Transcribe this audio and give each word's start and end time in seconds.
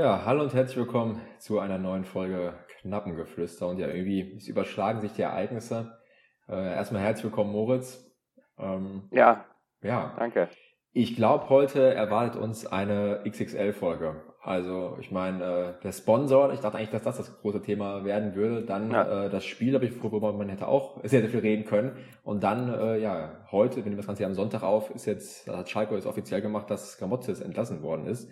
Ja, 0.00 0.24
hallo 0.24 0.44
und 0.44 0.54
herzlich 0.54 0.78
willkommen 0.78 1.20
zu 1.36 1.58
einer 1.58 1.76
neuen 1.76 2.06
Folge 2.06 2.54
Knappengeflüster. 2.80 3.68
Und 3.68 3.78
ja, 3.78 3.88
irgendwie 3.88 4.34
es 4.34 4.48
überschlagen 4.48 5.02
sich 5.02 5.12
die 5.12 5.20
Ereignisse. 5.20 5.98
Äh, 6.48 6.72
erstmal 6.72 7.02
herzlich 7.02 7.24
willkommen, 7.24 7.52
Moritz. 7.52 8.10
Ähm, 8.58 9.10
ja, 9.10 9.44
ja, 9.82 10.14
danke. 10.18 10.48
Ich 10.92 11.16
glaube, 11.16 11.50
heute 11.50 11.92
erwartet 11.92 12.40
uns 12.40 12.66
eine 12.66 13.24
XXL-Folge. 13.28 14.22
Also, 14.40 14.96
ich 15.00 15.10
meine, 15.10 15.44
äh, 15.44 15.82
der 15.82 15.92
Sponsor, 15.92 16.50
ich 16.54 16.60
dachte 16.60 16.78
eigentlich, 16.78 16.88
dass 16.88 17.02
das 17.02 17.18
das 17.18 17.38
große 17.38 17.60
Thema 17.60 18.02
werden 18.02 18.34
würde. 18.34 18.64
Dann 18.64 18.92
ja. 18.92 19.26
äh, 19.26 19.28
das 19.28 19.44
Spiel, 19.44 19.74
habe 19.74 19.84
ich 19.84 20.02
worüber 20.02 20.32
man 20.32 20.48
hätte 20.48 20.66
auch 20.66 20.96
sehr, 21.04 21.20
sehr 21.20 21.28
viel 21.28 21.40
reden 21.40 21.66
können. 21.66 21.98
Und 22.22 22.42
dann, 22.42 22.72
äh, 22.72 22.96
ja, 22.96 23.44
heute, 23.50 23.76
wir 23.76 23.84
nehmen 23.84 23.98
das 23.98 24.06
Ganze 24.06 24.22
ja 24.22 24.28
am 24.28 24.34
Sonntag 24.34 24.62
auf, 24.62 24.88
ist 24.94 25.04
jetzt, 25.04 25.46
hat 25.46 25.68
Schalke 25.68 25.94
jetzt 25.94 26.06
offiziell 26.06 26.40
gemacht, 26.40 26.70
dass 26.70 26.96
Gramotzes 26.96 27.42
entlassen 27.42 27.82
worden 27.82 28.06
ist. 28.06 28.30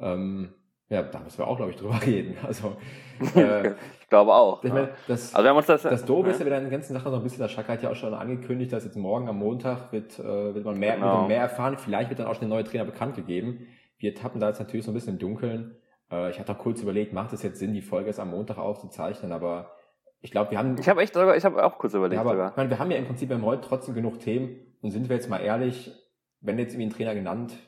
Ähm, 0.00 0.54
ja, 0.90 1.02
da 1.02 1.20
müssen 1.20 1.38
wir 1.38 1.46
auch, 1.46 1.56
glaube 1.56 1.72
ich, 1.72 1.76
drüber 1.76 2.00
reden. 2.06 2.36
Also, 2.46 2.76
äh, 3.34 3.72
ich 4.00 4.08
glaube 4.08 4.32
auch. 4.32 4.64
Ich 4.64 4.72
meine, 4.72 4.90
das, 5.06 5.34
also 5.34 5.44
wir 5.44 5.50
haben 5.50 5.56
uns 5.56 5.66
das, 5.66 5.82
das 5.82 6.04
Doofe 6.04 6.30
ist 6.30 6.40
ja 6.40 6.46
wieder 6.46 6.56
in 6.56 6.64
den 6.64 6.70
ganzen 6.70 6.94
Sachen 6.94 7.10
so 7.10 7.18
ein 7.18 7.22
bisschen, 7.22 7.40
der 7.40 7.48
Schalke 7.48 7.72
hat 7.72 7.82
ja 7.82 7.90
auch 7.90 7.96
schon 7.96 8.14
angekündigt, 8.14 8.72
dass 8.72 8.84
jetzt 8.84 8.96
morgen 8.96 9.28
am 9.28 9.38
Montag 9.38 9.92
wird, 9.92 10.18
äh, 10.18 10.54
wird 10.54 10.64
man 10.64 10.78
mehr, 10.78 10.94
genau. 10.94 11.26
mehr 11.26 11.40
erfahren. 11.40 11.76
Vielleicht 11.76 12.08
wird 12.08 12.20
dann 12.20 12.26
auch 12.26 12.34
schon 12.34 12.48
der 12.48 12.56
neue 12.56 12.64
Trainer 12.64 12.84
bekannt 12.84 13.16
gegeben. 13.16 13.66
Wir 13.98 14.14
tappen 14.14 14.40
da 14.40 14.48
jetzt 14.48 14.60
natürlich 14.60 14.86
so 14.86 14.92
ein 14.92 14.94
bisschen 14.94 15.14
im 15.14 15.18
Dunkeln. 15.18 15.76
Äh, 16.10 16.30
ich 16.30 16.38
hatte 16.38 16.52
auch 16.52 16.58
kurz 16.58 16.80
überlegt, 16.80 17.12
macht 17.12 17.32
es 17.32 17.42
jetzt 17.42 17.58
Sinn, 17.58 17.74
die 17.74 17.82
Folge 17.82 18.06
jetzt 18.06 18.20
am 18.20 18.30
Montag 18.30 18.56
aufzuzeichnen, 18.58 19.32
aber 19.32 19.72
ich 20.20 20.30
glaube, 20.30 20.50
wir 20.50 20.58
haben. 20.58 20.76
Ich 20.78 20.88
habe 20.88 21.00
echt 21.02 21.14
sogar, 21.14 21.36
ich 21.36 21.44
habe 21.44 21.62
auch 21.64 21.78
kurz 21.78 21.94
überlegt. 21.94 22.14
Ja, 22.14 22.22
aber, 22.22 22.30
sogar. 22.30 22.50
Ich 22.50 22.56
meine, 22.56 22.70
wir 22.70 22.78
haben 22.78 22.90
ja 22.90 22.96
im 22.96 23.06
Prinzip 23.06 23.28
beim 23.28 23.44
heute 23.44 23.62
trotzdem 23.62 23.94
genug 23.94 24.20
Themen 24.20 24.56
und 24.80 24.90
sind 24.90 25.08
wir 25.08 25.16
jetzt 25.16 25.28
mal 25.28 25.38
ehrlich, 25.38 25.92
wenn 26.40 26.58
jetzt 26.58 26.74
irgendwie 26.74 26.86
ein 26.86 26.96
Trainer 26.96 27.14
genannt 27.14 27.58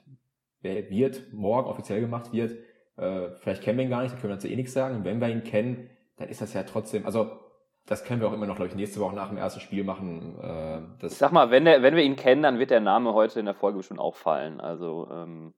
wird, 0.63 1.33
morgen 1.33 1.69
offiziell 1.69 2.01
gemacht 2.01 2.33
wird, 2.33 2.57
äh, 3.01 3.31
vielleicht 3.37 3.63
kennen 3.63 3.79
wir 3.79 3.85
ihn 3.85 3.91
gar 3.91 4.03
nicht, 4.03 4.13
dann 4.13 4.21
können 4.21 4.33
wir 4.33 4.37
dazu 4.37 4.49
eh 4.49 4.57
nichts 4.57 4.73
sagen. 4.73 4.97
Und 4.97 5.05
wenn 5.05 5.21
wir 5.21 5.29
ihn 5.29 5.45
kennen, 5.45 5.91
dann 6.17 6.29
ist 6.29 6.41
das 6.41 6.53
ja 6.53 6.63
trotzdem, 6.63 7.07
also 7.07 7.31
das 7.87 8.05
können 8.05 8.21
wir 8.21 8.29
auch 8.29 8.33
immer 8.33 8.47
noch, 8.47 8.57
glaube 8.57 8.69
ich, 8.69 8.75
nächste 8.75 9.01
Woche 9.01 9.17
nach 9.17 9.29
dem 9.29 9.39
ersten 9.39 9.61
Spiel 9.61 9.85
machen. 9.85 10.39
Äh, 10.41 10.81
das 11.01 11.13
ich 11.13 11.19
sag 11.19 11.33
mal, 11.33 11.51
wenn, 11.51 11.65
der, 11.65 11.83
wenn 11.83 11.97
wir 11.97 12.05
ihn 12.05 12.17
kennen, 12.17 12.43
dann 12.43 12.59
wird 12.59 12.71
der 12.71 12.81
Name 12.81 13.15
heute 13.15 13.41
in 13.41 13.47
der 13.47 13.55
Folge 13.55 13.83
schon 13.83 13.99
auch 13.99 14.15
fallen. 14.15 14.61
Also 14.61 15.09
ähm, 15.11 15.55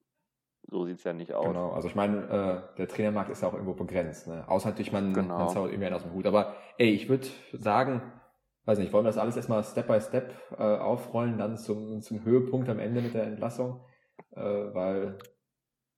so 0.71 0.85
sieht 0.85 0.99
es 0.99 1.05
ja 1.05 1.13
nicht 1.13 1.35
aus. 1.35 1.45
Genau, 1.45 1.73
also 1.73 1.89
ich 1.89 1.95
meine, 1.95 2.65
äh, 2.73 2.77
der 2.79 2.89
Trainermarkt 2.89 3.31
ist 3.31 3.43
ja 3.43 3.49
auch 3.49 3.53
irgendwo 3.53 3.75
begrenzt. 3.75 4.29
Ne? 4.29 4.45
Außer 4.47 4.71
natürlich, 4.71 4.93
man, 4.93 5.13
genau. 5.13 5.39
man 5.39 5.49
zaubert 5.49 5.73
irgendwie 5.73 5.87
einen 5.87 5.97
aus 5.97 6.05
dem 6.05 6.15
Hut. 6.15 6.27
Aber 6.27 6.55
ey, 6.79 6.91
ich 6.91 7.09
würde 7.09 7.27
sagen, 7.53 8.01
weiß 8.65 8.79
nicht, 8.79 8.93
wollen 8.93 9.05
wir 9.05 9.11
das 9.11 9.19
alles 9.19 9.37
erstmal 9.37 9.63
Step 9.65 9.89
by 9.89 10.01
Step 10.01 10.33
äh, 10.57 10.63
aufrollen, 10.63 11.37
dann 11.37 11.59
zum, 11.59 12.01
zum 12.01 12.25
Höhepunkt 12.25 12.69
am 12.69 12.79
Ende 12.79 13.03
mit 13.03 13.15
der 13.15 13.25
Entlassung? 13.25 13.85
Äh, 14.35 14.41
weil 14.41 15.19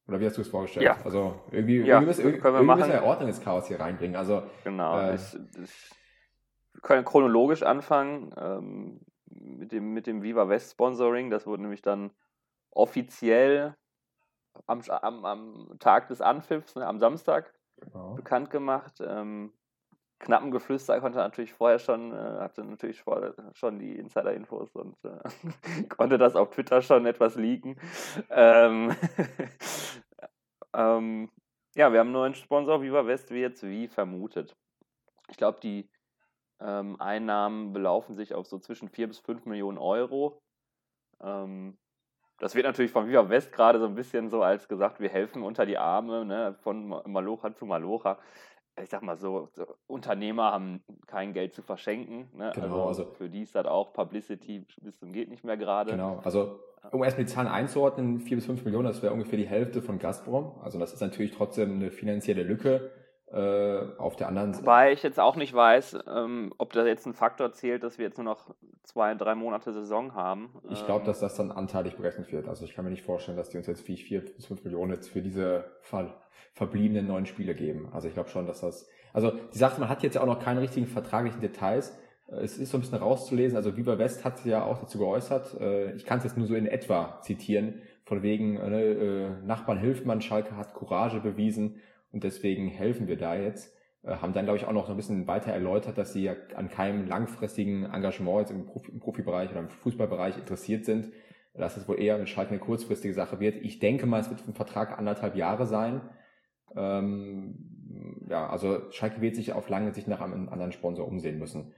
oder 0.06 0.20
wie 0.20 0.26
hast 0.26 0.36
du 0.36 0.42
es 0.42 0.48
vorgestellt? 0.48 0.84
Ja. 0.84 0.98
Also 1.04 1.40
irgendwie, 1.50 1.78
ja, 1.78 1.96
irgendwie, 1.96 2.06
müssen, 2.06 2.20
irgendwie, 2.22 2.40
können 2.40 2.54
wir 2.54 2.60
irgendwie 2.60 2.76
müssen 2.76 2.92
wir 2.92 3.02
Ordnung 3.04 3.28
ins 3.28 3.40
Chaos 3.40 3.68
hier 3.68 3.80
reinbringen. 3.80 4.16
Also, 4.16 4.42
genau. 4.62 4.98
Äh, 4.98 5.14
ich, 5.14 5.34
ich, 5.62 5.90
wir 6.72 6.80
können 6.82 7.04
chronologisch 7.04 7.62
anfangen 7.62 8.34
ähm, 8.36 9.00
mit, 9.26 9.72
dem, 9.72 9.92
mit 9.92 10.06
dem 10.06 10.22
Viva 10.22 10.48
West 10.48 10.72
Sponsoring. 10.72 11.30
Das 11.30 11.46
wurde 11.46 11.62
nämlich 11.62 11.82
dann 11.82 12.10
offiziell 12.70 13.76
am, 14.66 14.82
am, 14.88 15.24
am 15.24 15.76
Tag 15.78 16.08
des 16.08 16.20
Anpfiffs, 16.20 16.74
ne, 16.76 16.86
am 16.86 16.98
Samstag, 16.98 17.52
genau. 17.80 18.14
bekannt 18.14 18.50
gemacht. 18.50 19.00
Ähm, 19.00 19.52
knappen 20.24 20.50
Geflüster 20.50 21.00
konnte 21.00 21.18
natürlich 21.18 21.52
vorher 21.52 21.78
schon, 21.78 22.12
äh, 22.12 22.16
hatte 22.40 22.64
natürlich 22.64 23.02
vorher 23.02 23.34
schon 23.52 23.78
die 23.78 23.96
Insider-Infos 23.96 24.74
und 24.74 24.96
äh, 25.04 25.84
konnte 25.88 26.18
das 26.18 26.34
auf 26.34 26.50
Twitter 26.50 26.82
schon 26.82 27.06
etwas 27.06 27.36
leaken. 27.36 27.76
Ähm, 28.30 28.94
ähm, 30.74 31.30
ja, 31.76 31.92
wir 31.92 32.00
haben 32.00 32.08
einen 32.08 32.12
neuen 32.12 32.34
Sponsor, 32.34 32.82
Viva 32.82 33.06
West, 33.06 33.30
wie 33.30 33.40
jetzt 33.40 33.62
wie 33.62 33.86
vermutet. 33.86 34.56
Ich 35.28 35.36
glaube, 35.36 35.60
die 35.60 35.88
ähm, 36.60 37.00
Einnahmen 37.00 37.72
belaufen 37.72 38.16
sich 38.16 38.34
auf 38.34 38.46
so 38.46 38.58
zwischen 38.58 38.88
4 38.88 39.08
bis 39.08 39.18
5 39.18 39.44
Millionen 39.46 39.78
Euro. 39.78 40.40
Ähm, 41.20 41.76
das 42.38 42.54
wird 42.54 42.66
natürlich 42.66 42.90
von 42.90 43.08
Viva 43.08 43.28
West 43.28 43.52
gerade 43.52 43.78
so 43.78 43.86
ein 43.86 43.94
bisschen 43.94 44.30
so 44.30 44.42
als 44.42 44.68
gesagt, 44.68 45.00
wir 45.00 45.08
helfen 45.08 45.42
unter 45.42 45.66
die 45.66 45.78
Arme, 45.78 46.24
ne, 46.24 46.56
von 46.62 46.88
Malocha 47.06 47.54
zu 47.54 47.66
Malocha 47.66 48.18
ich 48.82 48.90
sag 48.90 49.02
mal 49.02 49.16
so, 49.16 49.48
so, 49.52 49.66
Unternehmer 49.86 50.52
haben 50.52 50.82
kein 51.06 51.32
Geld 51.32 51.54
zu 51.54 51.62
verschenken. 51.62 52.28
Ne? 52.36 52.52
Genau, 52.54 52.88
also, 52.88 53.04
also, 53.04 53.14
für 53.14 53.28
die 53.28 53.42
ist 53.42 53.54
das 53.54 53.66
auch 53.66 53.92
Publicity 53.92 54.64
bis 54.80 54.98
zum 54.98 55.12
geht 55.12 55.28
nicht 55.28 55.44
mehr 55.44 55.56
gerade. 55.56 55.92
Genau, 55.92 56.20
also 56.24 56.60
um 56.90 57.02
erstmal 57.02 57.24
die 57.24 57.32
Zahlen 57.32 57.48
einzuordnen, 57.48 58.20
4 58.20 58.36
bis 58.36 58.46
5 58.46 58.64
Millionen, 58.64 58.86
das 58.86 59.02
wäre 59.02 59.12
ungefähr 59.12 59.38
die 59.38 59.46
Hälfte 59.46 59.80
von 59.80 59.98
Gazprom. 59.98 60.52
Also 60.62 60.78
das 60.78 60.92
ist 60.92 61.00
natürlich 61.00 61.32
trotzdem 61.32 61.76
eine 61.76 61.90
finanzielle 61.90 62.42
Lücke. 62.42 62.90
Äh, 63.34 63.98
auf 63.98 64.14
der 64.14 64.28
anderen 64.28 64.52
Seite. 64.52 64.64
Wobei 64.64 64.92
ich 64.92 65.02
jetzt 65.02 65.18
auch 65.18 65.34
nicht 65.34 65.52
weiß, 65.52 65.98
ähm, 66.06 66.52
ob 66.56 66.72
da 66.72 66.86
jetzt 66.86 67.04
ein 67.04 67.14
Faktor 67.14 67.52
zählt, 67.52 67.82
dass 67.82 67.98
wir 67.98 68.04
jetzt 68.04 68.16
nur 68.16 68.26
noch 68.26 68.54
zwei, 68.84 69.12
drei 69.16 69.34
Monate 69.34 69.72
Saison 69.72 70.14
haben. 70.14 70.50
Ich 70.70 70.86
glaube, 70.86 71.00
ähm, 71.00 71.06
dass 71.06 71.18
das 71.18 71.34
dann 71.34 71.50
anteilig 71.50 71.96
berechnet 71.96 72.30
wird. 72.30 72.46
Also 72.46 72.64
ich 72.64 72.74
kann 72.74 72.84
mir 72.84 72.92
nicht 72.92 73.02
vorstellen, 73.02 73.36
dass 73.36 73.48
die 73.48 73.56
uns 73.56 73.66
jetzt 73.66 73.80
vier 73.80 74.20
bis 74.20 74.46
fünf 74.46 74.62
Millionen 74.62 74.92
jetzt 74.92 75.08
für 75.08 75.20
diese 75.20 75.64
Fall 75.80 76.14
verbliebenen 76.52 77.08
neuen 77.08 77.26
Spiele 77.26 77.56
geben. 77.56 77.88
Also 77.92 78.06
ich 78.06 78.14
glaube 78.14 78.28
schon, 78.28 78.46
dass 78.46 78.60
das. 78.60 78.88
Also 79.12 79.32
die 79.52 79.58
Sache, 79.58 79.80
man 79.80 79.88
hat 79.88 80.04
jetzt 80.04 80.14
ja 80.14 80.20
auch 80.20 80.26
noch 80.26 80.38
keine 80.38 80.60
richtigen 80.60 80.86
vertraglichen 80.86 81.40
Details. 81.40 81.98
Äh, 82.28 82.36
es 82.36 82.56
ist 82.56 82.70
so 82.70 82.78
ein 82.78 82.82
bisschen 82.82 82.98
rauszulesen. 82.98 83.56
Also 83.56 83.76
Viva 83.76 83.98
West 83.98 84.24
hat 84.24 84.38
sich 84.38 84.46
ja 84.46 84.62
auch 84.62 84.78
dazu 84.78 84.98
geäußert. 84.98 85.60
Äh, 85.60 85.92
ich 85.94 86.04
kann 86.04 86.18
es 86.18 86.24
jetzt 86.24 86.36
nur 86.36 86.46
so 86.46 86.54
in 86.54 86.66
etwa 86.66 87.20
zitieren. 87.22 87.82
Von 88.04 88.22
wegen, 88.22 88.58
äh, 88.58 88.70
ne, 88.70 89.42
Nachbarn 89.44 89.78
hilft 89.78 90.06
man, 90.06 90.20
Schalke 90.20 90.56
hat 90.56 90.72
Courage 90.72 91.18
bewiesen 91.18 91.80
und 92.14 92.22
deswegen 92.22 92.68
helfen 92.68 93.08
wir 93.08 93.18
da 93.18 93.34
jetzt. 93.34 93.74
Haben 94.06 94.34
dann, 94.34 94.44
glaube 94.44 94.58
ich, 94.58 94.66
auch 94.66 94.72
noch 94.72 94.86
so 94.86 94.92
ein 94.92 94.96
bisschen 94.96 95.26
weiter 95.26 95.50
erläutert, 95.50 95.98
dass 95.98 96.12
sie 96.12 96.24
ja 96.24 96.34
an 96.54 96.68
keinem 96.68 97.06
langfristigen 97.06 97.84
Engagement 97.86 98.40
jetzt 98.40 98.50
im, 98.50 98.66
Profi 98.66 98.92
im 98.92 99.00
Profibereich 99.00 99.50
oder 99.50 99.60
im 99.60 99.68
Fußballbereich 99.68 100.38
interessiert 100.38 100.84
sind. 100.84 101.10
Dass 101.54 101.76
es 101.76 101.88
wohl 101.88 102.00
eher 102.00 102.18
mit 102.18 102.28
Schalke 102.28 102.50
eine 102.50 102.60
kurzfristige 102.60 103.14
Sache 103.14 103.40
wird. 103.40 103.56
Ich 103.56 103.80
denke 103.80 104.06
mal, 104.06 104.20
es 104.20 104.30
wird 104.30 104.46
ein 104.46 104.54
Vertrag 104.54 104.96
anderthalb 104.96 105.36
Jahre 105.36 105.66
sein. 105.66 106.02
Ähm, 106.76 108.26
ja, 108.28 108.46
also 108.48 108.90
Schalke 108.90 109.20
wird 109.20 109.34
sich 109.36 109.52
auf 109.52 109.68
lange 109.68 109.92
Sicht 109.92 110.06
nach 110.06 110.20
einem 110.20 110.48
anderen 110.48 110.72
Sponsor 110.72 111.06
umsehen 111.08 111.38
müssen. 111.38 111.72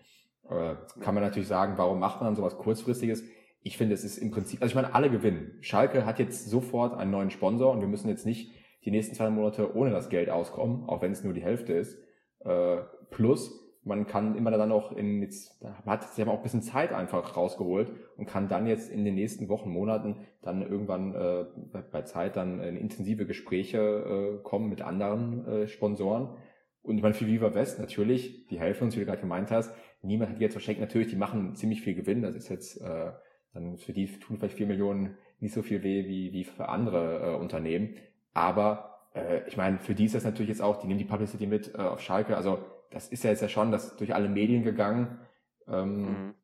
Äh, 0.50 0.74
kann 1.00 1.14
man 1.14 1.24
natürlich 1.24 1.48
sagen, 1.48 1.78
warum 1.78 1.98
macht 1.98 2.20
man 2.20 2.28
dann 2.28 2.36
sowas 2.36 2.58
kurzfristiges? 2.58 3.24
Ich 3.62 3.78
finde, 3.78 3.94
es 3.94 4.04
ist 4.04 4.18
im 4.18 4.30
Prinzip, 4.30 4.60
also 4.62 4.72
ich 4.72 4.76
meine, 4.76 4.94
alle 4.94 5.10
gewinnen. 5.10 5.58
Schalke 5.60 6.04
hat 6.04 6.18
jetzt 6.18 6.50
sofort 6.50 6.94
einen 6.98 7.10
neuen 7.10 7.30
Sponsor 7.30 7.72
und 7.72 7.80
wir 7.80 7.88
müssen 7.88 8.08
jetzt 8.08 8.26
nicht 8.26 8.52
die 8.86 8.92
nächsten 8.92 9.14
zwei 9.14 9.28
Monate 9.28 9.76
ohne 9.76 9.90
das 9.90 10.08
Geld 10.08 10.30
auskommen, 10.30 10.88
auch 10.88 11.02
wenn 11.02 11.12
es 11.12 11.24
nur 11.24 11.34
die 11.34 11.42
Hälfte 11.42 11.72
ist. 11.72 11.98
Äh, 12.44 12.78
plus, 13.10 13.66
man 13.82 14.06
kann 14.06 14.36
immer 14.36 14.50
dann 14.50 14.68
noch 14.68 14.96
in 14.96 15.22
jetzt, 15.22 15.62
man 15.62 15.84
hat, 15.86 16.04
sie 16.14 16.22
haben 16.22 16.28
auch 16.28 16.38
ein 16.38 16.42
bisschen 16.42 16.62
Zeit 16.62 16.92
einfach 16.92 17.36
rausgeholt 17.36 17.92
und 18.16 18.26
kann 18.26 18.48
dann 18.48 18.66
jetzt 18.66 18.90
in 18.90 19.04
den 19.04 19.14
nächsten 19.14 19.48
Wochen, 19.48 19.70
Monaten 19.70 20.16
dann 20.42 20.62
irgendwann 20.62 21.14
äh, 21.14 21.44
bei 21.92 22.02
Zeit 22.02 22.36
dann 22.36 22.60
in 22.60 22.76
intensive 22.76 23.26
Gespräche 23.26 23.78
äh, 23.78 24.42
kommen 24.42 24.68
mit 24.68 24.82
anderen 24.82 25.46
äh, 25.46 25.68
Sponsoren. 25.68 26.36
Und 26.82 26.96
ich 26.96 27.02
meine, 27.02 27.14
für 27.14 27.26
Viva 27.26 27.54
West 27.54 27.80
natürlich, 27.80 28.46
die 28.46 28.60
helfen 28.60 28.84
uns, 28.84 28.94
wie 28.94 29.00
du 29.00 29.06
gerade 29.06 29.20
gemeint 29.20 29.50
hast, 29.50 29.74
niemand 30.02 30.30
hat 30.30 30.38
die 30.38 30.42
jetzt 30.42 30.54
verschenkt. 30.54 30.80
Natürlich, 30.80 31.08
die 31.08 31.16
machen 31.16 31.56
ziemlich 31.56 31.82
viel 31.82 31.94
Gewinn. 31.94 32.22
Das 32.22 32.36
ist 32.36 32.48
jetzt, 32.48 32.80
äh, 32.80 33.10
dann 33.52 33.76
für 33.78 33.92
die 33.92 34.06
tun 34.06 34.36
vielleicht 34.38 34.56
vier 34.56 34.66
Millionen 34.66 35.16
nicht 35.40 35.52
so 35.52 35.62
viel 35.62 35.82
weh 35.82 36.06
wie, 36.06 36.32
wie 36.32 36.44
für 36.44 36.68
andere 36.68 37.34
äh, 37.34 37.36
Unternehmen. 37.36 37.96
Aber 38.36 38.98
äh, 39.14 39.48
ich 39.48 39.56
meine, 39.56 39.78
für 39.78 39.94
die 39.94 40.04
ist 40.04 40.14
das 40.14 40.24
natürlich 40.24 40.50
jetzt 40.50 40.60
auch, 40.60 40.76
die 40.76 40.86
nehmen 40.86 40.98
die 40.98 41.06
Publicity 41.06 41.46
mit 41.46 41.74
äh, 41.74 41.78
auf 41.78 42.02
Schalke. 42.02 42.36
Also 42.36 42.58
das 42.90 43.08
ist 43.08 43.24
ja 43.24 43.30
jetzt 43.30 43.40
ja 43.40 43.48
schon 43.48 43.72
das 43.72 43.96
durch 43.96 44.14
alle 44.14 44.28
Medien 44.28 44.62
gegangen. 44.62 45.18
Ähm, 45.66 46.02
mhm. 46.02 46.34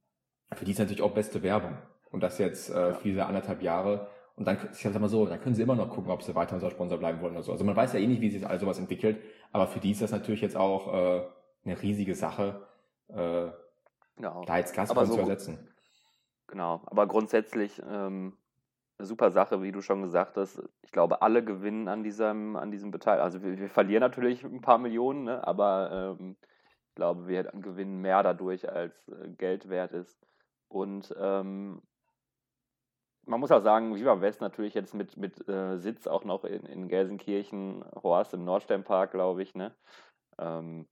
Für 0.55 0.65
die 0.65 0.71
ist 0.71 0.79
natürlich 0.79 1.03
auch 1.03 1.13
beste 1.13 1.43
Werbung. 1.43 1.77
Und 2.11 2.23
das 2.23 2.39
jetzt 2.39 2.71
äh, 2.71 2.89
ja. 2.89 2.95
für 2.95 3.09
diese 3.09 3.27
anderthalb 3.27 3.61
Jahre. 3.63 4.09
Und 4.37 4.47
dann, 4.47 4.57
ich 4.73 4.79
sag 4.79 4.99
mal 4.99 5.09
so, 5.09 5.27
dann 5.27 5.39
können 5.43 5.55
sie 5.55 5.61
immer 5.61 5.75
noch 5.75 5.91
gucken, 5.91 6.11
ob 6.11 6.23
sie 6.23 6.35
weiter 6.35 6.55
unser 6.55 6.71
Sponsor 6.71 6.97
bleiben 6.97 7.21
wollen 7.21 7.35
oder 7.35 7.43
so. 7.43 7.53
Also 7.53 7.63
man 7.63 7.77
weiß 7.77 7.93
ja 7.93 8.01
eh 8.01 8.07
nicht, 8.07 8.23
wie 8.23 8.31
sich 8.31 8.47
all 8.47 8.59
sowas 8.59 8.79
entwickelt. 8.79 9.19
Aber 9.53 9.67
für 9.67 9.79
die 9.79 9.91
ist 9.91 10.01
das 10.01 10.11
natürlich 10.11 10.41
jetzt 10.41 10.57
auch 10.57 10.95
äh, 10.95 11.23
eine 11.67 11.83
riesige 11.83 12.15
Sache, 12.15 12.67
äh, 13.09 13.51
genau. 14.17 14.45
da 14.47 14.57
jetzt 14.57 14.75
so, 14.75 15.05
zu 15.05 15.19
ersetzen. 15.19 15.69
Genau, 16.47 16.81
aber 16.87 17.07
grundsätzlich 17.07 17.83
ähm, 17.87 18.33
super 19.05 19.31
Sache, 19.31 19.63
wie 19.63 19.73
du 19.73 19.81
schon 19.83 20.03
gesagt 20.03 20.37
hast. 20.37 20.63
Ich 20.83 20.93
glaube, 20.93 21.23
alle 21.23 21.45
gewinnen 21.45 21.89
an 21.89 22.03
diesem, 22.03 22.57
an 22.57 22.71
diesem 22.71 22.91
Beteiligung. 22.91 23.25
Also 23.25 23.43
wir, 23.43 23.59
wir, 23.59 23.69
verlieren 23.69 24.01
natürlich 24.01 24.45
ein 24.45 24.61
paar 24.61 24.79
Millionen, 24.79 25.25
ne? 25.25 25.47
aber 25.47 26.17
ähm, 26.21 26.37
ich 26.89 26.95
glaube, 26.95 27.27
wir 27.27 27.45
gewinnen 27.45 28.01
mehr 28.01 28.23
dadurch, 28.23 28.71
als 28.71 29.09
äh, 29.09 29.29
Geld 29.31 29.69
wert 29.69 29.93
ist. 29.93 30.21
Und 30.69 31.15
ähm, 31.19 31.83
man 33.25 33.41
muss 33.41 33.53
auch 33.53 33.63
sagen, 33.63 33.95
Viva 33.95 34.21
West 34.21 34.41
natürlich 34.41 34.75
jetzt 34.75 34.95
mit, 34.95 35.17
mit 35.17 35.49
äh, 35.49 35.79
Sitz 35.79 36.07
auch 36.07 36.25
noch 36.25 36.45
in, 36.45 36.65
in 36.67 36.89
Gelsenkirchen, 36.89 37.85
Horst 38.03 38.35
im 38.35 38.45
Nordsternpark, 38.45 39.13
glaube 39.13 39.43
ich, 39.43 39.55
ne? 39.55 39.75
Ähm, 40.39 40.87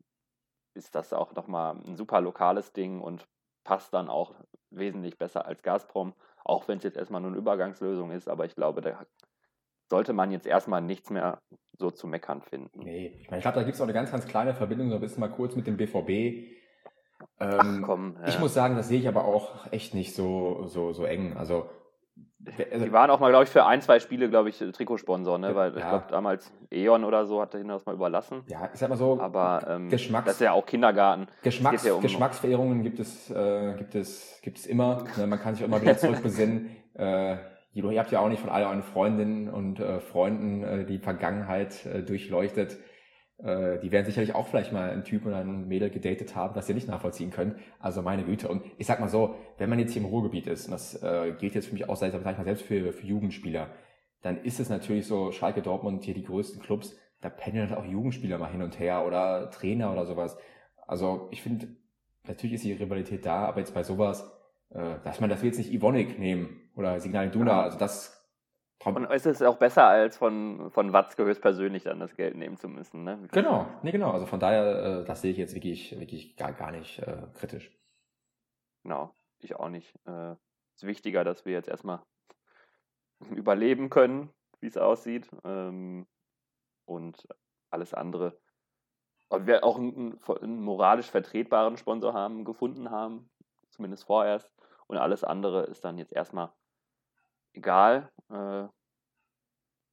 ist 0.75 0.95
das 0.95 1.13
auch 1.13 1.35
nochmal 1.35 1.77
ein 1.87 1.97
super 1.97 2.21
lokales 2.21 2.73
Ding 2.73 3.01
und 3.01 3.27
passt 3.65 3.93
dann 3.93 4.09
auch 4.09 4.35
wesentlich 4.71 5.19
besser 5.19 5.47
als 5.47 5.63
Gazprom. 5.63 6.15
Auch 6.45 6.69
wenn 6.69 6.79
es 6.79 6.85
jetzt 6.85 6.97
erstmal 6.97 7.21
nur 7.21 7.31
eine 7.31 7.39
Übergangslösung 7.39 8.11
ist, 8.11 8.29
aber 8.29 8.45
ich 8.45 8.55
glaube, 8.55 8.81
da 8.81 9.05
sollte 9.89 10.13
man 10.13 10.31
jetzt 10.31 10.47
erstmal 10.47 10.81
nichts 10.81 11.11
mehr 11.11 11.41
so 11.79 11.91
zu 11.91 12.07
meckern 12.07 12.43
finden. 12.43 12.81
Nee, 12.81 13.19
ich 13.21 13.31
meine, 13.31 13.39
ich 13.39 13.43
glaube, 13.43 13.57
da 13.57 13.63
gibt 13.63 13.75
es 13.75 13.81
auch 13.81 13.87
eine 13.87 13.93
ganz, 13.93 14.11
ganz 14.11 14.27
kleine 14.27 14.55
Verbindung, 14.55 14.91
so 14.91 14.97
ein 14.97 15.01
bisschen 15.01 15.21
mal 15.21 15.29
kurz 15.29 15.57
mit 15.57 15.67
dem 15.67 15.77
BVB. 15.77 16.09
Ähm, 17.39 17.59
Ach 17.59 17.83
komm, 17.83 18.17
ja. 18.21 18.29
Ich 18.29 18.39
muss 18.39 18.55
sagen, 18.55 18.77
das 18.77 18.89
sehe 18.89 19.01
ich 19.01 19.09
aber 19.09 19.25
auch 19.25 19.71
echt 19.73 19.95
nicht 19.95 20.15
so, 20.15 20.67
so, 20.67 20.93
so 20.93 21.05
eng. 21.05 21.37
Also 21.37 21.69
die 22.41 22.93
waren 22.93 23.11
auch 23.11 23.21
mal, 23.21 23.29
glaube 23.29 23.45
ich, 23.45 23.51
für 23.51 23.67
ein, 23.67 23.83
zwei 23.83 24.01
Spiele, 24.01 24.31
glaube 24.31 24.49
ich, 24.49 24.59
Trikotsponsor, 24.59 25.39
ne? 25.39 25.55
Weil 25.55 25.73
ja. 25.73 25.79
ich 25.79 25.89
glaube, 25.89 26.05
damals 26.11 26.53
E.ON 26.71 27.05
oder 27.05 27.27
so 27.27 27.41
hat 27.41 27.55
ihnen 27.55 27.69
das 27.69 27.85
mal 27.85 27.95
überlassen. 27.95 28.43
Ja, 28.47 28.71
ich 28.73 28.81
sag 28.81 28.89
mal 28.89 28.97
so, 28.97 29.21
aber 29.21 29.67
ähm, 29.69 29.91
Geschmacks, 29.91 30.27
das 30.27 30.35
ist 30.37 30.41
ja 30.41 30.53
auch 30.53 30.65
Kindergarten. 30.65 31.27
Geschmacks, 31.43 31.85
ja 31.85 31.93
um 31.93 32.01
Geschmacksverehrungen 32.01 32.83
gibt 32.83 32.99
es, 32.99 33.31
äh, 33.31 33.75
gibt 33.77 33.95
es, 33.95 34.41
gibt 34.43 34.59
es 34.59 34.67
immer. 34.67 35.05
Ne? 35.17 35.27
Man 35.27 35.39
kann 35.39 35.55
sich 35.55 35.65
immer 35.65 35.83
wieder 35.83 35.99
zurückbesinnen. 35.99 36.71
äh, 36.95 37.37
ihr 37.75 38.01
habt 38.01 38.11
ja 38.11 38.21
auch 38.21 38.29
nicht 38.29 38.41
von 38.41 38.51
all 38.51 38.65
euren 38.65 38.83
Freundinnen 38.83 39.51
und 39.51 39.79
äh, 39.79 40.01
Freunden 40.01 40.65
äh, 40.65 40.85
die 40.87 40.99
Vergangenheit 40.99 41.85
äh, 41.85 42.03
durchleuchtet 42.03 42.79
äh, 43.43 43.79
die 43.79 43.91
werden 43.91 44.07
sicherlich 44.07 44.35
auch 44.35 44.47
vielleicht 44.47 44.73
mal 44.73 44.91
einen 44.91 45.05
Typ 45.05 45.27
oder 45.27 45.39
ein 45.39 45.67
Mädel 45.69 45.91
gedatet 45.91 46.37
haben, 46.37 46.55
das 46.55 46.69
ihr 46.69 46.75
nicht 46.75 46.89
nachvollziehen 46.89 47.31
könnt. 47.31 47.57
Also 47.79 48.03
meine 48.03 48.25
Güte. 48.25 48.49
Und 48.49 48.63
ich 48.79 48.87
sag 48.87 49.01
mal 49.01 49.09
so, 49.09 49.37
wenn 49.59 49.71
man 49.71 49.79
jetzt 49.79 49.93
hier 49.93 50.03
im 50.03 50.09
Ruhrgebiet 50.09 50.47
ist, 50.47 50.67
und 50.67 50.73
das 50.73 51.03
äh, 51.03 51.33
gilt 51.39 51.55
jetzt 51.55 51.69
für 51.69 51.75
mich 51.75 51.89
auch, 51.89 51.97
sag 51.97 52.13
ich 52.15 52.21
mal, 52.23 52.45
selbst 52.45 52.65
für, 52.65 52.93
für 52.93 53.07
Jugendspieler, 53.07 53.69
dann 54.23 54.43
ist 54.43 54.61
es 54.61 54.69
natürlich 54.69 55.07
so, 55.07 55.33
Schalke, 55.33 55.63
Dortmund, 55.63 56.05
hier 56.05 56.15
die 56.15 56.25
größten 56.25 56.61
Clubs, 56.61 56.97
da 57.21 57.29
pendeln 57.31 57.69
halt 57.69 57.79
auch 57.79 57.85
Jugendspieler 57.85 58.39
mal 58.39 58.51
hin 58.51 58.63
und 58.63 58.79
her 58.79 59.07
oder 59.07 59.51
Trainer 59.51 59.93
oder 59.93 60.07
sowas. 60.07 60.37
Also 60.87 61.29
ich 61.31 61.43
finde, 61.43 61.69
natürlich 62.27 62.55
ist 62.55 62.65
die 62.65 62.73
Rivalität 62.73 63.25
da, 63.25 63.47
aber 63.47 63.61
jetzt 63.61 63.75
bei 63.75 63.83
sowas, 63.83 64.31
äh, 64.71 64.97
dass 65.05 65.21
man 65.21 65.31
das 65.31 65.43
jetzt 65.43 65.59
nicht 65.59 65.73
Ivonik 65.73 66.19
nehmen 66.19 66.71
oder 66.77 67.01
Signal 67.01 67.31
Duna, 67.31 67.63
also 67.63 67.79
das 67.79 68.20
und 68.85 69.11
es 69.11 69.27
ist 69.27 69.43
auch 69.43 69.59
besser, 69.59 69.87
als 69.87 70.17
von, 70.17 70.71
von 70.71 70.93
Watzke 70.93 71.25
höchstpersönlich 71.25 71.83
dann 71.83 72.01
das 72.01 72.17
Geld 72.17 72.37
nehmen 72.37 72.57
zu 72.57 72.69
müssen. 72.69 73.05
Ne? 73.05 73.29
Genau, 73.31 73.67
nee, 73.83 73.93
genau. 73.93 74.11
Also 74.11 74.27
von 74.27 74.41
daher, 74.41 75.01
äh, 75.01 75.05
das 75.05 75.21
sehe 75.21 75.33
ich 75.33 75.37
jetzt 75.37 75.55
wirklich, 75.55 75.99
wirklich 75.99 76.37
gar, 76.37 76.53
gar 76.53 76.71
nicht 76.71 76.99
äh, 77.01 77.27
kritisch. 77.35 77.71
Genau, 78.83 79.15
ich 79.41 79.55
auch 79.57 79.69
nicht. 79.69 79.95
Äh, 80.07 80.33
ist 80.77 80.87
wichtiger, 80.87 81.25
dass 81.25 81.45
wir 81.45 81.53
jetzt 81.53 81.69
erstmal 81.69 82.01
überleben 83.31 83.91
können, 83.91 84.31
wie 84.61 84.69
es 84.69 84.79
aussieht. 84.79 85.29
Ähm, 85.45 86.07
und 86.87 87.29
alles 87.71 87.95
andere. 87.95 88.39
Und 89.29 89.47
wir 89.47 89.63
auch 89.63 89.79
einen, 89.79 90.19
einen, 90.41 90.63
moralisch 90.63 91.11
vertretbaren 91.11 91.77
Sponsor 91.77 92.15
haben, 92.15 92.45
gefunden 92.45 92.91
haben, 92.91 93.31
zumindest 93.69 94.05
vorerst. 94.05 94.51
Und 94.87 94.97
alles 94.97 95.23
andere 95.23 95.65
ist 95.65 95.85
dann 95.85 95.99
jetzt 95.99 96.13
erstmal 96.13 96.51
egal. 97.53 98.11
Äh, 98.31 98.69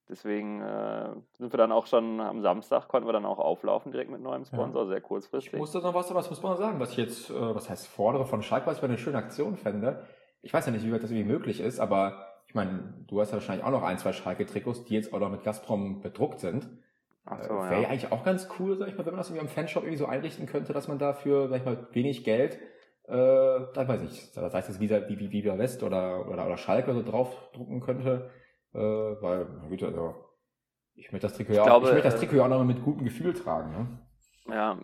deswegen 0.10 0.62
äh, 0.62 1.10
sind 1.38 1.54
wir 1.54 1.58
dann 1.58 1.72
auch 1.72 1.88
schon 1.88 2.20
am 2.22 2.42
Samstag, 2.42 2.88
konnten 2.88 3.08
wir 3.08 3.14
dann 3.14 3.26
auch 3.26 3.40
auflaufen 3.40 3.92
direkt 3.92 4.12
mit 4.12 4.22
neuem 4.22 4.46
Sponsor, 4.46 4.84
ja. 4.84 4.88
sehr 4.88 5.02
kurzfristig. 5.02 5.54
Ich 5.54 5.60
musste 5.60 5.80
noch 5.80 5.94
was, 5.94 6.14
was 6.14 6.30
muss 6.30 6.42
man 6.42 6.58
sagen, 6.58 6.80
was 6.80 6.92
ich 6.92 6.98
jetzt, 6.98 7.30
äh, 7.30 7.56
was 7.56 7.70
heißt 7.70 7.88
fordere 7.88 8.26
von 8.26 8.42
Schalke, 8.42 8.68
was 8.68 8.78
ich 8.78 8.84
eine 8.84 8.98
schöne 8.98 9.18
Aktion 9.18 9.56
fände. 9.58 10.06
Ich 10.42 10.54
weiß 10.54 10.66
ja 10.66 10.72
nicht, 10.72 10.86
wie 10.86 10.92
weit 10.92 11.04
das 11.04 11.12
irgendwie 11.12 11.32
möglich 11.32 11.60
ist, 11.60 11.80
aber 11.80 12.24
ich 12.48 12.56
meine, 12.56 12.94
du 13.08 13.20
hast 13.20 13.32
ja 13.32 13.36
wahrscheinlich 13.36 13.66
auch 13.66 13.72
noch 13.72 13.84
ein, 13.84 13.98
zwei 13.98 14.14
Schalke-Trikots, 14.14 14.86
die 14.86 14.94
jetzt 14.94 15.14
auch 15.14 15.20
noch 15.20 15.30
mit 15.30 15.44
Gazprom 15.44 16.02
bedruckt 16.02 16.40
sind. 16.40 16.70
Ach 17.26 17.44
so, 17.44 17.54
äh, 17.56 17.70
Wäre 17.70 17.82
ja. 17.84 17.90
eigentlich 17.90 18.12
auch 18.12 18.24
ganz 18.24 18.48
cool, 18.58 18.78
sag 18.78 18.88
ich 18.88 18.98
mal, 18.98 19.06
wenn 19.06 19.14
man 19.14 19.18
das 19.18 19.30
irgendwie 19.30 19.42
am 19.42 19.50
Fanshop 19.50 19.84
irgendwie 19.84 19.98
so 19.98 20.06
einrichten 20.06 20.46
könnte, 20.46 20.72
dass 20.72 20.88
man 20.88 20.98
dafür, 20.98 21.50
sag 21.50 21.58
ich 21.58 21.66
mal, 21.66 21.88
wenig 21.92 22.24
Geld 22.24 22.58
äh, 23.08 23.14
da 23.74 23.88
weiß 23.88 24.02
ich 24.04 24.10
nicht, 24.10 24.34
sei 24.34 24.60
es 24.60 24.80
Visa, 24.80 25.08
wie, 25.08 25.20
wie, 25.20 25.32
Viva 25.32 25.58
West 25.58 25.84
oder, 25.84 26.28
oder, 26.28 26.46
oder 26.46 26.58
Schalke 26.58 26.94
so 26.94 27.04
draufdrucken 27.04 27.80
könnte, 27.80 28.30
äh, 28.74 28.80
weil, 28.80 29.48
na 29.62 29.68
gut, 29.68 29.84
also, 29.84 30.16
ich 30.94 31.12
möchte 31.12 31.28
das 31.28 31.38
Trikot 31.38 31.54
ja 31.54 31.64
auch, 31.64 31.84
ich 31.84 31.92
möchte 31.92 32.10
das 32.10 32.16
äh, 32.16 32.20
Trikot 32.20 32.36
ja 32.36 32.46
auch 32.46 32.50
noch 32.50 32.64
mit 32.64 32.84
gutem 32.84 33.06
Gefühl 33.06 33.34
tragen, 33.34 33.72
ne? 33.72 34.54
Ja, 34.54 34.78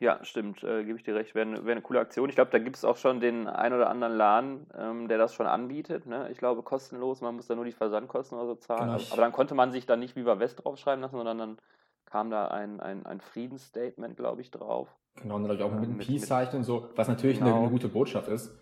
ja, 0.00 0.18
stimmt, 0.24 0.64
äh, 0.64 0.82
gebe 0.82 0.96
ich 0.96 1.04
dir 1.04 1.14
recht. 1.14 1.34
Wäre 1.34 1.62
wär 1.66 1.72
eine 1.72 1.82
coole 1.82 2.00
Aktion. 2.00 2.30
Ich 2.30 2.34
glaube, 2.34 2.50
da 2.50 2.58
gibt 2.58 2.76
es 2.76 2.86
auch 2.86 2.96
schon 2.96 3.20
den 3.20 3.46
ein 3.46 3.74
oder 3.74 3.90
anderen 3.90 4.14
Laden, 4.14 4.66
ähm, 4.74 5.08
der 5.08 5.18
das 5.18 5.34
schon 5.34 5.46
anbietet. 5.46 6.06
Ne? 6.06 6.30
Ich 6.32 6.38
glaube, 6.38 6.62
kostenlos. 6.62 7.20
Man 7.20 7.36
muss 7.36 7.48
da 7.48 7.54
nur 7.54 7.66
die 7.66 7.72
Versandkosten 7.72 8.38
oder 8.38 8.46
so 8.46 8.54
zahlen. 8.54 8.96
Genau. 8.96 9.12
Aber 9.12 9.20
dann 9.20 9.32
konnte 9.32 9.54
man 9.54 9.72
sich 9.72 9.84
dann 9.84 10.00
nicht 10.00 10.16
Viva 10.16 10.38
West 10.38 10.64
draufschreiben 10.64 11.02
lassen, 11.02 11.16
sondern 11.16 11.36
dann 11.36 11.58
kam 12.06 12.30
da 12.30 12.48
ein, 12.48 12.80
ein, 12.80 13.04
ein 13.04 13.20
Friedensstatement, 13.20 14.16
glaube 14.16 14.40
ich, 14.40 14.50
drauf. 14.50 14.88
Genau, 15.22 15.36
und 15.36 15.42
natürlich 15.42 15.62
auch 15.62 15.72
mit, 15.72 15.84
einem 15.84 15.98
Peace-Zeichen 15.98 16.58
und 16.58 16.64
so, 16.64 16.88
was 16.96 17.08
natürlich 17.08 17.38
genau. 17.38 17.50
eine, 17.50 17.60
eine, 17.60 17.70
gute 17.70 17.88
Botschaft 17.88 18.28
ist. 18.28 18.56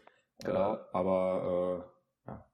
Genau. 0.44 0.74
Äh, 0.74 0.78
aber 0.92 1.84
äh, 2.26 2.30
ja. 2.30 2.44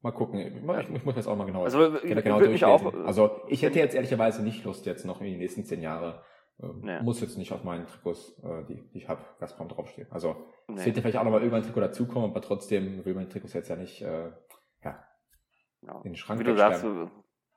Mal 0.00 0.12
gucken. 0.12 0.40
Ich, 0.40 0.54
ich, 0.54 0.96
ich 0.96 1.04
muss 1.04 1.16
jetzt 1.16 1.26
auch 1.26 1.36
mal 1.36 1.44
genau, 1.44 1.64
also, 1.64 1.78
genau 2.02 2.38
durchlesen. 2.38 2.68
Auch, 2.68 2.94
also 3.06 3.42
ich 3.48 3.62
hätte 3.62 3.78
jetzt 3.78 3.94
ehrlicherweise 3.94 4.42
nicht 4.42 4.64
Lust, 4.64 4.86
jetzt 4.86 5.04
noch 5.04 5.20
in 5.20 5.26
die 5.26 5.36
nächsten 5.36 5.64
zehn 5.64 5.82
Jahre 5.82 6.22
äh, 6.60 6.66
nee. 6.80 7.02
Muss 7.02 7.20
jetzt 7.20 7.38
nicht 7.38 7.52
auf 7.52 7.64
meinen 7.64 7.86
Trikots, 7.86 8.38
äh, 8.42 8.64
die, 8.64 8.88
die 8.90 8.98
ich 8.98 9.08
habe, 9.08 9.22
Gazprom 9.40 9.68
draufstehen. 9.68 10.08
Also 10.10 10.36
nee. 10.68 10.76
es 10.76 10.86
wird 10.86 10.96
ja 10.96 11.02
vielleicht 11.02 11.18
auch 11.18 11.24
nochmal 11.24 11.40
irgendwann 11.40 11.62
ein 11.62 11.66
Trikot 11.66 11.80
dazukommen, 11.80 12.30
aber 12.30 12.40
trotzdem 12.40 13.04
will 13.04 13.14
mein 13.14 13.30
Trikots 13.30 13.52
jetzt 13.52 13.68
ja 13.68 13.76
nicht 13.76 14.02
äh, 14.02 14.30
ja, 14.84 15.04
ja. 15.82 15.96
in 15.98 16.12
den 16.12 16.16
Schrank 16.16 16.40
Wie 16.40 16.44
du 16.44 16.56
sagst, 16.56 16.84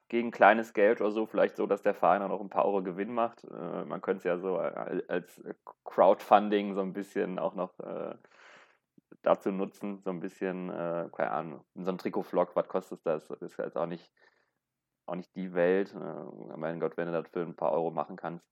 gegen 0.07 0.31
kleines 0.31 0.73
Geld 0.73 1.01
oder 1.01 1.11
so, 1.11 1.25
vielleicht 1.25 1.55
so, 1.55 1.65
dass 1.65 1.81
der 1.81 1.95
Verein 1.95 2.21
auch 2.21 2.29
noch 2.29 2.41
ein 2.41 2.49
paar 2.49 2.65
Euro 2.65 2.83
Gewinn 2.83 3.13
macht. 3.13 3.43
Äh, 3.45 3.85
man 3.85 4.01
könnte 4.01 4.19
es 4.19 4.23
ja 4.23 4.37
so 4.37 4.57
als 4.57 5.41
Crowdfunding 5.83 6.75
so 6.75 6.81
ein 6.81 6.93
bisschen 6.93 7.39
auch 7.39 7.55
noch 7.55 7.79
äh, 7.79 8.15
dazu 9.21 9.51
nutzen, 9.51 10.01
so 10.03 10.11
ein 10.11 10.19
bisschen, 10.19 10.69
äh, 10.69 11.09
keine 11.11 11.31
Ahnung, 11.31 11.65
so 11.75 11.89
ein 11.89 11.97
Trikot-Vlog, 11.97 12.55
was 12.55 12.67
kostet 12.67 13.05
das? 13.05 13.27
Das 13.27 13.41
ist 13.41 13.57
jetzt 13.57 13.77
auch 13.77 13.87
nicht, 13.87 14.11
auch 15.07 15.15
nicht 15.15 15.35
die 15.35 15.53
Welt. 15.53 15.93
Äh, 15.93 16.57
mein 16.57 16.79
Gott, 16.79 16.97
wenn 16.97 17.07
du 17.07 17.13
das 17.13 17.27
für 17.29 17.41
ein 17.41 17.55
paar 17.55 17.71
Euro 17.71 17.91
machen 17.91 18.15
kannst, 18.15 18.45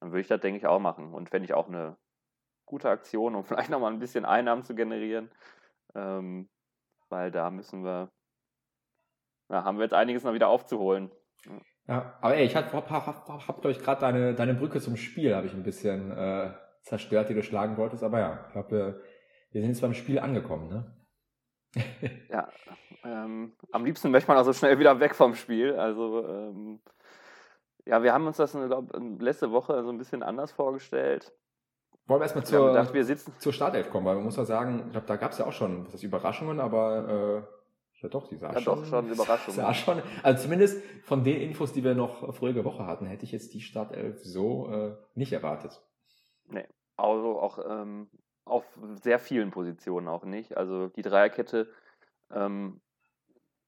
dann 0.00 0.10
würde 0.10 0.20
ich 0.20 0.28
das, 0.28 0.40
denke 0.40 0.58
ich, 0.58 0.66
auch 0.66 0.78
machen. 0.78 1.14
Und 1.14 1.30
fände 1.30 1.46
ich 1.46 1.54
auch 1.54 1.68
eine 1.68 1.96
gute 2.66 2.90
Aktion, 2.90 3.34
um 3.34 3.44
vielleicht 3.44 3.70
nochmal 3.70 3.92
ein 3.92 3.98
bisschen 3.98 4.24
Einnahmen 4.24 4.64
zu 4.64 4.74
generieren. 4.74 5.30
Ähm, 5.94 6.48
weil 7.08 7.30
da 7.30 7.50
müssen 7.50 7.84
wir 7.84 8.10
ja, 9.48 9.64
haben 9.64 9.78
wir 9.78 9.84
jetzt 9.84 9.94
einiges 9.94 10.24
noch 10.24 10.34
wieder 10.34 10.48
aufzuholen. 10.48 11.10
Ja, 11.86 12.18
aber 12.20 12.36
ey, 12.36 12.44
ich 12.44 12.54
hab, 12.54 12.72
hab, 12.72 12.90
hab, 12.90 13.28
hab 13.28 13.60
glaube 13.60 13.70
ich, 13.70 13.78
gerade 13.78 14.00
deine, 14.00 14.34
deine 14.34 14.54
Brücke 14.54 14.80
zum 14.80 14.96
Spiel 14.96 15.34
habe 15.34 15.46
ich 15.46 15.54
ein 15.54 15.62
bisschen 15.62 16.10
äh, 16.10 16.50
zerstört, 16.82 17.30
die 17.30 17.34
du 17.34 17.42
schlagen 17.42 17.76
wolltest. 17.76 18.02
Aber 18.02 18.20
ja, 18.20 18.44
ich 18.46 18.52
glaube, 18.52 18.70
wir, 18.70 19.00
wir 19.52 19.60
sind 19.62 19.70
jetzt 19.70 19.80
beim 19.80 19.94
Spiel 19.94 20.18
angekommen, 20.18 20.68
ne? 20.68 20.94
ja, 22.30 22.48
ähm, 23.04 23.52
am 23.72 23.84
liebsten 23.84 24.10
möchte 24.10 24.28
man 24.28 24.38
also 24.38 24.52
schnell 24.52 24.78
wieder 24.78 25.00
weg 25.00 25.14
vom 25.14 25.34
Spiel. 25.34 25.76
Also, 25.76 26.26
ähm, 26.26 26.80
ja, 27.86 28.02
wir 28.02 28.12
haben 28.12 28.26
uns 28.26 28.36
das 28.36 28.52
glaub, 28.52 28.90
letzte 29.20 29.50
Woche 29.50 29.82
so 29.82 29.90
ein 29.90 29.98
bisschen 29.98 30.22
anders 30.22 30.52
vorgestellt. 30.52 31.32
Wollen 32.06 32.20
wir 32.20 32.24
erstmal 32.24 32.44
zur, 32.44 32.68
gedacht, 32.68 32.94
wir 32.94 33.04
sitzen. 33.04 33.34
zur 33.38 33.52
Startelf 33.52 33.90
kommen, 33.90 34.06
weil 34.06 34.14
man 34.14 34.24
muss 34.24 34.36
ja 34.36 34.44
sagen, 34.44 34.84
ich 34.86 34.92
glaube, 34.92 35.06
da 35.06 35.16
gab 35.16 35.32
es 35.32 35.38
ja 35.38 35.46
auch 35.46 35.52
schon 35.52 35.92
was 35.92 36.02
Überraschungen, 36.02 36.58
aber 36.58 37.46
äh, 37.46 37.57
ja 38.00 38.08
doch, 38.08 38.28
die 38.28 38.36
sah 38.36 38.52
ja, 38.52 38.60
schon. 38.60 38.80
Doch, 38.80 38.86
schon 38.86 39.10
Überraschung. 39.10 39.54
Sah 39.54 39.74
schon, 39.74 40.02
also 40.22 40.42
zumindest 40.42 40.82
von 41.02 41.24
den 41.24 41.40
Infos, 41.40 41.72
die 41.72 41.82
wir 41.82 41.94
noch 41.94 42.34
vorige 42.34 42.64
Woche 42.64 42.86
hatten, 42.86 43.06
hätte 43.06 43.24
ich 43.24 43.32
jetzt 43.32 43.54
die 43.54 43.60
Startelf 43.60 44.22
so 44.24 44.70
äh, 44.70 44.96
nicht 45.14 45.32
erwartet. 45.32 45.82
Nee, 46.46 46.66
also 46.96 47.40
auch 47.40 47.58
ähm, 47.68 48.08
auf 48.44 48.64
sehr 49.02 49.18
vielen 49.18 49.50
Positionen 49.50 50.08
auch 50.08 50.24
nicht. 50.24 50.56
Also 50.56 50.88
die 50.88 51.02
Dreierkette, 51.02 51.68
ähm, 52.30 52.80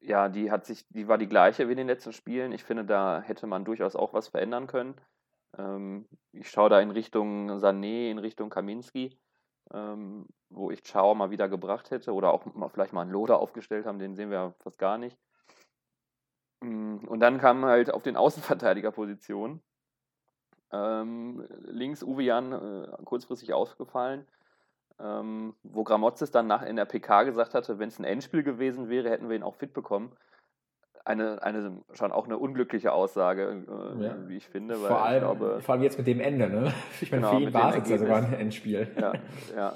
ja, 0.01 0.29
die 0.29 0.51
hat 0.51 0.65
sich, 0.65 0.87
die 0.89 1.09
war 1.09 1.19
die 1.19 1.29
gleiche 1.29 1.69
wie 1.69 1.73
in 1.73 1.79
den 1.79 1.87
letzten 1.89 2.13
Spielen. 2.13 2.53
Ich 2.53 2.65
finde, 2.65 2.85
da 2.85 3.21
hätte 3.21 3.47
man 3.47 3.65
durchaus 3.65 3.97
auch 3.97 4.15
was 4.15 4.29
verändern 4.29 4.67
können. 4.67 4.95
Ähm, 5.59 6.07
ich 6.33 6.51
schaue 6.51 6.71
da 6.71 6.81
in 6.81 6.91
Richtung 6.91 7.51
Sané, 7.51 8.11
in 8.11 8.19
Richtung 8.19 8.49
Kaminski 8.49 9.19
ähm, 9.73 10.27
wo 10.49 10.71
ich 10.71 10.83
Chao 10.83 11.15
mal 11.15 11.31
wieder 11.31 11.49
gebracht 11.49 11.91
hätte 11.91 12.13
oder 12.13 12.33
auch 12.33 12.45
mal, 12.55 12.69
vielleicht 12.69 12.93
mal 12.93 13.03
einen 13.03 13.13
Loder 13.13 13.39
aufgestellt 13.39 13.87
haben, 13.87 13.99
den 13.99 14.15
sehen 14.15 14.31
wir 14.31 14.39
ja 14.39 14.55
fast 14.59 14.79
gar 14.79 14.99
nicht. 14.99 15.17
Mm, 16.61 16.99
und 17.07 17.21
dann 17.21 17.39
kam 17.39 17.65
halt 17.65 17.93
auf 17.93 18.03
den 18.03 18.17
Außenverteidigerpositionen. 18.17 19.63
Ähm, 20.73 21.47
links 21.65 22.03
Uwe 22.03 22.23
Jan 22.23 22.53
äh, 22.53 23.05
kurzfristig 23.05 23.53
ausgefallen, 23.53 24.27
ähm, 25.01 25.55
wo 25.65 25.83
Gramozis 25.83 26.31
dann 26.31 26.47
nach 26.47 26.63
in 26.63 26.77
der 26.77 26.85
PK 26.85 27.25
gesagt 27.25 27.55
hatte, 27.55 27.79
wenn 27.81 27.89
es 27.89 27.99
ein 27.99 28.05
Endspiel 28.05 28.45
gewesen 28.45 28.89
wäre, 28.89 29.11
hätten 29.11 29.29
wir 29.29 29.37
ihn 29.37 29.43
auch 29.43 29.57
fit 29.57 29.73
bekommen 29.73 30.17
eine, 31.11 31.43
eine 31.43 31.83
schon 31.93 32.13
auch 32.13 32.25
eine 32.25 32.39
unglückliche 32.39 32.93
Aussage, 32.93 33.65
äh, 33.69 34.05
ja. 34.05 34.17
wie 34.29 34.37
ich 34.37 34.49
finde. 34.49 34.77
vor, 34.77 35.03
allem, 35.03 35.21
glaube, 35.21 35.61
vor 35.61 35.75
allem 35.75 35.83
jetzt 35.83 35.99
mit 35.99 36.07
dem 36.07 36.21
Ende, 36.21 36.49
ne? 36.49 36.73
Ich 37.01 37.11
meine, 37.11 37.23
genau, 37.23 37.37
für 37.37 37.43
ihn 37.43 37.55
war 37.55 37.77
es 37.77 37.89
ja 37.89 37.99
sogar 37.99 38.19
ein 38.19 38.33
Endspiel. 38.33 38.89
Ja, 38.99 39.13
ja. 39.57 39.73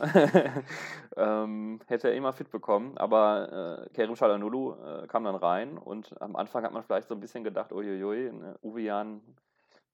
ähm, 1.44 1.80
hätte 1.86 2.08
er 2.08 2.14
immer 2.14 2.32
fit 2.32 2.50
bekommen, 2.50 2.96
aber 2.96 3.84
äh, 3.84 3.90
Kerim 3.90 4.16
Shalanulu 4.16 4.74
äh, 4.74 5.06
kam 5.08 5.24
dann 5.24 5.34
rein 5.34 5.76
und 5.76 6.20
am 6.22 6.36
Anfang 6.36 6.64
hat 6.64 6.72
man 6.72 6.82
vielleicht 6.82 7.08
so 7.08 7.14
ein 7.14 7.20
bisschen 7.20 7.44
gedacht, 7.44 7.72
uiuiui, 7.72 8.32
ne, 8.32 8.56
Uwe 8.62 8.82
Jan, 8.82 9.20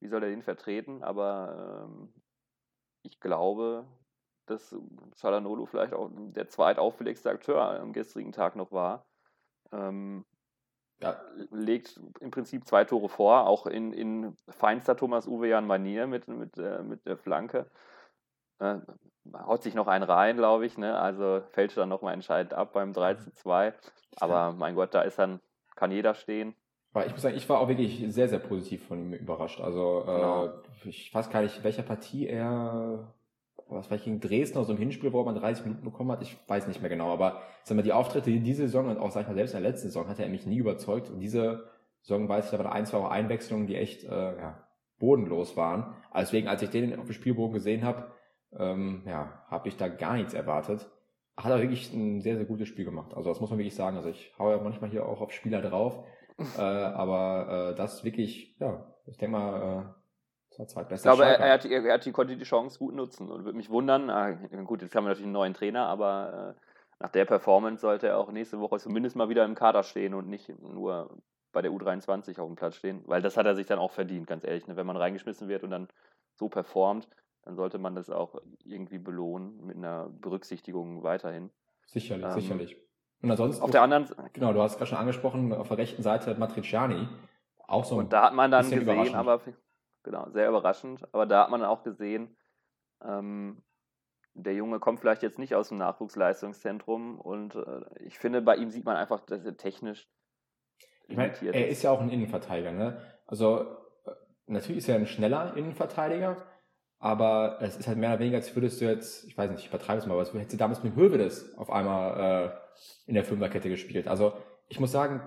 wie 0.00 0.08
soll 0.08 0.22
er 0.22 0.30
den 0.30 0.42
vertreten? 0.42 1.02
Aber 1.02 1.86
ähm, 1.88 2.12
ich 3.02 3.18
glaube, 3.20 3.86
dass 4.46 4.74
Shalanulu 5.16 5.66
vielleicht 5.66 5.94
auch 5.94 6.10
der 6.12 6.48
zweitauffälligste 6.48 7.30
Akteur 7.30 7.80
am 7.80 7.92
gestrigen 7.92 8.32
Tag 8.32 8.56
noch 8.56 8.72
war. 8.72 9.06
Ähm, 9.72 10.24
ja. 11.02 11.20
legt 11.50 12.00
im 12.20 12.30
Prinzip 12.30 12.66
zwei 12.66 12.84
Tore 12.84 13.08
vor, 13.08 13.46
auch 13.46 13.66
in, 13.66 13.92
in 13.92 14.36
feinster 14.48 14.96
Thomas 14.96 15.26
Uwe 15.26 15.48
Jan 15.48 15.66
Manier 15.66 16.06
mit, 16.06 16.28
mit, 16.28 16.58
äh, 16.58 16.82
mit 16.82 17.06
der 17.06 17.16
Flanke. 17.16 17.66
Äh, 18.58 18.78
haut 19.34 19.62
sich 19.62 19.74
noch 19.74 19.86
einen 19.86 20.04
rein, 20.04 20.36
glaube 20.36 20.66
ich, 20.66 20.78
ne? 20.78 20.98
also 20.98 21.42
fällt 21.50 21.76
dann 21.76 21.88
nochmal 21.88 22.14
entscheidend 22.14 22.54
ab 22.54 22.72
beim 22.72 22.92
3 22.92 23.14
zu 23.14 23.32
2. 23.32 23.74
Aber 24.16 24.52
mein 24.52 24.74
Gott, 24.74 24.94
da 24.94 25.02
ist 25.02 25.18
dann, 25.18 25.40
kann 25.76 25.92
jeder 25.92 26.14
stehen. 26.14 26.54
Ich 27.06 27.12
muss 27.12 27.22
sagen, 27.22 27.36
ich 27.36 27.48
war 27.48 27.60
auch 27.60 27.68
wirklich 27.68 28.04
sehr, 28.12 28.28
sehr 28.28 28.40
positiv 28.40 28.86
von 28.88 28.98
ihm 28.98 29.12
überrascht. 29.12 29.60
Also 29.60 30.02
genau. 30.04 30.46
äh, 30.46 30.88
ich 30.88 31.14
weiß 31.14 31.30
gar 31.30 31.42
nicht, 31.42 31.62
welcher 31.62 31.84
Partie 31.84 32.26
er 32.26 33.14
was 33.70 33.90
ich 33.90 34.04
gegen 34.04 34.20
Dresden 34.20 34.58
aus 34.58 34.66
so 34.66 34.72
einem 34.72 34.80
Hinspiel, 34.80 35.12
wo 35.12 35.22
man 35.22 35.34
30 35.34 35.64
Minuten 35.64 35.84
bekommen 35.84 36.12
hat, 36.12 36.22
ich 36.22 36.36
weiß 36.46 36.66
nicht 36.68 36.80
mehr 36.80 36.90
genau, 36.90 37.12
aber 37.12 37.42
sag 37.64 37.76
mal, 37.76 37.82
die 37.82 37.92
Auftritte 37.92 38.30
in 38.30 38.44
dieser 38.44 38.64
Saison 38.64 38.88
und 38.88 38.98
auch 38.98 39.10
sag 39.10 39.22
ich 39.22 39.28
mal 39.28 39.34
selbst 39.34 39.54
in 39.54 39.62
der 39.62 39.70
letzten 39.70 39.88
Saison 39.88 40.08
hat 40.08 40.18
er 40.18 40.28
mich 40.28 40.46
nie 40.46 40.58
überzeugt 40.58 41.10
und 41.10 41.20
diese 41.20 41.64
Saison 42.02 42.28
weiß 42.28 42.46
ich, 42.46 42.50
da 42.50 42.58
waren 42.58 42.72
ein, 42.72 42.86
zwei 42.86 42.98
auch 42.98 43.10
Einwechslungen, 43.10 43.66
die 43.66 43.76
echt 43.76 44.04
äh, 44.04 44.08
ja, 44.08 44.64
bodenlos 44.98 45.56
waren. 45.56 45.94
Also 46.10 46.30
deswegen, 46.30 46.48
als 46.48 46.62
ich 46.62 46.70
den 46.70 46.98
auf 46.98 47.06
dem 47.06 47.12
Spielbogen 47.12 47.54
gesehen 47.54 47.84
habe, 47.84 48.10
ähm, 48.58 49.02
ja, 49.06 49.44
habe 49.48 49.68
ich 49.68 49.76
da 49.76 49.88
gar 49.88 50.14
nichts 50.14 50.34
erwartet. 50.34 50.88
Hat 51.36 51.50
er 51.50 51.60
wirklich 51.60 51.92
ein 51.92 52.20
sehr, 52.20 52.36
sehr 52.36 52.44
gutes 52.44 52.68
Spiel 52.68 52.84
gemacht. 52.84 53.14
Also 53.14 53.30
das 53.30 53.40
muss 53.40 53.50
man 53.50 53.58
wirklich 53.58 53.74
sagen. 53.74 53.96
Also 53.96 54.08
ich 54.08 54.32
haue 54.38 54.52
ja 54.52 54.62
manchmal 54.62 54.90
hier 54.90 55.06
auch 55.06 55.20
auf 55.20 55.32
Spieler 55.32 55.62
drauf, 55.62 56.04
äh, 56.58 56.60
aber 56.60 57.72
äh, 57.72 57.74
das 57.76 58.04
wirklich, 58.04 58.56
ja, 58.58 58.86
ich 59.06 59.18
denke 59.18 59.36
mal, 59.36 59.94
äh, 60.58 60.94
ich 60.94 61.02
glaube, 61.02 61.24
er, 61.24 61.38
er, 61.38 61.52
hat, 61.54 61.64
er, 61.64 61.92
hat, 61.92 62.04
die, 62.04 62.12
konnte 62.12 62.36
die 62.36 62.44
Chance 62.44 62.78
gut 62.78 62.94
nutzen 62.94 63.30
und 63.30 63.44
würde 63.44 63.56
mich 63.56 63.70
wundern. 63.70 64.10
Ah, 64.10 64.32
gut, 64.64 64.82
jetzt 64.82 64.94
haben 64.94 65.04
wir 65.04 65.08
natürlich 65.08 65.26
einen 65.26 65.32
neuen 65.32 65.54
Trainer, 65.54 65.86
aber 65.86 66.56
äh, 66.56 66.60
nach 67.00 67.10
der 67.10 67.24
Performance 67.24 67.80
sollte 67.80 68.08
er 68.08 68.18
auch 68.18 68.30
nächste 68.30 68.60
Woche 68.60 68.78
zumindest 68.78 69.16
mal 69.16 69.28
wieder 69.28 69.44
im 69.44 69.54
Kader 69.54 69.82
stehen 69.82 70.14
und 70.14 70.28
nicht 70.28 70.48
nur 70.60 71.10
bei 71.52 71.62
der 71.62 71.72
U23 71.72 72.38
auf 72.38 72.46
dem 72.46 72.56
Platz 72.56 72.76
stehen, 72.76 73.02
weil 73.06 73.22
das 73.22 73.36
hat 73.36 73.46
er 73.46 73.56
sich 73.56 73.66
dann 73.66 73.78
auch 73.78 73.92
verdient, 73.92 74.26
ganz 74.26 74.44
ehrlich. 74.44 74.66
Ne? 74.66 74.76
Wenn 74.76 74.86
man 74.86 74.96
reingeschmissen 74.96 75.48
wird 75.48 75.64
und 75.64 75.70
dann 75.70 75.88
so 76.34 76.48
performt, 76.48 77.08
dann 77.44 77.56
sollte 77.56 77.78
man 77.78 77.94
das 77.94 78.10
auch 78.10 78.40
irgendwie 78.64 78.98
belohnen 78.98 79.66
mit 79.66 79.76
einer 79.76 80.10
Berücksichtigung 80.20 81.02
weiterhin. 81.02 81.50
Sicherlich, 81.86 82.26
ähm, 82.26 82.32
sicherlich. 82.32 82.76
Und 83.22 83.30
ansonsten. 83.30 83.62
Auf 83.62 83.70
der 83.70 83.82
anderen 83.82 84.06
Genau, 84.32 84.52
du 84.52 84.62
hast 84.62 84.76
gerade 84.76 84.90
schon 84.90 84.98
angesprochen, 84.98 85.52
auf 85.52 85.68
der 85.68 85.78
rechten 85.78 86.02
Seite 86.02 86.34
Matriciani. 86.34 87.08
Auch 87.66 87.84
so 87.84 87.96
ein 87.96 88.00
Und 88.02 88.12
da 88.12 88.24
hat 88.24 88.34
man 88.34 88.50
dann 88.50 88.68
gesehen, 88.68 89.14
aber 89.14 89.40
genau, 90.02 90.28
sehr 90.30 90.48
überraschend. 90.48 91.02
Aber 91.12 91.26
da 91.26 91.42
hat 91.42 91.50
man 91.50 91.64
auch 91.64 91.82
gesehen, 91.82 92.36
ähm, 93.02 93.62
der 94.34 94.54
Junge 94.54 94.78
kommt 94.78 95.00
vielleicht 95.00 95.22
jetzt 95.22 95.38
nicht 95.38 95.54
aus 95.54 95.68
dem 95.68 95.78
Nachwuchsleistungszentrum 95.78 97.18
und 97.18 97.54
äh, 97.56 97.80
ich 98.00 98.18
finde, 98.18 98.42
bei 98.42 98.56
ihm 98.56 98.70
sieht 98.70 98.84
man 98.84 98.96
einfach, 98.96 99.20
dass 99.20 99.44
er 99.44 99.56
technisch. 99.56 100.08
Ich 101.08 101.16
meine, 101.16 101.32
er 101.52 101.68
ist 101.68 101.82
ja 101.82 101.90
auch 101.90 102.00
ein 102.00 102.10
Innenverteidiger, 102.10 102.70
ne? 102.70 103.02
Also 103.26 103.62
äh, 104.06 104.12
natürlich 104.46 104.78
ist 104.78 104.88
er 104.88 104.94
ein 104.94 105.06
schneller 105.06 105.56
Innenverteidiger, 105.56 106.36
aber 107.00 107.58
es 107.60 107.76
ist 107.76 107.88
halt 107.88 107.98
mehr 107.98 108.10
oder 108.10 108.20
weniger, 108.20 108.36
als 108.36 108.54
würdest 108.54 108.80
du 108.80 108.84
jetzt, 108.84 109.24
ich 109.24 109.36
weiß 109.36 109.50
nicht, 109.50 109.60
ich 109.60 109.68
übertreibe 109.68 109.98
es 109.98 110.06
mal, 110.06 110.12
aber 110.12 110.20
als 110.20 110.32
hättest 110.32 110.52
du 110.52 110.56
damals 110.56 110.84
mit 110.84 110.94
Hövedes 110.94 111.56
auf 111.58 111.70
einmal 111.70 112.20
äh, 112.46 112.50
in 113.06 113.14
der 113.14 113.24
Fünferkette 113.24 113.68
gespielt. 113.68 114.06
Also 114.06 114.34
ich 114.68 114.78
muss 114.78 114.92
sagen, 114.92 115.22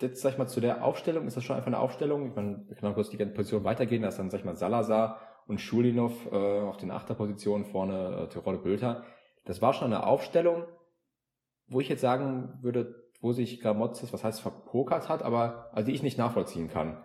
jetzt 0.00 0.20
sag 0.22 0.32
ich 0.32 0.38
mal 0.38 0.46
zu 0.46 0.60
der 0.60 0.84
Aufstellung, 0.84 1.26
ist 1.26 1.36
das 1.36 1.44
schon 1.44 1.56
einfach 1.56 1.68
eine 1.68 1.78
Aufstellung? 1.78 2.28
Ich 2.28 2.36
meine, 2.36 2.64
wir 2.66 2.76
können 2.76 2.92
auch 2.92 2.96
kurz 2.96 3.10
die 3.10 3.16
Position 3.16 3.64
weitergehen, 3.64 4.02
da 4.02 4.08
ist 4.08 4.18
dann 4.18 4.30
sag 4.30 4.40
ich 4.40 4.44
mal 4.44 4.56
Salazar 4.56 5.20
und 5.46 5.60
Schulinov 5.60 6.12
äh, 6.32 6.60
auf 6.60 6.76
den 6.76 6.90
Achterpositionen, 6.90 7.66
vorne 7.66 8.24
äh, 8.24 8.28
Tirol 8.28 8.58
Bülter. 8.58 9.04
Das 9.44 9.62
war 9.62 9.72
schon 9.72 9.92
eine 9.92 10.06
Aufstellung, 10.06 10.64
wo 11.68 11.80
ich 11.80 11.88
jetzt 11.88 12.00
sagen 12.00 12.58
würde, 12.62 13.06
wo 13.20 13.32
sich 13.32 13.60
Gramotzes, 13.60 14.12
was 14.12 14.24
heißt 14.24 14.40
verpokert 14.40 15.08
hat, 15.08 15.22
aber 15.22 15.70
also 15.72 15.86
die 15.86 15.94
ich 15.94 16.02
nicht 16.02 16.18
nachvollziehen 16.18 16.68
kann. 16.68 17.02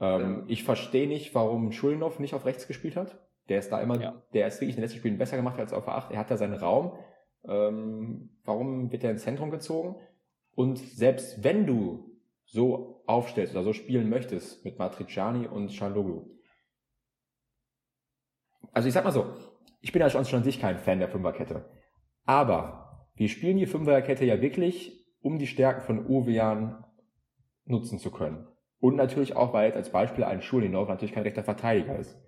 Ähm, 0.00 0.20
ja. 0.20 0.44
Ich 0.48 0.64
verstehe 0.64 1.08
nicht, 1.08 1.34
warum 1.34 1.72
Schulinov 1.72 2.18
nicht 2.18 2.34
auf 2.34 2.44
rechts 2.44 2.66
gespielt 2.66 2.96
hat. 2.96 3.18
Der 3.48 3.58
ist 3.58 3.70
da 3.70 3.80
immer, 3.80 4.00
ja. 4.00 4.22
der 4.32 4.46
ist 4.46 4.60
wirklich 4.60 4.70
in 4.70 4.76
den 4.76 4.84
letzten 4.84 4.98
Spielen 4.98 5.18
besser 5.18 5.36
gemacht 5.36 5.58
als 5.58 5.72
auf 5.72 5.84
der 5.84 5.94
8. 5.94 6.12
Er 6.12 6.18
hat 6.18 6.30
da 6.30 6.36
seinen 6.36 6.54
Raum. 6.54 6.98
Ähm, 7.46 8.30
warum 8.44 8.90
wird 8.90 9.04
er 9.04 9.10
ins 9.10 9.22
Zentrum 9.22 9.50
gezogen? 9.50 9.96
Und 10.54 10.78
selbst 10.78 11.44
wenn 11.44 11.66
du 11.66 12.13
so 12.46 13.02
aufstellst 13.06 13.54
oder 13.54 13.64
so 13.64 13.72
spielen 13.72 14.08
möchtest 14.08 14.64
mit 14.64 14.78
Matriciani 14.78 15.46
und 15.46 15.72
Chanloglu. 15.72 16.30
Also 18.72 18.88
ich 18.88 18.94
sag 18.94 19.04
mal 19.04 19.12
so, 19.12 19.34
ich 19.80 19.92
bin 19.92 20.00
ja 20.00 20.10
schon 20.10 20.24
an 20.24 20.44
sich 20.44 20.60
kein 20.60 20.78
Fan 20.78 20.98
der 20.98 21.08
Fünferkette. 21.08 21.70
Aber 22.24 23.08
wir 23.14 23.28
spielen 23.28 23.58
die 23.58 23.66
Fünferkette 23.66 24.24
ja 24.24 24.40
wirklich, 24.40 25.04
um 25.20 25.38
die 25.38 25.46
Stärken 25.46 25.82
von 25.82 26.06
Uwean 26.06 26.84
nutzen 27.64 27.98
zu 27.98 28.10
können. 28.10 28.46
Und 28.78 28.96
natürlich 28.96 29.36
auch, 29.36 29.52
weil 29.52 29.66
jetzt 29.66 29.76
als 29.76 29.90
Beispiel 29.90 30.24
ein 30.24 30.42
Schulinov 30.42 30.88
natürlich 30.88 31.14
kein 31.14 31.22
rechter 31.22 31.44
Verteidiger 31.44 31.98
ist. 31.98 32.20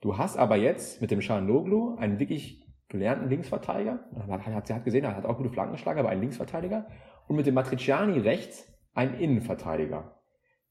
Du 0.00 0.16
hast 0.16 0.38
aber 0.38 0.56
jetzt 0.56 1.02
mit 1.02 1.10
dem 1.10 1.20
Chanloglu 1.20 1.96
einen 1.96 2.18
wirklich 2.18 2.66
gelernten 2.88 3.28
Linksverteidiger. 3.28 4.00
Hat, 4.28 4.70
hat 4.70 4.84
gesehen, 4.84 5.04
er 5.04 5.16
hat 5.16 5.26
auch 5.26 5.36
gute 5.36 5.50
Flanken 5.50 5.72
geschlagen, 5.72 5.98
aber 5.98 6.08
einen 6.08 6.22
Linksverteidiger. 6.22 6.86
Und 7.28 7.36
mit 7.36 7.46
dem 7.46 7.54
Matriciani 7.54 8.18
rechts 8.18 8.66
ein 8.94 9.18
Innenverteidiger. 9.18 10.20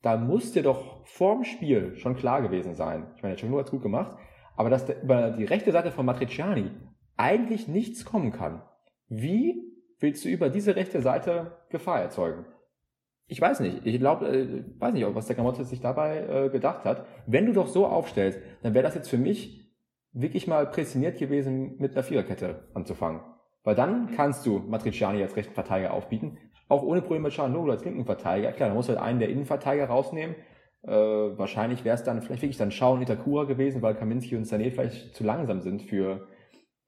Da 0.02 0.18
muss 0.18 0.54
dir 0.54 0.64
doch 0.64 1.06
vorm 1.06 1.44
Spiel 1.44 1.96
schon 1.98 2.16
klar 2.16 2.42
gewesen 2.42 2.74
sein. 2.74 3.08
Ich 3.16 3.24
meine, 3.24 3.36
Cianuro 3.36 3.60
hat 3.60 3.72
gut 3.72 3.82
gemacht, 3.82 4.16
aber 4.56 4.70
dass 4.70 4.90
über 4.90 5.32
die 5.32 5.46
rechte 5.46 5.72
Seite 5.72 5.92
von 5.92 6.06
Matriciani 6.06 6.72
eigentlich 7.18 7.68
nichts 7.68 8.06
kommen 8.06 8.32
kann. 8.32 8.62
Wie 9.10 9.62
willst 10.00 10.24
du 10.24 10.30
über 10.30 10.50
diese 10.50 10.76
rechte 10.76 11.02
Seite 11.02 11.58
Gefahr 11.70 12.00
erzeugen? 12.00 12.46
Ich 13.28 13.40
weiß 13.40 13.60
nicht. 13.60 13.86
Ich 13.86 14.00
glaube, 14.00 14.28
äh, 14.28 14.64
weiß 14.80 14.94
nicht, 14.94 15.06
was 15.14 15.28
der 15.28 15.36
Gamotte 15.36 15.64
sich 15.64 15.82
dabei 15.82 16.26
äh, 16.26 16.50
gedacht 16.50 16.86
hat. 16.86 17.06
Wenn 17.28 17.46
du 17.46 17.54
doch 17.54 17.68
so 17.68 17.86
aufstellst, 17.86 18.40
dann 18.64 18.74
wäre 18.74 18.84
das 18.84 18.96
jetzt 18.96 19.10
für 19.10 19.18
mich 19.18 19.70
wirklich 20.12 20.48
mal 20.48 20.66
prädestiniert 20.66 21.20
gewesen, 21.20 21.76
mit 21.78 21.92
einer 21.92 22.04
Viererkette 22.04 22.70
anzufangen. 22.74 23.22
Weil 23.64 23.76
dann 23.76 24.12
kannst 24.16 24.46
du 24.46 24.60
Matriciani 24.60 25.22
als 25.22 25.36
rechten 25.36 25.54
Verteidiger 25.54 25.94
aufbieten 25.94 26.38
auch 26.70 26.84
ohne 26.84 27.02
Probleme 27.02 27.30
Cianoglu 27.30 27.72
als 27.72 27.84
linken 27.84 28.06
Verteidiger. 28.06 28.54
Klar, 28.54 28.70
da 28.70 28.76
muss 28.76 28.88
halt 28.88 29.00
einen 29.00 29.20
der 29.20 29.30
Innenverteidiger 29.30 29.88
rausnehmen. 29.88 30.36
Äh, 30.84 30.92
wahrscheinlich 30.92 31.84
wäre 31.84 31.96
es 31.96 32.04
dann 32.04 32.22
vielleicht 32.22 32.44
wirklich 32.44 32.58
dann 32.58 32.72
Schau 32.72 32.94
und 32.94 33.02
Itakura 33.02 33.44
gewesen, 33.44 33.82
weil 33.82 33.96
Kaminski 33.96 34.38
und 34.38 34.46
Sané 34.46 34.72
vielleicht 34.72 35.14
zu 35.14 35.26
langsam 35.26 35.60
sind 35.60 35.82
für, 35.82 36.28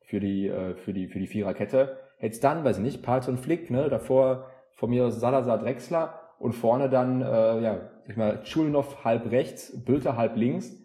für 0.03 0.19
die, 0.21 0.47
äh, 0.47 0.75
für 0.75 0.93
die, 0.93 1.07
für 1.07 1.19
die 1.19 1.27
Viererkette. 1.27 1.97
Jetzt 2.19 2.43
dann, 2.43 2.63
weiß 2.63 2.77
ich 2.77 2.83
nicht, 2.83 3.03
Palz 3.03 3.27
und 3.27 3.39
Flick, 3.39 3.69
ne, 3.69 3.89
davor 3.89 4.45
von 4.75 4.91
mir 4.91 5.11
Salazar 5.11 5.57
Drexler 5.57 6.13
und 6.39 6.53
vorne 6.53 6.89
dann, 6.89 7.21
äh, 7.21 7.61
ja, 7.61 7.89
ich 8.07 8.15
mal, 8.15 8.43
Chulnov 8.43 9.03
halb 9.03 9.29
rechts, 9.31 9.83
Bülter 9.83 10.15
halb 10.15 10.37
links, 10.37 10.75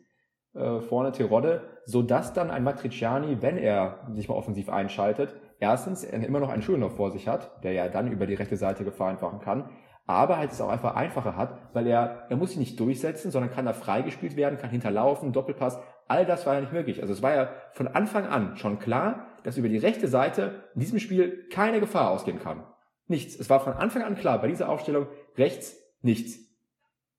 äh, 0.55 0.81
vorne 0.81 1.13
Terodde, 1.13 1.63
so 1.85 2.03
dass 2.03 2.33
dann 2.33 2.51
ein 2.51 2.65
Matriciani, 2.65 3.39
wenn 3.43 3.59
er 3.59 4.09
sich 4.15 4.29
mal 4.29 4.35
offensiv 4.35 4.69
einschaltet, 4.69 5.35
erstens 5.59 6.05
er 6.05 6.25
immer 6.25 6.41
noch 6.41 6.49
einen 6.49 6.63
Schulenhoff 6.63 6.97
vor 6.97 7.11
sich 7.11 7.29
hat, 7.29 7.63
der 7.65 7.73
ja 7.73 7.89
dann 7.89 8.11
über 8.11 8.27
die 8.27 8.35
rechte 8.35 8.57
Seite 8.57 8.85
Gefahr 8.85 9.11
entfachen 9.11 9.41
kann, 9.41 9.71
aber 10.07 10.39
halt 10.39 10.53
es 10.53 10.61
auch 10.61 10.69
einfach 10.69 10.95
einfacher 10.95 11.37
hat, 11.37 11.59
weil 11.73 11.87
er, 11.87 12.27
er 12.29 12.37
muss 12.37 12.51
sich 12.51 12.59
nicht 12.59 12.79
durchsetzen, 12.79 13.31
sondern 13.31 13.51
kann 13.51 13.65
da 13.65 13.73
freigespielt 13.73 14.37
werden, 14.37 14.59
kann 14.59 14.71
hinterlaufen, 14.71 15.33
Doppelpass, 15.33 15.81
all 16.07 16.25
das 16.25 16.47
war 16.47 16.55
ja 16.55 16.61
nicht 16.61 16.73
möglich. 16.73 17.01
Also 17.01 17.13
es 17.13 17.23
war 17.23 17.35
ja 17.35 17.49
von 17.73 17.89
Anfang 17.89 18.27
an 18.27 18.57
schon 18.57 18.79
klar, 18.79 19.27
dass 19.43 19.57
über 19.57 19.69
die 19.69 19.79
rechte 19.79 20.09
Seite 20.09 20.65
in 20.75 20.81
diesem 20.81 21.01
Spiel 21.01 21.49
keine 21.51 21.81
Gefahr 21.81 22.11
ausgehen 22.11 22.39
kann. 22.39 22.65
Nichts. 23.09 23.39
Es 23.39 23.51
war 23.51 23.61
von 23.61 23.73
Anfang 23.73 24.03
an 24.03 24.17
klar, 24.17 24.41
bei 24.41 24.49
dieser 24.49 24.69
Aufstellung 24.69 25.07
rechts 25.37 25.77
nichts. 26.03 26.39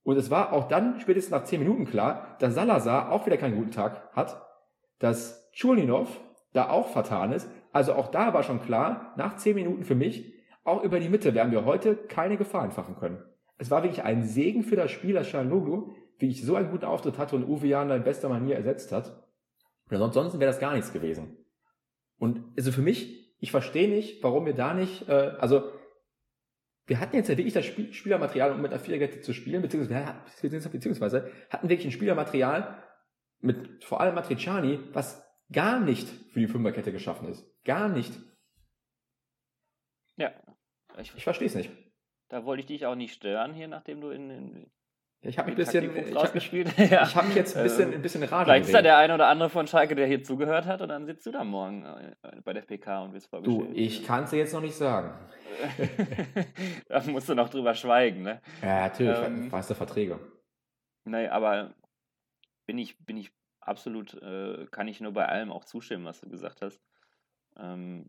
Und 0.03 0.17
es 0.17 0.31
war 0.31 0.53
auch 0.53 0.69
dann 0.69 0.99
spätestens 1.01 1.31
nach 1.31 1.43
zehn 1.43 1.59
Minuten 1.59 1.85
klar, 1.85 2.37
dass 2.39 2.53
Salazar 2.53 3.11
auch 3.11 3.25
wieder 3.25 3.37
keinen 3.37 3.57
guten 3.57 3.71
Tag 3.71 4.09
hat, 4.13 4.41
dass 4.99 5.51
Chulinov 5.51 6.21
da 6.53 6.69
auch 6.69 6.87
vertan 6.87 7.33
ist, 7.33 7.49
also 7.71 7.93
auch 7.93 8.09
da 8.09 8.33
war 8.33 8.43
schon 8.43 8.61
klar, 8.61 9.13
nach 9.17 9.35
zehn 9.37 9.55
Minuten 9.55 9.83
für 9.83 9.95
mich, 9.95 10.33
auch 10.63 10.83
über 10.83 10.99
die 10.99 11.09
Mitte 11.09 11.33
werden 11.33 11.51
wir 11.51 11.65
heute 11.65 11.95
keine 11.95 12.37
Gefahr 12.37 12.63
entfachen 12.63 12.95
können. 12.95 13.23
Es 13.57 13.71
war 13.71 13.83
wirklich 13.83 14.03
ein 14.03 14.23
Segen 14.23 14.63
für 14.63 14.75
das 14.75 14.91
Spiel, 14.91 15.13
dass 15.13 15.27
Shanoglu 15.27 15.93
wie 16.19 16.29
ich 16.29 16.43
so 16.43 16.55
einen 16.55 16.71
guten 16.71 16.85
Auftritt 16.85 17.17
hatte 17.17 17.35
und 17.35 17.47
Uwe 17.47 17.67
Jan 17.67 17.91
in 17.91 18.03
bester 18.03 18.29
Manier 18.29 18.55
ersetzt 18.55 18.91
hat. 18.91 19.23
Und 19.89 20.01
ansonsten 20.01 20.39
wäre 20.39 20.51
das 20.51 20.59
gar 20.59 20.73
nichts 20.73 20.91
gewesen. 20.91 21.37
Und 22.17 22.43
also 22.57 22.71
für 22.71 22.81
mich, 22.81 23.35
ich 23.39 23.51
verstehe 23.51 23.87
nicht, 23.87 24.23
warum 24.23 24.45
wir 24.45 24.53
da 24.53 24.73
nicht, 24.73 25.07
äh, 25.07 25.33
also 25.39 25.71
wir 26.87 26.99
hatten 26.99 27.15
jetzt 27.15 27.29
ja 27.29 27.37
wirklich 27.37 27.53
das 27.53 27.65
Spiel, 27.65 27.93
Spielermaterial, 27.93 28.51
um 28.53 28.61
mit 28.61 28.71
einer 28.71 28.79
Viererkette 28.79 29.21
zu 29.21 29.33
spielen, 29.33 29.61
beziehungsweise, 29.61 30.69
beziehungsweise 30.69 31.31
hatten 31.49 31.69
wirklich 31.69 31.87
ein 31.87 31.91
Spielermaterial 31.91 32.81
mit 33.39 33.83
vor 33.83 34.01
allem 34.01 34.15
Matriciani, 34.15 34.79
was 34.93 35.23
gar 35.51 35.79
nicht 35.79 36.07
für 36.31 36.39
die 36.39 36.47
Fünferkette 36.47 36.91
geschaffen 36.91 37.27
ist. 37.27 37.45
Gar 37.67 37.89
nicht. 37.89 38.17
Ja. 40.15 40.31
Ich, 40.97 41.13
ich 41.15 41.23
verstehe 41.23 41.47
es 41.47 41.53
nicht. 41.53 41.69
Da 42.29 42.45
wollte 42.45 42.61
ich 42.61 42.65
dich 42.65 42.85
auch 42.85 42.95
nicht 42.95 43.13
stören 43.13 43.53
hier, 43.53 43.67
nachdem 43.67 43.99
du 43.99 44.09
in, 44.09 44.29
in 44.29 44.71
Ich 45.21 45.37
habe 45.37 45.51
mich 45.51 45.59
ein 45.59 45.65
bisschen, 45.65 46.07
ich 46.07 46.15
habe 46.15 46.33
mich, 46.33 46.51
ja. 46.89 47.03
ich 47.03 47.15
hab 47.15 47.25
mich 47.25 47.35
jetzt 47.35 47.57
ein 47.57 47.63
bisschen, 47.63 47.93
ein 47.93 48.01
bisschen 48.01 48.23
Rage 48.23 48.45
Vielleicht 48.45 48.67
ist 48.67 48.73
da 48.73 48.81
der 48.81 48.97
eine 48.97 49.13
oder 49.13 49.27
andere 49.27 49.49
von 49.49 49.67
Schalke, 49.67 49.95
der 49.95 50.07
hier 50.07 50.23
zugehört 50.23 50.65
hat 50.65 50.81
und 50.81 50.87
dann 50.87 51.05
sitzt 51.05 51.25
du 51.25 51.31
da 51.31 51.43
morgen 51.43 51.85
äh, 51.85 52.15
bei 52.41 52.53
der 52.53 52.61
PK 52.61 53.03
und 53.03 53.13
wirst 53.13 53.27
vorgestellt. 53.27 53.69
Du, 53.69 53.73
ich 53.73 54.05
kann 54.05 54.23
es 54.23 54.29
dir 54.29 54.37
jetzt 54.37 54.53
noch 54.53 54.61
nicht 54.61 54.75
sagen. 54.75 55.13
da 56.87 57.03
musst 57.03 57.27
du 57.27 57.35
noch 57.35 57.49
drüber 57.49 57.73
schweigen, 57.73 58.21
ne? 58.21 58.41
Ja, 58.61 58.87
natürlich, 58.87 59.19
ähm, 59.19 59.51
weißt 59.51 59.69
du 59.69 59.75
Verträge. 59.75 60.19
Nee, 61.03 61.27
aber 61.27 61.73
bin 62.65 62.77
ich, 62.77 62.97
bin 63.05 63.17
ich 63.17 63.33
absolut, 63.59 64.13
äh, 64.21 64.67
kann 64.71 64.87
ich 64.87 65.01
nur 65.01 65.11
bei 65.11 65.27
allem 65.27 65.51
auch 65.51 65.65
zustimmen, 65.65 66.05
was 66.05 66.21
du 66.21 66.29
gesagt 66.29 66.61
hast. 66.61 66.81
Ähm, 67.59 68.07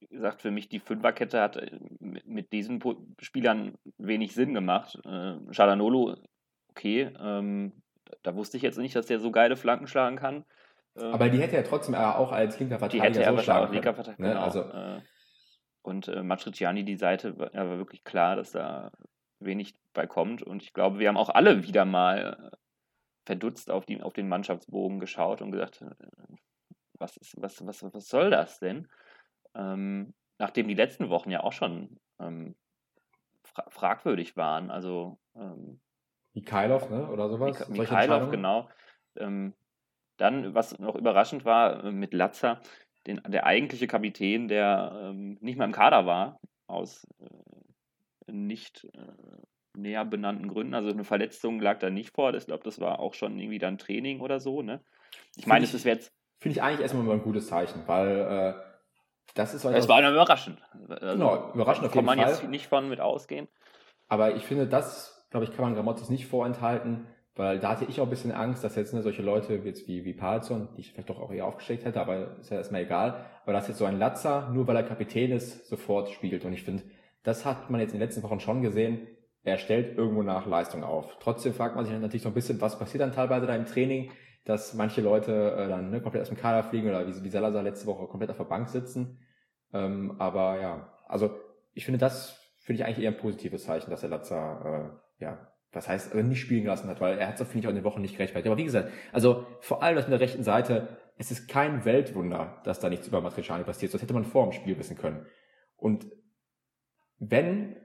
wie 0.00 0.08
gesagt, 0.08 0.42
für 0.42 0.50
mich 0.50 0.68
die 0.68 0.78
Fünferkette 0.78 1.40
hat 1.40 1.56
äh, 1.56 1.78
mit 2.00 2.52
diesen 2.52 2.82
Spielern 3.20 3.76
wenig 3.98 4.34
Sinn 4.34 4.54
gemacht. 4.54 4.98
Äh, 5.04 5.36
Shalanolo, 5.50 6.16
okay, 6.70 7.10
ähm, 7.18 7.72
da 8.22 8.34
wusste 8.34 8.56
ich 8.56 8.62
jetzt 8.62 8.78
nicht, 8.78 8.94
dass 8.94 9.06
der 9.06 9.18
so 9.18 9.30
geile 9.30 9.56
Flanken 9.56 9.86
schlagen 9.86 10.16
kann. 10.16 10.44
Ähm, 10.96 11.12
Aber 11.12 11.28
die 11.28 11.38
hätte 11.38 11.56
er 11.56 11.64
trotzdem 11.64 11.94
auch 11.94 12.32
als 12.32 12.58
linker 12.58 12.78
Verteidiger 12.78 13.02
die 13.02 13.08
hätte 13.08 13.22
er 13.22 13.36
so 13.36 13.42
schlagen 13.42 13.72
linker 13.72 13.94
Verteidiger, 13.94 14.22
ne? 14.22 14.34
genau. 14.34 14.44
Also. 14.44 14.60
Äh, 14.62 15.00
und 15.82 16.08
äh, 16.08 16.22
Matriciani, 16.22 16.84
die 16.84 16.96
Seite, 16.96 17.38
war, 17.38 17.52
war 17.54 17.78
wirklich 17.78 18.02
klar, 18.02 18.34
dass 18.34 18.50
da 18.50 18.90
wenig 19.38 19.74
bei 19.92 20.06
kommt. 20.06 20.42
Und 20.42 20.62
ich 20.62 20.72
glaube, 20.72 20.98
wir 20.98 21.08
haben 21.08 21.16
auch 21.16 21.28
alle 21.28 21.62
wieder 21.62 21.84
mal 21.84 22.50
äh, 22.52 22.56
verdutzt 23.24 23.70
auf, 23.70 23.86
die, 23.86 24.02
auf 24.02 24.12
den 24.12 24.28
Mannschaftsbogen 24.28 24.98
geschaut 24.98 25.42
und 25.42 25.52
gesagt, 25.52 25.84
was, 26.98 27.16
ist, 27.16 27.34
was, 27.40 27.64
was, 27.66 27.82
was 27.82 28.08
soll 28.08 28.30
das 28.30 28.58
denn? 28.58 28.88
ähm, 29.56 30.14
nachdem 30.38 30.68
die 30.68 30.74
letzten 30.74 31.08
Wochen 31.08 31.30
ja 31.30 31.42
auch 31.42 31.52
schon 31.52 31.98
ähm, 32.20 32.54
fra 33.42 33.64
fragwürdig 33.70 34.36
waren. 34.36 34.70
Also 34.70 35.18
ähm, 35.34 35.80
Mikhailov, 36.34 36.90
ne? 36.90 37.08
Oder 37.08 37.28
sowas? 37.28 37.68
Mik 37.68 37.78
Mikhailov, 37.78 38.30
genau. 38.30 38.68
Ähm, 39.16 39.54
dann, 40.18 40.54
was 40.54 40.78
noch 40.78 40.94
überraschend 40.94 41.44
war, 41.44 41.84
äh, 41.84 41.92
mit 41.92 42.12
Latzer, 42.12 42.60
den, 43.06 43.22
der 43.26 43.46
eigentliche 43.46 43.86
Kapitän, 43.86 44.48
der 44.48 44.92
ähm, 45.02 45.38
nicht 45.40 45.56
mehr 45.56 45.66
im 45.66 45.72
Kader 45.72 46.06
war, 46.06 46.40
aus 46.66 47.06
äh, 47.20 48.32
nicht 48.32 48.84
äh, 48.92 49.78
näher 49.78 50.04
benannten 50.04 50.48
Gründen. 50.48 50.74
Also 50.74 50.90
eine 50.90 51.04
Verletzung 51.04 51.60
lag 51.60 51.78
da 51.78 51.90
nicht 51.90 52.14
vor. 52.14 52.34
Ich 52.34 52.46
glaube, 52.46 52.64
das 52.64 52.80
war 52.80 52.98
auch 52.98 53.14
schon 53.14 53.38
irgendwie 53.38 53.58
dann 53.58 53.78
Training 53.78 54.20
oder 54.20 54.40
so. 54.40 54.62
Ne? 54.62 54.82
Ich 55.36 55.46
meine, 55.46 55.64
es 55.64 55.74
ist 55.74 55.84
jetzt. 55.84 56.12
Finde 56.38 56.56
ich 56.56 56.62
eigentlich 56.62 56.80
erstmal 56.80 57.04
mal 57.04 57.14
ein 57.14 57.22
gutes 57.22 57.46
Zeichen, 57.46 57.82
weil 57.86 58.18
äh, 58.18 58.54
das 59.34 59.54
ist 59.54 59.64
halt 59.64 59.76
Es 59.76 59.88
war 59.88 60.00
überraschend. 60.00 60.60
Also, 60.88 61.06
genau, 61.12 61.52
überraschend 61.54 61.86
auf 61.86 61.94
jeden 61.94 62.06
Fall. 62.06 62.16
Kann 62.16 62.24
man 62.24 62.34
jetzt 62.34 62.48
nicht 62.48 62.66
von 62.66 62.88
mit 62.88 63.00
ausgehen. 63.00 63.48
Aber 64.08 64.34
ich 64.34 64.44
finde, 64.44 64.66
das, 64.66 65.26
glaube 65.30 65.44
ich, 65.44 65.52
kann 65.52 65.64
man 65.64 65.74
Gramottis 65.74 66.10
nicht 66.10 66.26
vorenthalten, 66.26 67.06
weil 67.34 67.58
da 67.58 67.70
hatte 67.70 67.84
ich 67.84 68.00
auch 68.00 68.04
ein 68.04 68.10
bisschen 68.10 68.32
Angst, 68.32 68.64
dass 68.64 68.76
jetzt 68.76 68.94
ne, 68.94 69.02
solche 69.02 69.22
Leute 69.22 69.54
jetzt 69.54 69.86
wie, 69.88 70.04
wie 70.04 70.14
Palzon, 70.14 70.68
die 70.76 70.80
ich 70.80 70.92
vielleicht 70.92 71.10
doch 71.10 71.20
auch 71.20 71.30
eher 71.30 71.46
aufgeschickt 71.46 71.84
hätte, 71.84 72.00
aber 72.00 72.38
ist 72.38 72.50
ja 72.50 72.56
erstmal 72.56 72.82
egal, 72.82 73.26
aber 73.42 73.52
dass 73.52 73.68
jetzt 73.68 73.78
so 73.78 73.84
ein 73.84 73.98
Latzer, 73.98 74.48
nur 74.52 74.66
weil 74.66 74.76
er 74.76 74.84
Kapitän 74.84 75.32
ist, 75.32 75.68
sofort 75.68 76.08
spielt. 76.10 76.44
Und 76.44 76.52
ich 76.54 76.62
finde, 76.62 76.84
das 77.22 77.44
hat 77.44 77.68
man 77.68 77.80
jetzt 77.80 77.92
in 77.92 77.98
den 77.98 78.06
letzten 78.06 78.22
Wochen 78.22 78.40
schon 78.40 78.62
gesehen. 78.62 79.06
Er 79.42 79.58
stellt 79.58 79.98
irgendwo 79.98 80.22
nach 80.22 80.46
Leistung 80.46 80.82
auf. 80.82 81.18
Trotzdem 81.20 81.52
fragt 81.52 81.76
man 81.76 81.84
sich 81.84 81.94
natürlich 81.94 82.22
so 82.22 82.28
ein 82.28 82.34
bisschen, 82.34 82.60
was 82.60 82.78
passiert 82.78 83.02
dann 83.02 83.12
teilweise 83.12 83.46
da 83.46 83.54
im 83.54 83.66
Training, 83.66 84.10
dass 84.46 84.72
manche 84.74 85.02
Leute 85.02 85.52
äh, 85.52 85.68
dann 85.68 85.90
ne, 85.90 86.00
komplett 86.00 86.22
aus 86.22 86.28
dem 86.28 86.38
Kader 86.38 86.62
fliegen 86.62 86.88
oder 86.88 87.06
wie, 87.06 87.22
wie 87.22 87.28
Salazar 87.28 87.62
letzte 87.62 87.86
Woche 87.86 88.06
komplett 88.06 88.30
auf 88.30 88.38
der 88.38 88.44
Bank 88.44 88.68
sitzen. 88.70 89.18
Ähm, 89.74 90.16
aber 90.18 90.60
ja, 90.60 90.92
also 91.06 91.38
ich 91.74 91.84
finde 91.84 91.98
das 91.98 92.42
finde 92.66 92.82
ich 92.82 92.86
eigentlich 92.86 93.04
eher 93.04 93.12
ein 93.12 93.16
positives 93.16 93.62
Zeichen, 93.62 93.90
dass 93.90 94.02
er 94.02 94.08
Latza, 94.08 94.98
äh, 95.20 95.24
ja, 95.24 95.52
was 95.70 95.88
heißt, 95.88 96.12
also 96.12 96.26
nicht 96.26 96.40
spielen 96.40 96.66
lassen 96.66 96.88
hat, 96.88 97.00
weil 97.00 97.16
er 97.16 97.28
hat 97.28 97.40
es, 97.40 97.46
finde 97.46 97.60
ich, 97.60 97.66
auch 97.66 97.70
in 97.70 97.76
den 97.76 97.84
Wochen 97.84 98.00
nicht 98.00 98.16
gerechtfertigt. 98.16 98.48
Aber 98.50 98.58
wie 98.58 98.64
gesagt, 98.64 98.90
also 99.12 99.46
vor 99.60 99.84
allem 99.84 99.94
das 99.94 100.06
mit 100.06 100.12
der 100.12 100.20
rechten 100.20 100.42
Seite, 100.42 100.88
es 101.16 101.30
ist 101.30 101.48
kein 101.48 101.84
Weltwunder, 101.84 102.60
dass 102.64 102.80
da 102.80 102.88
nichts 102.88 103.06
über 103.06 103.20
Matriciani 103.20 103.62
passiert. 103.62 103.94
Das 103.94 104.02
hätte 104.02 104.14
man 104.14 104.24
vor 104.24 104.44
dem 104.44 104.52
Spiel 104.52 104.76
wissen 104.78 104.96
können. 104.96 105.26
Und 105.76 106.06
wenn, 107.18 107.76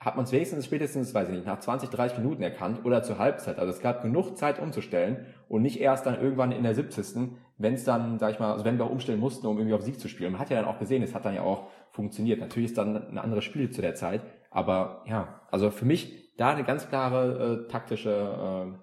hat 0.00 0.16
man 0.16 0.24
es 0.24 0.32
wenigstens 0.32 0.64
spätestens, 0.64 1.14
weiß 1.14 1.28
ich 1.28 1.34
nicht, 1.34 1.46
nach 1.46 1.60
20, 1.60 1.90
30 1.90 2.18
Minuten 2.18 2.42
erkannt 2.42 2.84
oder 2.84 3.02
zur 3.02 3.18
Halbzeit. 3.18 3.58
Also 3.58 3.70
es 3.70 3.80
gab 3.80 4.02
genug 4.02 4.36
Zeit 4.38 4.58
umzustellen 4.58 5.26
und 5.48 5.60
nicht 5.60 5.78
erst 5.78 6.06
dann 6.06 6.18
irgendwann 6.20 6.52
in 6.52 6.62
der 6.62 6.74
70 6.74 7.30
wenn 7.58 7.74
es 7.74 7.84
dann, 7.84 8.18
sag 8.18 8.32
ich 8.32 8.38
mal, 8.38 8.52
also 8.52 8.64
wenn 8.64 8.78
wir 8.78 8.86
auch 8.86 8.90
umstellen 8.90 9.20
mussten, 9.20 9.46
um 9.46 9.58
irgendwie 9.58 9.74
auf 9.74 9.82
Sieg 9.82 10.00
zu 10.00 10.08
spielen. 10.08 10.32
Man 10.32 10.40
hat 10.40 10.48
ja 10.48 10.56
dann 10.56 10.64
auch 10.64 10.78
gesehen, 10.78 11.02
es 11.02 11.14
hat 11.14 11.26
dann 11.26 11.34
ja 11.34 11.42
auch 11.42 11.68
funktioniert. 11.90 12.40
Natürlich 12.40 12.70
ist 12.70 12.78
dann 12.78 12.96
ein 12.96 13.18
anderes 13.18 13.44
Spiel 13.44 13.70
zu 13.70 13.82
der 13.82 13.94
Zeit, 13.94 14.22
aber 14.50 15.04
ja, 15.06 15.42
also 15.50 15.70
für 15.70 15.84
mich 15.84 16.34
da 16.38 16.52
eine 16.52 16.64
ganz 16.64 16.88
klare 16.88 17.66
äh, 17.66 17.68
taktische 17.70 18.10
äh, 18.10 18.78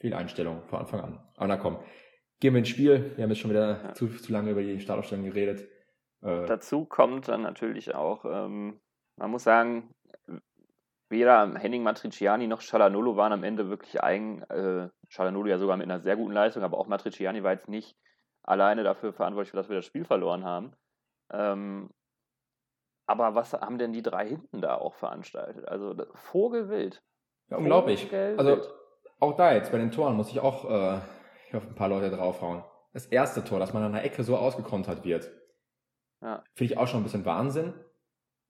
Fehleinstellung 0.00 0.62
von 0.68 0.78
Anfang 0.78 1.00
an. 1.00 1.20
Aber 1.36 1.48
na 1.48 1.56
komm, 1.58 1.80
gehen 2.40 2.54
wir 2.54 2.60
ins 2.60 2.70
Spiel. 2.70 3.12
Wir 3.16 3.24
haben 3.24 3.30
jetzt 3.30 3.40
schon 3.40 3.50
wieder 3.50 3.84
ja. 3.84 3.92
zu, 3.92 4.08
zu 4.08 4.32
lange 4.32 4.52
über 4.52 4.62
die 4.62 4.80
Startaufstellung 4.80 5.26
geredet. 5.26 5.68
Äh, 6.22 6.46
Dazu 6.46 6.86
kommt 6.86 7.28
dann 7.28 7.42
natürlich 7.42 7.94
auch, 7.94 8.24
ähm, 8.24 8.80
man 9.16 9.30
muss 9.30 9.42
sagen, 9.42 9.90
weder 11.12 11.54
Henning 11.54 11.84
Matriciani 11.84 12.48
noch 12.48 12.60
Chalanolo 12.60 13.16
waren 13.16 13.32
am 13.32 13.44
Ende 13.44 13.68
wirklich 13.68 14.02
eigen. 14.02 14.42
Äh, 14.50 14.88
Chalanolo 15.08 15.48
ja 15.48 15.58
sogar 15.58 15.76
mit 15.76 15.84
einer 15.84 16.00
sehr 16.00 16.16
guten 16.16 16.32
Leistung, 16.32 16.64
aber 16.64 16.78
auch 16.78 16.88
Matriciani 16.88 17.44
war 17.44 17.52
jetzt 17.52 17.68
nicht 17.68 17.96
alleine 18.42 18.82
dafür 18.82 19.12
verantwortlich, 19.12 19.52
dass 19.52 19.68
wir 19.68 19.76
das 19.76 19.86
Spiel 19.86 20.04
verloren 20.04 20.44
haben. 20.44 20.72
Ähm, 21.32 21.90
aber 23.06 23.34
was 23.34 23.52
haben 23.52 23.78
denn 23.78 23.92
die 23.92 24.02
drei 24.02 24.28
hinten 24.28 24.60
da 24.60 24.74
auch 24.74 24.94
veranstaltet? 24.94 25.68
Also 25.68 25.94
Vogelwild. 26.14 27.02
Ja, 27.50 27.58
unglaublich. 27.58 28.04
Vogelwild. 28.04 28.38
Also 28.38 28.62
auch 29.20 29.36
da 29.36 29.52
jetzt 29.52 29.70
bei 29.70 29.78
den 29.78 29.92
Toren 29.92 30.16
muss 30.16 30.30
ich 30.30 30.40
auch 30.40 30.64
äh, 30.64 31.00
auf 31.56 31.66
ein 31.66 31.74
paar 31.74 31.88
Leute 31.88 32.10
draufhauen. 32.10 32.64
Das 32.92 33.06
erste 33.06 33.44
Tor, 33.44 33.58
dass 33.58 33.72
man 33.72 33.82
an 33.82 33.92
der 33.92 34.04
Ecke 34.04 34.24
so 34.24 34.36
ausgekontert 34.36 35.04
wird, 35.04 35.30
ja. 36.20 36.42
finde 36.54 36.72
ich 36.72 36.78
auch 36.78 36.86
schon 36.86 37.00
ein 37.00 37.04
bisschen 37.04 37.24
Wahnsinn. 37.24 37.74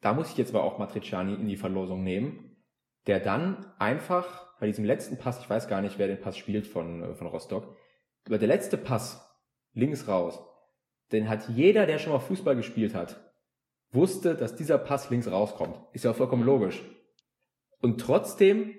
Da 0.00 0.12
muss 0.14 0.30
ich 0.30 0.36
jetzt 0.36 0.54
aber 0.54 0.64
auch 0.64 0.78
Matriciani 0.78 1.34
in 1.34 1.46
die 1.46 1.56
Verlosung 1.56 2.02
nehmen, 2.02 2.51
der 3.06 3.20
dann 3.20 3.72
einfach 3.78 4.58
bei 4.60 4.66
diesem 4.66 4.84
letzten 4.84 5.18
Pass, 5.18 5.40
ich 5.40 5.50
weiß 5.50 5.68
gar 5.68 5.80
nicht, 5.80 5.98
wer 5.98 6.06
den 6.06 6.20
Pass 6.20 6.36
spielt 6.36 6.66
von, 6.66 7.02
äh, 7.02 7.14
von 7.14 7.26
Rostock, 7.26 7.76
aber 8.26 8.38
der 8.38 8.48
letzte 8.48 8.76
Pass 8.76 9.28
links 9.72 10.06
raus, 10.08 10.40
den 11.10 11.28
hat 11.28 11.48
jeder, 11.48 11.86
der 11.86 11.98
schon 11.98 12.12
mal 12.12 12.20
Fußball 12.20 12.56
gespielt 12.56 12.94
hat, 12.94 13.20
wusste, 13.90 14.34
dass 14.34 14.56
dieser 14.56 14.78
Pass 14.78 15.10
links 15.10 15.30
rauskommt. 15.30 15.78
Ist 15.92 16.04
ja 16.04 16.12
vollkommen 16.12 16.44
logisch. 16.44 16.82
Und 17.80 18.00
trotzdem 18.00 18.74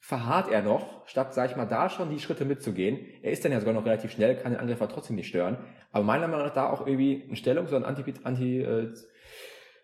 verharrt 0.00 0.50
er 0.50 0.62
noch, 0.62 1.06
statt, 1.06 1.34
sag 1.34 1.50
ich 1.50 1.56
mal, 1.56 1.66
da 1.66 1.90
schon 1.90 2.10
die 2.10 2.18
Schritte 2.18 2.44
mitzugehen. 2.44 3.06
Er 3.22 3.32
ist 3.32 3.44
dann 3.44 3.52
ja 3.52 3.60
sogar 3.60 3.74
noch 3.74 3.84
relativ 3.84 4.10
schnell, 4.10 4.36
kann 4.36 4.52
den 4.52 4.60
Angreifer 4.60 4.88
trotzdem 4.88 5.16
nicht 5.16 5.28
stören. 5.28 5.58
Aber 5.92 6.04
meiner 6.04 6.26
Meinung 6.26 6.46
nach 6.46 6.54
da 6.54 6.70
auch 6.70 6.86
irgendwie 6.86 7.22
ein 7.30 7.36
Stellung, 7.36 7.66
so 7.66 7.76
ein 7.76 7.84
Anti, 7.84 8.14
Anti, 8.24 8.60
äh, 8.60 8.94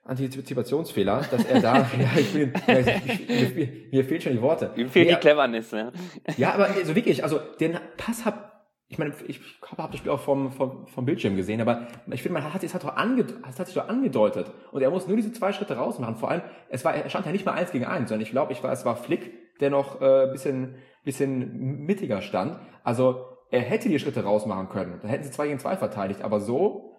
Antizipationsfehler, 0.06 1.24
dass 1.30 1.44
er 1.44 1.60
da, 1.60 1.78
ja, 1.98 2.10
ich 2.16 2.32
bin, 2.32 2.52
ja, 2.66 2.78
ich, 2.78 3.28
ich, 3.28 3.54
mir, 3.54 3.68
mir 3.90 4.04
fehlen 4.04 4.20
schon 4.20 4.32
die 4.32 4.42
Worte. 4.42 4.70
Ihm 4.76 4.88
fehlt 4.88 5.10
die 5.10 5.14
Cleverness, 5.14 5.72
ne? 5.72 5.92
Ja, 6.36 6.54
aber 6.54 6.66
also 6.66 6.94
wirklich, 6.94 7.22
also 7.22 7.40
den 7.60 7.78
Pass 7.96 8.24
hab, 8.24 8.68
ich 8.88 8.98
meine, 8.98 9.14
ich 9.26 9.40
habe 9.70 9.82
hab 9.82 9.90
das 9.90 9.98
Spiel 9.98 10.12
auch 10.12 10.20
vom, 10.20 10.52
vom, 10.52 10.86
vom 10.86 11.04
Bildschirm 11.04 11.36
gesehen, 11.36 11.60
aber 11.60 11.88
ich 12.10 12.22
finde, 12.22 12.40
man 12.40 12.54
hat 12.54 12.62
es 12.62 12.74
hat 12.74 12.84
doch 12.84 12.96
ange, 12.96 13.26
es 13.48 13.58
hat 13.58 13.66
sich 13.66 13.74
doch 13.74 13.88
angedeutet 13.88 14.50
und 14.70 14.82
er 14.82 14.90
muss 14.90 15.08
nur 15.08 15.16
diese 15.16 15.32
zwei 15.32 15.52
Schritte 15.52 15.76
rausmachen. 15.76 16.16
Vor 16.16 16.30
allem, 16.30 16.42
es 16.68 16.84
war, 16.84 16.94
er 16.94 17.08
stand 17.08 17.26
ja 17.26 17.32
nicht 17.32 17.44
mal 17.44 17.52
eins 17.52 17.72
gegen 17.72 17.84
eins, 17.84 18.08
sondern 18.08 18.22
ich 18.22 18.30
glaube, 18.30 18.52
ich 18.52 18.62
war, 18.62 18.72
es 18.72 18.84
war 18.84 18.96
Flick, 18.96 19.58
der 19.60 19.70
noch 19.70 20.00
äh, 20.00 20.28
bisschen, 20.30 20.76
bisschen 21.04 21.84
mittiger 21.84 22.22
stand. 22.22 22.58
Also 22.84 23.24
er 23.50 23.60
hätte 23.60 23.88
die 23.88 23.98
Schritte 23.98 24.22
rausmachen 24.24 24.68
können. 24.68 24.98
Dann 25.00 25.10
hätten 25.10 25.24
sie 25.24 25.30
zwei 25.30 25.46
gegen 25.46 25.58
zwei 25.58 25.76
verteidigt, 25.76 26.22
aber 26.22 26.40
so 26.40 26.95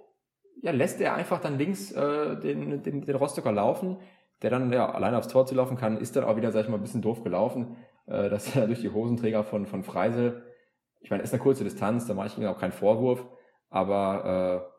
ja, 0.62 0.72
lässt 0.72 1.02
er 1.02 1.16
einfach 1.16 1.40
dann 1.40 1.58
links 1.58 1.92
äh, 1.92 2.40
den, 2.40 2.84
den, 2.84 3.06
den 3.06 3.16
Rostocker 3.16 3.52
laufen, 3.52 3.98
der 4.42 4.50
dann 4.50 4.72
ja 4.72 4.92
alleine 4.92 5.18
aufs 5.18 5.28
Tor 5.28 5.46
zu 5.46 5.56
laufen 5.56 5.78
kann, 5.78 5.98
ist 5.98 6.16
dann 6.16 6.24
auch 6.24 6.36
wieder, 6.36 6.52
sag 6.52 6.64
ich 6.64 6.70
mal, 6.70 6.78
ein 6.78 6.82
bisschen 6.82 7.02
doof 7.02 7.24
gelaufen, 7.24 7.78
äh, 8.08 8.30
dass 8.30 8.56
er 8.56 8.68
durch 8.68 8.82
die 8.82 8.92
Hosenträger 8.92 9.44
von, 9.44 9.66
von 9.66 9.84
Freisel, 9.84 10.44
ich 11.00 11.10
meine, 11.10 11.24
ist 11.24 11.34
eine 11.34 11.42
kurze 11.42 11.64
Distanz, 11.64 12.08
da 12.08 12.14
mache 12.14 12.28
ich 12.28 12.38
ihm 12.38 12.46
auch 12.46 12.60
keinen 12.60 12.72
Vorwurf, 12.72 13.26
aber 13.70 14.72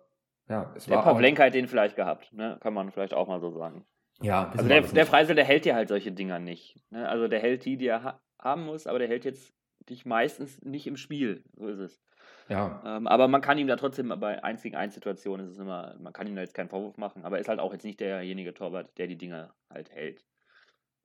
äh, 0.48 0.52
ja, 0.52 0.72
es 0.76 0.86
der 0.86 0.96
war. 0.96 1.04
Der 1.04 1.12
Pavlenka 1.12 1.44
hat 1.44 1.54
den 1.54 1.68
vielleicht 1.68 1.96
gehabt, 1.96 2.32
ne? 2.32 2.58
kann 2.60 2.74
man 2.74 2.90
vielleicht 2.90 3.14
auch 3.14 3.28
mal 3.28 3.40
so 3.40 3.50
sagen. 3.50 3.84
Ja, 4.20 4.50
also 4.50 4.66
der, 4.66 4.80
der 4.80 5.06
Freisel, 5.06 5.36
der 5.36 5.44
hält 5.44 5.64
ja 5.64 5.74
halt 5.74 5.88
solche 5.88 6.10
Dinger 6.10 6.38
nicht. 6.40 6.76
Ne? 6.90 7.08
Also 7.08 7.28
der 7.28 7.40
hält 7.40 7.64
die, 7.64 7.76
die 7.76 7.86
er 7.86 8.02
ha 8.02 8.20
haben 8.40 8.66
muss, 8.66 8.86
aber 8.86 9.00
der 9.00 9.08
hält 9.08 9.24
jetzt 9.24 9.52
dich 9.88 10.06
meistens 10.06 10.62
nicht 10.62 10.86
im 10.86 10.96
Spiel. 10.96 11.42
So 11.54 11.66
ist 11.66 11.80
es. 11.80 12.00
Ja. 12.48 12.82
Ähm, 12.84 13.06
aber 13.06 13.28
man 13.28 13.40
kann 13.40 13.58
ihm 13.58 13.66
da 13.66 13.76
trotzdem 13.76 14.08
bei 14.20 14.42
einzigen 14.42 14.76
Einsituationen 14.76 15.46
ist 15.46 15.52
es 15.52 15.58
immer, 15.58 15.96
man 16.00 16.12
kann 16.12 16.26
ihm 16.26 16.34
da 16.34 16.42
jetzt 16.42 16.54
keinen 16.54 16.70
Vorwurf 16.70 16.96
machen, 16.96 17.24
aber 17.24 17.36
er 17.36 17.40
ist 17.40 17.48
halt 17.48 17.60
auch 17.60 17.72
jetzt 17.72 17.84
nicht 17.84 18.00
derjenige 18.00 18.54
Torwart, 18.54 18.96
der 18.96 19.06
die 19.06 19.18
Dinge 19.18 19.52
halt 19.70 19.90
hält. 19.90 20.24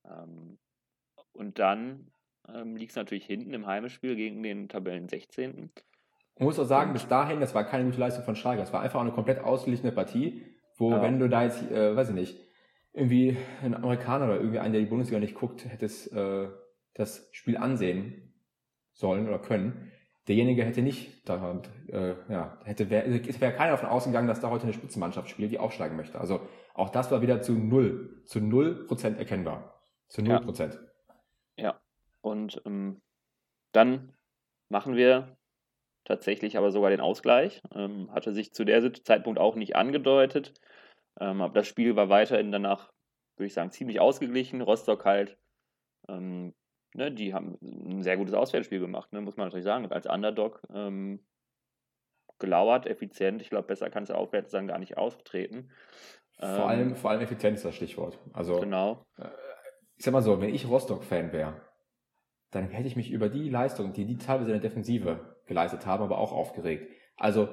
Ähm, 0.06 0.58
und 1.34 1.60
dann 1.60 2.12
ähm, 2.48 2.76
liegt 2.76 2.92
es 2.92 2.96
natürlich 2.96 3.26
hinten 3.26 3.54
im 3.54 3.66
Heimspiel 3.66 4.16
gegen 4.16 4.42
den 4.44 4.70
Tabellen 4.70 5.08
16. 5.10 5.72
Man 6.40 6.46
muss 6.46 6.60
auch 6.60 6.66
sagen, 6.66 6.94
bis 6.94 7.08
dahin, 7.08 7.40
das 7.40 7.54
war 7.54 7.64
keine 7.64 7.86
gute 7.86 8.00
Leistung 8.00 8.24
von 8.24 8.36
Schalke. 8.36 8.62
Es 8.62 8.74
war 8.74 8.82
einfach 8.82 9.02
eine 9.02 9.12
komplett 9.12 9.40
ausgeglichene 9.40 9.92
Partie, 9.92 10.44
wo, 10.78 10.92
ja. 10.92 11.02
wenn 11.02 11.20
du 11.20 11.30
da 11.30 11.44
jetzt, 11.44 11.62
äh, 11.72 11.96
weiß 11.96 12.10
ich 12.10 12.16
nicht, 12.16 12.40
irgendwie 12.94 13.38
ein 13.62 13.76
Amerikaner 13.76 14.26
oder 14.26 14.38
irgendwie 14.38 14.60
einen, 14.60 14.74
der 14.74 14.82
die 14.82 14.88
Bundesliga 14.88 15.20
nicht 15.20 15.36
guckt, 15.36 15.66
hättest 15.66 16.12
äh, 16.14 16.48
das 16.94 17.28
Spiel 17.32 17.58
ansehen 17.58 18.34
sollen 18.94 19.28
oder 19.28 19.40
können, 19.40 19.92
derjenige 20.28 20.64
hätte 20.64 20.82
nicht, 20.82 21.28
da, 21.28 21.62
äh, 21.88 22.16
ja, 22.30 22.58
hätte 22.64 22.90
wär, 22.90 23.06
es 23.06 23.42
wäre 23.42 23.54
keiner 23.54 23.72
davon 23.72 23.90
ausgegangen, 23.90 24.28
dass 24.28 24.40
da 24.40 24.50
heute 24.50 24.64
eine 24.64 24.74
Spitzenmannschaft 24.74 25.30
spielt, 25.30 25.52
die 25.52 25.60
aufsteigen 25.60 25.96
möchte. 25.96 26.20
Also 26.20 26.42
auch 26.74 26.90
das 26.90 27.12
war 27.12 27.22
wieder 27.22 27.42
zu 27.42 27.54
null, 27.54 28.22
zu 28.26 28.40
null 28.40 28.86
Prozent 28.88 29.18
erkennbar. 29.18 29.82
Zu 30.08 30.22
null 30.22 30.40
Prozent. 30.40 30.80
Ja. 31.58 31.64
ja. 31.64 31.82
Und 32.22 32.62
ähm, 32.66 33.02
dann 33.74 34.14
machen 34.70 34.96
wir 34.96 35.38
tatsächlich 36.06 36.58
aber 36.58 36.72
sogar 36.72 36.90
den 36.90 37.02
Ausgleich. 37.02 37.62
Ähm, 37.74 38.10
hatte 38.12 38.32
sich 38.32 38.54
zu 38.54 38.64
der 38.64 38.94
Zeitpunkt 38.94 39.40
auch 39.40 39.56
nicht 39.56 39.76
angedeutet. 39.76 40.54
Ähm, 41.20 41.42
aber 41.42 41.54
das 41.54 41.68
Spiel 41.68 41.96
war 41.96 42.10
weiterhin 42.10 42.52
danach, 42.52 42.92
würde 43.36 43.48
ich 43.48 43.54
sagen, 43.54 43.72
ziemlich 43.72 44.00
ausgeglichen. 44.00 44.62
Rostock 44.62 45.06
halt, 45.06 45.38
ähm, 46.08 46.54
ne, 46.96 47.12
die 47.12 47.34
haben 47.34 47.58
ein 47.62 48.04
sehr 48.04 48.18
gutes 48.18 48.34
Auswärtsspiel 48.34 48.80
gemacht, 48.80 49.12
ne, 49.14 49.22
muss 49.22 49.38
man 49.38 49.48
natürlich 49.48 49.66
sagen. 49.66 49.92
Als 49.92 50.08
Underdog 50.08 50.62
ähm, 50.74 51.20
gelauert, 52.40 52.88
effizient. 52.88 53.42
Ich 53.42 53.50
glaube, 53.50 53.68
besser 53.68 53.90
kann 53.90 54.04
es 54.04 54.12
aufwärts 54.12 54.52
dann 54.52 54.68
gar 54.68 54.80
nicht 54.80 54.98
auftreten. 54.98 55.70
Vor, 56.40 56.68
allem, 56.68 56.90
ähm, 56.90 56.96
vor 56.96 57.12
allem 57.12 57.22
effizient 57.22 57.56
ist 57.56 57.66
das 57.66 57.76
Stichwort. 57.76 58.20
Also, 58.34 58.60
genau. 58.60 59.06
Äh, 59.18 59.28
ich 59.96 60.04
sag 60.04 60.12
mal 60.12 60.22
so, 60.22 60.42
wenn 60.42 60.54
ich 60.54 60.68
Rostock-Fan 60.68 61.32
wäre, 61.32 61.62
dann 62.52 62.70
hätte 62.70 62.88
ich 62.88 62.96
mich 62.96 63.12
über 63.12 63.30
die 63.30 63.50
Leistung, 63.50 63.94
die 63.94 64.06
die 64.06 64.18
teilweise 64.18 64.52
in 64.52 64.60
der 64.60 64.70
Defensive 64.70 65.38
geleistet 65.46 65.86
haben, 65.86 66.04
aber 66.04 66.18
auch 66.18 66.32
aufgeregt. 66.32 66.92
Also 67.18 67.50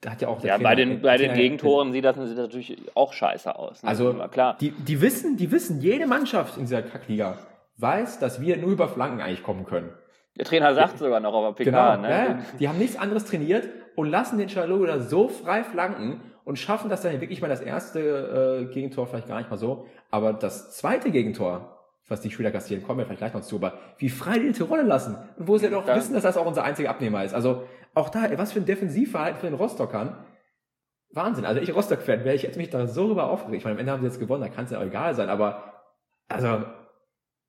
da 0.00 0.12
hat 0.12 0.22
ja 0.22 0.28
auch 0.28 0.40
der 0.40 0.48
ja, 0.48 0.54
Trainer, 0.56 0.68
bei 0.68 0.74
den, 0.74 1.02
bei 1.02 1.16
den 1.16 1.34
Gegentoren 1.34 1.92
sieht 1.92 2.04
das, 2.04 2.16
sieht 2.16 2.38
das 2.38 2.46
natürlich 2.46 2.76
auch 2.94 3.12
scheiße 3.12 3.56
aus. 3.56 3.82
Ne? 3.82 3.88
Also 3.88 4.14
klar. 4.30 4.56
Die, 4.60 4.70
die 4.70 5.00
wissen, 5.00 5.36
die 5.36 5.50
wissen, 5.50 5.80
jede 5.80 6.06
Mannschaft 6.06 6.56
in 6.56 6.64
dieser 6.64 6.82
Kackliga 6.82 7.38
weiß, 7.78 8.18
dass 8.18 8.40
wir 8.40 8.56
nur 8.56 8.70
über 8.70 8.88
Flanken 8.88 9.20
eigentlich 9.20 9.42
kommen 9.42 9.64
können. 9.64 9.90
Der 10.36 10.44
Trainer 10.44 10.74
sagt 10.74 10.98
sogar 10.98 11.20
noch 11.20 11.32
auf 11.32 11.56
der 11.56 11.64
PK. 11.64 11.96
Genau, 11.96 12.02
ne? 12.02 12.08
ja, 12.08 12.38
die 12.58 12.68
haben 12.68 12.78
nichts 12.78 12.96
anderes 12.96 13.24
trainiert 13.24 13.68
und 13.96 14.08
lassen 14.08 14.38
den 14.38 14.48
Chalogo 14.48 14.86
da 14.86 15.00
so 15.00 15.28
frei 15.28 15.64
flanken 15.64 16.20
und 16.44 16.58
schaffen 16.58 16.88
das 16.88 17.02
dann 17.02 17.20
wirklich 17.20 17.42
mal 17.42 17.48
das 17.48 17.60
erste 17.60 18.68
äh, 18.70 18.72
Gegentor 18.72 19.06
vielleicht 19.06 19.28
gar 19.28 19.38
nicht 19.38 19.50
mal 19.50 19.56
so, 19.56 19.86
aber 20.10 20.32
das 20.32 20.76
zweite 20.76 21.10
Gegentor, 21.10 21.76
was 22.08 22.20
die 22.20 22.30
Spieler 22.30 22.50
kassieren, 22.50 22.82
kommen 22.84 23.00
wir 23.00 23.04
vielleicht 23.04 23.18
gleich 23.18 23.34
noch 23.34 23.42
zu, 23.42 23.56
aber 23.56 23.74
wie 23.98 24.08
frei 24.08 24.38
die 24.38 24.52
die 24.52 24.62
Rolle 24.62 24.84
lassen 24.84 25.18
und 25.36 25.48
wo 25.48 25.58
sie 25.58 25.68
doch 25.68 25.86
ja. 25.86 25.96
wissen, 25.96 26.14
dass 26.14 26.22
das 26.22 26.36
auch 26.36 26.46
unser 26.46 26.64
einziger 26.64 26.90
Abnehmer 26.90 27.24
ist. 27.24 27.34
Also 27.34 27.64
auch 27.94 28.08
da, 28.08 28.26
was 28.38 28.52
für 28.52 28.60
ein 28.60 28.64
Defensivverhalten 28.64 29.40
von 29.40 29.50
den 29.50 29.58
Rostockern. 29.58 30.24
Wahnsinn. 31.10 31.44
Also 31.44 31.60
ich 31.60 31.74
Rostock-Fan 31.74 32.24
wäre 32.24 32.36
ich 32.36 32.42
jetzt 32.42 32.56
mich 32.56 32.70
da 32.70 32.86
so 32.86 33.06
rüber 33.06 33.28
aufgeregt. 33.28 33.58
Ich 33.58 33.64
meine, 33.64 33.74
am 33.74 33.80
Ende 33.80 33.92
haben 33.92 34.00
sie 34.00 34.06
jetzt 34.06 34.20
gewonnen, 34.20 34.42
da 34.42 34.48
kann 34.48 34.66
es 34.66 34.70
ja 34.70 34.78
auch 34.78 34.84
egal 34.84 35.14
sein, 35.14 35.28
aber 35.28 35.82
also 36.28 36.64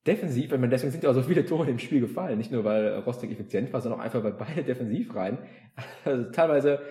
defensiv, 0.08 0.52
wenn 0.52 0.62
man 0.62 0.70
deswegen 0.70 0.92
sind 0.92 1.04
ja 1.04 1.10
auch 1.10 1.14
so 1.14 1.22
viele 1.22 1.46
Tore 1.46 1.70
im 1.70 1.80
Spiel 1.80 2.00
gefallen, 2.00 2.38
nicht 2.38 2.52
nur 2.52 2.64
weil 2.64 3.00
Rostock 3.00 3.32
effizient 3.32 3.72
war, 3.74 3.82
sondern 3.82 4.00
auch 4.00 4.04
einfach 4.04 4.24
weil 4.24 4.34
beide 4.34 4.64
defensiv 4.64 5.16
rein. 5.16 5.38
Also 6.04 6.32
teilweise, 6.32 6.82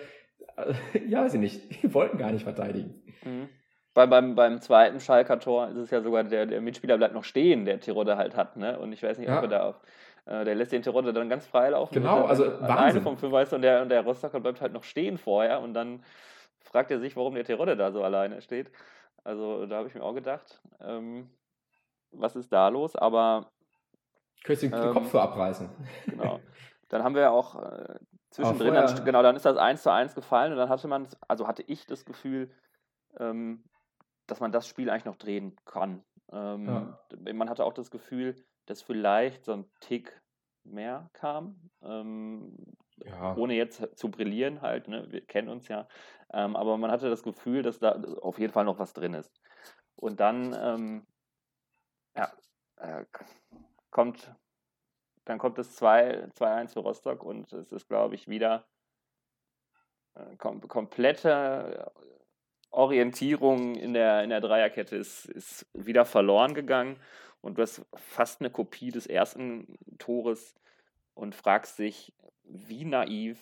ja, 1.07 1.23
weiß 1.23 1.35
ich 1.35 1.39
nicht, 1.39 1.83
die 1.83 1.93
wollten 1.93 2.17
gar 2.17 2.31
nicht 2.31 2.43
verteidigen. 2.43 3.03
Mhm. 3.23 3.49
Weil 3.93 4.07
beim, 4.07 4.35
beim 4.35 4.61
zweiten 4.61 4.99
Schalker 4.99 5.39
Tor 5.39 5.69
ist 5.69 5.77
es 5.77 5.89
ja 5.91 6.01
sogar, 6.01 6.23
der, 6.23 6.45
der 6.45 6.61
Mitspieler 6.61 6.97
bleibt 6.97 7.13
noch 7.13 7.23
stehen, 7.23 7.65
der 7.65 7.79
Tirode 7.79 8.17
halt 8.17 8.35
hat, 8.35 8.55
ne? 8.55 8.79
Und 8.79 8.93
ich 8.93 9.03
weiß 9.03 9.17
nicht, 9.17 9.27
ja. 9.27 9.37
ob 9.37 9.43
er 9.43 9.47
da 9.49 9.63
auf, 9.63 9.81
äh, 10.25 10.45
der 10.45 10.55
lässt 10.55 10.71
den 10.71 10.83
Tirode 10.83 11.11
dann 11.11 11.27
ganz 11.27 11.45
frei 11.45 11.69
laufen. 11.69 11.95
Genau, 11.95 12.25
also 12.25 12.45
Wahnsinn. 12.61 13.01
vom 13.01 13.17
Fünfweiß 13.17 13.51
und 13.53 13.61
der, 13.61 13.81
und 13.81 13.89
der 13.89 14.01
Rostocker 14.01 14.39
bleibt 14.39 14.61
halt 14.61 14.73
noch 14.73 14.83
stehen 14.83 15.17
vorher 15.17 15.59
und 15.59 15.73
dann 15.73 16.03
fragt 16.61 16.91
er 16.91 16.99
sich, 16.99 17.15
warum 17.15 17.33
der 17.35 17.43
Tirode 17.43 17.75
da 17.75 17.91
so 17.91 18.03
alleine 18.03 18.41
steht. 18.41 18.71
Also 19.23 19.65
da 19.65 19.77
habe 19.77 19.87
ich 19.87 19.95
mir 19.95 20.03
auch 20.03 20.13
gedacht, 20.13 20.61
ähm, 20.81 21.29
was 22.11 22.35
ist 22.35 22.51
da 22.51 22.67
los? 22.69 22.95
Aber 22.95 23.51
Könntest 24.43 24.63
du 24.63 24.69
den 24.69 24.87
ähm, 24.87 24.93
Kopf 24.93 25.11
für 25.11 25.21
abreißen. 25.21 25.69
Genau. 26.07 26.39
Dann 26.89 27.03
haben 27.03 27.13
wir 27.13 27.21
ja 27.21 27.29
auch 27.29 27.61
äh, 27.61 27.99
zwischendrin, 28.31 28.73
dann, 28.73 29.05
genau, 29.05 29.21
dann 29.21 29.35
ist 29.35 29.45
das 29.45 29.57
1 29.57 29.83
zu 29.83 29.91
1 29.91 30.15
gefallen 30.15 30.51
und 30.51 30.57
dann 30.57 30.69
hatte 30.69 30.87
man, 30.87 31.07
also 31.27 31.47
hatte 31.47 31.63
ich 31.63 31.85
das 31.85 32.05
Gefühl, 32.05 32.51
ähm, 33.19 33.63
dass 34.27 34.39
man 34.39 34.51
das 34.51 34.67
Spiel 34.67 34.89
eigentlich 34.89 35.05
noch 35.05 35.17
drehen 35.17 35.55
kann. 35.65 36.03
Ähm, 36.31 36.65
ja. 36.65 37.33
Man 37.33 37.49
hatte 37.49 37.65
auch 37.65 37.73
das 37.73 37.91
Gefühl, 37.91 38.35
dass 38.65 38.81
vielleicht 38.81 39.45
so 39.45 39.53
ein 39.53 39.65
Tick 39.81 40.19
mehr 40.63 41.09
kam. 41.13 41.69
Ähm, 41.81 42.55
ja. 43.05 43.35
Ohne 43.35 43.53
jetzt 43.53 43.97
zu 43.97 44.11
brillieren 44.11 44.61
halt, 44.61 44.87
ne? 44.87 45.05
wir 45.09 45.21
kennen 45.21 45.49
uns 45.49 45.67
ja. 45.67 45.87
Ähm, 46.33 46.55
aber 46.55 46.77
man 46.77 46.91
hatte 46.91 47.09
das 47.09 47.23
Gefühl, 47.23 47.63
dass 47.63 47.79
da 47.79 47.91
auf 48.21 48.39
jeden 48.39 48.53
Fall 48.53 48.65
noch 48.65 48.79
was 48.79 48.93
drin 48.93 49.13
ist. 49.13 49.31
Und 49.95 50.19
dann, 50.19 50.55
ähm, 50.59 51.07
ja, 52.19 52.31
äh, 52.77 53.05
kommt, 53.91 54.31
dann 55.25 55.37
kommt 55.37 55.57
das 55.57 55.81
2-1 55.81 56.73
für 56.73 56.79
Rostock 56.79 57.23
und 57.23 57.51
es 57.53 57.71
ist, 57.71 57.87
glaube 57.87 58.15
ich, 58.15 58.27
wieder 58.27 58.65
äh, 60.15 60.35
kom 60.37 60.61
komplette 60.67 61.91
Orientierung 62.71 63.75
in 63.75 63.93
der, 63.93 64.23
in 64.23 64.29
der 64.29 64.41
Dreierkette 64.41 64.95
ist, 64.95 65.25
ist 65.25 65.65
wieder 65.73 66.05
verloren 66.05 66.53
gegangen 66.53 66.99
und 67.41 67.57
du 67.57 67.61
hast 67.61 67.85
fast 67.95 68.41
eine 68.41 68.49
Kopie 68.49 68.91
des 68.91 69.07
ersten 69.07 69.77
Tores 69.97 70.55
und 71.13 71.35
fragst 71.35 71.79
dich, 71.79 72.13
wie 72.43 72.85
naiv 72.85 73.39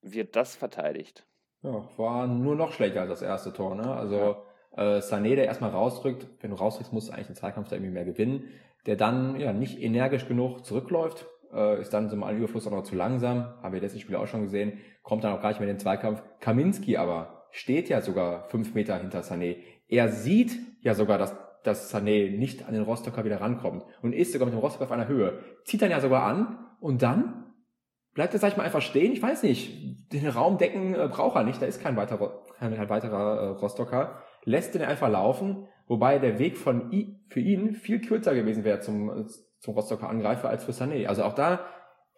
wird 0.00 0.36
das 0.36 0.56
verteidigt? 0.56 1.26
Ja, 1.62 1.88
war 1.96 2.26
nur 2.26 2.56
noch 2.56 2.72
schlechter 2.72 3.02
als 3.02 3.10
das 3.10 3.22
erste 3.22 3.52
Tor. 3.52 3.74
Ne? 3.74 3.94
Also 3.94 4.16
ja. 4.16 4.42
Äh, 4.76 4.98
Sané, 4.98 5.36
der 5.36 5.46
erstmal 5.46 5.70
rausdrückt, 5.70 6.26
wenn 6.40 6.50
du 6.50 6.56
rausdrückst, 6.56 6.92
musst 6.92 7.08
du 7.08 7.12
eigentlich 7.12 7.28
den 7.28 7.36
Zweikampf 7.36 7.68
da 7.68 7.76
irgendwie 7.76 7.92
mehr 7.92 8.04
gewinnen. 8.04 8.44
Der 8.86 8.96
dann 8.96 9.40
ja 9.40 9.52
nicht 9.52 9.80
energisch 9.80 10.28
genug 10.28 10.64
zurückläuft, 10.64 11.26
äh, 11.52 11.80
ist 11.80 11.94
dann 11.94 12.10
zum 12.10 12.22
Überfluss 12.28 12.66
auch 12.66 12.72
noch 12.72 12.82
zu 12.82 12.94
langsam, 12.94 13.54
haben 13.62 13.72
wir 13.72 13.80
letzten 13.80 14.00
Spiel 14.00 14.16
auch 14.16 14.26
schon 14.26 14.42
gesehen, 14.42 14.78
kommt 15.02 15.24
dann 15.24 15.32
auch 15.32 15.40
gar 15.40 15.48
nicht 15.50 15.60
mehr 15.60 15.68
in 15.68 15.76
den 15.76 15.80
Zweikampf. 15.80 16.22
Kaminski 16.40 16.96
aber 16.96 17.44
steht 17.50 17.88
ja 17.88 18.00
sogar 18.00 18.48
fünf 18.48 18.74
Meter 18.74 18.98
hinter 18.98 19.20
Sané. 19.20 19.56
Er 19.88 20.08
sieht 20.08 20.58
ja 20.80 20.94
sogar, 20.94 21.18
dass, 21.18 21.36
dass 21.62 21.94
Sané 21.94 22.36
nicht 22.36 22.66
an 22.66 22.74
den 22.74 22.82
Rostocker 22.82 23.24
wieder 23.24 23.40
rankommt 23.40 23.84
und 24.02 24.12
ist 24.12 24.32
sogar 24.32 24.46
mit 24.46 24.54
dem 24.54 24.60
Rostocker 24.60 24.84
auf 24.84 24.92
einer 24.92 25.08
Höhe. 25.08 25.38
Zieht 25.64 25.80
dann 25.80 25.90
ja 25.90 26.00
sogar 26.00 26.24
an 26.24 26.58
und 26.80 27.02
dann 27.02 27.44
bleibt 28.14 28.32
er, 28.32 28.40
sag 28.40 28.50
ich 28.50 28.56
mal, 28.56 28.64
einfach 28.64 28.82
stehen. 28.82 29.12
Ich 29.12 29.22
weiß 29.22 29.42
nicht, 29.42 30.12
den 30.12 30.28
Raum 30.28 30.58
decken 30.58 30.94
äh, 30.94 31.08
braucht 31.08 31.36
er 31.36 31.44
nicht, 31.44 31.60
da 31.60 31.66
ist 31.66 31.80
kein 31.80 31.96
weiterer, 31.96 32.44
kein 32.58 32.88
weiterer 32.88 33.40
äh, 33.40 33.48
Rostocker. 33.50 34.22
Lässt 34.44 34.74
den 34.74 34.82
einfach 34.82 35.10
laufen, 35.10 35.66
wobei 35.86 36.18
der 36.18 36.38
Weg 36.38 36.56
von 36.56 36.92
I, 36.92 37.18
für 37.28 37.40
ihn 37.40 37.74
viel 37.74 38.00
kürzer 38.00 38.34
gewesen 38.34 38.64
wäre 38.64 38.80
zum, 38.80 39.26
zum 39.58 39.74
Rostocker 39.74 40.08
Angreifer 40.08 40.48
als 40.48 40.64
für 40.64 40.72
Sané. 40.72 41.06
Also 41.06 41.24
auch 41.24 41.34
da, 41.34 41.66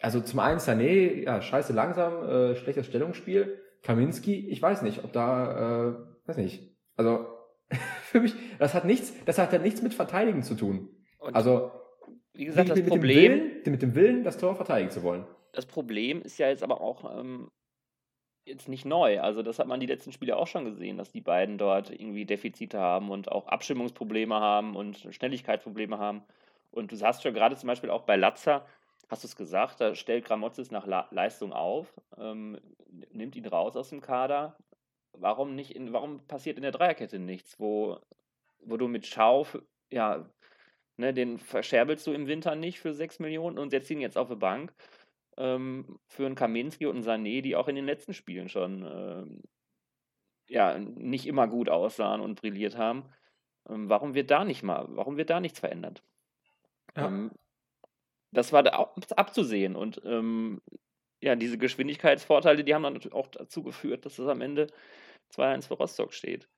also 0.01 0.21
zum 0.21 0.41
einen 0.41 0.59
Sané, 0.59 1.23
ja, 1.25 1.41
scheiße 1.41 1.73
langsam, 1.73 2.25
äh, 2.25 2.57
schlechtes 2.57 2.87
Stellungsspiel 2.87 3.61
Kaminski, 3.83 4.49
ich 4.49 4.61
weiß 4.61 4.83
nicht, 4.83 5.05
ob 5.05 5.13
da, 5.13 5.91
äh, 5.91 6.29
weiß 6.29 6.37
nicht. 6.39 6.77
Also 6.97 7.27
für 8.03 8.21
mich, 8.21 8.35
das 8.59 8.75
hat 8.75 8.85
nichts, 8.85 9.13
das 9.25 9.39
hat 9.39 9.53
ja 9.53 9.59
nichts 9.59 9.81
mit 9.83 9.95
Verteidigen 9.95 10.43
zu 10.43 10.55
tun. 10.55 10.89
Und 11.19 11.37
also 11.37 11.71
wie 12.35 12.47
gesagt, 12.47 12.69
mit, 12.69 12.77
das 12.77 12.85
mit 12.85 12.89
Problem, 12.89 13.33
dem 13.33 13.43
Willen, 13.43 13.71
mit 13.71 13.83
dem 13.83 13.95
Willen, 13.95 14.25
das 14.25 14.39
Tor 14.39 14.57
verteidigen 14.57 14.91
zu 14.91 15.03
wollen. 15.03 15.25
Das 15.53 15.67
Problem 15.67 16.21
ist 16.23 16.39
ja 16.39 16.49
jetzt 16.49 16.63
aber 16.63 16.81
auch 16.81 17.19
ähm, 17.19 17.49
jetzt 18.47 18.69
nicht 18.69 18.85
neu. 18.85 19.21
Also 19.21 19.43
das 19.43 19.59
hat 19.59 19.67
man 19.67 19.81
die 19.81 19.87
letzten 19.87 20.13
Spiele 20.13 20.37
auch 20.37 20.47
schon 20.47 20.65
gesehen, 20.65 20.97
dass 20.97 21.11
die 21.11 21.21
beiden 21.21 21.59
dort 21.59 21.91
irgendwie 21.91 22.25
Defizite 22.25 22.79
haben 22.79 23.11
und 23.11 23.31
auch 23.31 23.49
Abstimmungsprobleme 23.49 24.37
haben 24.37 24.77
und 24.77 25.07
Schnelligkeitsprobleme 25.11 25.99
haben. 25.99 26.23
Und 26.71 26.93
du 26.93 27.01
hast 27.01 27.23
schon 27.23 27.35
gerade 27.35 27.57
zum 27.57 27.67
Beispiel 27.67 27.91
auch 27.91 28.03
bei 28.03 28.17
Latzer, 28.17 28.65
hast 29.09 29.25
du 29.25 29.29
es 29.29 29.37
gesagt, 29.37 29.81
da 29.81 29.95
stellt 29.95 30.25
Gramozis 30.25 30.71
nach 30.71 30.87
Leistung 31.11 31.53
auf, 31.53 31.93
ähm, 32.19 32.59
nimmt 33.13 33.37
ihn 33.37 33.47
raus 33.47 33.77
aus 33.77 33.91
dem 33.91 34.01
Kader. 34.01 34.57
Warum 35.13 35.55
nicht 35.55 35.75
in, 35.75 35.93
warum 35.93 36.21
passiert 36.27 36.57
in 36.57 36.63
der 36.63 36.73
Dreierkette 36.73 37.19
nichts, 37.19 37.59
wo, 37.59 37.99
wo 38.61 38.77
du 38.77 38.89
mit 38.89 39.07
Schau, 39.07 39.47
ja, 39.91 40.29
ne, 40.97 41.15
den 41.15 41.39
verscherbelst 41.39 42.07
du 42.07 42.13
im 42.13 42.27
Winter 42.27 42.55
nicht 42.55 42.79
für 42.79 42.93
6 42.93 43.19
Millionen 43.21 43.59
und 43.59 43.71
setzt 43.71 43.91
ihn 43.91 44.01
jetzt 44.01 44.19
auf 44.19 44.29
die 44.29 44.37
Bank 44.37 44.73
ähm, 45.37 45.99
für 46.07 46.27
einen 46.27 46.35
Kaminski 46.35 46.87
und 46.87 46.97
einen 46.97 47.05
Sané, 47.05 47.43
die 47.43 47.57
auch 47.57 47.69
in 47.69 47.77
den 47.77 47.87
letzten 47.87 48.15
Spielen 48.15 48.49
schon 48.49 48.83
ähm, 48.83 49.43
ja, 50.49 50.79
nicht 50.79 51.27
immer 51.27 51.49
gut 51.49 51.69
aussahen 51.69 52.21
und 52.21 52.41
brilliert 52.41 52.77
haben. 52.77 53.05
Ähm, 53.69 53.89
warum 53.89 54.15
wird 54.15 54.31
da 54.31 54.45
nicht 54.45 54.63
mal, 54.63 54.87
warum 54.89 55.17
wird 55.17 55.31
da 55.31 55.41
nichts 55.41 55.61
verändert? 55.61 56.03
Ja. 56.97 57.07
Ähm, 57.07 57.33
das 58.33 58.53
war 58.53 58.63
da 58.63 58.93
abzusehen. 59.17 59.77
Und 59.77 60.01
ähm, 60.05 60.61
ja, 61.21 61.35
diese 61.37 61.59
Geschwindigkeitsvorteile, 61.59 62.65
die 62.65 62.75
haben 62.75 62.83
dann 62.83 63.13
auch 63.13 63.29
dazu 63.29 63.63
geführt, 63.63 64.05
dass 64.05 64.19
es 64.19 64.29
am 64.29 64.41
Ende 64.41 64.69
2-1 65.33 65.69
für 65.69 65.75
Rostock 65.75 66.13
steht. 66.13 66.49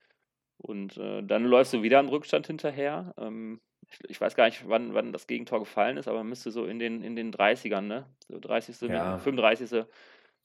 Und 0.58 0.96
äh, 0.96 1.22
dann 1.22 1.44
läufst 1.44 1.72
du 1.72 1.82
wieder 1.82 2.00
am 2.00 2.08
Rückstand 2.08 2.46
hinterher. 2.48 3.14
Ähm, 3.16 3.60
ich, 4.08 4.20
weiß 4.20 4.34
gar 4.34 4.46
nicht, 4.46 4.68
wann, 4.68 4.94
wann 4.94 5.12
das 5.12 5.26
Gegentor 5.26 5.60
gefallen 5.60 5.96
ist, 5.96 6.08
aber 6.08 6.24
müsste 6.24 6.50
so 6.50 6.66
in 6.66 6.78
den, 6.78 7.02
in 7.02 7.16
den 7.16 7.32
30ern, 7.32 7.82
ne? 7.82 8.06
So 8.28 8.38
30., 8.38 8.80
ja. 8.82 9.18
35. 9.18 9.86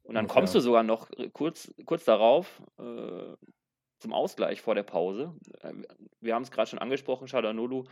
Und 0.04 0.16
dann 0.16 0.28
kommst 0.28 0.54
du 0.54 0.60
sogar 0.60 0.84
noch 0.84 1.10
kurz, 1.34 1.74
kurz 1.86 2.04
darauf 2.04 2.62
äh, 2.78 3.36
zum 4.00 4.14
Ausgleich 4.14 4.62
vor 4.62 4.76
der 4.76 4.84
Pause. 4.84 5.34
Äh, 5.62 5.74
wir 6.20 6.36
haben 6.36 6.44
es 6.44 6.52
gerade 6.52 6.70
schon 6.70 6.80
angesprochen, 6.80 7.28
Shadanolu 7.28 7.86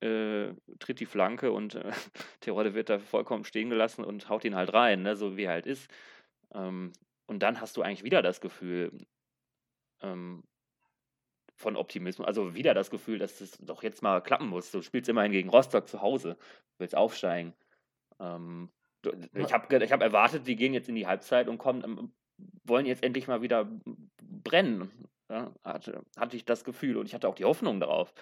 äh, 0.00 0.52
tritt 0.78 1.00
die 1.00 1.06
Flanke 1.06 1.52
und 1.52 1.74
äh, 1.74 1.90
Terodde 2.40 2.74
wird 2.74 2.90
da 2.90 2.98
vollkommen 2.98 3.44
stehen 3.44 3.70
gelassen 3.70 4.04
und 4.04 4.28
haut 4.28 4.44
ihn 4.44 4.54
halt 4.54 4.72
rein, 4.72 5.02
ne, 5.02 5.16
so 5.16 5.36
wie 5.36 5.44
er 5.44 5.52
halt 5.52 5.66
ist. 5.66 5.90
Ähm, 6.54 6.92
und 7.26 7.40
dann 7.42 7.60
hast 7.60 7.76
du 7.76 7.82
eigentlich 7.82 8.04
wieder 8.04 8.22
das 8.22 8.40
Gefühl 8.40 8.92
ähm, 10.02 10.42
von 11.60 11.76
Optimismus, 11.76 12.26
also 12.26 12.54
wieder 12.54 12.72
das 12.72 12.90
Gefühl, 12.90 13.18
dass 13.18 13.38
das 13.38 13.58
doch 13.58 13.82
jetzt 13.82 14.02
mal 14.02 14.22
klappen 14.22 14.48
muss. 14.48 14.70
Du 14.70 14.80
spielst 14.80 15.10
immerhin 15.10 15.32
gegen 15.32 15.50
Rostock 15.50 15.86
zu 15.86 16.00
Hause, 16.00 16.38
willst 16.78 16.96
aufsteigen. 16.96 17.52
Ähm, 18.18 18.70
ich 19.34 19.52
habe 19.52 19.84
ich 19.84 19.92
hab 19.92 20.02
erwartet, 20.02 20.46
die 20.46 20.56
gehen 20.56 20.72
jetzt 20.72 20.88
in 20.88 20.94
die 20.94 21.06
Halbzeit 21.06 21.48
und 21.48 21.58
kommen, 21.58 21.84
ähm, 21.84 22.12
wollen 22.64 22.86
jetzt 22.86 23.04
endlich 23.04 23.28
mal 23.28 23.42
wieder 23.42 23.68
brennen. 24.22 24.90
Ja, 25.28 25.52
hatte, 25.62 26.02
hatte 26.16 26.36
ich 26.36 26.46
das 26.46 26.64
Gefühl 26.64 26.96
und 26.96 27.06
ich 27.06 27.14
hatte 27.14 27.28
auch 27.28 27.34
die 27.34 27.44
Hoffnung 27.44 27.78
darauf. 27.78 28.14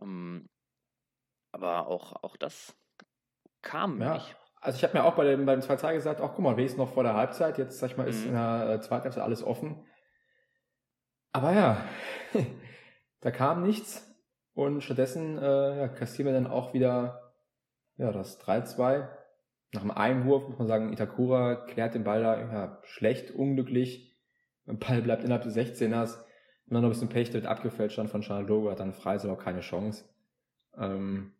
Ähm, 0.00 0.48
aber 1.52 1.86
auch, 1.86 2.24
auch 2.24 2.36
das 2.36 2.74
kam 3.60 4.00
ja. 4.00 4.14
nicht. 4.14 4.36
Also 4.60 4.78
ich 4.78 4.84
habe 4.84 4.96
mir 4.96 5.04
auch 5.04 5.14
bei 5.14 5.24
dem, 5.24 5.44
beim 5.44 5.60
2-2 5.60 5.92
gesagt, 5.92 6.20
ach 6.22 6.30
guck 6.34 6.42
mal, 6.42 6.56
wenigstens 6.56 6.78
noch 6.78 6.94
vor 6.94 7.02
der 7.02 7.14
Halbzeit, 7.14 7.58
jetzt 7.58 7.78
sag 7.78 7.90
ich 7.90 7.96
mal, 7.98 8.08
ist 8.08 8.22
mhm. 8.22 8.28
in 8.28 8.32
der 8.32 8.70
äh, 8.70 8.80
zweiten 8.80 9.04
Halbzeit 9.04 9.22
alles 9.22 9.44
offen. 9.44 9.84
Aber 11.34 11.52
ja, 11.52 11.84
da 13.20 13.32
kam 13.32 13.64
nichts 13.64 14.08
und 14.54 14.82
stattdessen 14.82 15.36
äh, 15.36 15.78
ja, 15.78 15.88
kassieren 15.88 16.32
wir 16.32 16.40
dann 16.40 16.50
auch 16.50 16.74
wieder 16.74 17.34
ja, 17.96 18.12
das 18.12 18.40
3-2. 18.40 19.08
Nach 19.72 19.80
dem 19.80 19.90
Einwurf 19.90 20.48
muss 20.48 20.58
man 20.58 20.68
sagen, 20.68 20.92
Itakura 20.92 21.56
klärt 21.56 21.94
den 21.94 22.04
Ball 22.04 22.22
da 22.22 22.38
ja, 22.38 22.78
schlecht, 22.84 23.32
unglücklich. 23.32 24.16
Der 24.66 24.74
Ball 24.74 25.02
bleibt 25.02 25.24
innerhalb 25.24 25.42
des 25.42 25.56
16ers. 25.56 26.18
Und 26.66 26.74
dann 26.74 26.82
noch 26.82 26.88
ein 26.88 26.92
bisschen 26.92 27.08
Pech, 27.08 27.30
der 27.30 27.42
wird 27.42 27.50
abgefälscht 27.50 27.98
dann 27.98 28.08
von 28.08 28.22
Logo, 28.46 28.70
hat 28.70 28.78
dann 28.78 28.94
frei, 28.94 29.16
ist 29.16 29.24
aber 29.24 29.36
keine 29.36 29.60
Chance. 29.60 30.04
Ähm, 30.78 31.34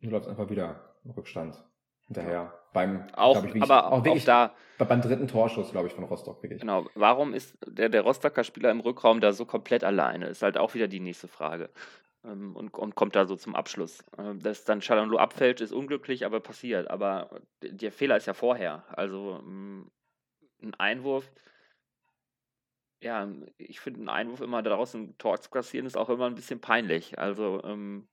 du 0.00 0.10
läufst 0.10 0.28
einfach 0.28 0.48
wieder 0.48 0.94
im 1.04 1.10
Rückstand 1.10 1.62
hinterher. 2.06 2.54
Beim, 2.72 3.04
auch, 3.14 3.44
ich, 3.44 3.62
aber 3.62 3.92
auch, 3.92 4.04
wirklich, 4.04 4.22
auch 4.30 4.54
da. 4.78 4.84
Beim 4.84 5.02
dritten 5.02 5.26
Torschuss, 5.26 5.72
glaube 5.72 5.88
ich, 5.88 5.92
von 5.92 6.04
Rostock, 6.04 6.42
wirklich. 6.42 6.60
Genau. 6.60 6.86
Warum 6.94 7.34
ist 7.34 7.56
der, 7.66 7.88
der 7.88 8.02
Rostocker 8.02 8.44
Spieler 8.44 8.70
im 8.70 8.80
Rückraum 8.80 9.20
da 9.20 9.32
so 9.32 9.44
komplett 9.44 9.82
alleine? 9.82 10.26
Ist 10.26 10.42
halt 10.42 10.56
auch 10.56 10.74
wieder 10.74 10.86
die 10.86 11.00
nächste 11.00 11.28
Frage. 11.28 11.70
Ähm, 12.24 12.54
und, 12.54 12.74
und 12.74 12.94
kommt 12.94 13.16
da 13.16 13.26
so 13.26 13.36
zum 13.36 13.56
Abschluss. 13.56 14.04
Ähm, 14.18 14.40
dass 14.40 14.64
dann 14.64 14.80
Chalanlo 14.80 15.18
abfällt, 15.18 15.60
ist 15.60 15.72
unglücklich, 15.72 16.24
aber 16.24 16.40
passiert. 16.40 16.88
Aber 16.88 17.40
der 17.62 17.92
Fehler 17.92 18.16
ist 18.16 18.26
ja 18.26 18.34
vorher. 18.34 18.84
Also 18.90 19.40
ähm, 19.40 19.90
ein 20.62 20.74
Einwurf, 20.74 21.30
ja, 23.02 23.28
ich 23.56 23.80
finde 23.80 24.00
einen 24.00 24.08
Einwurf 24.10 24.40
immer 24.40 24.62
daraus 24.62 24.94
ein 24.94 25.16
Tor 25.18 25.40
zu 25.40 25.50
kassieren, 25.50 25.86
ist 25.86 25.96
auch 25.96 26.10
immer 26.10 26.26
ein 26.26 26.34
bisschen 26.34 26.60
peinlich. 26.60 27.18
Also 27.18 27.62
ähm, 27.64 28.06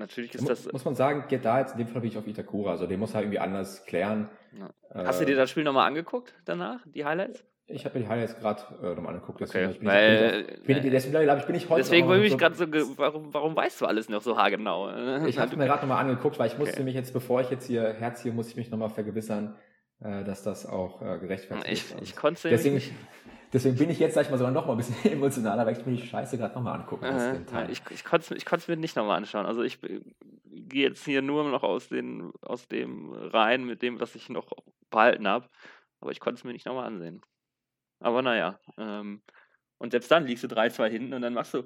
Natürlich 0.00 0.34
ist 0.34 0.48
das. 0.48 0.72
Muss 0.72 0.84
man 0.84 0.94
sagen, 0.94 1.24
geht 1.28 1.44
da 1.44 1.60
jetzt 1.60 1.72
in 1.72 1.78
dem 1.78 1.86
Fall 1.86 2.02
wirklich 2.02 2.16
auf 2.16 2.26
Itakura. 2.26 2.70
Also 2.70 2.86
den 2.86 2.98
muss 2.98 3.14
er 3.14 3.20
irgendwie 3.20 3.38
anders 3.38 3.84
klären. 3.84 4.30
Ja. 4.58 4.70
Hast 5.04 5.20
du 5.20 5.26
dir 5.26 5.36
das 5.36 5.50
Spiel 5.50 5.62
nochmal 5.62 5.86
angeguckt 5.86 6.34
danach, 6.46 6.80
die 6.86 7.04
Highlights? 7.04 7.44
Ich 7.66 7.84
habe 7.84 7.98
mir 7.98 8.04
die 8.06 8.10
Highlights 8.10 8.36
gerade 8.38 8.62
äh, 8.82 8.94
nochmal 8.94 9.14
angeguckt. 9.14 9.40
Deswegen, 9.40 9.70
okay, 9.70 9.78
bin 9.78 9.88
weil, 9.88 10.40
ich, 10.40 10.62
bin 10.64 10.76
ich, 10.78 10.90
deswegen, 10.90 11.38
ich, 11.38 11.44
bin 11.44 11.54
ich 11.54 11.68
heute. 11.68 11.82
Deswegen 11.82 12.08
bin 12.08 12.22
ich 12.22 12.38
gerade 12.38 12.54
so, 12.54 12.66
warum, 12.96 13.32
warum 13.32 13.54
weißt 13.54 13.82
du 13.82 13.86
alles 13.86 14.08
noch 14.08 14.22
so 14.22 14.36
haargenau? 14.38 14.88
Ich 15.26 15.38
habe 15.38 15.54
mir 15.56 15.66
gerade 15.66 15.82
nochmal 15.82 16.02
angeguckt, 16.02 16.38
weil 16.38 16.48
ich 16.48 16.58
musste 16.58 16.76
okay. 16.76 16.84
mich 16.84 16.94
jetzt, 16.94 17.12
bevor 17.12 17.42
ich 17.42 17.50
jetzt 17.50 17.66
hier 17.66 17.92
herziehe, 17.92 18.32
muss 18.32 18.48
ich 18.48 18.56
mich 18.56 18.70
nochmal 18.70 18.88
vergewissern, 18.88 19.54
äh, 20.00 20.24
dass 20.24 20.42
das 20.42 20.66
auch 20.66 21.02
äh, 21.02 21.18
gerechtfertigt 21.18 21.70
ich, 21.70 21.94
ist. 21.94 22.02
Ich 22.02 22.16
konnte 22.16 22.48
deswegen, 22.48 22.76
nicht. 22.76 22.92
Deswegen 23.52 23.76
bin 23.76 23.90
ich 23.90 23.98
jetzt, 23.98 24.14
sag 24.14 24.24
ich 24.24 24.30
mal, 24.30 24.38
sogar 24.38 24.52
noch 24.52 24.66
mal 24.66 24.72
ein 24.72 24.78
bisschen 24.78 25.04
emotionaler, 25.12 25.66
weil 25.66 25.76
ich 25.76 25.84
mir 25.84 25.96
die 25.96 26.06
Scheiße 26.06 26.38
gerade 26.38 26.54
nochmal 26.54 26.80
angucken 26.80 27.04
äh, 27.04 27.70
Ich, 27.70 27.82
ich 27.90 28.04
konnte 28.04 28.34
es 28.36 28.68
mir 28.68 28.76
nicht 28.76 28.96
nochmal 28.96 29.16
anschauen. 29.16 29.46
Also 29.46 29.62
ich 29.62 29.80
gehe 29.80 30.88
jetzt 30.88 31.04
hier 31.04 31.22
nur 31.22 31.44
noch 31.44 31.62
aus, 31.62 31.88
den, 31.88 32.32
aus 32.42 32.68
dem 32.68 33.12
rein 33.12 33.64
mit 33.64 33.82
dem, 33.82 34.00
was 34.00 34.14
ich 34.14 34.28
noch 34.28 34.46
behalten 34.90 35.26
habe. 35.26 35.48
Aber 36.00 36.12
ich 36.12 36.20
konnte 36.20 36.38
es 36.38 36.44
mir 36.44 36.52
nicht 36.52 36.66
nochmal 36.66 36.86
ansehen. 36.86 37.22
Aber 37.98 38.22
naja. 38.22 38.58
Ähm, 38.78 39.22
und 39.78 39.90
selbst 39.90 40.10
dann 40.10 40.26
liegst 40.26 40.44
du 40.44 40.48
3-2 40.48 40.88
hinten 40.88 41.14
und 41.14 41.22
dann 41.22 41.34
machst 41.34 41.54
du, 41.54 41.64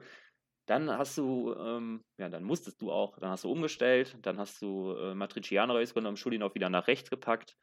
dann 0.66 0.90
hast 0.90 1.18
du, 1.18 1.54
ähm, 1.54 2.04
ja, 2.16 2.28
dann 2.28 2.44
musstest 2.44 2.80
du 2.80 2.90
auch, 2.90 3.18
dann 3.18 3.30
hast 3.30 3.44
du 3.44 3.50
umgestellt, 3.50 4.16
dann 4.22 4.38
hast 4.38 4.62
du 4.62 4.92
äh, 4.92 5.14
Matriciano 5.14 5.76
rausgenommen, 5.76 6.16
Schulinov 6.16 6.54
wieder 6.54 6.70
nach 6.70 6.86
rechts 6.86 7.10
gepackt. 7.10 7.56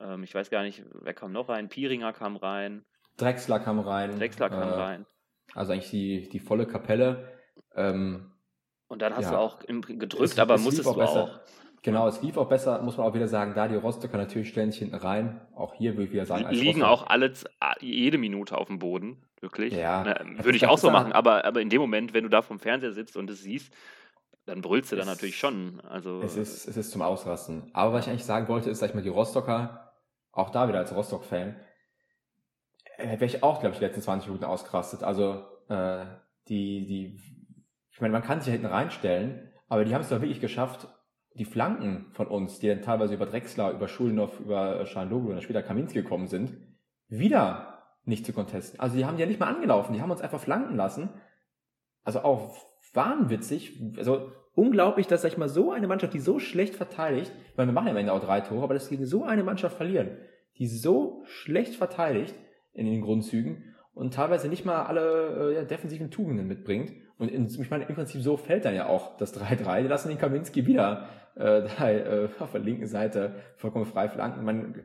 Ähm, 0.00 0.22
ich 0.22 0.34
weiß 0.34 0.50
gar 0.50 0.62
nicht, 0.62 0.82
wer 0.92 1.14
kam 1.14 1.32
noch 1.32 1.48
rein? 1.48 1.68
Piringer 1.68 2.12
kam 2.12 2.36
rein. 2.36 2.84
Drexler 3.16 3.60
kam 3.60 3.78
rein. 3.80 4.18
Drexler 4.18 4.50
kam 4.50 4.68
äh, 4.68 4.74
rein. 4.74 5.06
Also 5.54 5.72
eigentlich 5.72 5.90
die, 5.90 6.28
die 6.28 6.40
volle 6.40 6.66
Kapelle. 6.66 7.28
Ähm, 7.74 8.32
und 8.88 9.02
dann 9.02 9.14
hast 9.14 9.26
ja. 9.26 9.32
du 9.32 9.38
auch 9.38 9.60
gedrückt, 9.60 10.32
es, 10.32 10.38
aber 10.38 10.54
es 10.54 10.64
musstest 10.64 10.88
auch 10.88 10.94
du 10.94 11.00
besser. 11.00 11.24
auch. 11.24 11.40
Genau, 11.82 12.06
es 12.08 12.20
lief 12.20 12.36
auch 12.36 12.48
besser, 12.48 12.82
muss 12.82 12.98
man 12.98 13.06
auch 13.06 13.14
wieder 13.14 13.28
sagen, 13.28 13.54
da 13.54 13.66
die 13.66 13.76
Rostocker 13.76 14.18
natürlich 14.18 14.52
sich 14.52 14.78
hinten 14.78 14.96
rein. 14.96 15.40
Auch 15.54 15.74
hier 15.74 15.94
würde 15.94 16.04
ich 16.04 16.12
wieder 16.12 16.26
sagen, 16.26 16.44
als 16.44 16.58
liegen 16.58 16.82
auch 16.82 17.06
alle 17.06 17.32
jede 17.80 18.18
Minute 18.18 18.58
auf 18.58 18.66
dem 18.66 18.78
Boden, 18.78 19.22
wirklich. 19.40 19.72
Ja. 19.72 20.04
Na, 20.04 20.44
würde 20.44 20.56
ich 20.56 20.66
auch 20.66 20.76
so 20.76 20.90
machen, 20.90 21.12
aber, 21.12 21.44
aber 21.46 21.62
in 21.62 21.70
dem 21.70 21.80
Moment, 21.80 22.12
wenn 22.12 22.24
du 22.24 22.28
da 22.28 22.42
vom 22.42 22.58
Fernseher 22.58 22.92
sitzt 22.92 23.16
und 23.16 23.30
es 23.30 23.42
siehst, 23.42 23.72
dann 24.44 24.60
brüllst 24.60 24.92
du 24.92 24.96
da 24.96 25.06
natürlich 25.06 25.38
schon. 25.38 25.80
Also, 25.80 26.20
es, 26.22 26.36
ist, 26.36 26.68
es 26.68 26.76
ist 26.76 26.90
zum 26.90 27.00
Ausrasten. 27.00 27.70
Aber 27.72 27.94
was 27.94 28.04
ich 28.04 28.10
eigentlich 28.10 28.24
sagen 28.24 28.48
wollte, 28.48 28.68
ist, 28.68 28.80
sag 28.80 28.90
ich 28.90 28.94
mal, 28.94 29.02
die 29.02 29.08
Rostocker, 29.08 29.89
auch 30.40 30.50
da 30.50 30.68
wieder 30.68 30.78
als 30.78 30.94
Rostock-Fan, 30.94 31.56
äh, 32.98 33.12
wäre 33.12 33.24
ich 33.26 33.42
auch, 33.42 33.60
glaube 33.60 33.72
ich, 33.72 33.78
die 33.78 33.84
letzten 33.84 34.02
20 34.02 34.28
Minuten 34.28 34.44
ausgerastet. 34.44 35.02
Also 35.02 35.44
äh, 35.68 36.04
die, 36.48 36.86
die, 36.86 37.20
ich 37.90 38.00
meine, 38.00 38.12
man 38.12 38.22
kann 38.22 38.40
sich 38.40 38.46
da 38.46 38.52
hinten 38.52 38.66
reinstellen, 38.66 39.50
aber 39.68 39.84
die 39.84 39.94
haben 39.94 40.02
es 40.02 40.08
doch 40.08 40.20
wirklich 40.20 40.40
geschafft, 40.40 40.88
die 41.34 41.44
Flanken 41.44 42.06
von 42.12 42.26
uns, 42.26 42.58
die 42.58 42.68
dann 42.68 42.82
teilweise 42.82 43.14
über 43.14 43.26
Drexler, 43.26 43.70
über 43.70 43.86
Schulenov, 43.86 44.40
über 44.40 44.84
Schanloglu 44.84 45.32
und 45.32 45.42
später 45.42 45.62
Kaminski 45.62 46.02
gekommen 46.02 46.26
sind, 46.26 46.52
wieder 47.08 47.78
nicht 48.04 48.26
zu 48.26 48.32
contesten. 48.32 48.80
Also 48.80 48.96
die 48.96 49.04
haben 49.04 49.16
die 49.16 49.22
ja 49.22 49.28
nicht 49.28 49.38
mal 49.38 49.54
angelaufen, 49.54 49.92
die 49.92 50.02
haben 50.02 50.10
uns 50.10 50.20
einfach 50.20 50.40
flanken 50.40 50.76
lassen. 50.76 51.10
Also 52.02 52.20
auch 52.20 52.56
wahnwitzig, 52.92 53.80
also 53.96 54.32
unglaublich, 54.54 55.06
dass, 55.06 55.22
sag 55.22 55.32
ich 55.32 55.38
mal, 55.38 55.48
so 55.48 55.72
eine 55.72 55.86
Mannschaft, 55.86 56.14
die 56.14 56.20
so 56.20 56.38
schlecht 56.38 56.74
verteidigt, 56.74 57.32
meine, 57.60 57.70
wir 57.70 57.74
machen 57.74 57.86
ja 57.86 57.92
am 57.92 57.98
Ende 57.98 58.12
auch 58.12 58.24
drei 58.24 58.40
Tore, 58.40 58.62
aber 58.62 58.74
dass 58.74 58.88
die 58.88 59.04
so 59.04 59.24
eine 59.24 59.44
Mannschaft 59.44 59.76
verlieren, 59.76 60.16
die 60.58 60.66
so 60.66 61.22
schlecht 61.26 61.76
verteidigt 61.76 62.34
in 62.72 62.86
den 62.86 63.02
Grundzügen 63.02 63.74
und 63.94 64.14
teilweise 64.14 64.48
nicht 64.48 64.64
mal 64.64 64.84
alle 64.84 65.50
äh, 65.50 65.54
ja, 65.56 65.64
defensiven 65.64 66.10
Tugenden 66.10 66.46
mitbringt. 66.46 66.92
Und 67.18 67.30
in, 67.30 67.46
ich 67.46 67.70
meine, 67.70 67.84
im 67.84 67.94
Prinzip 67.94 68.22
so 68.22 68.36
fällt 68.36 68.64
dann 68.64 68.74
ja 68.74 68.86
auch 68.86 69.16
das 69.18 69.38
3-3. 69.38 69.82
Die 69.82 69.88
lassen 69.88 70.08
den 70.08 70.18
Kaminski 70.18 70.66
wieder 70.66 71.08
äh, 71.36 71.62
da, 71.78 71.90
äh, 71.90 72.28
auf 72.38 72.52
der 72.52 72.60
linken 72.60 72.86
Seite 72.86 73.34
vollkommen 73.56 73.84
frei 73.84 74.08
flanken. 74.08 74.44
Man, 74.44 74.82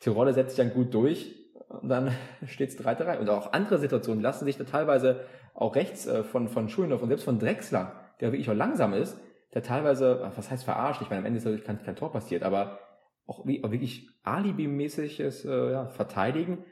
Tirole 0.00 0.32
setzt 0.32 0.56
sich 0.56 0.64
dann 0.64 0.74
gut 0.74 0.94
durch 0.94 1.34
und 1.68 1.88
dann 1.88 2.10
steht 2.46 2.70
es 2.70 2.78
3-3. 2.82 3.18
Und 3.18 3.28
auch 3.28 3.52
andere 3.52 3.78
Situationen 3.78 4.22
lassen 4.22 4.46
sich 4.46 4.56
da 4.56 4.64
teilweise 4.64 5.20
auch 5.52 5.76
rechts 5.76 6.06
äh, 6.06 6.24
von, 6.24 6.48
von 6.48 6.68
Schulenhoff 6.68 7.02
und 7.02 7.08
selbst 7.08 7.24
von 7.24 7.38
Drexler, 7.38 8.03
der 8.20 8.32
wirklich 8.32 8.50
auch 8.50 8.54
langsam 8.54 8.92
ist, 8.92 9.18
der 9.54 9.62
teilweise, 9.62 10.30
was 10.34 10.50
heißt 10.50 10.64
verarscht? 10.64 11.02
Ich 11.02 11.10
meine, 11.10 11.20
am 11.20 11.26
Ende 11.26 11.38
ist 11.38 11.44
natürlich 11.44 11.64
kein, 11.64 11.82
kein 11.82 11.96
Tor 11.96 12.12
passiert, 12.12 12.42
aber 12.42 12.80
auch, 13.26 13.46
wie, 13.46 13.62
auch 13.64 13.70
wirklich 13.70 14.08
alibi-mäßiges 14.24 15.44
äh, 15.44 15.72
ja, 15.72 15.86
Verteidigen. 15.86 16.64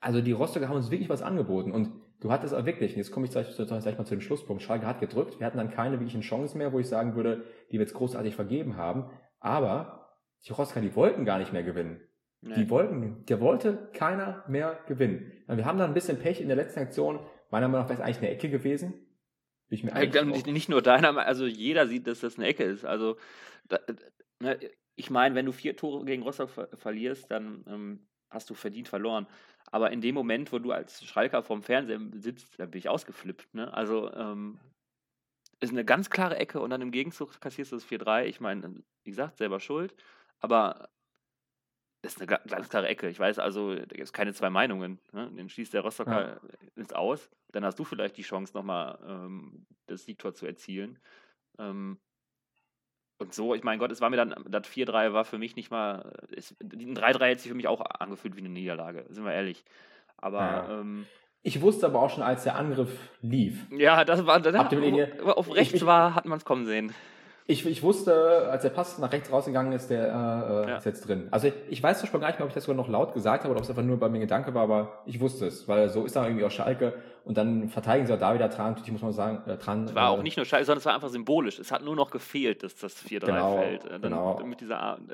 Also 0.00 0.20
die 0.20 0.32
Rostocker 0.32 0.68
haben 0.68 0.76
uns 0.76 0.90
wirklich 0.90 1.08
was 1.08 1.22
angeboten 1.22 1.72
und 1.72 1.90
du 2.20 2.32
hattest 2.32 2.54
auch 2.54 2.64
wirklich, 2.64 2.92
und 2.92 2.98
jetzt 2.98 3.10
komme 3.10 3.26
ich 3.26 3.32
gleich, 3.32 3.54
gleich 3.54 3.98
mal 3.98 4.04
zu 4.04 4.14
dem 4.14 4.20
Schlusspunkt, 4.20 4.62
Schalke 4.62 4.86
hat 4.86 5.00
gedrückt, 5.00 5.38
wir 5.38 5.46
hatten 5.46 5.58
dann 5.58 5.70
keine 5.70 6.00
wirklichen 6.00 6.22
Chancen 6.22 6.58
mehr, 6.58 6.72
wo 6.72 6.78
ich 6.78 6.88
sagen 6.88 7.14
würde, 7.14 7.44
die 7.70 7.74
wir 7.74 7.80
jetzt 7.80 7.94
großartig 7.94 8.34
vergeben 8.34 8.76
haben, 8.76 9.10
aber 9.40 10.16
die 10.46 10.52
Rostocker, 10.52 10.80
die 10.80 10.96
wollten 10.96 11.24
gar 11.24 11.38
nicht 11.38 11.52
mehr 11.52 11.62
gewinnen. 11.62 12.00
Nee. 12.40 12.54
Die 12.56 12.70
wollten, 12.70 13.24
der 13.26 13.40
wollte 13.40 13.88
keiner 13.94 14.44
mehr 14.48 14.78
gewinnen. 14.86 15.32
Wir 15.46 15.64
haben 15.64 15.78
dann 15.78 15.90
ein 15.90 15.94
bisschen 15.94 16.18
Pech 16.18 16.42
in 16.42 16.48
der 16.48 16.56
letzten 16.56 16.80
Aktion, 16.80 17.20
meiner 17.50 17.68
Meinung 17.68 17.84
nach 17.84 17.88
wäre 17.88 18.00
es 18.00 18.04
eigentlich 18.04 18.18
eine 18.18 18.30
Ecke 18.30 18.50
gewesen. 18.50 18.94
Ich 19.70 19.84
mir 19.84 19.92
eigentlich 19.94 20.46
nicht 20.46 20.68
nur 20.68 20.82
deiner, 20.82 21.16
also 21.18 21.46
jeder 21.46 21.86
sieht, 21.86 22.06
dass 22.06 22.20
das 22.20 22.36
eine 22.36 22.46
Ecke 22.46 22.64
ist. 22.64 22.84
Also 22.84 23.16
da, 23.68 23.80
ne, 24.40 24.58
ich 24.96 25.10
meine, 25.10 25.34
wenn 25.34 25.46
du 25.46 25.52
vier 25.52 25.76
Tore 25.76 26.04
gegen 26.04 26.22
Rostock 26.22 26.50
ver 26.50 26.68
verlierst, 26.76 27.30
dann 27.30 27.64
ähm, 27.66 28.06
hast 28.30 28.50
du 28.50 28.54
verdient 28.54 28.88
verloren. 28.88 29.26
Aber 29.70 29.90
in 29.90 30.00
dem 30.00 30.14
Moment, 30.14 30.52
wo 30.52 30.58
du 30.58 30.72
als 30.72 31.02
Schalker 31.04 31.42
vorm 31.42 31.62
Fernseher 31.62 32.00
sitzt, 32.14 32.58
da 32.58 32.66
bin 32.66 32.78
ich 32.78 32.88
ausgeflippt. 32.88 33.54
Ne? 33.54 33.72
Also 33.72 34.12
ähm, 34.12 34.58
ist 35.60 35.72
eine 35.72 35.84
ganz 35.84 36.10
klare 36.10 36.36
Ecke 36.36 36.60
und 36.60 36.70
dann 36.70 36.82
im 36.82 36.90
Gegenzug 36.90 37.40
kassierst 37.40 37.72
du 37.72 37.76
das 37.76 37.86
4-3. 37.86 38.24
Ich 38.24 38.40
meine, 38.40 38.82
wie 39.04 39.10
gesagt, 39.10 39.38
selber 39.38 39.60
schuld. 39.60 39.94
Aber 40.40 40.90
das 42.04 42.16
ist 42.16 42.20
eine 42.20 42.38
ganz 42.46 42.68
klare 42.68 42.86
Ecke. 42.86 43.08
Ich 43.08 43.18
weiß 43.18 43.38
also, 43.38 43.74
da 43.74 43.84
gibt 43.84 44.02
es 44.02 44.12
keine 44.12 44.34
zwei 44.34 44.50
Meinungen. 44.50 44.98
Ne? 45.12 45.30
Den 45.30 45.48
schießt 45.48 45.72
der 45.72 45.80
Rostocker 45.80 46.28
ja. 46.28 46.40
ins 46.76 46.92
Aus. 46.92 47.30
Dann 47.52 47.64
hast 47.64 47.78
du 47.78 47.84
vielleicht 47.84 48.18
die 48.18 48.22
Chance, 48.22 48.52
nochmal 48.54 48.98
ähm, 49.08 49.66
das 49.86 50.04
Siegtor 50.04 50.34
zu 50.34 50.46
erzielen. 50.46 50.98
Ähm, 51.58 51.98
und 53.18 53.32
so, 53.32 53.54
ich 53.54 53.64
meine 53.64 53.78
Gott, 53.78 53.90
es 53.90 54.02
war 54.02 54.10
mir 54.10 54.16
dann, 54.16 54.34
das 54.48 54.66
4-3 54.66 55.14
war 55.14 55.24
für 55.24 55.38
mich 55.38 55.56
nicht 55.56 55.70
mal, 55.70 56.12
es, 56.36 56.54
ein 56.60 56.94
3-3 56.96 57.24
hätte 57.24 57.40
sich 57.40 57.50
für 57.50 57.56
mich 57.56 57.68
auch 57.68 57.80
angefühlt 57.80 58.36
wie 58.36 58.40
eine 58.40 58.50
Niederlage, 58.50 59.06
sind 59.08 59.24
wir 59.24 59.32
ehrlich. 59.32 59.64
Aber, 60.18 60.40
ja. 60.40 60.80
ähm, 60.80 61.06
ich 61.42 61.62
wusste 61.62 61.86
aber 61.86 62.00
auch 62.00 62.10
schon, 62.10 62.22
als 62.22 62.42
der 62.44 62.56
Angriff 62.56 62.90
lief. 63.22 63.66
Ja, 63.70 64.04
das 64.04 64.26
war, 64.26 64.40
dann, 64.40 64.56
auf, 64.56 65.36
auf 65.36 65.54
rechts 65.54 65.74
ich, 65.74 65.86
war, 65.86 66.14
hat 66.14 66.26
man 66.26 66.38
es 66.38 66.44
kommen 66.44 66.66
sehen. 66.66 66.92
Ich, 67.46 67.66
ich 67.66 67.82
wusste, 67.82 68.48
als 68.50 68.62
der 68.62 68.70
Pass 68.70 68.98
nach 68.98 69.12
rechts 69.12 69.30
rausgegangen 69.30 69.72
ist, 69.72 69.90
der 69.90 70.06
äh, 70.06 70.08
äh, 70.08 70.70
Ja. 70.70 70.76
ist 70.78 70.86
jetzt 70.86 71.06
drin. 71.06 71.28
Also 71.30 71.48
ich, 71.48 71.54
ich 71.68 71.82
weiß 71.82 71.98
zum 71.98 72.06
Beispiel 72.06 72.20
gar 72.20 72.28
nicht 72.28 72.38
mehr, 72.38 72.44
ob 72.46 72.48
ich 72.50 72.54
das 72.54 72.64
sogar 72.64 72.76
noch 72.76 72.88
laut 72.88 73.12
gesagt 73.12 73.44
habe 73.44 73.50
oder 73.50 73.58
ob 73.58 73.64
es 73.64 73.68
einfach 73.70 73.82
nur 73.82 73.98
bei 73.98 74.08
mir 74.08 74.18
Gedanke 74.20 74.54
war, 74.54 74.62
aber 74.62 75.02
ich 75.04 75.20
wusste 75.20 75.46
es, 75.46 75.68
weil 75.68 75.90
so 75.90 76.06
ist 76.06 76.16
da 76.16 76.24
irgendwie 76.24 76.44
auch 76.46 76.50
Schalke 76.50 76.94
und 77.24 77.36
dann 77.36 77.68
verteidigen 77.68 78.06
sie 78.06 78.14
auch 78.14 78.18
da 78.18 78.32
wieder 78.32 78.48
dran, 78.48 78.76
ich 78.82 78.90
muss 78.90 79.02
mal 79.02 79.12
sagen, 79.12 79.42
äh, 79.46 79.58
dran. 79.58 79.84
Es 79.84 79.94
war 79.94 80.08
auch 80.08 80.20
äh, 80.20 80.22
nicht 80.22 80.38
nur 80.38 80.46
scheiße, 80.46 80.64
sondern 80.64 80.78
es 80.78 80.86
war 80.86 80.94
einfach 80.94 81.10
symbolisch. 81.10 81.58
Es 81.58 81.70
hat 81.70 81.84
nur 81.84 81.94
noch 81.96 82.10
gefehlt, 82.10 82.62
dass 82.62 82.76
das 82.76 82.96
4-3 83.04 83.26
Genau, 83.26 83.56
fällt. 83.58 83.84
Äh, 83.84 83.88
Dann, 83.90 84.00
genau. 84.02 84.36
Damit 84.38 84.60
dieser 84.62 84.80
Abend, 84.80 85.12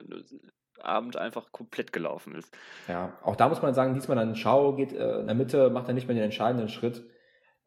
Abend 0.81 1.17
einfach 1.17 1.51
komplett 1.51 1.93
gelaufen 1.93 2.37
ist. 2.37 2.57
Ja, 2.87 3.13
auch 3.25 3.35
da 3.35 3.49
muss 3.49 3.61
man 3.61 3.75
sagen, 3.75 3.95
diesmal 3.95 4.17
dann 4.17 4.37
Schau 4.37 4.75
geht 4.75 4.93
äh, 4.93 5.19
in 5.19 5.27
der 5.27 5.35
Mitte, 5.35 5.69
macht 5.71 5.89
er 5.89 5.95
nicht 5.95 6.07
mehr 6.07 6.15
den 6.15 6.25
entscheidenden 6.25 6.69
Schritt. 6.69 7.03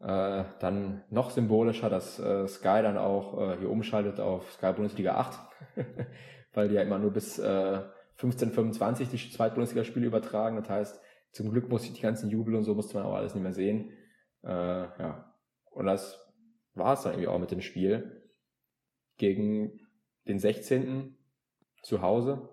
Äh, 0.03 0.43
dann 0.59 1.03
noch 1.09 1.29
symbolischer, 1.31 1.89
dass 1.89 2.19
äh, 2.19 2.45
Sky 2.47 2.81
dann 2.81 2.97
auch 2.97 3.39
äh, 3.39 3.57
hier 3.57 3.69
umschaltet 3.69 4.19
auf 4.19 4.51
Sky 4.51 4.73
Bundesliga 4.73 5.15
8, 5.15 5.39
weil 6.53 6.67
die 6.67 6.75
ja 6.75 6.81
immer 6.81 6.99
nur 6.99 7.11
bis 7.11 7.39
äh, 7.39 7.81
15:25 8.17 9.09
die 9.11 9.31
Zweitbundesligaspiele 9.31 10.05
übertragen. 10.05 10.57
Das 10.57 10.69
heißt, 10.69 11.01
zum 11.31 11.51
Glück 11.51 11.69
muss 11.69 11.85
ich 11.85 11.93
die 11.93 12.01
ganzen 12.01 12.29
Jubel 12.29 12.55
und 12.55 12.63
so 12.63 12.75
musste 12.75 12.95
man 12.97 13.05
auch 13.05 13.13
alles 13.15 13.33
nicht 13.33 13.43
mehr 13.43 13.53
sehen. 13.53 13.91
Äh, 14.43 14.49
ja, 14.49 15.33
und 15.71 15.85
das 15.85 16.19
war 16.73 16.93
es 16.93 17.03
dann 17.03 17.13
irgendwie 17.13 17.29
auch 17.29 17.39
mit 17.39 17.51
dem 17.51 17.61
Spiel 17.61 18.29
gegen 19.17 19.79
den 20.27 20.39
16. 20.39 21.17
zu 21.81 22.01
Hause 22.01 22.49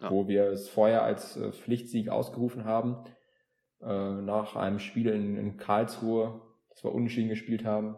Ja. 0.00 0.10
wo 0.10 0.28
wir 0.28 0.46
es 0.50 0.68
vorher 0.68 1.02
als 1.02 1.36
äh, 1.36 1.50
Pflichtsieg 1.52 2.08
ausgerufen 2.10 2.64
haben, 2.64 3.04
äh, 3.82 4.20
nach 4.22 4.56
einem 4.56 4.78
Spiel 4.78 5.08
in, 5.08 5.36
in 5.36 5.56
Karlsruhe, 5.56 6.40
das 6.70 6.82
wir 6.84 6.92
unentschieden 6.92 7.28
gespielt 7.28 7.64
haben, 7.64 7.96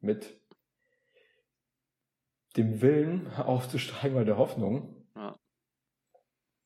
mit 0.00 0.38
dem 2.56 2.80
Willen 2.82 3.26
aufzusteigen 3.36 4.16
oder 4.16 4.24
der 4.24 4.38
Hoffnung 4.38 5.06
Ja. 5.16 5.36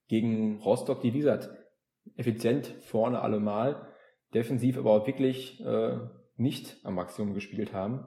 gegen 0.08 0.60
Rostock, 0.60 1.00
die 1.00 1.12
wie 1.14 1.18
gesagt 1.18 1.50
effizient 2.16 2.66
vorne 2.82 3.20
allemal, 3.20 3.88
defensiv 4.34 4.76
aber 4.76 4.90
auch 4.92 5.06
wirklich 5.06 5.60
äh, 5.64 5.98
nicht 6.36 6.76
am 6.84 6.96
Maximum 6.96 7.32
gespielt 7.34 7.72
haben. 7.72 8.04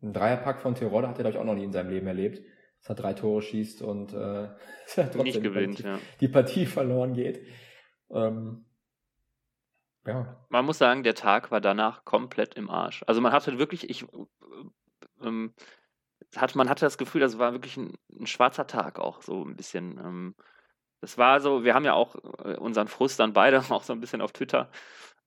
Ein 0.00 0.12
Dreierpack 0.12 0.60
von 0.60 0.74
Terodde 0.74 1.08
hat 1.08 1.18
er, 1.18 1.24
glaube 1.24 1.34
ich, 1.36 1.38
auch 1.40 1.44
noch 1.44 1.54
nie 1.56 1.64
in 1.64 1.72
seinem 1.72 1.90
Leben 1.90 2.06
erlebt. 2.06 2.40
Dass 2.80 2.90
er 2.90 2.94
drei 2.94 3.12
Tore 3.14 3.42
schießt 3.42 3.82
und 3.82 4.12
äh, 4.14 4.48
trotzdem 4.86 5.22
Nicht 5.24 5.36
die 5.38 5.40
gewinnt, 5.42 5.82
Partie- 5.82 5.88
ja. 5.88 5.98
die 6.20 6.28
Partie 6.28 6.66
verloren 6.66 7.12
geht. 7.14 7.42
Ähm, 8.10 8.64
ja, 10.08 10.36
Man 10.48 10.64
muss 10.64 10.78
sagen, 10.78 11.02
der 11.02 11.14
Tag 11.14 11.50
war 11.50 11.60
danach 11.60 12.04
komplett 12.04 12.54
im 12.54 12.70
Arsch. 12.70 13.04
Also 13.06 13.20
man 13.20 13.32
hatte 13.32 13.58
wirklich, 13.58 13.88
ich, 13.90 14.06
ähm, 15.22 15.54
hat, 16.36 16.54
man 16.54 16.68
hatte 16.68 16.86
das 16.86 16.98
Gefühl, 16.98 17.20
das 17.20 17.38
war 17.38 17.52
wirklich 17.52 17.76
ein, 17.76 17.96
ein 18.18 18.26
schwarzer 18.26 18.66
Tag 18.66 18.98
auch 18.98 19.22
so 19.22 19.44
ein 19.44 19.56
bisschen. 19.56 19.98
Ähm, 19.98 20.34
das 21.00 21.18
war 21.18 21.40
so, 21.40 21.64
wir 21.64 21.74
haben 21.74 21.84
ja 21.84 21.94
auch 21.94 22.16
äh, 22.44 22.56
unseren 22.56 22.88
Frust 22.88 23.20
dann 23.20 23.32
beide 23.32 23.58
auch 23.70 23.82
so 23.82 23.92
ein 23.92 24.00
bisschen 24.00 24.20
auf 24.20 24.32
Twitter 24.32 24.70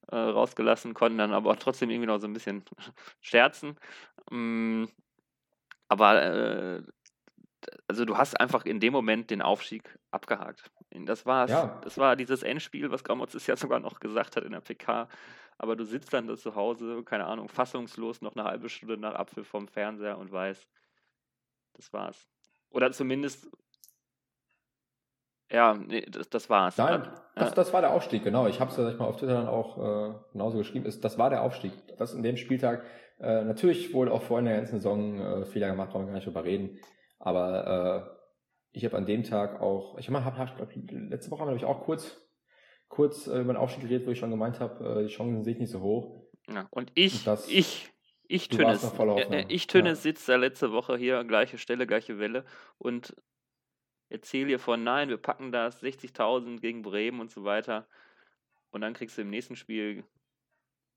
äh, 0.08 0.16
rausgelassen, 0.16 0.94
konnten 0.94 1.18
dann 1.18 1.32
aber 1.32 1.56
trotzdem 1.58 1.90
irgendwie 1.90 2.08
noch 2.08 2.18
so 2.18 2.26
ein 2.26 2.32
bisschen 2.34 2.64
scherzen. 3.20 3.78
Ähm, 4.30 4.88
aber 5.88 6.22
äh, 6.22 6.82
also 7.86 8.04
du 8.04 8.16
hast 8.16 8.40
einfach 8.40 8.64
in 8.64 8.80
dem 8.80 8.92
Moment 8.92 9.30
den 9.30 9.42
Aufstieg 9.42 9.98
abgehakt. 10.10 10.70
Das 11.06 11.26
war's. 11.26 11.50
Ja. 11.50 11.80
Das 11.82 11.98
war 11.98 12.16
dieses 12.16 12.42
Endspiel, 12.42 12.90
was 12.90 13.04
Gramotz 13.04 13.34
es 13.34 13.46
ja 13.46 13.56
sogar 13.56 13.80
noch 13.80 14.00
gesagt 14.00 14.36
hat 14.36 14.44
in 14.44 14.52
der 14.52 14.60
PK. 14.60 15.08
Aber 15.58 15.76
du 15.76 15.84
sitzt 15.84 16.12
dann 16.12 16.26
da 16.26 16.36
zu 16.36 16.54
Hause, 16.54 17.02
keine 17.04 17.26
Ahnung, 17.26 17.48
fassungslos 17.48 18.20
noch 18.20 18.34
eine 18.34 18.44
halbe 18.44 18.68
Stunde 18.68 18.96
nach 18.96 19.14
Apfel 19.14 19.44
vom 19.44 19.68
Fernseher 19.68 20.18
und 20.18 20.32
weißt, 20.32 20.68
das 21.74 21.92
war's. 21.92 22.28
Oder 22.70 22.90
zumindest, 22.92 23.48
ja, 25.50 25.74
nee, 25.74 26.06
das, 26.10 26.28
das 26.30 26.48
war's. 26.48 26.76
nein, 26.78 27.02
Ja. 27.04 27.12
das, 27.36 27.54
das 27.54 27.72
war 27.72 27.80
der 27.82 27.92
Aufstieg, 27.92 28.24
genau. 28.24 28.46
Ich 28.46 28.60
habe 28.60 28.70
es 28.70 28.76
ja 28.76 28.84
sag 28.84 28.94
ich 28.94 28.98
mal 28.98 29.06
auf 29.06 29.16
Twitter 29.18 29.34
dann 29.34 29.48
auch 29.48 29.78
äh, 29.78 30.14
genauso 30.32 30.58
geschrieben. 30.58 30.86
Ist, 30.86 31.04
das 31.04 31.18
war 31.18 31.30
der 31.30 31.42
Aufstieg. 31.42 31.72
Das 31.98 32.14
in 32.14 32.22
dem 32.22 32.36
Spieltag 32.36 32.84
äh, 33.20 33.44
natürlich 33.44 33.92
wohl 33.92 34.08
auch 34.10 34.22
vor 34.22 34.38
in 34.38 34.46
der 34.46 34.56
ganzen 34.56 34.76
Saison 34.76 35.20
äh, 35.20 35.44
Fehler 35.44 35.68
gemacht, 35.68 35.90
brauchen 35.90 36.06
wir 36.06 36.12
gar 36.12 36.14
nicht 36.14 36.26
drüber 36.26 36.44
reden. 36.44 36.78
Aber 37.18 38.08
äh, 38.08 38.21
ich 38.72 38.84
habe 38.84 38.96
an 38.96 39.06
dem 39.06 39.22
Tag 39.22 39.60
auch, 39.60 39.98
ich 39.98 40.08
habe 40.08 40.24
hab, 40.24 40.36
hab, 40.38 40.72
letzte 40.90 41.30
Woche 41.30 41.44
habe 41.44 41.56
ich 41.56 41.64
auch 41.64 41.82
kurz 41.84 42.18
kurz 42.88 43.26
äh, 43.26 43.40
über 43.40 43.54
den 43.54 43.56
Aufstieg 43.56 43.84
geredet, 43.84 44.06
wo 44.06 44.10
ich 44.10 44.18
schon 44.18 44.30
gemeint 44.30 44.60
habe, 44.60 45.00
äh, 45.00 45.06
die 45.06 45.08
Chancen 45.14 45.42
sehe 45.44 45.54
ich 45.54 45.58
nicht 45.58 45.70
so 45.70 45.80
hoch. 45.80 46.26
Ja, 46.48 46.66
und 46.70 46.92
ich, 46.94 47.14
Und 47.20 47.26
das- 47.26 47.48
ich, 47.48 47.88
ich, 48.28 48.48
Tönnes, 48.50 48.84
äh, 48.84 49.20
äh, 49.40 49.44
ich, 49.48 49.66
Tönnes, 49.66 50.00
Ja. 50.00 50.02
sitze 50.10 50.32
da 50.32 50.36
letzte 50.36 50.72
Woche 50.72 50.98
hier, 50.98 51.24
gleiche 51.24 51.56
Stelle, 51.56 51.86
gleiche 51.86 52.18
Welle 52.18 52.44
und 52.76 53.16
erzähle 54.10 54.48
hier 54.48 54.58
von, 54.58 54.84
nein, 54.84 55.08
wir 55.08 55.16
packen 55.16 55.52
das, 55.52 55.80
60.000 55.82 56.60
gegen 56.60 56.82
Bremen 56.82 57.20
und 57.20 57.30
so 57.30 57.44
weiter. 57.44 57.88
Und 58.72 58.82
dann 58.82 58.92
kriegst 58.92 59.16
du 59.16 59.22
im 59.22 59.30
nächsten 59.30 59.56
Spiel 59.56 60.04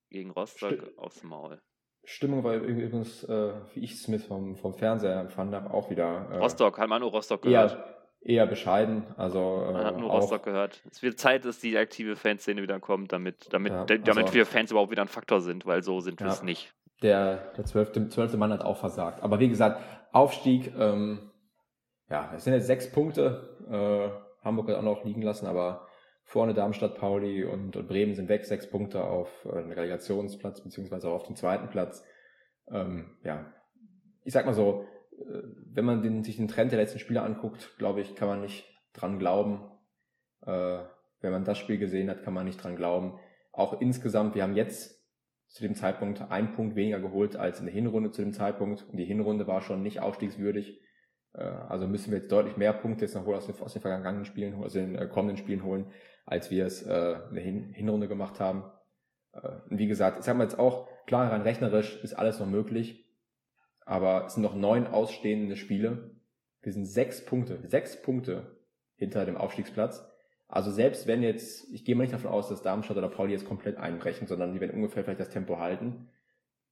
gegen 0.10 0.32
Rostock 0.32 0.74
Sti- 0.74 0.98
aufs 0.98 1.24
Maul. 1.24 1.62
Stimmung 2.06 2.44
war 2.44 2.56
übrigens, 2.56 3.24
äh, 3.24 3.52
wie 3.74 3.82
ich 3.84 3.94
es 3.94 4.08
mit 4.08 4.22
vom, 4.22 4.56
vom 4.56 4.74
Fernseher 4.74 5.20
empfand 5.20 5.54
habe, 5.54 5.74
auch 5.74 5.90
wieder 5.90 6.28
äh, 6.32 6.38
Rostock, 6.38 6.78
hat 6.78 6.88
man 6.90 7.02
nur 7.02 7.12
Rostock 7.12 7.42
gehört. 7.42 7.74
eher, 8.22 8.36
eher 8.36 8.46
bescheiden. 8.48 9.04
Also 9.18 9.66
äh, 9.68 9.74
Man 9.74 9.86
hat 9.86 9.98
nur 10.00 10.12
auch, 10.12 10.22
Rostock 10.22 10.44
gehört. 10.44 10.82
Es 10.92 11.02
wird 11.02 11.20
Zeit, 11.20 11.46
dass 11.46 11.60
die 11.60 11.78
aktive 11.78 12.16
Fanszene 12.16 12.62
wieder 12.62 12.80
kommt, 12.80 13.12
damit, 13.12 13.52
damit, 13.54 13.74
Ja, 13.74 13.86
damit 13.86 14.08
also- 14.26 14.34
wir 14.34 14.46
Fans 14.46 14.72
überhaupt 14.72 14.92
wieder 14.92 15.02
ein 15.02 15.08
Faktor 15.08 15.42
sind, 15.42 15.66
weil 15.66 15.82
so 15.84 16.00
sind 16.00 16.20
wir 16.20 16.28
Ja. 16.28 16.34
es 16.34 16.44
nicht. 16.44 16.74
der, 17.02 17.52
der 17.58 17.66
zwölfte, 17.66 18.08
zwölfte 18.10 18.38
Mann 18.38 18.54
hat 18.54 18.62
auch 18.62 18.78
versagt. 18.78 19.22
Aber 19.22 19.40
wie 19.40 19.50
gesagt, 19.50 19.82
Aufstieg, 20.14 20.74
ähm, 20.80 21.30
ja, 22.10 22.32
es 22.36 22.44
sind 22.46 22.54
jetzt 22.54 22.68
sechs 22.68 22.90
Punkte. 22.92 23.58
Äh, 23.70 24.46
Hamburg 24.46 24.70
hat 24.70 24.78
auch 24.78 24.82
noch 24.84 25.04
liegen 25.04 25.22
lassen, 25.22 25.46
aber 25.46 25.85
vorne 26.26 26.54
Darmstadt, 26.54 26.98
Pauli 26.98 27.44
und, 27.46 27.78
und 27.78 27.88
Bremen 27.88 28.16
sind 28.16 28.30
weg, 28.30 28.46
sechs 28.46 28.70
Punkte 28.70 29.04
auf 29.04 29.46
äh, 29.46 29.62
den 29.62 29.72
Relegationsplatz, 29.72 30.62
beziehungsweise 30.62 31.08
auch 31.08 31.16
auf 31.16 31.28
den 31.28 31.36
zweiten 31.36 31.70
Platz. 31.70 32.04
Ähm, 32.70 33.16
ja, 33.24 33.54
ich 34.24 34.34
sag 34.34 34.46
mal 34.46 34.54
so, 34.54 34.86
äh, 35.14 35.42
wenn 35.72 35.86
man 35.86 36.02
den, 36.02 36.24
sich 36.24 36.38
den 36.38 36.48
Trend 36.48 36.72
der 36.72 36.80
letzten 36.80 37.00
Spiele 37.00 37.22
anguckt, 37.22 37.78
glaube 37.78 38.02
ich, 38.02 38.16
kann 38.16 38.28
man 38.28 38.42
nicht 38.42 38.66
dran 38.94 39.20
glauben. 39.20 39.72
Äh, 40.42 40.80
wenn 41.22 41.32
man 41.32 41.46
das 41.46 41.58
Spiel 41.58 41.78
gesehen 41.78 42.10
hat, 42.10 42.24
kann 42.24 42.34
man 42.34 42.46
nicht 42.46 42.62
dran 42.62 42.76
glauben. 42.76 43.20
Auch 43.52 43.80
insgesamt, 43.80 44.36
wir 44.36 44.44
haben 44.44 44.56
jetzt 44.56 44.96
zu 45.48 45.64
dem 45.64 45.76
Zeitpunkt 45.76 46.22
einen 46.32 46.54
Punkt 46.54 46.76
weniger 46.76 47.00
geholt 47.00 47.36
als 47.36 47.60
in 47.60 47.66
der 47.66 47.74
Hinrunde 47.74 48.12
zu 48.12 48.22
dem 48.22 48.34
Zeitpunkt. 48.34 48.86
Und 48.90 48.98
die 48.98 49.06
Hinrunde 49.06 49.48
war 49.48 49.62
schon 49.62 49.84
nicht 49.84 50.00
aufstiegswürdig. 50.02 50.82
Äh, 51.38 51.44
Also 51.44 51.88
müssen 51.88 52.12
wir 52.12 52.20
jetzt 52.20 52.32
deutlich 52.32 52.58
mehr 52.58 52.74
Punkte 52.74 53.06
jetzt 53.06 53.16
noch 53.16 53.26
holen 53.26 53.38
aus 53.38 53.46
den, 53.48 53.60
aus 53.60 53.74
den 53.74 53.82
vergangenen 53.82 54.26
Spielen, 54.26 54.56
aus 54.64 54.74
den 54.74 54.96
äh, 54.96 55.08
kommenden 55.08 55.38
Spielen 55.38 55.64
holen, 55.64 55.88
als 56.26 56.52
wir 56.52 56.66
es 56.66 56.84
äh, 56.84 57.18
in 57.30 57.36
der 57.36 57.44
Hin 57.44 57.74
Hinrunde 57.74 58.08
gemacht 58.08 58.40
haben. 58.40 58.64
Und 59.70 59.80
wie 59.80 59.88
gesagt, 59.88 60.20
ich 60.20 60.24
sage 60.24 60.38
mal 60.38 60.46
jetzt 60.46 60.58
auch, 60.58 60.88
klar, 61.08 61.30
rein 61.30 61.42
rechnerisch 61.42 62.02
ist 62.02 62.14
alles 62.14 62.40
noch 62.40 62.48
möglich. 62.48 63.06
Aber 63.86 64.26
es 64.26 64.36
sind 64.36 64.44
noch 64.44 64.56
neun 64.56 64.88
ausstehende 64.88 65.58
Spiele. 65.58 66.12
Wir 66.62 66.72
sind 66.72 66.86
sechs 66.86 67.26
Punkte, 67.26 67.60
sechs 67.68 68.02
Punkte 68.02 68.56
hinter 68.96 69.26
dem 69.26 69.36
Aufstiegsplatz. 69.36 70.10
Also 70.48 70.72
selbst 70.72 71.06
wenn 71.06 71.22
jetzt, 71.22 71.72
ich 71.74 71.84
gehe 71.84 71.96
mal 71.96 72.04
nicht 72.04 72.14
davon 72.14 72.32
aus, 72.32 72.48
dass 72.48 72.62
Darmstadt 72.62 72.98
oder 72.98 73.10
Pauli 73.10 73.34
jetzt 73.34 73.48
komplett 73.48 73.78
einbrechen, 73.78 74.26
sondern 74.26 74.54
die 74.54 74.62
werden 74.62 74.76
ungefähr 74.76 75.04
vielleicht 75.04 75.20
das 75.20 75.30
Tempo 75.30 75.60
halten, 75.60 76.08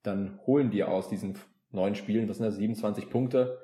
dann 0.01 0.39
holen 0.45 0.71
die 0.71 0.83
aus 0.83 1.09
diesen 1.09 1.37
neun 1.71 1.95
Spielen, 1.95 2.27
das 2.27 2.37
sind 2.37 2.45
ja 2.45 2.51
27 2.51 3.09
Punkte, 3.09 3.59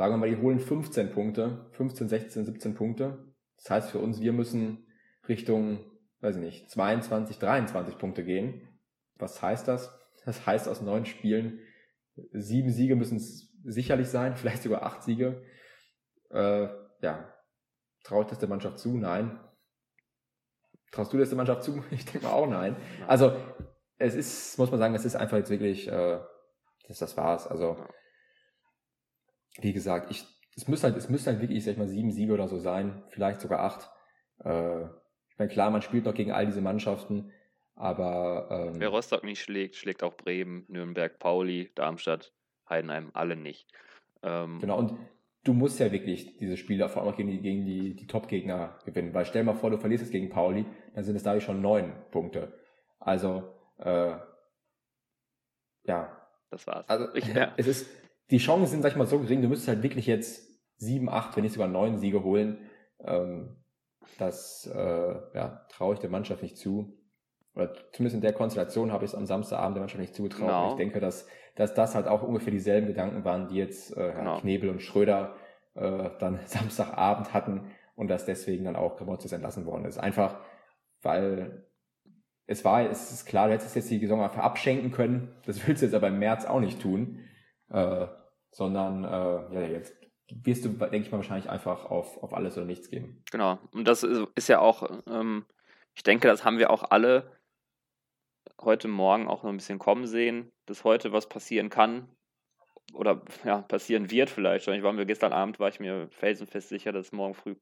sagen 0.00 0.14
wir 0.14 0.16
mal, 0.16 0.30
die 0.30 0.40
holen 0.40 0.60
15 0.60 1.12
Punkte, 1.12 1.66
15, 1.72 2.08
16, 2.08 2.46
17 2.46 2.74
Punkte. 2.74 3.34
Das 3.58 3.68
heißt 3.68 3.90
für 3.90 3.98
uns, 3.98 4.18
wir 4.22 4.32
müssen 4.32 4.86
Richtung, 5.28 5.84
weiß 6.22 6.36
ich 6.36 6.42
nicht, 6.42 6.70
22, 6.70 7.38
23 7.38 7.98
Punkte 7.98 8.24
gehen. 8.24 8.66
Was 9.16 9.42
heißt 9.42 9.68
das? 9.68 9.94
Das 10.24 10.46
heißt 10.46 10.68
aus 10.68 10.80
neun 10.80 11.04
Spielen, 11.04 11.60
sieben 12.32 12.70
Siege 12.70 12.96
müssen 12.96 13.18
es 13.18 13.52
sicherlich 13.62 14.08
sein, 14.08 14.36
vielleicht 14.38 14.62
sogar 14.62 14.84
acht 14.84 15.02
Siege. 15.02 15.42
Äh, 16.30 16.68
ja, 17.02 17.34
traut 18.02 18.30
das 18.30 18.38
der 18.38 18.48
Mannschaft 18.48 18.78
zu? 18.78 18.96
Nein. 18.96 19.38
Traust 20.92 21.12
du 21.12 21.18
das 21.18 21.28
der 21.28 21.36
Mannschaft 21.36 21.62
zu? 21.62 21.84
Ich 21.90 22.06
denke 22.06 22.26
mal 22.26 22.32
auch 22.32 22.48
nein. 22.48 22.74
Also 23.06 23.36
es 23.98 24.14
ist, 24.14 24.56
muss 24.56 24.70
man 24.70 24.80
sagen, 24.80 24.94
es 24.94 25.04
ist 25.04 25.16
einfach 25.16 25.36
jetzt 25.36 25.50
wirklich, 25.50 25.88
äh, 25.88 26.20
das, 26.88 27.00
das 27.00 27.18
war's. 27.18 27.46
Also 27.46 27.76
wie 29.58 29.72
gesagt, 29.72 30.10
ich, 30.10 30.24
es 30.56 30.68
müsste 30.68 30.88
halt, 30.88 30.96
es 30.96 31.08
müsste 31.08 31.30
halt 31.30 31.40
wirklich, 31.40 31.58
ich 31.58 31.64
sag 31.64 31.78
mal, 31.78 31.88
sieben 31.88 32.10
Siege 32.10 32.32
oder 32.32 32.48
so 32.48 32.58
sein, 32.58 33.02
vielleicht 33.10 33.40
sogar 33.40 33.60
acht. 33.60 33.90
Äh, 34.44 34.84
ich 34.84 35.38
meine, 35.38 35.50
klar, 35.50 35.70
man 35.70 35.82
spielt 35.82 36.04
noch 36.04 36.14
gegen 36.14 36.32
all 36.32 36.46
diese 36.46 36.60
Mannschaften, 36.60 37.32
aber 37.74 38.48
ähm, 38.50 38.80
Wer 38.80 38.88
Rostock 38.88 39.24
nicht 39.24 39.40
schlägt, 39.40 39.76
schlägt 39.76 40.02
auch 40.02 40.14
Bremen, 40.14 40.64
Nürnberg, 40.68 41.18
Pauli, 41.18 41.70
Darmstadt, 41.74 42.32
Heidenheim, 42.68 43.10
alle 43.14 43.36
nicht. 43.36 43.66
Ähm, 44.22 44.58
Genau, 44.60 44.78
und 44.78 44.94
du 45.44 45.54
musst 45.54 45.80
ja 45.80 45.90
wirklich 45.90 46.36
diese 46.36 46.56
Spiele 46.56 46.88
vor 46.88 47.02
allem 47.02 47.12
auch 47.12 47.16
gegen 47.16 47.30
die, 47.30 47.40
gegen 47.40 47.64
die, 47.64 47.94
die 47.96 48.06
Top-Gegner 48.06 48.78
gewinnen, 48.84 49.14
weil 49.14 49.24
stell 49.24 49.44
mal 49.44 49.54
vor, 49.54 49.70
du 49.70 49.78
verlierst 49.78 50.02
jetzt 50.04 50.12
gegen 50.12 50.28
Pauli, 50.28 50.66
dann 50.94 51.04
sind 51.04 51.16
es 51.16 51.22
dadurch 51.22 51.44
schon 51.44 51.62
neun 51.62 51.92
Punkte. 52.10 52.52
Also, 52.98 53.54
äh, 53.78 54.12
ja, 55.84 56.28
Das 56.50 56.66
war's. 56.66 56.88
also 56.88 57.14
ich, 57.14 57.26
ja. 57.28 57.54
es 57.56 57.66
ist, 57.66 57.88
die 58.30 58.38
Chancen 58.38 58.66
sind, 58.66 58.82
sag 58.82 58.92
ich 58.92 58.96
mal, 58.96 59.06
so 59.06 59.18
gering, 59.18 59.42
du 59.42 59.48
müsstest 59.48 59.68
halt 59.68 59.82
wirklich 59.82 60.06
jetzt 60.06 60.48
sieben, 60.76 61.08
acht, 61.08 61.36
wenn 61.36 61.42
nicht 61.42 61.52
sogar 61.52 61.68
neun 61.68 61.98
Siege 61.98 62.22
holen. 62.22 62.58
Ähm, 63.04 63.56
das 64.18 64.70
äh, 64.72 65.14
ja, 65.34 65.66
traue 65.68 65.94
ich 65.94 66.00
der 66.00 66.10
Mannschaft 66.10 66.42
nicht 66.42 66.56
zu. 66.56 66.96
Oder 67.54 67.72
zumindest 67.92 68.14
in 68.14 68.20
der 68.20 68.32
Konstellation 68.32 68.92
habe 68.92 69.04
ich 69.04 69.10
es 69.10 69.16
am 69.16 69.26
Samstagabend 69.26 69.76
der 69.76 69.82
Mannschaft 69.82 70.00
nicht 70.00 70.14
zugetraut. 70.14 70.48
Genau. 70.48 70.70
Ich 70.70 70.76
denke, 70.76 71.00
dass, 71.00 71.26
dass 71.56 71.74
das 71.74 71.94
halt 71.94 72.06
auch 72.06 72.22
ungefähr 72.22 72.52
dieselben 72.52 72.86
Gedanken 72.86 73.24
waren, 73.24 73.48
die 73.48 73.56
jetzt 73.56 73.96
äh, 73.96 74.12
genau. 74.12 74.38
Knebel 74.38 74.70
und 74.70 74.82
Schröder 74.82 75.34
äh, 75.74 76.10
dann 76.18 76.38
Samstagabend 76.46 77.34
hatten 77.34 77.72
und 77.96 78.08
dass 78.08 78.24
deswegen 78.24 78.64
dann 78.64 78.76
auch 78.76 78.96
Gramozis 78.96 79.32
entlassen 79.32 79.66
worden 79.66 79.84
ist. 79.84 79.98
Einfach, 79.98 80.38
weil 81.02 81.66
es 82.46 82.64
war, 82.64 82.88
es 82.88 83.12
ist 83.12 83.26
klar, 83.26 83.48
du 83.48 83.54
hättest 83.54 83.76
jetzt 83.76 83.90
die 83.90 83.98
Saison 83.98 84.22
einfach 84.22 84.42
abschenken 84.42 84.90
können. 84.90 85.36
Das 85.44 85.66
willst 85.66 85.82
du 85.82 85.86
jetzt 85.86 85.94
aber 85.94 86.08
im 86.08 86.18
März 86.18 86.46
auch 86.46 86.60
nicht 86.60 86.80
tun. 86.80 87.20
Äh, 87.68 88.06
sondern 88.50 89.04
äh, 89.04 89.54
ja, 89.54 89.66
jetzt 89.68 89.94
wirst 90.32 90.64
du, 90.64 90.68
denke 90.68 90.98
ich 90.98 91.10
mal, 91.10 91.18
wahrscheinlich 91.18 91.50
einfach 91.50 91.86
auf, 91.86 92.22
auf 92.22 92.34
alles 92.34 92.56
oder 92.56 92.66
nichts 92.66 92.90
gehen. 92.90 93.22
Genau. 93.30 93.58
Und 93.72 93.86
das 93.86 94.02
ist, 94.02 94.48
ja 94.48 94.60
auch, 94.60 94.88
ähm, 95.06 95.44
ich 95.94 96.02
denke, 96.02 96.28
das 96.28 96.44
haben 96.44 96.58
wir 96.58 96.70
auch 96.70 96.90
alle 96.90 97.36
heute 98.60 98.88
Morgen 98.88 99.28
auch 99.28 99.42
noch 99.42 99.50
ein 99.50 99.56
bisschen 99.56 99.78
kommen 99.78 100.06
sehen, 100.06 100.52
dass 100.66 100.84
heute 100.84 101.12
was 101.12 101.28
passieren 101.28 101.70
kann 101.70 102.08
oder 102.92 103.22
ja, 103.44 103.62
passieren 103.62 104.10
wird 104.10 104.30
vielleicht. 104.30 104.68
Ich 104.68 104.82
war 104.82 104.92
mir 104.92 105.06
gestern 105.06 105.32
Abend, 105.32 105.58
war 105.58 105.68
ich 105.68 105.80
mir 105.80 106.08
felsenfest 106.10 106.68
sicher, 106.68 106.92
dass 106.92 107.12
morgen 107.12 107.34
früh, 107.34 107.56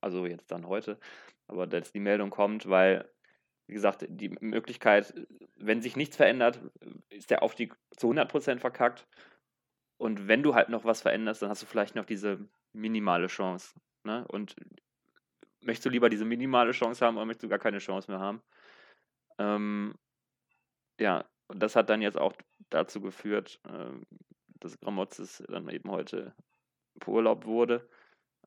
also 0.00 0.26
jetzt 0.26 0.50
dann 0.50 0.66
heute, 0.66 0.98
aber 1.46 1.66
dass 1.66 1.92
die 1.92 2.00
Meldung 2.00 2.30
kommt, 2.30 2.68
weil 2.68 3.08
wie 3.68 3.74
gesagt, 3.74 4.04
die 4.08 4.28
Möglichkeit, 4.40 5.14
wenn 5.56 5.80
sich 5.80 5.96
nichts 5.96 6.16
verändert, 6.16 6.60
ist 7.08 7.30
der 7.30 7.42
Aufstieg 7.42 7.74
zu 7.96 8.10
100% 8.10 8.58
verkackt. 8.58 9.06
Und 10.02 10.26
wenn 10.26 10.42
du 10.42 10.56
halt 10.56 10.68
noch 10.68 10.84
was 10.84 11.00
veränderst, 11.00 11.42
dann 11.42 11.48
hast 11.48 11.62
du 11.62 11.66
vielleicht 11.66 11.94
noch 11.94 12.04
diese 12.04 12.40
minimale 12.72 13.28
Chance. 13.28 13.72
Ne? 14.02 14.26
Und 14.26 14.56
möchtest 15.60 15.86
du 15.86 15.90
lieber 15.90 16.10
diese 16.10 16.24
minimale 16.24 16.72
Chance 16.72 17.06
haben 17.06 17.16
oder 17.16 17.24
möchtest 17.24 17.44
du 17.44 17.48
gar 17.48 17.60
keine 17.60 17.78
Chance 17.78 18.10
mehr 18.10 18.18
haben? 18.18 18.42
Ähm, 19.38 19.94
ja, 20.98 21.24
und 21.46 21.62
das 21.62 21.76
hat 21.76 21.88
dann 21.88 22.02
jetzt 22.02 22.18
auch 22.18 22.32
dazu 22.68 23.00
geführt, 23.00 23.60
ähm, 23.68 24.02
dass 24.58 24.76
Gramotzes 24.80 25.44
dann 25.46 25.68
eben 25.68 25.88
heute 25.88 26.34
beurlaubt 26.96 27.46
wurde. 27.46 27.88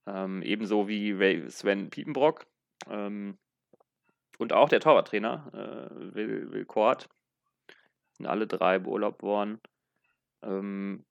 Ähm, 0.06 0.42
ebenso 0.42 0.90
wie 0.90 1.50
Sven 1.50 1.90
Piepenbrock. 1.90 2.46
Ähm, 2.90 3.38
und 4.40 4.52
auch 4.52 4.68
der 4.68 4.82
Torwarttrainer, 4.82 5.54
äh, 5.54 6.16
Will, 6.16 6.52
Will 6.52 6.66
Kort, 6.66 7.08
sind 8.18 8.26
alle 8.26 8.46
drei 8.46 8.78
beurlaubt 8.78 9.24
worden. 9.24 9.62
Ähm, 10.42 11.06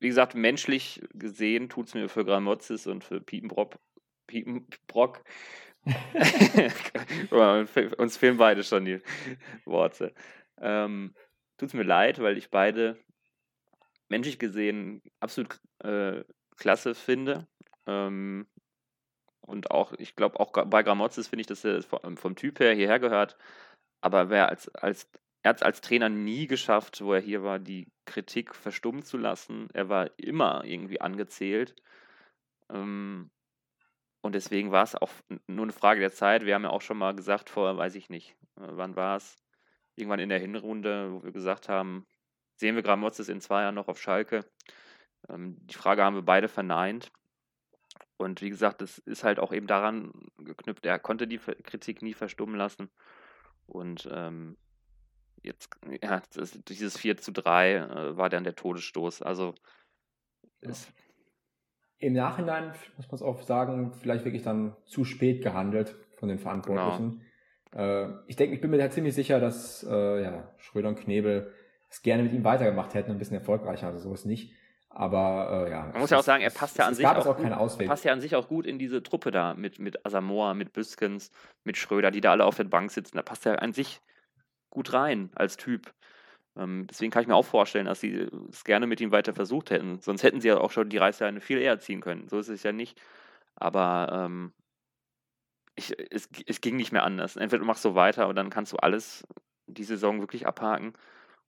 wie 0.00 0.08
gesagt, 0.08 0.34
menschlich 0.34 1.00
gesehen 1.14 1.68
tut 1.68 1.88
es 1.88 1.94
mir 1.94 2.08
für 2.08 2.24
Gramozis 2.24 2.86
und 2.86 3.04
für 3.04 3.20
Piepenbrock, 3.20 3.78
Piepenbrock 4.26 5.22
uns 7.98 8.16
fehlen 8.16 8.36
beide 8.36 8.64
schon 8.64 8.84
die 8.84 9.00
Worte. 9.64 10.14
Ähm, 10.58 11.14
tut 11.56 11.68
es 11.68 11.74
mir 11.74 11.84
leid, 11.84 12.18
weil 12.18 12.36
ich 12.36 12.50
beide 12.50 12.98
menschlich 14.08 14.38
gesehen 14.38 15.02
absolut 15.20 15.58
äh, 15.78 16.24
klasse 16.56 16.94
finde. 16.94 17.46
Ähm, 17.86 18.46
und 19.40 19.70
auch, 19.70 19.92
ich 19.98 20.16
glaube, 20.16 20.38
auch 20.38 20.52
bei 20.52 20.82
Gramozis 20.82 21.28
finde 21.28 21.40
ich, 21.40 21.46
dass 21.46 21.64
er 21.64 21.82
vom, 21.82 22.16
vom 22.16 22.36
Typ 22.36 22.60
her 22.60 22.74
hierher 22.74 22.98
gehört. 22.98 23.36
Aber 24.00 24.30
wer 24.30 24.48
als, 24.48 24.68
als, 24.74 25.10
er 25.42 25.50
hat 25.50 25.56
es 25.56 25.62
als 25.62 25.80
Trainer 25.80 26.08
nie 26.08 26.46
geschafft, 26.46 27.00
wo 27.02 27.14
er 27.14 27.20
hier 27.20 27.42
war, 27.42 27.58
die 27.58 27.90
Kritik 28.04 28.54
verstummen 28.54 29.02
zu 29.02 29.16
lassen. 29.16 29.68
Er 29.72 29.88
war 29.88 30.10
immer 30.18 30.64
irgendwie 30.64 31.00
angezählt. 31.00 31.74
Ähm, 32.68 33.30
und 34.20 34.34
deswegen 34.34 34.70
war 34.70 34.84
es 34.84 34.94
auch 34.94 35.10
nur 35.46 35.64
eine 35.64 35.72
Frage 35.72 36.00
der 36.00 36.12
Zeit. 36.12 36.44
Wir 36.44 36.54
haben 36.54 36.64
ja 36.64 36.70
auch 36.70 36.82
schon 36.82 36.98
mal 36.98 37.14
gesagt, 37.14 37.48
vor, 37.48 37.76
weiß 37.78 37.94
ich 37.94 38.10
nicht, 38.10 38.36
äh, 38.56 38.68
wann 38.68 38.96
war 38.96 39.16
es? 39.16 39.38
Irgendwann 39.96 40.20
in 40.20 40.28
der 40.28 40.38
Hinrunde, 40.38 41.12
wo 41.12 41.22
wir 41.22 41.32
gesagt 41.32 41.68
haben, 41.68 42.06
sehen 42.56 42.76
wir 42.76 42.82
Gramozis 42.82 43.28
in 43.28 43.40
zwei 43.40 43.62
Jahren 43.62 43.74
noch 43.74 43.88
auf 43.88 44.00
Schalke? 44.00 44.44
Ähm, 45.28 45.56
die 45.66 45.74
Frage 45.74 46.04
haben 46.04 46.16
wir 46.16 46.22
beide 46.22 46.48
verneint. 46.48 47.10
Und 48.18 48.42
wie 48.42 48.50
gesagt, 48.50 48.82
das 48.82 48.98
ist 48.98 49.24
halt 49.24 49.38
auch 49.38 49.52
eben 49.52 49.66
daran 49.66 50.12
geknüpft, 50.36 50.84
er 50.84 50.98
konnte 50.98 51.26
die 51.26 51.38
Kritik 51.38 52.02
nie 52.02 52.12
verstummen 52.12 52.56
lassen. 52.56 52.90
Und 53.66 54.06
ähm, 54.12 54.58
jetzt, 55.42 55.70
ja, 56.02 56.22
das, 56.34 56.52
dieses 56.68 56.98
4 56.98 57.16
zu 57.16 57.32
3 57.32 57.74
äh, 57.74 58.16
war 58.16 58.28
dann 58.28 58.44
der 58.44 58.54
Todesstoß. 58.54 59.22
Also 59.22 59.54
ja. 60.62 60.72
im 61.98 62.12
Nachhinein 62.12 62.72
muss 62.96 63.08
man 63.08 63.14
es 63.14 63.22
auch 63.22 63.42
sagen, 63.42 63.92
vielleicht 63.94 64.24
wirklich 64.24 64.42
dann 64.42 64.76
zu 64.84 65.04
spät 65.04 65.42
gehandelt 65.42 65.96
von 66.16 66.28
den 66.28 66.38
Verantwortlichen. 66.38 67.22
Genau. 67.72 68.06
Äh, 68.06 68.12
ich 68.26 68.36
denke, 68.36 68.54
ich 68.54 68.60
bin 68.60 68.70
mir 68.70 68.80
halt 68.80 68.92
ziemlich 68.92 69.14
sicher, 69.14 69.40
dass 69.40 69.84
äh, 69.88 70.22
ja, 70.22 70.54
Schröder 70.58 70.88
und 70.88 71.00
Knebel 71.00 71.52
es 71.88 72.02
gerne 72.02 72.22
mit 72.22 72.32
ihm 72.32 72.44
weitergemacht 72.44 72.94
hätten, 72.94 73.10
ein 73.10 73.18
bisschen 73.18 73.36
erfolgreicher, 73.36 73.88
also 73.88 73.98
sowas 74.00 74.24
nicht. 74.24 74.54
Aber 74.92 75.66
äh, 75.66 75.70
ja. 75.70 75.86
Man 75.92 76.00
muss 76.00 76.10
ja 76.10 76.18
auch 76.18 76.24
sagen, 76.24 76.42
er 76.42 76.50
passt 76.50 76.76
ja 76.76 76.86
an 76.86 76.94
sich 76.94 77.06
auch, 77.06 77.24
auch 77.24 77.36
gut, 77.36 77.86
passt 77.86 78.04
ja 78.04 78.12
an 78.12 78.20
sich 78.20 78.34
auch 78.34 78.48
gut 78.48 78.66
in 78.66 78.78
diese 78.78 79.02
Truppe 79.04 79.30
da 79.30 79.54
mit, 79.54 79.78
mit 79.78 80.04
Asamoah, 80.04 80.54
mit 80.54 80.72
Büskens, 80.72 81.30
mit 81.62 81.76
Schröder, 81.76 82.10
die 82.10 82.20
da 82.20 82.32
alle 82.32 82.44
auf 82.44 82.56
der 82.56 82.64
Bank 82.64 82.90
sitzen. 82.90 83.16
Da 83.16 83.22
passt 83.22 83.46
er 83.46 83.62
an 83.62 83.72
sich 83.72 84.00
gut 84.70 84.92
rein 84.92 85.30
als 85.34 85.56
Typ. 85.56 85.92
Ähm, 86.56 86.86
deswegen 86.88 87.10
kann 87.10 87.22
ich 87.22 87.28
mir 87.28 87.36
auch 87.36 87.44
vorstellen, 87.44 87.86
dass 87.86 88.00
sie 88.00 88.28
es 88.50 88.64
gerne 88.64 88.86
mit 88.86 89.00
ihm 89.00 89.12
weiter 89.12 89.34
versucht 89.34 89.70
hätten. 89.70 90.00
Sonst 90.00 90.22
hätten 90.22 90.40
sie 90.40 90.48
ja 90.48 90.58
auch 90.58 90.70
schon 90.70 90.88
die 90.88 90.98
Reißleine 90.98 91.40
viel 91.40 91.58
eher 91.58 91.78
ziehen 91.78 92.00
können. 92.00 92.28
So 92.28 92.38
ist 92.38 92.48
es 92.48 92.62
ja 92.62 92.72
nicht. 92.72 93.00
Aber 93.56 94.26
ähm, 94.26 94.52
ich, 95.76 95.94
es, 96.10 96.28
es 96.46 96.60
ging 96.60 96.76
nicht 96.76 96.92
mehr 96.92 97.04
anders. 97.04 97.36
Entweder 97.36 97.60
du 97.60 97.66
machst 97.66 97.82
so 97.82 97.94
weiter 97.94 98.28
und 98.28 98.36
dann 98.36 98.50
kannst 98.50 98.72
du 98.72 98.76
alles 98.78 99.26
die 99.66 99.84
Saison 99.84 100.20
wirklich 100.20 100.46
abhaken 100.46 100.94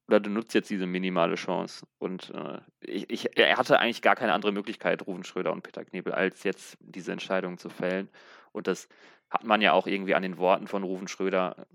oder 0.09 0.21
du 0.21 0.31
nutzt 0.31 0.55
jetzt 0.55 0.71
diese 0.71 0.87
minimale 0.87 1.37
Chance. 1.37 1.87
Und 1.99 2.31
äh, 2.31 2.61
ich, 2.81 3.11
ich, 3.11 3.39
er 3.39 3.57
hatte 3.57 3.79
eigentlich 3.79 4.03
gar 4.03 4.17
keine 4.17 4.33
andere 4.33 4.53
Möglichkeit, 4.53 5.07
Rufen 5.07 5.25
Schröder 5.25 5.53
und 5.53 5.63
Peter 5.63 5.85
Knebel, 5.85 6.13
als 6.13 6.45
jetzt 6.45 6.77
diese 6.81 7.13
Entscheidung 7.13 7.59
zu 7.59 7.69
fällen. 7.69 8.09
Und 8.53 8.67
das 8.67 8.89
hat 9.31 9.45
man 9.45 9.61
ja 9.61 9.73
auch 9.73 9.87
irgendwie 9.87 10.15
an 10.15 10.23
den 10.23 10.39
Worten 10.39 10.67
von 10.67 10.83
Rufen 10.83 11.09
Schröder 11.09 11.67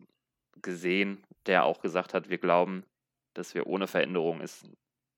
gesehen, 0.62 1.24
der 1.46 1.66
auch 1.66 1.82
gesagt 1.82 2.14
hat, 2.14 2.30
wir 2.30 2.38
glauben, 2.38 2.84
dass 3.34 3.54
wir 3.54 3.68
ohne 3.68 3.88
Veränderung 3.88 4.42
ist, 4.42 4.70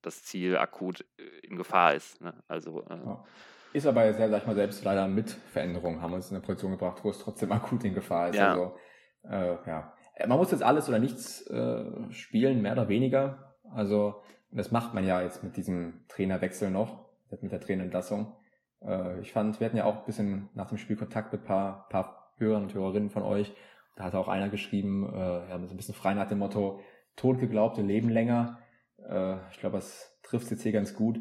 das 0.02 0.22
Ziel 0.22 0.56
akut 0.56 1.04
äh, 1.18 1.46
in 1.46 1.56
Gefahr 1.56 1.94
ist. 1.94 2.20
Ne? 2.20 2.34
Also 2.48 2.82
äh, 2.88 2.96
ja. 2.96 3.24
Ist 3.72 3.86
aber 3.86 4.04
ja, 4.04 4.12
sag 4.12 4.42
ich 4.42 4.46
mal, 4.46 4.54
selbst 4.54 4.82
leider 4.84 5.06
mit 5.06 5.30
Veränderung 5.30 6.02
haben 6.02 6.10
wir 6.10 6.16
uns 6.16 6.30
in 6.30 6.36
eine 6.36 6.44
Position 6.44 6.72
gebracht, 6.72 7.04
wo 7.04 7.10
es 7.10 7.18
trotzdem 7.18 7.52
akut 7.52 7.84
in 7.84 7.94
Gefahr 7.94 8.30
ist. 8.30 8.36
Ja. 8.36 8.50
Also, 8.50 8.76
äh, 9.24 9.56
ja. 9.66 9.92
Äh, 10.14 10.26
man 10.26 10.38
muss 10.38 10.50
jetzt 10.50 10.62
alles 10.62 10.88
oder 10.88 10.98
nichts 10.98 11.46
äh, 11.46 11.84
spielen, 12.10 12.62
mehr 12.62 12.72
oder 12.72 12.88
weniger. 12.88 13.56
Also 13.72 14.22
das 14.50 14.72
macht 14.72 14.94
man 14.94 15.06
ja 15.06 15.22
jetzt 15.22 15.44
mit 15.44 15.56
diesem 15.56 16.04
Trainerwechsel 16.08 16.70
noch, 16.70 17.06
mit 17.30 17.52
der 17.52 17.60
Trainerentlassung. 17.60 18.36
Äh, 18.82 19.20
ich 19.20 19.32
fand, 19.32 19.60
wir 19.60 19.66
hatten 19.66 19.76
ja 19.76 19.84
auch 19.84 19.98
ein 19.98 20.04
bisschen 20.04 20.48
nach 20.54 20.68
dem 20.68 20.78
Spiel 20.78 20.96
Kontakt 20.96 21.32
mit 21.32 21.42
ein 21.42 21.46
paar, 21.46 21.88
paar 21.88 22.32
Hörern 22.38 22.64
und 22.64 22.74
Hörerinnen 22.74 23.10
von 23.10 23.22
euch. 23.22 23.52
Da 24.00 24.06
hat 24.06 24.14
auch 24.14 24.28
einer 24.28 24.48
geschrieben, 24.48 25.12
äh, 25.12 25.50
ja, 25.50 25.58
so 25.66 25.74
ein 25.74 25.76
bisschen 25.76 25.94
frei 25.94 26.14
nach 26.14 26.26
dem 26.26 26.38
Motto, 26.38 26.80
totgeglaubte 27.16 27.82
leben 27.82 28.08
länger. 28.08 28.58
Äh, 28.96 29.36
ich 29.50 29.60
glaube, 29.60 29.76
das 29.76 30.18
trifft 30.22 30.50
jetzt 30.50 30.62
hier 30.62 30.72
ganz 30.72 30.94
gut. 30.94 31.20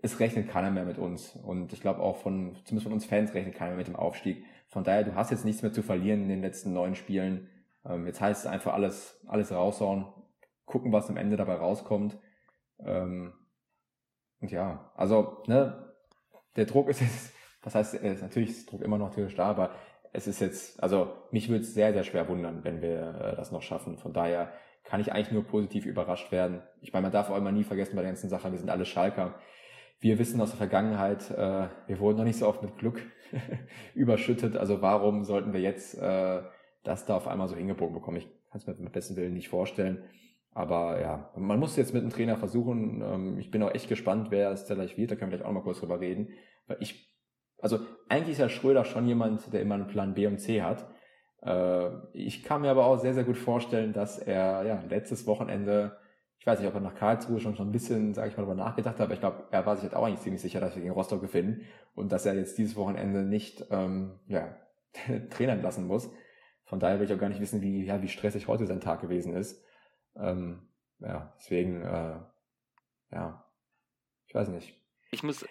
Es 0.00 0.20
rechnet 0.20 0.48
keiner 0.48 0.70
mehr 0.70 0.86
mit 0.86 0.96
uns. 0.96 1.36
Und 1.36 1.74
ich 1.74 1.82
glaube 1.82 2.00
auch 2.00 2.16
von, 2.16 2.56
zumindest 2.64 2.84
von 2.84 2.94
uns 2.94 3.04
Fans 3.04 3.34
rechnet 3.34 3.54
keiner 3.54 3.72
mehr 3.72 3.80
mit 3.80 3.88
dem 3.88 3.96
Aufstieg. 3.96 4.42
Von 4.68 4.84
daher, 4.84 5.04
du 5.04 5.14
hast 5.14 5.32
jetzt 5.32 5.44
nichts 5.44 5.60
mehr 5.60 5.74
zu 5.74 5.82
verlieren 5.82 6.22
in 6.22 6.30
den 6.30 6.40
letzten 6.40 6.72
neun 6.72 6.94
Spielen. 6.94 7.50
Ähm, 7.84 8.06
jetzt 8.06 8.22
heißt 8.22 8.46
es 8.46 8.50
einfach 8.50 8.72
alles, 8.72 9.22
alles 9.26 9.52
raushauen, 9.52 10.06
gucken, 10.64 10.92
was 10.92 11.10
am 11.10 11.18
Ende 11.18 11.36
dabei 11.36 11.56
rauskommt. 11.56 12.16
Ähm, 12.78 13.34
und 14.40 14.50
ja, 14.50 14.90
also, 14.94 15.42
ne, 15.46 15.92
der 16.56 16.64
Druck 16.64 16.88
ist 16.88 17.02
jetzt, 17.02 17.34
was 17.62 17.74
heißt, 17.74 18.02
natürlich 18.02 18.48
ist 18.48 18.72
Druck 18.72 18.80
immer 18.80 18.96
noch 18.96 19.10
theoretisch 19.10 19.36
da, 19.36 19.50
aber 19.50 19.74
es 20.14 20.26
ist 20.26 20.40
jetzt, 20.40 20.82
also 20.82 21.12
mich 21.30 21.48
würde 21.48 21.62
es 21.62 21.74
sehr, 21.74 21.92
sehr 21.92 22.04
schwer 22.04 22.28
wundern, 22.28 22.64
wenn 22.64 22.80
wir 22.80 23.14
äh, 23.20 23.36
das 23.36 23.52
noch 23.52 23.62
schaffen. 23.62 23.98
Von 23.98 24.12
daher 24.12 24.52
kann 24.84 25.00
ich 25.00 25.12
eigentlich 25.12 25.32
nur 25.32 25.44
positiv 25.44 25.86
überrascht 25.86 26.32
werden. 26.32 26.62
Ich 26.80 26.92
meine, 26.92 27.02
man 27.02 27.12
darf 27.12 27.30
auch 27.30 27.36
immer 27.36 27.52
nie 27.52 27.64
vergessen 27.64 27.96
bei 27.96 28.02
der 28.02 28.10
ganzen 28.10 28.30
Sache, 28.30 28.50
wir 28.50 28.58
sind 28.58 28.70
alle 28.70 28.84
Schalker. 28.86 29.34
Wir 30.00 30.18
wissen 30.18 30.40
aus 30.40 30.50
der 30.50 30.58
Vergangenheit, 30.58 31.30
äh, 31.30 31.68
wir 31.86 31.98
wurden 31.98 32.18
noch 32.18 32.24
nicht 32.24 32.38
so 32.38 32.48
oft 32.48 32.62
mit 32.62 32.78
Glück 32.78 33.02
überschüttet. 33.94 34.56
Also 34.56 34.82
warum 34.82 35.24
sollten 35.24 35.52
wir 35.52 35.60
jetzt 35.60 35.96
äh, 35.98 36.42
das 36.84 37.06
da 37.06 37.16
auf 37.16 37.26
einmal 37.26 37.48
so 37.48 37.56
hingebogen 37.56 37.94
bekommen. 37.94 38.18
Ich 38.18 38.28
kann 38.50 38.60
es 38.60 38.66
mir 38.66 38.74
mit 38.74 38.92
besten 38.92 39.16
Willen 39.16 39.34
nicht 39.34 39.48
vorstellen. 39.48 40.04
Aber 40.52 41.00
ja, 41.00 41.32
man 41.36 41.58
muss 41.58 41.76
jetzt 41.76 41.94
mit 41.94 42.04
dem 42.04 42.10
Trainer 42.10 42.36
versuchen. 42.36 43.02
Ähm, 43.02 43.38
ich 43.38 43.50
bin 43.50 43.62
auch 43.62 43.74
echt 43.74 43.88
gespannt, 43.88 44.30
wer 44.30 44.52
es 44.52 44.66
da 44.66 44.74
gleich 44.74 44.96
wird. 44.96 45.10
Da 45.10 45.16
können 45.16 45.32
wir 45.32 45.38
gleich 45.38 45.48
auch 45.48 45.52
noch 45.52 45.60
mal 45.60 45.64
kurz 45.64 45.80
drüber 45.80 45.98
reden. 45.98 46.28
Weil 46.68 46.76
ich, 46.80 47.13
also 47.64 47.80
eigentlich 48.08 48.32
ist 48.32 48.38
ja 48.38 48.48
Schröder 48.48 48.84
schon 48.84 49.06
jemand, 49.06 49.52
der 49.52 49.62
immer 49.62 49.74
einen 49.74 49.88
Plan 49.88 50.14
B 50.14 50.26
und 50.26 50.38
C 50.38 50.62
hat. 50.62 50.86
Äh, 51.42 51.90
ich 52.12 52.44
kann 52.44 52.60
mir 52.60 52.70
aber 52.70 52.86
auch 52.86 52.98
sehr, 52.98 53.14
sehr 53.14 53.24
gut 53.24 53.38
vorstellen, 53.38 53.92
dass 53.92 54.18
er 54.18 54.64
ja 54.64 54.82
letztes 54.88 55.26
Wochenende 55.26 55.96
ich 56.44 56.46
weiß 56.46 56.58
nicht, 56.58 56.68
ob 56.68 56.74
er 56.74 56.80
nach 56.82 56.94
Karlsruhe 56.94 57.40
schon, 57.40 57.56
schon 57.56 57.70
ein 57.70 57.72
bisschen, 57.72 58.12
sage 58.12 58.28
ich 58.28 58.36
mal, 58.36 58.42
darüber 58.42 58.62
nachgedacht 58.62 58.96
hat, 58.96 59.06
aber 59.06 59.14
ich 59.14 59.20
glaube, 59.20 59.44
er 59.50 59.64
war 59.64 59.76
sich 59.76 59.84
jetzt 59.84 59.96
auch 59.96 60.04
eigentlich 60.04 60.20
ziemlich 60.20 60.42
sicher, 60.42 60.60
dass 60.60 60.74
wir 60.74 60.82
gegen 60.82 60.92
Rostock 60.92 61.22
gewinnen 61.22 61.62
und 61.94 62.12
dass 62.12 62.26
er 62.26 62.34
jetzt 62.34 62.58
dieses 62.58 62.76
Wochenende 62.76 63.22
nicht 63.22 63.64
ähm, 63.70 64.20
ja, 64.26 64.54
Trainer 65.30 65.56
lassen 65.56 65.86
muss. 65.86 66.10
Von 66.64 66.80
daher 66.80 66.98
will 66.98 67.06
ich 67.06 67.14
auch 67.14 67.18
gar 67.18 67.30
nicht 67.30 67.40
wissen, 67.40 67.62
wie, 67.62 67.86
ja, 67.86 68.02
wie 68.02 68.08
stressig 68.08 68.46
heute 68.46 68.66
sein 68.66 68.82
Tag 68.82 69.00
gewesen 69.00 69.34
ist. 69.34 69.64
Ähm, 70.16 70.68
ja, 70.98 71.32
deswegen, 71.38 71.80
äh, 71.80 72.20
ja, 73.10 73.50
ich 74.26 74.34
weiß 74.34 74.48
nicht. 74.48 74.78
Ich 75.12 75.22
muss. 75.22 75.46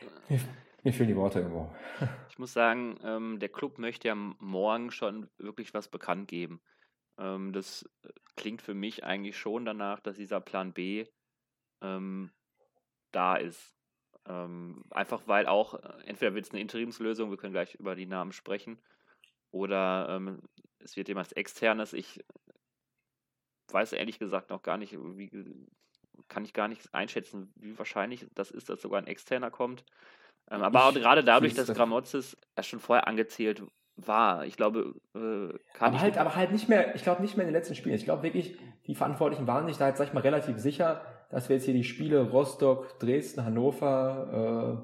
Mir, 0.83 0.93
fehlen 0.93 1.09
die 1.09 1.15
Worte 1.15 1.39
irgendwo. 1.39 1.73
Ich 2.29 2.39
muss 2.39 2.51
sagen, 2.51 2.97
ähm, 3.03 3.39
der 3.39 3.49
Club 3.49 3.77
möchte 3.77 4.07
ja 4.07 4.15
morgen 4.15 4.89
schon 4.89 5.29
wirklich 5.37 5.71
was 5.75 5.87
bekannt 5.87 6.27
geben. 6.27 6.61
Ähm, 7.19 7.53
das 7.53 7.87
äh, 8.03 8.09
klingt 8.35 8.63
für 8.63 8.73
mich 8.73 9.03
eigentlich 9.03 9.37
schon 9.37 9.65
danach, 9.65 9.99
dass 9.99 10.15
dieser 10.15 10.41
Plan 10.41 10.73
B 10.73 11.05
ähm, 11.83 12.31
da 13.11 13.35
ist. 13.35 13.75
Ähm, 14.27 14.83
einfach 14.89 15.27
weil 15.27 15.45
auch, 15.45 15.75
äh, 15.75 16.03
entweder 16.05 16.33
wird 16.33 16.45
es 16.45 16.51
eine 16.51 16.61
Interimslösung, 16.61 17.29
wir 17.29 17.37
können 17.37 17.53
gleich 17.53 17.75
über 17.75 17.95
die 17.95 18.07
Namen 18.07 18.31
sprechen, 18.31 18.81
oder 19.51 20.07
ähm, 20.09 20.41
es 20.79 20.95
wird 20.97 21.07
jemand 21.07 21.37
externes. 21.37 21.93
Ich 21.93 22.19
weiß 23.71 23.93
ehrlich 23.93 24.17
gesagt 24.17 24.49
noch 24.49 24.63
gar 24.63 24.77
nicht, 24.77 24.93
wie, 24.93 25.67
kann 26.27 26.45
ich 26.45 26.53
gar 26.53 26.67
nicht 26.67 26.93
einschätzen, 26.93 27.53
wie 27.55 27.77
wahrscheinlich 27.77 28.27
das 28.33 28.49
ist, 28.49 28.69
dass 28.69 28.81
sogar 28.81 28.99
ein 28.99 29.07
externer 29.07 29.51
kommt. 29.51 29.85
Ähm, 30.49 30.63
aber 30.63 30.89
ich, 30.89 30.95
gerade 30.95 31.23
dadurch, 31.23 31.53
dass 31.53 31.73
Gramozis 31.73 32.37
ja 32.57 32.63
schon 32.63 32.79
vorher 32.79 33.07
angezählt 33.07 33.63
war. 33.95 34.45
Ich 34.45 34.57
glaube, 34.57 34.95
äh, 35.15 35.57
kann 35.73 35.89
aber 35.89 36.01
halt, 36.01 36.17
aber 36.17 36.35
halt 36.35 36.51
nicht 36.51 36.67
mehr, 36.67 36.95
ich 36.95 37.03
glaube 37.03 37.21
nicht 37.21 37.37
mehr 37.37 37.45
in 37.45 37.53
den 37.53 37.59
letzten 37.59 37.75
Spielen. 37.75 37.95
Ich 37.95 38.05
glaube 38.05 38.23
wirklich, 38.23 38.57
die 38.87 38.95
Verantwortlichen 38.95 39.47
waren 39.47 39.67
sich 39.67 39.77
da 39.77 39.87
jetzt, 39.87 39.97
sag 39.97 40.07
ich 40.07 40.13
mal, 40.13 40.21
relativ 40.21 40.57
sicher, 40.57 41.01
dass 41.29 41.49
wir 41.49 41.55
jetzt 41.55 41.65
hier 41.65 41.73
die 41.73 41.83
Spiele 41.83 42.29
Rostock, 42.29 42.99
Dresden, 42.99 43.45
Hannover, 43.45 44.83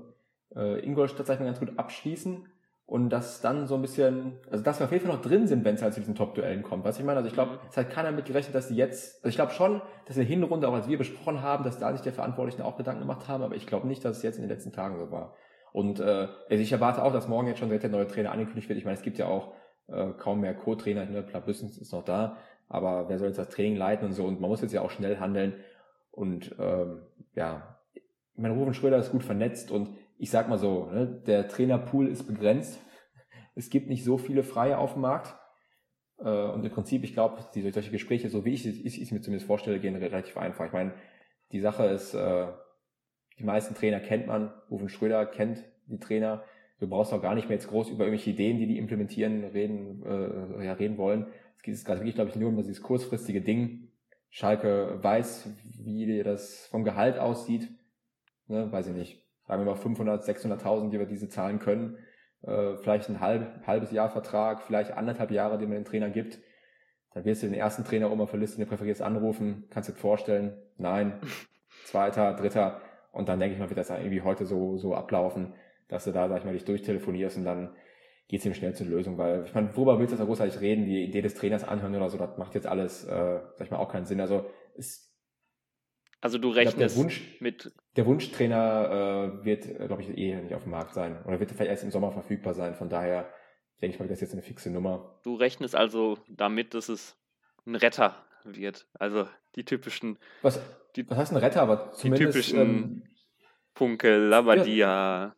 äh, 0.55 0.59
äh, 0.59 0.85
Ingolstadt, 0.85 1.27
sag 1.27 1.35
ich 1.35 1.39
mal, 1.39 1.47
ganz 1.47 1.59
gut 1.59 1.77
abschließen 1.77 2.45
und 2.89 3.11
dass 3.11 3.39
dann 3.41 3.67
so 3.67 3.75
ein 3.75 3.83
bisschen, 3.83 4.39
also 4.49 4.63
dass 4.63 4.79
wir 4.79 4.85
auf 4.85 4.91
jeden 4.91 5.05
Fall 5.05 5.15
noch 5.15 5.21
drin 5.21 5.45
sind, 5.45 5.63
wenn 5.63 5.75
es 5.75 5.81
halt 5.83 5.93
zu 5.93 5.99
diesen 5.99 6.15
Top-Duellen 6.15 6.63
kommt. 6.63 6.83
Was 6.85 6.97
ich 6.97 7.05
meine, 7.05 7.17
also 7.17 7.27
ich 7.27 7.35
glaube, 7.35 7.51
mhm. 7.51 7.59
es 7.69 7.77
hat 7.77 7.91
keiner 7.91 8.11
mit 8.11 8.25
gerechnet, 8.25 8.55
dass 8.55 8.67
die 8.67 8.75
jetzt, 8.75 9.17
also 9.17 9.29
ich 9.29 9.35
glaube 9.35 9.51
schon, 9.51 9.81
dass 10.05 10.17
in 10.17 10.23
der 10.23 10.29
Hinrunde, 10.29 10.67
auch 10.67 10.73
als 10.73 10.87
wir 10.87 10.97
besprochen 10.97 11.43
haben, 11.43 11.63
dass 11.63 11.77
da 11.77 11.91
sich 11.93 12.01
der 12.01 12.13
Verantwortlichen 12.13 12.63
auch 12.63 12.77
Gedanken 12.77 13.01
gemacht 13.01 13.27
haben, 13.27 13.43
aber 13.43 13.55
ich 13.55 13.67
glaube 13.67 13.87
nicht, 13.87 14.03
dass 14.03 14.17
es 14.17 14.23
jetzt 14.23 14.37
in 14.37 14.41
den 14.41 14.49
letzten 14.49 14.73
Tagen 14.73 14.97
so 14.97 15.11
war. 15.11 15.35
Und 15.71 15.99
äh, 15.99 16.27
also 16.49 16.63
ich 16.63 16.71
erwarte 16.71 17.03
auch, 17.03 17.13
dass 17.13 17.27
morgen 17.27 17.47
jetzt 17.47 17.59
schon 17.59 17.69
direkt 17.69 17.83
der 17.83 17.91
neue 17.91 18.07
Trainer 18.07 18.31
angekündigt 18.31 18.69
wird. 18.69 18.79
Ich 18.79 18.85
meine, 18.85 18.97
es 18.97 19.03
gibt 19.03 19.17
ja 19.17 19.27
auch 19.27 19.53
äh, 19.87 20.11
kaum 20.17 20.41
mehr 20.41 20.53
Co-Trainer, 20.53 21.05
ne? 21.05 21.23
Plabüssens 21.23 21.77
ist 21.77 21.93
noch 21.93 22.03
da, 22.03 22.37
aber 22.67 23.09
wer 23.09 23.17
soll 23.17 23.27
jetzt 23.27 23.39
das 23.39 23.49
Training 23.49 23.75
leiten 23.75 24.07
und 24.07 24.13
so 24.13 24.25
und 24.25 24.39
man 24.39 24.49
muss 24.49 24.61
jetzt 24.61 24.73
ja 24.73 24.81
auch 24.81 24.91
schnell 24.91 25.19
handeln 25.19 25.55
und 26.11 26.55
ähm, 26.59 27.01
ja, 27.35 27.79
mein 28.35 28.51
Rufen 28.51 28.73
Schröder 28.73 28.97
ist 28.97 29.11
gut 29.11 29.23
vernetzt 29.23 29.71
und 29.71 29.89
ich 30.17 30.29
sag 30.31 30.49
mal 30.49 30.57
so, 30.57 30.85
ne, 30.85 31.21
der 31.25 31.47
Trainerpool 31.47 32.07
ist 32.07 32.27
begrenzt. 32.27 32.79
Es 33.55 33.69
gibt 33.69 33.87
nicht 33.87 34.03
so 34.03 34.17
viele 34.17 34.43
Freie 34.43 34.77
auf 34.77 34.93
dem 34.93 35.01
Markt. 35.01 35.35
Äh, 36.19 36.29
und 36.29 36.65
im 36.65 36.71
Prinzip, 36.71 37.03
ich 37.03 37.13
glaube, 37.13 37.41
solche 37.53 37.91
Gespräche, 37.91 38.29
so 38.29 38.45
wie 38.45 38.53
ich 38.53 38.65
es 38.65 39.11
mir 39.11 39.21
zumindest 39.21 39.47
vorstelle, 39.47 39.79
gehen 39.79 39.95
relativ 39.95 40.37
einfach. 40.37 40.65
Ich 40.65 40.73
meine, 40.73 40.93
die 41.51 41.61
Sache 41.61 41.85
ist, 41.85 42.13
äh, 42.13 42.47
die 43.39 43.43
meisten 43.43 43.75
Trainer 43.75 43.99
kennt 43.99 44.27
man. 44.27 44.53
Rufen 44.69 44.89
Schröder 44.89 45.25
kennt 45.25 45.63
die 45.87 45.99
Trainer. 45.99 46.43
Du 46.79 46.87
brauchst 46.87 47.13
auch 47.13 47.21
gar 47.21 47.35
nicht 47.35 47.49
mehr 47.49 47.57
jetzt 47.57 47.67
groß 47.67 47.89
über 47.89 48.05
irgendwelche 48.05 48.29
Ideen, 48.29 48.57
die 48.57 48.67
die 48.67 48.77
implementieren, 48.77 49.43
reden, 49.45 50.03
äh, 50.05 50.65
ja, 50.65 50.73
reden 50.73 50.97
wollen. 50.97 51.27
Es 51.57 51.63
geht 51.63 51.83
gerade 51.83 51.99
wirklich, 51.99 52.15
glaube 52.15 52.29
ich, 52.29 52.35
nur 52.35 52.49
um 52.49 52.57
dieses 52.57 52.81
kurzfristige 52.81 53.41
Ding. 53.41 53.89
Schalke 54.29 54.99
weiß, 55.01 55.49
wie 55.83 56.23
das 56.23 56.67
vom 56.67 56.83
Gehalt 56.83 57.17
aussieht. 57.19 57.69
Ne, 58.47 58.71
weiß 58.71 58.87
ich 58.87 58.95
nicht. 58.95 59.25
Sagen 59.47 59.65
wir 59.65 59.71
mal 59.71 59.77
500, 59.77 60.23
600.000, 60.23 60.91
die 60.91 60.99
wir 60.99 61.05
diese 61.05 61.27
zahlen 61.27 61.59
können. 61.59 61.97
Äh, 62.43 62.77
vielleicht 62.77 63.09
ein 63.09 63.19
halb, 63.19 63.65
halbes 63.67 63.91
Jahr 63.91 64.09
Vertrag, 64.09 64.61
vielleicht 64.61 64.91
anderthalb 64.91 65.31
Jahre, 65.31 65.57
die 65.57 65.65
man 65.65 65.75
den 65.75 65.85
Trainer 65.85 66.09
gibt. 66.09 66.39
Dann 67.13 67.25
wirst 67.25 67.43
du 67.43 67.47
den 67.47 67.55
ersten 67.55 67.83
Trainer 67.83 68.09
auf 68.09 68.31
der 68.31 68.39
Liste, 68.39 68.57
den 68.57 68.67
präferierst, 68.67 69.01
anrufen. 69.01 69.65
Kannst 69.69 69.89
du 69.89 69.93
dir 69.93 69.99
vorstellen? 69.99 70.53
Nein. 70.77 71.19
Zweiter, 71.85 72.33
dritter. 72.35 72.81
Und 73.11 73.29
dann 73.29 73.39
denke 73.39 73.53
ich 73.53 73.59
mal, 73.59 73.69
wird 73.69 73.79
das 73.79 73.89
irgendwie 73.89 74.21
heute 74.21 74.45
so, 74.45 74.77
so 74.77 74.93
ablaufen, 74.93 75.53
dass 75.87 76.03
du 76.03 76.11
da, 76.11 76.27
sag 76.29 76.39
ich 76.39 76.45
mal, 76.45 76.53
dich 76.53 76.65
durchtelefonierst 76.65 77.37
und 77.37 77.45
dann 77.45 77.75
geht 78.27 78.41
es 78.41 78.45
ihm 78.45 78.53
schnell 78.53 78.75
zur 78.75 78.85
Lösung, 78.85 79.17
weil 79.17 79.43
ich 79.45 79.55
meine, 79.55 79.75
worüber 79.75 79.99
willst 79.99 80.13
du 80.13 80.17
da 80.17 80.23
großartig 80.23 80.61
reden, 80.61 80.85
die 80.85 81.03
Idee 81.03 81.21
des 81.21 81.33
Trainers 81.33 81.63
anhören 81.63 81.95
oder 81.95 82.09
so, 82.09 82.17
das 82.17 82.37
macht 82.37 82.53
jetzt 82.53 82.67
alles, 82.67 83.03
äh, 83.05 83.39
sag 83.55 83.61
ich 83.65 83.71
mal, 83.71 83.77
auch 83.77 83.91
keinen 83.91 84.05
Sinn. 84.05 84.21
Also 84.21 84.45
es 84.77 85.09
also 86.21 86.37
du 86.37 86.49
rechnest 86.49 86.77
glaub, 86.77 86.89
der 86.89 86.97
Wunsch, 86.97 87.37
mit. 87.39 87.71
Der 87.95 88.05
Wunschtrainer 88.05 89.39
äh, 89.41 89.45
wird, 89.45 89.63
glaube 89.77 90.01
ich, 90.01 90.17
eh 90.17 90.35
nicht 90.35 90.53
auf 90.53 90.63
dem 90.63 90.71
Markt 90.71 90.93
sein. 90.93 91.23
Oder 91.25 91.39
wird 91.39 91.51
vielleicht 91.51 91.71
erst 91.71 91.83
im 91.83 91.91
Sommer 91.91 92.11
verfügbar 92.11 92.53
sein. 92.53 92.75
Von 92.75 92.89
daher 92.89 93.29
denke 93.81 93.95
ich 93.95 93.99
mal, 93.99 94.07
das 94.07 94.17
ist 94.17 94.21
jetzt 94.21 94.33
eine 94.33 94.41
fixe 94.41 94.69
Nummer. 94.69 95.19
Du 95.23 95.35
rechnest 95.35 95.75
also 95.75 96.17
damit, 96.27 96.73
dass 96.73 96.89
es 96.89 97.15
ein 97.65 97.75
Retter 97.75 98.15
wird. 98.43 98.87
Also 98.93 99.27
die 99.55 99.65
typischen. 99.65 100.17
Was, 100.41 100.59
die, 100.95 101.09
was 101.09 101.17
heißt 101.17 101.31
ein 101.31 101.37
Retter? 101.37 101.61
Aber 101.61 101.91
zumindest. 101.91 102.21
Die 102.21 102.41
typischen 102.41 102.59
ähm, 102.59 103.03
Funke, 103.73 104.17
Labadia, 104.17 105.33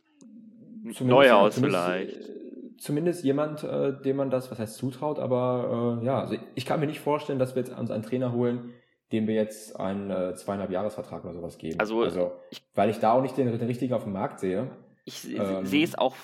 ja, 0.83 1.03
Neuhaus 1.03 1.59
vielleicht. 1.59 2.17
Äh, 2.17 2.77
zumindest 2.77 3.23
jemand, 3.23 3.63
äh, 3.63 3.93
dem 4.01 4.17
man 4.17 4.29
das, 4.29 4.49
was 4.49 4.59
heißt 4.59 4.75
zutraut, 4.75 5.19
aber 5.19 5.99
äh, 6.01 6.05
ja, 6.05 6.19
also 6.19 6.35
ich 6.55 6.65
kann 6.65 6.79
mir 6.79 6.87
nicht 6.87 6.99
vorstellen, 6.99 7.37
dass 7.37 7.55
wir 7.55 7.61
jetzt 7.61 7.77
uns 7.77 7.91
einen 7.91 8.03
Trainer 8.03 8.31
holen, 8.33 8.73
dem 9.11 9.27
wir 9.27 9.35
jetzt 9.35 9.79
einen 9.79 10.09
äh, 10.09 10.33
zweieinhalb 10.33 10.71
Jahresvertrag 10.71 11.23
oder 11.23 11.33
sowas 11.33 11.57
geben. 11.57 11.79
Also, 11.79 12.01
also 12.01 12.31
ich, 12.49 12.63
weil 12.73 12.89
ich 12.89 12.97
da 12.97 13.11
auch 13.11 13.21
nicht 13.21 13.37
den, 13.37 13.51
den 13.51 13.67
richtigen 13.67 13.93
auf 13.93 14.03
dem 14.03 14.13
Markt 14.13 14.39
sehe. 14.39 14.71
Ich 15.05 15.29
ähm, 15.37 15.65
sehe 15.65 15.83
es 15.83 15.95
auch, 15.95 16.15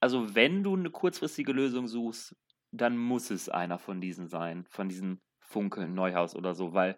also 0.00 0.34
wenn 0.34 0.62
du 0.62 0.74
eine 0.74 0.90
kurzfristige 0.90 1.52
Lösung 1.52 1.88
suchst, 1.88 2.34
dann 2.72 2.96
muss 2.96 3.30
es 3.30 3.48
einer 3.48 3.78
von 3.78 4.00
diesen 4.00 4.28
sein, 4.28 4.64
von 4.70 4.88
diesen 4.88 5.20
Funke, 5.46 5.88
Neuhaus 5.88 6.34
oder 6.36 6.54
so, 6.54 6.74
weil 6.74 6.96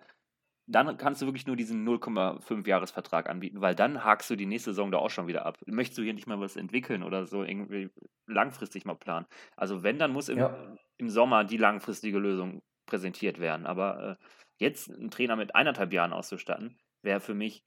dann 0.67 0.99
kannst 0.99 1.23
du 1.23 1.27
wirklich 1.27 1.47
nur 1.47 1.57
diesen 1.57 1.89
0,5 1.89 2.67
Jahresvertrag 2.67 3.31
anbieten, 3.31 3.63
weil 3.63 3.75
dann 3.75 4.05
hakst 4.05 4.29
du 4.29 4.37
die 4.37 4.45
nächste 4.45 4.73
Saison 4.73 4.91
da 4.91 4.99
auch 4.99 5.09
schon 5.09 5.27
wieder 5.27 5.47
ab. 5.47 5.59
Möchtest 5.67 5.99
du 5.99 6.03
hier 6.03 6.13
nicht 6.13 6.27
mal 6.27 6.41
was 6.41 6.57
entwickeln 6.57 7.03
oder 7.03 7.27
so 7.27 7.43
irgendwie 7.43 7.91
langfristig 8.27 8.85
mal 8.85 8.95
planen? 8.95 9.27
Also 9.57 9.83
wenn, 9.83 9.99
dann 9.99 10.13
muss 10.13 10.29
im, 10.29 10.39
ja. 10.39 10.77
im 10.99 11.09
Sommer 11.09 11.45
die 11.45 11.57
langfristige 11.57 12.19
Lösung 12.19 12.61
präsentiert 12.85 13.39
werden. 13.39 13.65
Aber 13.65 14.19
äh, 14.21 14.25
Jetzt 14.59 14.91
einen 14.91 15.11
Trainer 15.11 15.37
mit 15.37 15.55
eineinhalb 15.55 15.93
Jahren 15.93 16.13
auszustatten, 16.13 16.77
wäre 17.03 17.21
für 17.21 17.35
mich 17.35 17.65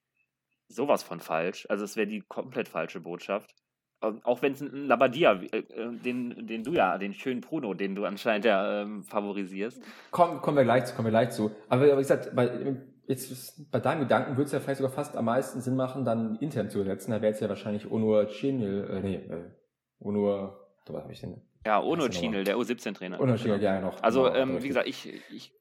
sowas 0.68 1.04
von 1.04 1.20
falsch. 1.22 1.66
Also 1.70 1.86
es 1.86 1.96
wäre 1.96 2.08
die 2.08 2.22
komplett 2.22 2.68
falsche 2.68 3.00
Botschaft. 3.00 3.56
Ähm, 4.02 4.20
auch 4.24 4.42
wenn 4.42 4.54
es 4.54 4.62
ein 4.62 4.88
Labadia, 4.88 5.34
äh, 5.34 5.58
äh, 5.58 5.64
den, 5.92 6.48
den 6.48 6.64
du 6.64 6.74
ja, 6.74 6.98
den 6.98 7.14
schönen 7.14 7.42
Bruno, 7.42 7.74
den 7.74 7.96
du 7.96 8.06
anscheinend 8.06 8.46
ja 8.46 8.82
ähm, 8.82 9.04
favorisierst. 9.04 9.82
Komm, 10.10 10.42
kommen 10.42 10.58
wir 10.58 10.64
gleich 10.64 10.86
zu, 10.86 10.96
kommen 10.96 11.08
wir 11.08 11.12
gleich 11.12 11.32
zu. 11.32 11.52
Aber, 11.70 11.84
aber 11.84 11.98
wie 11.98 12.02
gesagt, 12.02 12.36
bei, 12.36 12.76
jetzt 13.08 13.72
bei 13.72 13.80
deinem 13.80 14.02
Gedanken 14.02 14.38
würde 14.38 14.46
es 14.46 14.52
ja 14.52 14.60
vielleicht 14.60 14.80
sogar 14.80 14.92
fast 14.92 15.16
am 15.16 15.26
meisten 15.26 15.62
Sinn 15.62 15.76
machen, 15.76 16.04
dann 16.04 16.36
intern 16.38 16.70
zu 16.70 16.80
ersetzen. 16.80 17.12
Da 17.12 17.22
wäre 17.22 17.34
es 17.34 17.40
ja 17.40 17.50
wahrscheinlich 17.50 17.92
Onur 17.92 18.28
Chinil, 18.28 18.88
äh, 18.90 19.00
nee, 19.02 19.16
äh, 19.16 19.52
Onur, 20.00 20.68
was 20.88 21.04
habe 21.04 21.14
ich 21.14 21.22
denn? 21.22 21.42
Ja, 21.66 21.82
Onur 21.82 22.10
Chinil, 22.10 22.44
der 22.44 22.58
U17-Trainer. 22.58 23.20
Onur 23.20 23.38
Chinil, 23.38 23.62
ja, 23.62 23.80
noch. 23.80 24.02
Also, 24.02 24.24
genau, 24.24 24.36
ähm, 24.36 24.64
wie 24.64 24.68
gesagt, 24.68 24.88
ich, 24.88 25.14
ich 25.32 25.54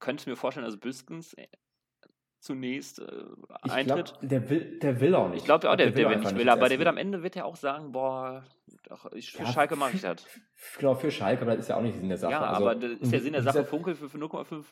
könnte 0.00 0.28
mir 0.28 0.36
vorstellen, 0.36 0.66
dass 0.66 0.76
Büskens 0.76 1.34
zunächst 2.46 3.00
äh, 3.00 3.04
eintritt. 3.62 4.14
Glaub, 4.18 4.28
der 4.28 4.50
will, 4.50 4.78
der 4.78 5.00
will 5.00 5.14
auch 5.14 5.28
nicht. 5.28 5.40
Ich 5.40 5.44
glaube 5.44 5.68
auch, 5.70 5.76
der, 5.76 5.90
der, 5.90 6.08
will, 6.08 6.16
nicht 6.16 6.36
will, 6.36 6.48
aber 6.48 6.68
der 6.68 6.78
wird 6.78 6.88
am 6.88 6.96
Ende 6.96 7.22
wird 7.22 7.36
er 7.36 7.44
auch 7.44 7.56
sagen, 7.56 7.92
boah, 7.92 8.44
ach, 8.88 9.06
ich, 9.12 9.32
für 9.32 9.42
ja, 9.42 9.52
Schalke 9.52 9.76
mache 9.76 9.96
ich 9.96 10.02
das. 10.02 10.24
Genau, 10.78 10.94
für 10.94 11.10
Schalke, 11.10 11.42
aber 11.42 11.52
das 11.52 11.64
ist 11.64 11.68
ja 11.68 11.76
auch 11.76 11.82
nicht 11.82 11.96
Sinn 11.96 12.08
der 12.08 12.18
Sache. 12.18 12.32
Ja, 12.32 12.40
also, 12.40 12.68
aber 12.68 12.74
das 12.76 12.92
ist 12.92 13.12
der 13.12 13.20
Sinn 13.20 13.32
der 13.32 13.42
Sache, 13.42 13.64
Funkel 13.64 13.94
für, 13.94 14.08
für 14.08 14.18
0,5 14.18 14.64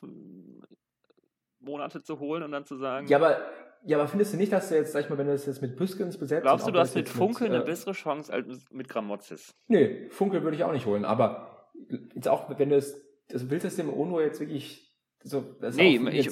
Monate 1.59 2.01
zu 2.01 2.19
holen 2.19 2.43
und 2.43 2.51
dann 2.51 2.65
zu 2.65 2.75
sagen. 2.75 3.07
Ja, 3.07 3.17
aber 3.17 3.39
ja, 3.87 3.97
aber 3.97 4.07
findest 4.07 4.33
du 4.33 4.37
nicht, 4.37 4.51
dass 4.51 4.69
du 4.69 4.75
jetzt, 4.75 4.93
sag 4.93 5.03
ich 5.03 5.09
mal, 5.09 5.17
wenn 5.17 5.27
du 5.27 5.33
das 5.33 5.45
jetzt 5.45 5.61
mit 5.61 5.75
Büskens 5.75 6.17
besetzt 6.17 6.41
Glaubst 6.41 6.65
du, 6.67 6.71
du 6.71 6.79
hast 6.79 6.95
mit 6.95 7.07
Funkel 7.07 7.49
mit, 7.49 7.53
eine 7.53 7.63
äh, 7.63 7.67
bessere 7.67 7.91
Chance 7.91 8.33
als 8.33 8.65
mit 8.71 8.89
Gramozis? 8.89 9.53
Nee, 9.67 10.09
Funkel 10.09 10.41
würde 10.43 10.57
ich 10.57 10.63
auch 10.63 10.71
nicht 10.71 10.87
holen, 10.87 11.05
aber 11.05 11.69
jetzt 12.15 12.27
auch, 12.27 12.57
wenn 12.57 12.69
du 12.69 12.77
es, 12.77 12.99
also 13.31 13.51
willst 13.51 13.63
du 13.63 13.67
es 13.67 13.75
dem 13.75 13.93
Ono 13.93 14.21
jetzt 14.21 14.39
wirklich 14.39 14.84
so, 15.27 15.43
nee, 15.75 15.99
ich, 16.11 16.29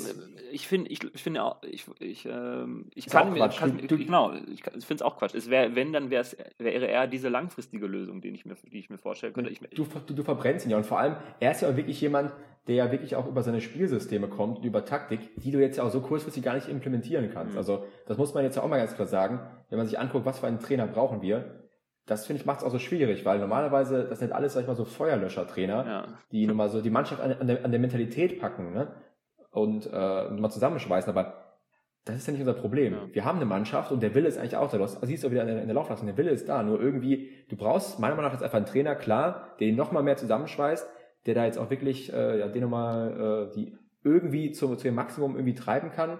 ich 0.51 0.67
finde, 0.67 0.91
ich, 0.91 1.03
ich 1.03 1.23
finde 1.23 1.43
auch, 1.43 1.63
ich, 1.63 1.85
ich, 1.99 2.27
ähm, 2.27 2.85
ich 2.93 3.07
kann 3.07 3.33
mir, 3.33 3.49
kann, 3.49 3.79
du, 3.87 3.97
genau, 3.97 4.33
ich, 4.33 4.59
ich 4.59 4.85
finde 4.85 4.95
es 4.95 5.01
auch 5.01 5.17
Quatsch. 5.17 5.33
Es 5.33 5.49
wäre, 5.49 5.75
wenn, 5.75 5.91
dann 5.91 6.11
wäre 6.11 6.25
eher 6.59 7.07
diese 7.07 7.29
langfristige 7.29 7.87
Lösung, 7.87 8.21
die 8.21 8.29
ich 8.29 8.45
mir, 8.45 8.55
die 8.71 8.77
ich 8.77 8.91
mir 8.91 8.99
vorstellen 8.99 9.33
könnte. 9.33 9.49
Ich, 9.49 9.61
du, 9.61 9.87
du, 10.05 10.13
du 10.13 10.23
verbrennst 10.23 10.67
ihn 10.67 10.69
ja 10.69 10.77
und 10.77 10.85
vor 10.85 10.99
allem, 10.99 11.15
er 11.39 11.51
ist 11.51 11.61
ja 11.63 11.69
auch 11.69 11.75
wirklich 11.75 11.99
jemand, 12.01 12.33
der 12.67 12.75
ja 12.75 12.91
wirklich 12.91 13.15
auch 13.15 13.27
über 13.27 13.41
seine 13.41 13.61
Spielsysteme 13.61 14.27
kommt, 14.27 14.63
über 14.63 14.85
Taktik, 14.85 15.21
die 15.37 15.49
du 15.49 15.59
jetzt 15.59 15.77
ja 15.77 15.83
auch 15.85 15.91
so 15.91 15.99
kurzfristig 15.99 16.43
gar 16.43 16.53
nicht 16.53 16.69
implementieren 16.69 17.31
kannst. 17.33 17.53
Mhm. 17.53 17.57
Also, 17.57 17.85
das 18.05 18.19
muss 18.19 18.35
man 18.35 18.43
jetzt 18.43 18.55
ja 18.57 18.61
auch 18.61 18.69
mal 18.69 18.77
ganz 18.77 18.93
klar 18.93 19.07
sagen. 19.07 19.39
Wenn 19.69 19.79
man 19.79 19.87
sich 19.87 19.97
anguckt, 19.97 20.25
was 20.25 20.37
für 20.37 20.45
einen 20.45 20.59
Trainer 20.59 20.85
brauchen 20.85 21.23
wir, 21.23 21.62
das 22.05 22.25
finde 22.25 22.41
ich 22.41 22.45
macht 22.45 22.59
es 22.59 22.65
auch 22.65 22.71
so 22.71 22.79
schwierig, 22.79 23.25
weil 23.25 23.39
normalerweise, 23.39 24.05
das 24.09 24.19
sind 24.19 24.31
alles, 24.33 24.53
sag 24.53 24.61
ich 24.61 24.67
mal, 24.67 24.75
so 24.75 24.85
Feuerlöscher-Trainer, 24.85 25.85
ja. 25.85 26.07
die 26.31 26.45
nun 26.47 26.57
mal 26.57 26.69
so 26.69 26.81
die 26.81 26.89
Mannschaft 26.89 27.21
an, 27.21 27.31
an, 27.39 27.47
der, 27.47 27.63
an 27.63 27.71
der 27.71 27.79
Mentalität 27.79 28.39
packen, 28.39 28.73
ne? 28.73 28.87
Und 29.51 29.85
äh, 29.85 30.29
mal 30.29 30.49
zusammenschweißen, 30.49 31.09
aber 31.09 31.43
das 32.05 32.17
ist 32.17 32.27
ja 32.27 32.33
nicht 32.33 32.41
unser 32.41 32.55
Problem. 32.55 32.93
Ja. 32.93 32.99
Wir 33.13 33.23
haben 33.23 33.37
eine 33.37 33.45
Mannschaft 33.45 33.91
und 33.91 34.01
der 34.03 34.13
Wille 34.15 34.27
ist 34.27 34.37
eigentlich 34.37 34.57
auch 34.57 34.69
da. 34.69 34.77
Du 34.77 34.83
hast- 34.83 34.99
siehst 35.05 35.23
du 35.23 35.31
wieder 35.31 35.41
in 35.41 35.47
der, 35.47 35.61
in 35.61 35.67
der 35.67 35.75
Laufleistung, 35.75 36.07
der 36.07 36.17
Wille 36.17 36.31
ist 36.31 36.49
da. 36.49 36.61
Nur 36.63 36.81
irgendwie, 36.81 37.29
du 37.49 37.55
brauchst 37.55 37.99
meiner 37.99 38.15
Meinung 38.15 38.25
nach 38.29 38.33
jetzt 38.33 38.43
einfach 38.43 38.57
einen 38.57 38.65
Trainer, 38.65 38.95
klar, 38.95 39.55
der 39.59 39.67
ihn 39.67 39.75
nochmal 39.75 40.03
mehr 40.03 40.17
zusammenschweißt, 40.17 40.89
der 41.25 41.35
da 41.35 41.45
jetzt 41.45 41.57
auch 41.57 41.69
wirklich, 41.69 42.11
äh, 42.11 42.39
ja, 42.39 42.47
den 42.47 42.63
nochmal, 42.63 43.49
äh, 43.51 43.55
die 43.55 43.77
irgendwie 44.03 44.51
zu, 44.51 44.75
zu 44.75 44.87
ihrem 44.87 44.95
Maximum 44.95 45.35
irgendwie 45.35 45.53
treiben 45.53 45.91
kann 45.91 46.19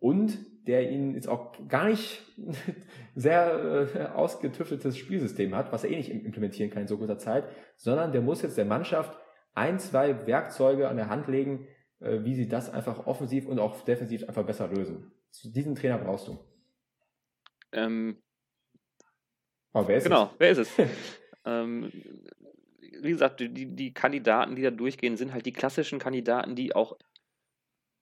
und 0.00 0.36
der 0.70 0.88
ihn 0.88 1.14
jetzt 1.14 1.28
auch 1.28 1.52
gar 1.68 1.86
nicht 1.88 2.22
sehr 3.16 3.88
äh, 3.94 4.06
ausgetüfteltes 4.14 4.96
Spielsystem 4.96 5.54
hat, 5.56 5.72
was 5.72 5.82
er 5.82 5.90
eh 5.90 5.96
nicht 5.96 6.10
im- 6.10 6.24
implementieren 6.24 6.70
kann 6.70 6.82
in 6.82 6.88
so 6.88 6.96
kurzer 6.96 7.18
Zeit, 7.18 7.44
sondern 7.76 8.12
der 8.12 8.22
muss 8.22 8.42
jetzt 8.42 8.56
der 8.56 8.64
Mannschaft 8.64 9.18
ein, 9.54 9.80
zwei 9.80 10.26
Werkzeuge 10.28 10.88
an 10.88 10.96
der 10.96 11.08
Hand 11.08 11.26
legen, 11.26 11.66
äh, 11.98 12.20
wie 12.22 12.34
sie 12.36 12.48
das 12.48 12.70
einfach 12.70 13.06
offensiv 13.08 13.46
und 13.46 13.58
auch 13.58 13.80
defensiv 13.84 14.22
einfach 14.28 14.46
besser 14.46 14.68
lösen. 14.68 15.10
Diesen 15.44 15.74
Trainer 15.74 15.98
brauchst 15.98 16.28
du. 16.28 16.38
Ähm, 17.72 18.22
Aber 19.72 19.88
wer 19.88 19.96
ist 19.96 20.04
genau, 20.04 20.30
wer 20.38 20.50
ist 20.50 20.58
es? 20.58 20.70
ähm, 21.44 21.90
wie 23.02 23.10
gesagt, 23.10 23.40
die, 23.40 23.74
die 23.74 23.92
Kandidaten, 23.92 24.54
die 24.56 24.62
da 24.62 24.70
durchgehen, 24.70 25.16
sind 25.16 25.32
halt 25.32 25.46
die 25.46 25.52
klassischen 25.52 25.98
Kandidaten, 25.98 26.54
die 26.54 26.74
auch 26.76 26.96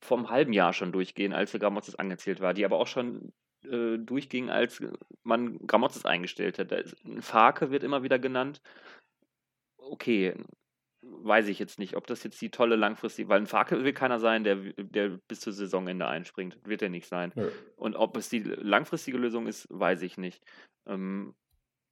vom 0.00 0.30
halben 0.30 0.52
Jahr 0.52 0.72
schon 0.72 0.92
durchgehen, 0.92 1.32
als 1.32 1.50
der 1.50 1.60
Gramotzes 1.60 1.96
angezählt 1.96 2.40
war, 2.40 2.54
die 2.54 2.64
aber 2.64 2.78
auch 2.78 2.86
schon 2.86 3.32
äh, 3.64 3.98
durchgingen, 3.98 4.50
als 4.50 4.82
man 5.24 5.58
Gramotzes 5.66 6.04
eingestellt 6.04 6.58
hat. 6.58 6.72
Ein 6.72 7.22
Farke 7.22 7.70
wird 7.70 7.82
immer 7.82 8.02
wieder 8.02 8.18
genannt. 8.18 8.60
Okay, 9.76 10.34
weiß 11.02 11.48
ich 11.48 11.58
jetzt 11.58 11.78
nicht, 11.78 11.96
ob 11.96 12.06
das 12.06 12.22
jetzt 12.22 12.40
die 12.40 12.50
tolle 12.50 12.76
langfristige, 12.76 13.28
weil 13.28 13.40
ein 13.40 13.46
Farke 13.46 13.82
will 13.82 13.92
keiner 13.92 14.20
sein, 14.20 14.44
der, 14.44 14.56
der 14.76 15.18
bis 15.28 15.40
zur 15.40 15.52
Saisonende 15.52 16.06
einspringt. 16.06 16.58
Wird 16.64 16.82
er 16.82 16.88
nicht 16.88 17.08
sein. 17.08 17.32
Nö. 17.34 17.50
Und 17.76 17.96
ob 17.96 18.16
es 18.16 18.28
die 18.28 18.40
langfristige 18.40 19.18
Lösung 19.18 19.46
ist, 19.46 19.66
weiß 19.70 20.02
ich 20.02 20.18
nicht. 20.18 20.44
Ähm, 20.86 21.34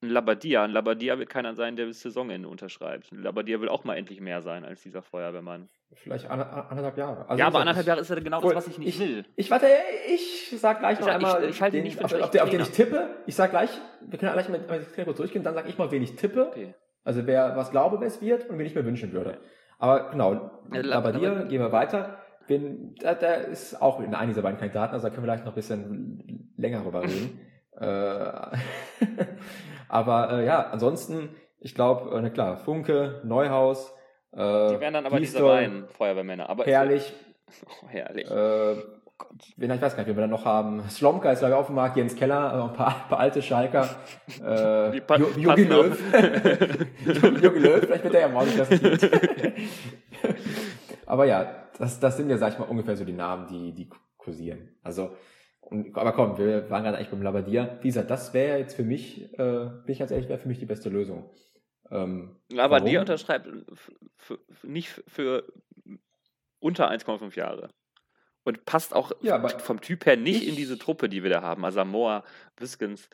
ein 0.03 0.11
Labadia, 0.11 0.64
ein 0.64 0.70
Labadia 0.72 1.18
wird 1.18 1.30
keiner 1.30 1.55
sein, 1.55 1.74
der 1.76 1.86
bis 1.86 2.01
Saisonende 2.03 2.49
unterschreibt. 2.49 3.11
Ein 3.12 3.22
Labadia 3.22 3.61
will 3.61 3.68
auch 3.68 3.84
mal 3.84 3.97
endlich 3.97 4.20
mehr 4.20 4.42
sein 4.42 4.64
als 4.64 4.82
dieser 4.82 5.03
Feuerwehrmann. 5.03 5.68
Vielleicht 5.94 6.28
ander- 6.30 6.68
anderthalb 6.70 6.99
Jahre. 6.99 7.28
Also 7.28 7.40
ja, 7.40 7.47
aber 7.47 7.61
anderthalb 7.61 7.84
ich- 7.84 7.88
Jahre 7.88 8.01
ist 8.01 8.11
ja 8.11 8.16
genau 8.20 8.40
das, 8.42 8.55
was 8.55 8.68
ich 8.68 8.78
nicht 8.78 8.99
will. 9.01 9.24
Ich 9.36 9.51
warte, 9.51 9.66
ich 10.12 10.53
sag 10.59 10.80
gleich 10.80 11.01
noch 11.01 11.07
Ich- 11.09 11.14
einmal, 11.14 11.42
ich- 11.44 11.51
ich 11.51 11.62
halte 11.62 11.76
ihn 11.76 11.82
den, 11.82 11.84
nicht 11.88 11.99
für 11.99 12.05
auf, 12.05 12.12
auf, 12.12 12.30
den, 12.30 12.40
auf 12.42 12.51
den 12.51 12.61
ich 12.61 12.70
tippe. 12.70 13.09
Ich 13.26 13.34
sag 13.34 13.51
gleich, 13.51 13.70
wir 14.07 14.18
können 14.18 14.32
gleich 14.32 14.49
mit, 14.49 14.68
mit 14.70 14.92
Trainer 14.94 15.05
kurz 15.07 15.16
durchgehen, 15.16 15.42
dann 15.42 15.55
sag 15.55 15.68
ich 15.68 15.78
mal, 15.78 15.90
wen 15.90 16.03
ich 16.03 16.14
tippe. 16.16 16.49
Okay. 16.49 16.74
Also 17.05 17.26
wer 17.26 17.57
was 17.57 17.70
glaube, 17.70 17.99
wer 18.01 18.09
es 18.09 18.20
wird 18.20 18.51
und 18.51 18.59
wen 18.59 18.66
ich 18.66 18.74
mir 18.74 18.84
wünschen 18.84 19.12
würde. 19.12 19.38
Aber 19.78 20.11
genau, 20.11 20.51
Ja, 20.74 20.92
aber- 20.97 21.12
dir 21.12 21.47
gehen 21.47 21.61
wir 21.61 21.72
weiter. 21.72 22.18
Wen, 22.49 22.94
da, 23.01 23.14
da 23.14 23.34
ist 23.34 23.80
auch 23.82 24.01
in 24.01 24.14
einem 24.14 24.28
dieser 24.30 24.42
beiden 24.42 24.59
Kandidaten, 24.59 24.92
also 24.94 25.09
da 25.09 25.11
können 25.14 25.24
wir 25.26 25.32
vielleicht 25.32 25.44
noch 25.47 25.53
ein 25.53 25.57
bisschen 25.57 26.53
länger 26.57 26.82
drüber 26.82 27.03
reden. 27.03 27.40
äh, 27.80 28.56
aber 29.88 30.30
äh, 30.32 30.46
ja, 30.46 30.68
ansonsten, 30.70 31.30
ich 31.60 31.74
glaube, 31.74 32.16
äh, 32.16 32.20
na 32.20 32.30
klar, 32.30 32.56
Funke, 32.56 33.20
Neuhaus, 33.24 33.92
äh, 34.32 34.36
Die 34.36 34.80
wären 34.80 34.94
dann 34.94 35.06
aber 35.06 35.18
diese 35.18 35.32
Gisdol, 35.32 35.50
beiden 35.50 35.88
Feuerwehrmänner. 35.88 36.48
Aber 36.48 36.64
herrlich, 36.64 37.12
Oh, 37.82 37.88
herrlich. 37.88 38.28
äh, 38.30 38.76
wen, 39.56 39.70
ich 39.70 39.80
weiß 39.80 39.94
gar 39.96 40.02
nicht, 40.02 40.08
wen 40.08 40.16
wir 40.16 40.22
dann 40.22 40.30
noch 40.30 40.44
haben. 40.44 40.82
Slomka 40.90 41.30
ist 41.30 41.38
glaube 41.38 41.54
ich 41.54 41.60
auf 41.60 41.66
dem 41.66 41.76
Markt, 41.76 41.96
Jens 41.96 42.16
Keller, 42.16 42.52
also 42.52 42.64
ein 42.68 42.72
paar, 42.74 43.06
paar 43.08 43.20
alte 43.20 43.40
Schalker. 43.42 43.88
Äh, 44.44 44.96
Jogi. 45.38 45.64
Löw. 45.64 45.98
Jogi 47.42 47.58
Löw, 47.58 47.80
vielleicht 47.80 48.04
wird 48.04 48.14
er 48.14 48.20
ja 48.20 48.28
morgen 48.28 48.50
das 48.56 48.68
Aber 51.06 51.24
ja, 51.24 51.46
das, 51.78 52.00
das 52.00 52.16
sind 52.16 52.28
ja, 52.30 52.36
sag 52.36 52.52
ich 52.52 52.58
mal, 52.58 52.64
ungefähr 52.68 52.96
so 52.96 53.04
die 53.04 53.12
Namen, 53.12 53.46
die, 53.46 53.72
die 53.72 53.88
kursieren. 54.18 54.76
Also, 54.82 55.10
und, 55.66 55.96
aber 55.96 56.12
komm, 56.12 56.38
wir 56.38 56.68
waren 56.70 56.82
gerade 56.84 56.96
eigentlich 56.96 57.10
beim 57.10 57.22
Labadier. 57.22 57.78
Wie 57.82 57.88
gesagt, 57.88 58.10
das 58.10 58.32
wäre 58.34 58.58
jetzt 58.58 58.74
für 58.74 58.82
mich, 58.84 59.32
äh, 59.38 59.66
bin 59.66 59.82
ich 59.92 59.98
ganz 59.98 60.10
ehrlich, 60.10 60.28
wäre 60.28 60.38
für 60.38 60.48
mich 60.48 60.58
die 60.58 60.66
beste 60.66 60.88
Lösung. 60.88 61.30
Ähm, 61.90 62.36
aber 62.56 62.80
warum? 62.80 62.96
unterschreibt 62.96 63.48
nicht 64.62 65.02
für 65.06 65.44
unter 66.58 66.88
1,5 66.90 67.36
Jahre. 67.36 67.70
Und 68.44 68.64
passt 68.64 68.94
auch 68.94 69.12
Ja, 69.22 69.46
vom 69.48 69.80
Typ 69.80 70.06
her 70.06 70.16
nicht 70.16 70.42
ich- 70.42 70.48
in 70.48 70.56
diese 70.56 70.78
Truppe, 70.78 71.08
die 71.08 71.22
wir 71.22 71.30
da 71.30 71.42
haben. 71.42 71.64
Asamoah, 71.64 72.22
Wiskins 72.56 73.08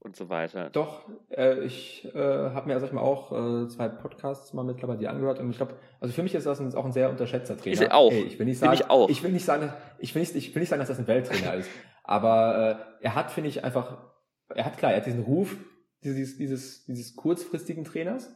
und 0.00 0.16
so 0.16 0.28
weiter. 0.28 0.70
Doch, 0.70 1.08
äh, 1.30 1.64
ich 1.64 2.08
äh, 2.14 2.18
habe 2.18 2.68
mir, 2.68 2.80
sag 2.80 2.88
ich 2.88 2.92
mal, 2.92 3.02
auch 3.02 3.32
äh, 3.32 3.68
zwei 3.68 3.88
Podcasts 3.88 4.52
mal 4.52 4.64
mit 4.64 4.80
Labadier 4.80 5.10
angehört 5.10 5.38
und 5.38 5.50
ich 5.50 5.56
glaube, 5.56 5.74
also 6.00 6.12
für 6.12 6.22
mich 6.22 6.34
ist 6.34 6.46
das 6.46 6.60
ein, 6.60 6.74
auch 6.74 6.84
ein 6.84 6.92
sehr 6.92 7.10
unterschätzter 7.10 7.56
Trainer. 7.56 7.82
Er 7.82 7.94
auch. 7.94 8.10
Ey, 8.10 8.22
ich 8.22 8.38
will 8.38 8.46
nicht 8.46 8.58
sagen, 8.58 8.74
ich 8.74 8.90
auch. 8.90 9.08
ich 9.08 9.22
will 9.22 9.32
nicht 9.32 9.44
sagen, 9.44 9.72
ich 9.98 10.14
will 10.14 10.20
nicht, 10.20 10.34
ich 10.34 10.54
will 10.54 10.60
nicht 10.60 10.70
sagen, 10.70 10.80
dass 10.80 10.88
das 10.88 10.98
ein 10.98 11.06
Welttrainer 11.06 11.54
ist, 11.54 11.70
aber 12.02 12.90
äh, 13.00 13.04
er 13.04 13.14
hat, 13.14 13.30
finde 13.30 13.50
ich, 13.50 13.62
einfach, 13.62 13.98
er 14.48 14.64
hat 14.64 14.78
klar, 14.78 14.92
er 14.92 14.98
hat 14.98 15.06
diesen 15.06 15.22
Ruf 15.22 15.56
dieses, 16.02 16.36
dieses, 16.36 16.84
dieses 16.86 17.14
kurzfristigen 17.14 17.84
Trainers, 17.84 18.34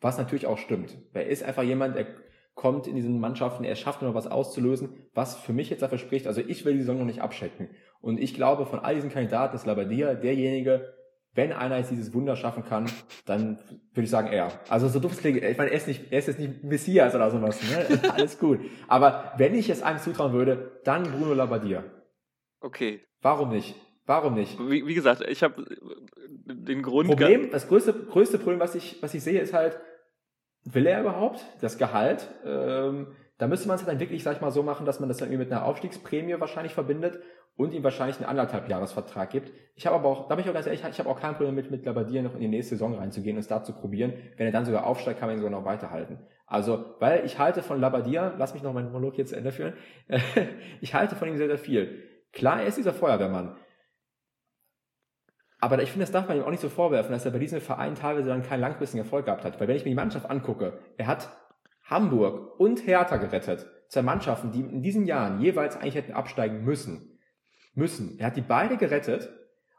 was 0.00 0.18
natürlich 0.18 0.46
auch 0.46 0.58
stimmt. 0.58 0.96
Er 1.14 1.26
ist 1.26 1.42
einfach 1.42 1.62
jemand, 1.62 1.96
der 1.96 2.06
kommt 2.54 2.86
in 2.86 2.96
diesen 2.96 3.20
Mannschaften, 3.20 3.64
er 3.64 3.76
schafft 3.76 4.02
noch 4.02 4.14
was 4.14 4.26
auszulösen, 4.26 4.90
was 5.14 5.36
für 5.36 5.52
mich 5.52 5.70
jetzt 5.70 5.82
dafür 5.82 5.98
spricht. 5.98 6.26
Also 6.26 6.40
ich 6.40 6.64
will 6.64 6.74
die 6.74 6.80
Saison 6.80 6.98
noch 6.98 7.04
nicht 7.04 7.20
abchecken. 7.20 7.68
Und 8.00 8.18
ich 8.18 8.34
glaube, 8.34 8.66
von 8.66 8.80
all 8.80 8.94
diesen 8.94 9.10
Kandidaten 9.10 9.56
ist 9.56 9.66
Labadia 9.66 10.14
derjenige, 10.14 10.94
wenn 11.36 11.52
einer 11.52 11.76
jetzt 11.76 11.90
dieses 11.90 12.12
Wunder 12.14 12.34
schaffen 12.34 12.64
kann, 12.64 12.90
dann 13.26 13.58
würde 13.92 14.04
ich 14.04 14.10
sagen 14.10 14.28
er. 14.28 14.50
Also 14.68 14.88
so 14.88 14.98
doof 14.98 15.12
es 15.12 15.18
klingt, 15.18 15.42
ich 15.42 15.58
meine, 15.58 15.70
er 15.70 15.76
ist 15.76 15.86
nicht, 15.86 16.10
er 16.10 16.18
ist 16.18 16.28
jetzt 16.28 16.40
nicht 16.40 16.64
Messias 16.64 17.14
oder 17.14 17.30
sowas, 17.30 17.60
ne? 17.62 18.00
Alles 18.14 18.38
gut. 18.38 18.60
Aber 18.88 19.32
wenn 19.36 19.54
ich 19.54 19.68
es 19.68 19.82
einem 19.82 19.98
zutrauen 19.98 20.32
würde, 20.32 20.80
dann 20.84 21.04
Bruno 21.04 21.34
Labbadia. 21.34 21.84
Okay. 22.60 23.02
Warum 23.20 23.50
nicht? 23.50 23.76
Warum 24.06 24.34
nicht? 24.34 24.58
Wie, 24.58 24.86
wie 24.86 24.94
gesagt, 24.94 25.22
ich 25.28 25.42
habe 25.42 25.64
den 26.46 26.82
Grund. 26.82 27.08
Problem, 27.08 27.50
das 27.50 27.68
größte, 27.68 27.92
größte 27.92 28.38
Problem, 28.38 28.60
was 28.60 28.74
ich, 28.74 29.02
was 29.02 29.14
ich 29.14 29.22
sehe, 29.22 29.40
ist 29.40 29.52
halt, 29.52 29.78
will 30.64 30.86
er 30.86 31.00
überhaupt 31.00 31.44
das 31.60 31.76
Gehalt? 31.76 32.28
Ähm, 32.44 33.08
da 33.38 33.46
müsste 33.48 33.68
man 33.68 33.74
es 33.74 33.82
halt 33.82 33.92
dann 33.92 34.00
wirklich, 34.00 34.22
sag 34.22 34.36
ich 34.36 34.40
mal, 34.40 34.50
so 34.50 34.62
machen, 34.62 34.86
dass 34.86 35.00
man 35.00 35.08
das 35.08 35.18
dann 35.18 35.28
irgendwie 35.28 35.44
mit 35.44 35.52
einer 35.52 35.64
Aufstiegsprämie 35.66 36.40
wahrscheinlich 36.40 36.72
verbindet 36.72 37.20
und 37.56 37.72
ihm 37.72 37.82
wahrscheinlich 37.82 38.18
einen 38.18 38.26
anderthalb 38.26 38.68
Jahresvertrag 38.68 39.30
gibt. 39.30 39.52
Ich 39.74 39.86
habe 39.86 39.96
aber 39.96 40.08
auch, 40.08 40.28
da 40.28 40.34
bin 40.34 40.44
ich 40.44 40.50
auch 40.50 40.54
ganz 40.54 40.66
ehrlich, 40.66 40.82
ich 40.88 40.98
habe 40.98 41.08
auch 41.08 41.20
kein 41.20 41.34
Problem 41.34 41.54
mit, 41.54 41.70
mit 41.70 41.84
Labadier 41.84 42.22
noch 42.22 42.34
in 42.34 42.40
die 42.40 42.48
nächste 42.48 42.76
Saison 42.76 42.94
reinzugehen 42.94 43.36
und 43.36 43.40
es 43.40 43.48
da 43.48 43.62
zu 43.62 43.72
probieren. 43.72 44.12
Wenn 44.36 44.46
er 44.46 44.52
dann 44.52 44.64
sogar 44.64 44.86
aufsteigt, 44.86 45.18
kann 45.18 45.28
man 45.28 45.36
ihn 45.36 45.42
sogar 45.42 45.58
noch 45.58 45.66
weiterhalten. 45.66 46.18
Also, 46.46 46.94
weil 47.00 47.24
ich 47.24 47.38
halte 47.38 47.62
von 47.62 47.80
Labadier, 47.80 48.34
lass 48.38 48.54
mich 48.54 48.62
noch 48.62 48.72
meinen 48.72 48.92
Monolog 48.92 49.18
jetzt 49.18 49.30
zu 49.30 49.36
Ende 49.36 49.52
führen, 49.52 49.74
ich 50.80 50.94
halte 50.94 51.16
von 51.16 51.28
ihm 51.28 51.36
sehr, 51.36 51.48
sehr 51.48 51.58
viel. 51.58 52.04
Klar, 52.32 52.60
er 52.60 52.66
ist 52.66 52.78
dieser 52.78 52.92
Feuerwehrmann. 52.92 53.56
Aber 55.58 55.82
ich 55.82 55.90
finde, 55.90 56.04
das 56.04 56.12
darf 56.12 56.28
man 56.28 56.36
ihm 56.36 56.44
auch 56.44 56.50
nicht 56.50 56.60
so 56.60 56.68
vorwerfen, 56.68 57.12
dass 57.12 57.24
er 57.24 57.30
bei 57.30 57.38
diesem 57.38 57.60
Verein 57.60 57.94
teilweise 57.94 58.28
dann 58.28 58.42
keinen 58.42 58.60
langfristigen 58.60 59.02
Erfolg 59.02 59.24
gehabt 59.24 59.44
hat. 59.44 59.58
Weil 59.58 59.68
wenn 59.68 59.76
ich 59.76 59.84
mir 59.84 59.90
die 59.90 59.96
Mannschaft 59.96 60.28
angucke, 60.28 60.78
er 60.98 61.06
hat 61.06 61.30
Hamburg 61.84 62.60
und 62.60 62.86
Hertha 62.86 63.16
gerettet. 63.16 63.66
Zwei 63.88 64.02
Mannschaften, 64.02 64.52
die 64.52 64.60
in 64.60 64.82
diesen 64.82 65.06
Jahren 65.06 65.40
jeweils 65.40 65.76
eigentlich 65.76 65.94
hätten 65.94 66.12
absteigen 66.12 66.64
müssen. 66.64 67.15
Müssen. 67.76 68.18
Er 68.18 68.26
hat 68.28 68.36
die 68.36 68.42
beide 68.42 68.76
gerettet. 68.76 69.32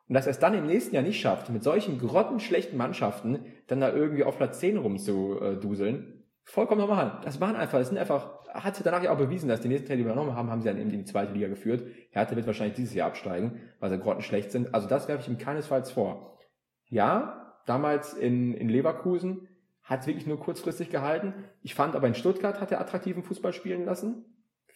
Und 0.07 0.13
dass 0.13 0.25
er 0.25 0.31
es 0.31 0.39
dann 0.39 0.53
im 0.53 0.67
nächsten 0.67 0.95
Jahr 0.95 1.03
nicht 1.03 1.19
schafft, 1.19 1.49
mit 1.49 1.63
solchen 1.63 1.99
grottenschlechten 1.99 2.77
Mannschaften 2.77 3.45
dann 3.67 3.81
da 3.81 3.91
irgendwie 3.91 4.23
auf 4.23 4.37
Platz 4.37 4.59
10 4.59 4.77
rumzuduseln, 4.77 6.23
vollkommen 6.45 6.79
normal. 6.79 7.19
Das 7.25 7.41
waren 7.41 7.57
einfach, 7.57 7.77
das 7.79 7.89
sind 7.89 7.97
einfach, 7.97 8.29
hat 8.53 8.79
danach 8.85 9.03
ja 9.03 9.11
auch 9.11 9.17
bewiesen, 9.17 9.49
dass 9.49 9.59
die 9.59 9.67
nächsten 9.67 9.87
Teile, 9.87 9.97
die 9.97 10.05
wir 10.05 10.13
übernommen 10.13 10.35
haben, 10.35 10.49
haben 10.49 10.61
sie 10.61 10.69
dann 10.69 10.79
eben 10.79 10.91
in 10.91 10.99
die 10.99 11.05
zweite 11.05 11.33
Liga 11.33 11.49
geführt. 11.49 11.83
Hertha 12.11 12.37
wird 12.37 12.47
wahrscheinlich 12.47 12.77
dieses 12.77 12.93
Jahr 12.93 13.09
absteigen, 13.09 13.59
weil 13.81 13.89
sie 13.89 13.99
grottenschlecht 13.99 14.51
sind. 14.51 14.73
Also 14.73 14.87
das 14.87 15.09
werfe 15.09 15.23
ich 15.23 15.27
ihm 15.27 15.37
keinesfalls 15.37 15.91
vor. 15.91 16.39
Ja, 16.85 17.57
damals 17.65 18.13
in, 18.13 18.53
in 18.53 18.69
Leverkusen 18.69 19.49
hat 19.83 20.01
es 20.01 20.07
wirklich 20.07 20.27
nur 20.27 20.39
kurzfristig 20.39 20.89
gehalten. 20.89 21.33
Ich 21.63 21.75
fand 21.75 21.95
aber 21.95 22.07
in 22.07 22.15
Stuttgart 22.15 22.61
hat 22.61 22.71
er 22.71 22.79
attraktiven 22.79 23.23
Fußball 23.23 23.51
spielen 23.51 23.83
lassen. 23.83 24.23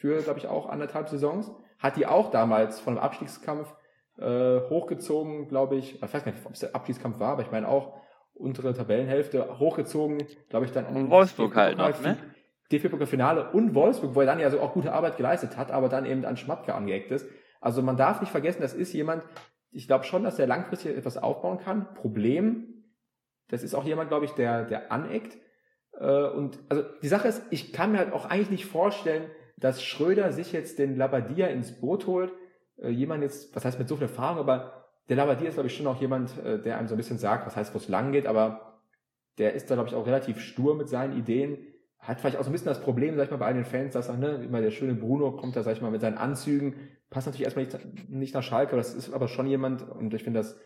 Für, 0.02 0.20
glaube 0.24 0.40
ich, 0.40 0.48
auch 0.48 0.68
anderthalb 0.68 1.10
Saisons. 1.10 1.52
Hat 1.78 1.96
die 1.96 2.08
auch 2.08 2.32
damals 2.32 2.80
von 2.80 2.94
einem 2.94 3.04
Abstiegskampf 3.04 3.72
äh, 4.18 4.60
hochgezogen, 4.70 5.48
glaube 5.48 5.76
ich. 5.76 5.96
Ich 5.96 6.02
weiß 6.02 6.12
gar 6.12 6.32
nicht, 6.32 6.44
ob 6.44 6.54
es 6.54 6.62
der 6.62 6.76
Abstiegskampf 6.76 7.20
war, 7.20 7.34
aber 7.34 7.44
ich 7.44 7.52
meine 7.52 7.68
auch 7.68 8.02
untere 8.34 8.74
Tabellenhälfte 8.74 9.60
hochgezogen, 9.60 10.24
glaube 10.50 10.66
ich, 10.66 10.72
dann 10.72 10.88
Und 10.88 11.12
Wolfsburg 11.12 11.56
halt 11.56 11.78
noch, 11.78 12.02
ne? 12.02 12.18
DFB-Pokal-Finale 12.72 13.52
und 13.52 13.76
Wolfsburg, 13.76 14.16
wo 14.16 14.22
er 14.22 14.26
dann 14.26 14.40
ja 14.40 14.50
so 14.50 14.60
auch 14.60 14.74
gute 14.74 14.92
Arbeit 14.92 15.18
geleistet 15.18 15.56
hat, 15.56 15.70
aber 15.70 15.88
dann 15.88 16.08
eben 16.08 16.26
an 16.26 16.38
Schmatke 16.38 16.74
angeeckt 16.74 17.12
ist. 17.12 17.28
Also 17.60 17.84
man 17.84 17.98
darf 17.98 18.22
nicht 18.22 18.32
vergessen, 18.32 18.62
das 18.62 18.74
ist 18.74 18.94
jemand, 18.94 19.24
ich 19.70 19.86
glaube 19.86 20.06
schon, 20.06 20.24
dass 20.24 20.40
er 20.40 20.48
langfristig 20.48 20.98
etwas 20.98 21.18
aufbauen 21.18 21.60
kann. 21.60 21.94
Problem, 21.94 22.86
das 23.50 23.62
ist 23.62 23.76
auch 23.76 23.84
jemand, 23.84 24.10
glaube 24.10 24.26
ich, 24.26 24.32
der, 24.32 24.64
der 24.64 24.92
aneckt. 24.92 25.38
Äh, 26.00 26.30
und 26.30 26.60
also 26.70 26.84
die 27.04 27.08
Sache 27.08 27.28
ist, 27.28 27.44
ich 27.52 27.72
kann 27.72 27.92
mir 27.92 28.00
halt 28.00 28.14
auch 28.14 28.26
eigentlich 28.26 28.50
nicht 28.50 28.66
vorstellen, 28.66 29.30
dass 29.62 29.84
Schröder 29.84 30.34
sich 30.34 30.52
jetzt 30.52 30.80
den 30.80 30.98
Labadia 30.98 31.48
ins 31.48 31.80
Boot 31.80 32.08
holt. 32.08 32.34
Äh, 32.78 32.90
jemand 32.90 33.24
jetzt, 33.24 33.56
was 33.56 33.64
heißt 33.64 33.80
mit 33.80 33.88
so 33.88 33.96
viel 33.96 34.08
Erfahrung, 34.08 34.40
aber 34.40 34.90
der 35.08 35.16
Labadia 35.16 35.48
ist, 35.48 35.54
glaube 35.54 35.68
ich, 35.68 35.78
schon 35.78 35.88
auch 35.88 36.02
jemand, 36.02 36.38
äh, 36.44 36.62
der 36.62 36.78
einem 36.78 36.88
so 36.88 36.96
ein 36.96 36.98
bisschen 36.98 37.18
sagt, 37.18 37.46
was 37.46 37.56
heißt, 37.56 37.74
wo 37.74 37.78
es 37.78 37.88
lang 37.88 38.12
geht, 38.12 38.28
aber 38.28 38.80
der 39.38 39.54
ist 39.54 39.70
da, 39.70 39.76
glaube 39.76 39.90
ich, 39.90 39.96
auch 39.96 40.06
relativ 40.06 40.40
stur 40.40 40.76
mit 40.76 40.90
seinen 40.90 41.18
Ideen. 41.18 41.58
hat 42.00 42.20
vielleicht 42.20 42.38
auch 42.38 42.44
so 42.44 42.50
ein 42.50 42.54
bisschen 42.54 42.68
das 42.68 42.82
Problem, 42.82 43.16
sag 43.16 43.26
ich 43.26 43.32
mal, 43.32 43.38
bei 43.38 43.46
einigen 43.46 43.66
Fans, 43.66 43.94
dass 43.94 44.12
ne, 44.12 44.44
immer 44.44 44.62
der 44.62 44.72
schöne 44.72 44.96
Bruno 44.96 45.34
kommt 45.34 45.56
da, 45.56 45.64
sag 45.64 45.74
ich 45.74 45.82
mal, 45.82 45.92
mit 45.92 46.02
seinen 46.02 46.18
Anzügen, 46.18 46.76
passt 47.12 47.28
natürlich 47.28 47.46
erstmal 47.46 47.66
nicht, 47.66 48.10
nicht 48.10 48.34
nach 48.34 48.44
Schalke, 48.44 48.72
aber 48.72 48.82
das 48.82 48.96
ist 48.96 49.14
aber 49.14 49.28
schon 49.28 49.46
jemand, 49.46 49.88
und 49.88 50.14
ich 50.14 50.24
finde, 50.24 50.40
das 50.40 50.60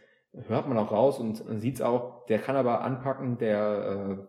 hört 0.47 0.67
man 0.67 0.77
auch 0.77 0.91
raus 0.91 1.19
und, 1.19 1.41
und 1.41 1.59
sieht 1.59 1.75
es 1.75 1.81
auch, 1.81 2.25
der 2.27 2.39
kann 2.39 2.55
aber 2.55 2.81
anpacken, 2.81 3.37
der 3.37 4.27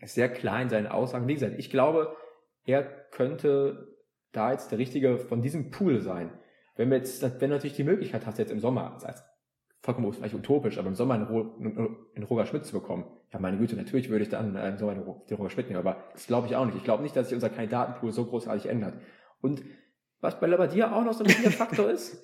äh, 0.00 0.04
ist 0.04 0.14
sehr 0.14 0.28
klein, 0.28 0.68
seine 0.68 0.92
Aussagen. 0.92 1.28
Wie 1.28 1.34
gesagt, 1.34 1.54
ich 1.56 1.70
glaube, 1.70 2.14
er 2.64 2.82
könnte 2.82 3.88
da 4.32 4.52
jetzt 4.52 4.70
der 4.70 4.78
Richtige 4.78 5.18
von 5.18 5.42
diesem 5.42 5.70
Pool 5.70 6.00
sein. 6.00 6.30
Wenn 6.74 6.90
wir 6.90 6.96
jetzt, 6.96 7.22
wenn 7.22 7.50
du 7.50 7.56
natürlich 7.56 7.76
die 7.76 7.84
Möglichkeit 7.84 8.26
hast, 8.26 8.38
jetzt 8.38 8.50
im 8.50 8.60
Sommer, 8.60 8.92
das 8.94 9.06
heißt, 9.06 9.24
vollkommen 9.82 10.12
vielleicht 10.12 10.34
utopisch, 10.34 10.78
aber 10.78 10.88
im 10.88 10.94
Sommer 10.94 11.14
einen, 11.14 11.26
einen 12.14 12.24
Roger 12.24 12.46
Schmidt 12.46 12.64
zu 12.64 12.72
bekommen, 12.72 13.04
ja 13.32 13.38
meine 13.38 13.58
Güte, 13.58 13.76
natürlich 13.76 14.10
würde 14.10 14.22
ich 14.22 14.30
dann 14.30 14.56
äh, 14.56 14.68
im 14.68 14.78
Sommer 14.78 14.94
den 14.94 15.36
Roger 15.36 15.50
Schmidt 15.50 15.68
nehmen, 15.68 15.80
aber 15.80 16.04
das 16.12 16.26
glaube 16.26 16.46
ich 16.46 16.56
auch 16.56 16.64
nicht. 16.64 16.76
Ich 16.76 16.84
glaube 16.84 17.02
nicht, 17.02 17.16
dass 17.16 17.28
sich 17.28 17.34
unser 17.34 17.50
Kandidatenpool 17.50 18.12
so 18.12 18.24
großartig 18.24 18.66
ändert. 18.66 18.94
Und 19.40 19.62
was 20.20 20.38
bei 20.38 20.46
Labadia 20.46 20.94
auch 20.94 21.04
noch 21.04 21.12
so 21.12 21.24
ein 21.24 21.30
wichtiger 21.30 21.50
Faktor 21.50 21.90
ist, 21.90 22.16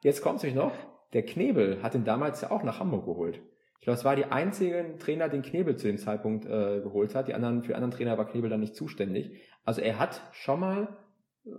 jetzt 0.00 0.22
kommt 0.22 0.38
es 0.38 0.42
nämlich 0.42 0.62
noch, 0.62 0.72
der 1.12 1.24
Knebel 1.24 1.82
hat 1.82 1.94
ihn 1.94 2.04
damals 2.04 2.40
ja 2.40 2.50
auch 2.50 2.64
nach 2.64 2.80
Hamburg 2.80 3.06
geholt. 3.06 3.40
Ich 3.78 3.86
glaube, 3.86 3.98
es 3.98 4.04
war 4.04 4.16
die 4.16 4.24
einzigen 4.24 4.98
Trainer, 4.98 5.28
den 5.28 5.42
Knebel 5.42 5.76
zu 5.76 5.86
dem 5.86 5.98
Zeitpunkt 5.98 6.46
äh, 6.46 6.80
geholt 6.80 7.14
hat. 7.14 7.28
Die 7.28 7.34
anderen, 7.34 7.62
für 7.62 7.68
die 7.68 7.74
anderen 7.74 7.92
Trainer 7.92 8.18
war 8.18 8.26
Knebel 8.26 8.50
dann 8.50 8.60
nicht 8.60 8.74
zuständig. 8.74 9.32
Also 9.64 9.82
er 9.82 9.98
hat 9.98 10.22
schon 10.32 10.58
mal 10.58 10.96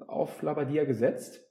auf 0.07 0.41
Labadia 0.41 0.86
gesetzt 0.86 1.45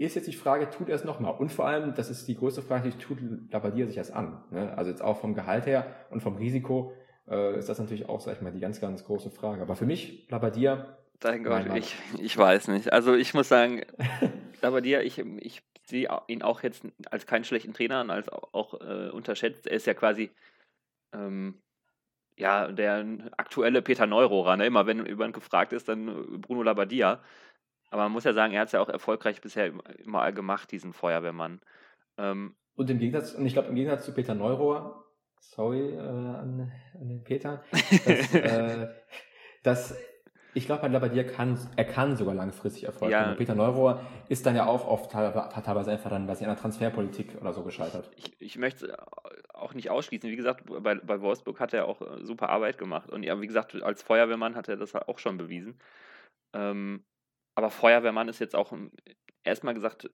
ist 0.00 0.16
jetzt 0.16 0.28
die 0.28 0.32
Frage, 0.32 0.70
tut 0.70 0.88
er 0.88 0.94
es 0.94 1.04
nochmal? 1.04 1.34
Und 1.34 1.52
vor 1.52 1.66
allem, 1.66 1.94
das 1.94 2.08
ist 2.08 2.26
die 2.26 2.34
größte 2.34 2.62
Frage, 2.62 2.96
tut 2.96 3.18
Labadia 3.50 3.86
sich 3.86 3.96
das 3.96 4.10
an? 4.10 4.42
Ne? 4.50 4.72
Also 4.76 4.90
jetzt 4.90 5.02
auch 5.02 5.20
vom 5.20 5.34
Gehalt 5.34 5.66
her 5.66 5.94
und 6.08 6.22
vom 6.22 6.36
Risiko 6.36 6.94
äh, 7.28 7.58
ist 7.58 7.68
das 7.68 7.78
natürlich 7.78 8.08
auch, 8.08 8.18
sag 8.20 8.36
ich 8.36 8.40
mal, 8.40 8.50
die 8.50 8.60
ganz, 8.60 8.80
ganz 8.80 9.04
große 9.04 9.30
Frage. 9.30 9.60
Aber 9.60 9.76
für 9.76 9.84
mich, 9.84 10.26
Labadia. 10.30 10.96
Dein 11.18 11.44
Gott, 11.44 11.66
ich, 11.74 11.94
ich 12.18 12.34
weiß 12.34 12.68
nicht. 12.68 12.94
Also 12.94 13.14
ich 13.14 13.34
muss 13.34 13.50
sagen, 13.50 13.82
Labadia, 14.62 15.02
ich, 15.02 15.18
ich 15.18 15.62
sehe 15.84 16.08
ihn 16.28 16.40
auch 16.40 16.62
jetzt 16.62 16.82
als 17.10 17.26
keinen 17.26 17.44
schlechten 17.44 17.74
Trainer 17.74 17.96
an, 17.96 18.08
als 18.08 18.30
auch, 18.30 18.54
auch 18.54 18.80
äh, 18.80 19.10
unterschätzt. 19.10 19.66
Er 19.66 19.76
ist 19.76 19.86
ja 19.86 19.92
quasi 19.92 20.30
ähm, 21.12 21.60
ja, 22.40 22.72
der 22.72 23.06
aktuelle 23.36 23.82
Peter 23.82 24.06
Neurohrer. 24.06 24.56
Ne? 24.56 24.66
Immer 24.66 24.86
wenn 24.86 25.06
jemand 25.06 25.34
gefragt 25.34 25.72
ist, 25.72 25.88
dann 25.88 26.40
Bruno 26.40 26.62
Labadia. 26.62 27.22
Aber 27.90 28.02
man 28.04 28.12
muss 28.12 28.24
ja 28.24 28.32
sagen, 28.32 28.52
er 28.52 28.60
hat 28.60 28.68
es 28.68 28.72
ja 28.72 28.80
auch 28.80 28.88
erfolgreich 28.88 29.40
bisher 29.40 29.72
immer 29.98 30.30
gemacht, 30.32 30.70
diesen 30.72 30.92
Feuerwehrmann. 30.92 31.60
Ähm, 32.18 32.54
und 32.76 32.88
im 32.88 32.98
Gegensatz, 32.98 33.34
und 33.34 33.46
ich 33.46 33.52
glaube, 33.52 33.68
im 33.68 33.74
Gegensatz 33.74 34.04
zu 34.04 34.14
Peter 34.14 34.34
Neurohr, 34.34 35.04
sorry 35.40 35.94
äh, 35.94 35.98
an, 35.98 36.72
an, 36.94 37.08
den 37.08 37.24
Peter, 37.24 37.62
dass, 37.72 38.34
äh, 38.34 38.88
dass 39.62 39.96
ich 40.54 40.66
glaube, 40.66 40.88
bei 40.88 41.08
dir 41.08 41.26
kann, 41.26 41.58
er 41.76 41.84
kann 41.84 42.16
sogar 42.16 42.34
langfristig 42.34 42.84
Erfolg 42.84 43.12
ja. 43.12 43.26
haben. 43.26 43.36
Peter 43.36 43.54
Neurohr 43.54 44.00
ist 44.28 44.46
dann 44.46 44.56
ja 44.56 44.66
auch 44.66 44.86
oft 44.86 45.10
teilweise 45.10 45.90
einfach 45.90 46.10
dann, 46.10 46.26
was 46.28 46.40
in 46.40 46.46
der 46.46 46.56
Transferpolitik 46.56 47.40
oder 47.40 47.52
so 47.52 47.62
gescheitert. 47.62 48.10
Ich, 48.16 48.40
ich 48.40 48.58
möchte 48.58 48.96
auch 49.54 49.74
nicht 49.74 49.90
ausschließen. 49.90 50.28
Wie 50.30 50.36
gesagt, 50.36 50.64
bei, 50.66 50.94
bei 50.96 51.20
Wolfsburg 51.20 51.60
hat 51.60 51.72
er 51.72 51.86
auch 51.86 52.00
äh, 52.00 52.24
super 52.24 52.48
Arbeit 52.48 52.78
gemacht. 52.78 53.10
Und 53.10 53.22
ja, 53.22 53.40
wie 53.40 53.46
gesagt, 53.46 53.80
als 53.82 54.02
Feuerwehrmann 54.02 54.56
hat 54.56 54.68
er 54.68 54.76
das 54.76 54.94
auch 54.94 55.18
schon 55.18 55.36
bewiesen. 55.36 55.78
Ähm, 56.52 57.04
aber 57.54 57.70
Feuerwehrmann 57.70 58.28
ist 58.28 58.38
jetzt 58.38 58.56
auch 58.56 58.72
erstmal 59.44 59.74
gesagt 59.74 60.10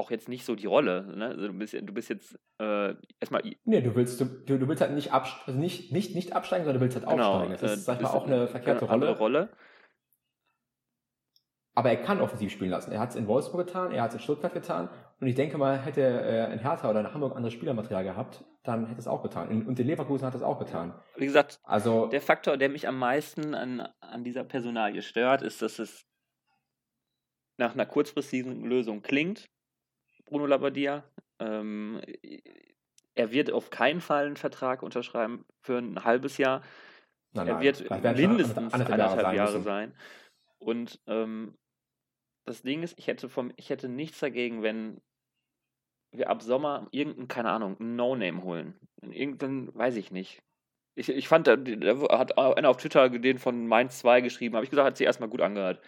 auch 0.00 0.10
jetzt 0.10 0.28
nicht 0.28 0.44
so 0.44 0.54
die 0.54 0.66
Rolle. 0.66 1.14
Ne? 1.16 1.26
Also 1.26 1.48
du, 1.48 1.52
bist, 1.52 1.74
du 1.74 1.92
bist 1.92 2.08
jetzt 2.08 2.38
äh, 2.58 2.94
erstmal. 3.20 3.42
Nee, 3.64 3.82
du 3.82 3.94
willst, 3.94 4.20
du, 4.20 4.24
du 4.24 4.66
willst 4.66 4.80
halt 4.80 4.92
nicht, 4.92 5.12
abst 5.12 5.34
also 5.46 5.58
nicht, 5.58 5.92
nicht, 5.92 6.14
nicht 6.14 6.32
absteigen, 6.32 6.64
sondern 6.64 6.80
du 6.80 6.84
willst 6.84 6.96
halt 6.96 7.06
genau, 7.08 7.34
aufsteigen. 7.34 7.52
Das 7.52 7.62
ist, 7.62 7.78
äh, 7.78 7.82
sag 7.82 7.96
ich 7.96 8.02
mal, 8.02 8.10
auch 8.10 8.26
eine 8.26 8.48
verkehrte 8.48 8.88
eine 8.88 9.06
Rolle. 9.06 9.18
Rolle. 9.18 9.48
Aber 11.74 11.90
er 11.90 11.96
kann 11.96 12.20
offensiv 12.20 12.50
spielen 12.50 12.70
lassen. 12.70 12.92
Er 12.92 13.00
hat 13.00 13.10
es 13.10 13.16
in 13.16 13.26
Wolfsburg 13.28 13.66
getan, 13.66 13.92
er 13.92 14.02
hat 14.02 14.10
es 14.10 14.16
in 14.16 14.20
Stuttgart 14.20 14.52
getan. 14.52 14.88
Und 15.20 15.26
ich 15.26 15.34
denke 15.34 15.56
mal, 15.56 15.78
hätte 15.78 16.00
er 16.00 16.50
in 16.50 16.58
Hertha 16.58 16.90
oder 16.90 17.00
in 17.00 17.14
Hamburg 17.14 17.36
anderes 17.36 17.52
Spielermaterial 17.52 18.02
gehabt, 18.02 18.44
dann 18.64 18.86
hätte 18.86 18.98
es 18.98 19.06
auch 19.06 19.22
getan. 19.22 19.66
Und 19.66 19.78
in 19.78 19.86
Leverkusen 19.86 20.26
hat 20.26 20.34
es 20.34 20.42
auch 20.42 20.58
getan. 20.58 20.94
Wie 21.16 21.26
gesagt, 21.26 21.60
also, 21.62 22.06
der 22.06 22.20
Faktor, 22.20 22.56
der 22.56 22.70
mich 22.70 22.88
am 22.88 22.98
meisten 22.98 23.54
an, 23.54 23.86
an 24.00 24.24
dieser 24.24 24.44
Personalie 24.44 25.02
stört, 25.02 25.42
ist, 25.42 25.62
dass 25.62 25.78
es 25.78 26.06
nach 27.60 27.74
einer 27.74 27.86
kurzfristigen 27.86 28.64
Lösung 28.64 29.02
klingt. 29.02 29.48
Bruno 30.30 30.46
Labbadia. 30.46 31.04
Ähm, 31.38 32.00
er 33.14 33.32
wird 33.32 33.50
auf 33.50 33.70
keinen 33.70 34.00
Fall 34.00 34.26
einen 34.26 34.36
Vertrag 34.36 34.82
unterschreiben 34.82 35.44
für 35.60 35.78
ein 35.78 36.04
halbes 36.04 36.38
Jahr. 36.38 36.62
Nein, 37.32 37.48
er 37.48 37.60
wird 37.60 37.90
mindestens 38.16 38.72
anderthalb 38.72 39.34
Jahre, 39.34 39.60
sein. 39.60 39.94
Und 40.58 41.00
ähm, 41.06 41.56
das 42.44 42.62
Ding 42.62 42.82
ist, 42.82 42.98
ich 42.98 43.06
hätte 43.06 43.28
vom, 43.28 43.52
ich 43.56 43.70
hätte 43.70 43.88
nichts 43.88 44.20
dagegen, 44.20 44.62
wenn 44.62 45.00
wir 46.12 46.28
ab 46.28 46.42
Sommer 46.42 46.88
irgendeinen, 46.90 47.28
keine 47.28 47.50
Ahnung, 47.50 47.76
No-Name 47.78 48.42
holen. 48.42 48.74
Irgendeinen, 49.02 49.74
weiß 49.74 49.96
ich 49.96 50.10
nicht. 50.10 50.42
Ich, 50.96 51.08
ich 51.08 51.28
fand, 51.28 51.46
da, 51.46 51.56
da 51.56 52.18
hat 52.18 52.36
einer 52.36 52.68
auf 52.68 52.76
Twitter 52.76 53.08
den 53.08 53.38
von 53.38 53.66
Mainz 53.66 54.00
2 54.00 54.20
geschrieben, 54.20 54.56
habe 54.56 54.64
ich 54.64 54.70
gesagt, 54.70 54.86
hat 54.86 54.96
sie 54.96 55.04
erstmal 55.04 55.28
gut 55.28 55.40
angehört. 55.40 55.80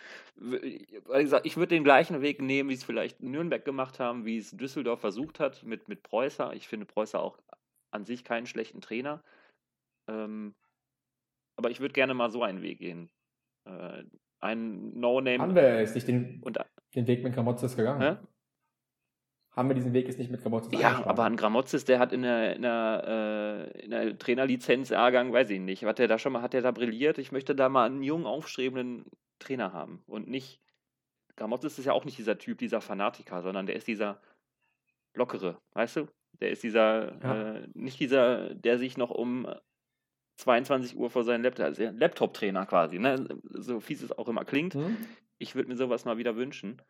Ich 1.45 1.57
würde 1.57 1.75
den 1.75 1.85
gleichen 1.85 2.23
Weg 2.23 2.41
nehmen, 2.41 2.71
wie 2.71 2.75
es 2.75 2.85
vielleicht 2.85 3.23
Nürnberg 3.23 3.65
gemacht 3.65 3.99
haben, 3.99 4.25
wie 4.25 4.39
es 4.39 4.53
Düsseldorf 4.53 5.01
versucht 5.01 5.41
hat 5.41 5.65
mit, 5.65 5.89
mit 5.89 6.03
Preußer. 6.03 6.55
Ich 6.55 6.69
finde 6.69 6.87
Preußer 6.87 7.21
auch 7.21 7.39
an 7.91 8.05
sich 8.05 8.25
keinen 8.25 8.47
schlechten 8.47 8.81
Trainer. 8.81 9.23
Ähm, 10.09 10.55
aber 11.57 11.71
ich 11.71 11.81
würde 11.81 11.93
gerne 11.93 12.15
mal 12.15 12.31
so 12.31 12.43
einen 12.43 12.63
Weg 12.63 12.79
gehen. 12.79 13.11
Äh, 13.65 14.05
ein 14.41 14.99
No-Name. 14.99 15.39
Haben 15.39 15.55
wir 15.55 15.81
jetzt 15.81 15.95
nicht 15.95 16.09
den, 16.09 16.41
und, 16.43 16.59
den 16.95 17.07
Weg 17.07 17.23
mit 17.23 17.35
Gramotzes 17.35 17.77
gegangen? 17.77 18.01
Hä? 18.01 18.27
Haben 19.55 19.69
wir 19.69 19.75
diesen 19.75 19.93
Weg 19.93 20.07
jetzt 20.07 20.19
nicht 20.19 20.31
mit 20.31 20.43
Gramotzes 20.43 20.81
Ja, 20.81 21.05
aber 21.05 21.25
ein 21.25 21.37
Gramotzes, 21.37 21.85
der 21.85 21.99
hat 21.99 22.13
in 22.13 22.23
der, 22.23 22.57
in 22.57 22.63
der, 22.63 23.69
äh, 23.77 23.83
in 23.83 23.91
der 23.91 24.19
Trainerlizenz-Jahrgang, 24.19 25.33
weiß 25.33 25.51
ich 25.51 25.61
nicht, 25.61 25.85
hat 25.85 25.99
der 25.99 26.09
da 26.09 26.19
schon 26.19 26.33
mal, 26.33 26.41
hat 26.41 26.55
der 26.55 26.63
da 26.63 26.71
brilliert? 26.71 27.19
Ich 27.19 27.33
möchte 27.33 27.55
da 27.55 27.69
mal 27.69 27.85
einen 27.85 28.03
jungen, 28.03 28.25
aufstrebenden 28.25 29.05
Trainer 29.39 29.73
haben 29.73 30.03
und 30.07 30.29
nicht. 30.29 30.61
Gramotzes 31.37 31.79
ist 31.79 31.85
ja 31.85 31.93
auch 31.93 32.05
nicht 32.07 32.19
dieser 32.19 32.39
Typ, 32.39 32.59
dieser 32.59 32.81
Fanatiker, 32.81 33.43
sondern 33.43 33.67
der 33.67 33.77
ist 33.77 33.87
dieser 33.87 34.21
lockere, 35.15 35.59
weißt 35.75 35.97
du? 35.97 36.09
Der 36.41 36.51
ist 36.51 36.63
dieser, 36.63 37.21
ja. 37.23 37.57
äh, 37.57 37.69
nicht 37.75 38.01
dieser, 38.01 38.55
der 38.55 38.79
sich 38.79 38.97
noch 38.97 39.11
um 39.11 39.47
22 40.39 40.97
Uhr 40.97 41.11
vor 41.11 41.25
seinen 41.25 41.43
Laptop, 41.43 41.67
also 41.67 41.83
Laptop-Trainer 41.85 42.65
quasi, 42.65 42.99
ne? 42.99 43.29
so 43.45 43.81
fies 43.81 44.03
es 44.03 44.17
auch 44.17 44.29
immer 44.29 44.45
klingt. 44.45 44.75
Hm. 44.75 44.97
Ich 45.39 45.55
würde 45.55 45.69
mir 45.69 45.77
sowas 45.77 46.05
mal 46.05 46.17
wieder 46.17 46.37
wünschen. 46.37 46.81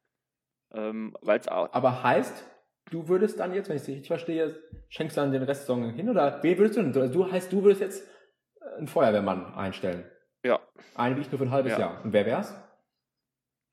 Ähm, 0.72 1.16
weil's 1.20 1.48
auch 1.48 1.72
Aber 1.72 2.02
heißt, 2.02 2.44
du 2.90 3.08
würdest 3.08 3.38
dann 3.40 3.54
jetzt, 3.54 3.68
wenn 3.68 3.76
ich 3.76 3.82
es 3.82 3.88
richtig 3.88 4.08
verstehe, 4.08 4.56
schenkst 4.88 5.16
du 5.16 5.20
dann 5.20 5.32
den 5.32 5.42
Rest 5.42 5.62
Saison 5.62 5.92
hin 5.94 6.08
oder 6.08 6.42
wen 6.42 6.58
würdest 6.58 6.76
du 6.76 6.82
denn? 6.82 7.02
Also 7.02 7.24
du 7.24 7.30
heißt, 7.30 7.52
du 7.52 7.62
würdest 7.62 7.80
jetzt 7.80 8.08
einen 8.76 8.88
Feuerwehrmann 8.88 9.54
einstellen. 9.54 10.04
Ja. 10.44 10.60
Einen 10.94 11.16
wie 11.16 11.20
ich 11.20 11.30
nur 11.30 11.38
für 11.38 11.44
ein 11.44 11.50
halbes 11.50 11.72
ja. 11.72 11.78
Jahr. 11.78 12.04
Und 12.04 12.12
wer 12.12 12.26
wär's? 12.26 12.54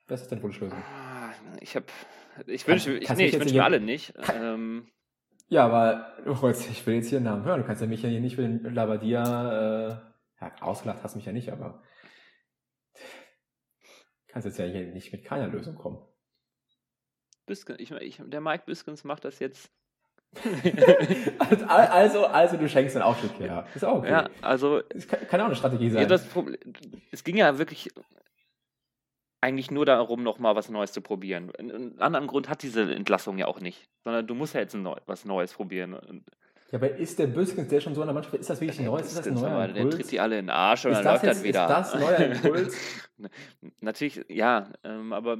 Was 0.07 0.21
ist 0.21 0.31
deine 0.31 0.41
Wunschlösung? 0.41 0.77
Ah, 0.77 1.31
ich 1.59 1.75
habe, 1.75 1.85
ich 2.47 2.67
wünsche, 2.67 2.97
ich, 2.97 3.09
nee, 3.09 3.25
ich 3.25 3.39
wünsche 3.39 3.53
mir 3.53 3.63
alle 3.63 3.79
nicht. 3.79 4.13
Ähm, 4.33 4.87
ja, 5.47 5.65
aber 5.65 6.13
ich 6.25 6.85
will 6.85 6.95
jetzt 6.95 7.09
hier 7.09 7.17
einen 7.17 7.25
Namen 7.25 7.45
hören. 7.45 7.61
Du 7.61 7.67
kannst 7.67 7.81
ja 7.81 7.87
mich 7.87 8.03
ja 8.03 8.09
hier 8.09 8.21
nicht 8.21 8.35
für 8.35 8.43
den 8.43 8.73
Labadia, 8.73 9.87
äh, 9.87 9.89
ja, 10.41 10.51
ausgelacht 10.61 11.03
hast 11.03 11.15
mich 11.15 11.25
ja 11.25 11.31
nicht, 11.31 11.51
aber 11.51 11.81
kannst 14.29 14.45
jetzt 14.45 14.59
ja 14.59 14.65
hier 14.65 14.85
nicht 14.87 15.11
mit 15.11 15.25
keiner 15.25 15.47
Lösung 15.47 15.75
kommen. 15.75 15.97
Biskens, 17.49 17.79
ich, 17.79 17.91
ich, 17.91 18.21
der 18.23 18.39
Mike 18.39 18.63
Biskens 18.65 19.03
macht 19.03 19.25
das 19.25 19.39
jetzt. 19.39 19.69
also, 21.67 22.27
also 22.27 22.57
du 22.57 22.69
schenkst 22.69 22.95
dann 22.95 23.01
auch 23.01 23.17
Stück 23.17 23.39
her. 23.39 23.65
Ist 23.73 23.83
auch 23.83 23.97
okay. 23.97 24.11
Ja, 24.11 24.29
also. 24.41 24.81
Es 24.89 25.07
kann, 25.07 25.27
kann 25.27 25.41
auch 25.41 25.47
eine 25.47 25.55
Strategie 25.55 25.89
sein. 25.89 26.03
Ja, 26.03 26.07
das 26.07 26.27
Problem, 26.27 26.57
es 27.11 27.23
ging 27.23 27.35
ja 27.35 27.57
wirklich 27.57 27.89
eigentlich 29.41 29.71
nur 29.71 29.85
darum, 29.85 30.21
nochmal 30.21 30.55
was 30.55 30.69
Neues 30.69 30.91
zu 30.91 31.01
probieren. 31.01 31.51
Einen 31.57 31.99
anderen 31.99 32.27
Grund 32.27 32.47
hat 32.47 32.61
diese 32.61 32.93
Entlassung 32.93 33.37
ja 33.39 33.47
auch 33.47 33.59
nicht, 33.59 33.89
sondern 34.03 34.27
du 34.27 34.35
musst 34.35 34.53
ja 34.53 34.61
jetzt 34.61 34.75
Neu 34.75 34.95
was 35.07 35.25
Neues 35.25 35.53
probieren. 35.53 36.23
Ja, 36.71 36.77
aber 36.77 36.95
ist 36.95 37.17
der 37.17 37.27
Büskens, 37.27 37.67
der 37.69 37.81
schon 37.81 37.95
so 37.95 38.01
in 38.01 38.07
der 38.07 38.13
Mannschaft 38.13 38.35
ist, 38.35 38.49
das 38.49 38.61
wirklich 38.61 38.79
ein 38.79 38.85
neues? 38.85 39.07
Ist 39.07 39.17
das 39.17 39.27
ein 39.27 39.33
neuer 39.33 39.65
Impuls? 39.65 39.73
Der 39.73 39.89
tritt 39.89 40.11
die 40.11 40.19
alle 40.19 40.37
in 40.37 40.45
den 40.45 40.51
Arsch 40.51 40.85
und 40.85 40.91
ist 40.91 40.99
dann 40.99 41.13
läuft 41.13 41.23
jetzt, 41.23 41.37
das 41.37 41.43
wieder. 41.43 41.63
Ist 41.63 41.69
das 41.69 41.99
neuer 41.99 42.17
Impuls? 42.19 42.77
natürlich, 43.79 44.25
ja, 44.27 44.69
ähm, 44.83 45.13
aber 45.13 45.37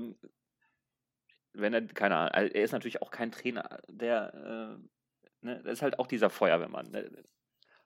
wenn 1.62 1.74
er, 1.74 1.82
keine 1.88 2.16
Ahnung, 2.16 2.52
er 2.54 2.64
ist 2.64 2.72
natürlich 2.72 3.02
auch 3.02 3.12
kein 3.12 3.32
Trainer, 3.32 3.80
der, 3.88 4.34
äh, 4.34 5.46
ne, 5.46 5.62
das 5.64 5.74
ist 5.74 5.82
halt 5.82 6.00
auch 6.00 6.08
dieser 6.08 6.30
Feuerwehrmann. 6.30 6.92
Ne? 6.92 7.10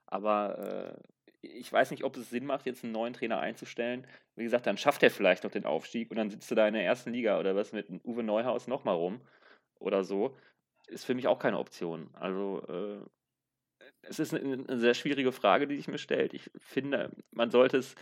Aber 0.06 0.96
äh, 1.02 1.48
ich 1.48 1.72
weiß 1.72 1.92
nicht, 1.92 2.04
ob 2.04 2.16
es 2.16 2.30
Sinn 2.30 2.46
macht, 2.46 2.66
jetzt 2.66 2.84
einen 2.84 2.94
neuen 2.94 3.14
Trainer 3.14 3.40
einzustellen. 3.40 4.08
Wie 4.36 4.44
gesagt, 4.44 4.66
dann 4.66 4.78
schafft 4.78 5.04
er 5.04 5.12
vielleicht 5.12 5.44
noch 5.44 5.52
den 5.52 5.66
Aufstieg 5.66 6.10
und 6.10 6.18
dann 6.18 6.30
sitzt 6.30 6.50
du 6.50 6.56
da 6.56 6.68
in 6.68 6.74
der 6.74 6.86
ersten 6.86 7.12
Liga 7.12 7.40
oder 7.40 7.56
was 7.56 7.74
mit 7.74 7.88
Uwe 8.06 8.24
Neuhaus 8.24 8.68
nochmal 8.68 8.96
rum 8.96 9.22
oder 9.80 10.04
so. 10.04 10.38
Ist 10.88 11.06
für 11.06 11.16
mich 11.16 11.28
auch 11.28 11.40
keine 11.40 11.60
Option. 11.60 12.10
Also, 12.14 12.64
äh, 12.70 13.86
es 14.04 14.20
ist 14.20 14.34
eine, 14.34 14.54
eine, 14.54 14.80
sehr 14.80 14.94
schwierige 14.94 15.32
Frage, 15.32 15.68
die 15.68 15.76
sich 15.76 15.88
mir 15.88 15.98
stellt. 15.98 16.34
Ich 16.34 16.50
finde, 16.58 17.12
man 17.32 17.52
sollte 17.52 17.78
es 17.78 17.96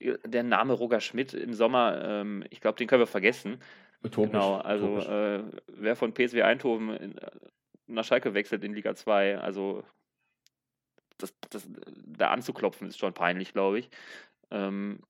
der 0.00 0.42
Name 0.42 0.74
Roger 0.74 1.00
Schmidt 1.00 1.34
im 1.34 1.54
Sommer, 1.54 2.02
ähm, 2.04 2.44
ich 2.50 2.60
glaube, 2.60 2.78
den 2.78 2.86
können 2.86 3.02
wir 3.02 3.06
vergessen. 3.06 3.58
Utopisch. 4.06 4.32
Genau, 4.32 4.56
also 4.56 4.98
äh, 4.98 5.42
wer 5.68 5.96
von 5.96 6.12
PSW 6.14 6.42
Eindhoven 6.42 6.90
in, 6.96 7.18
äh, 7.18 7.30
nach 7.86 8.04
Schalke 8.04 8.34
wechselt 8.34 8.64
in 8.64 8.74
Liga 8.74 8.94
2, 8.94 9.38
also 9.38 9.84
das, 11.18 11.34
das, 11.50 11.68
da 12.06 12.30
anzuklopfen 12.30 12.88
ist 12.88 12.98
schon 12.98 13.14
peinlich, 13.14 13.52
glaube 13.52 13.78
ich. 13.78 13.90
Ähm, 14.50 15.00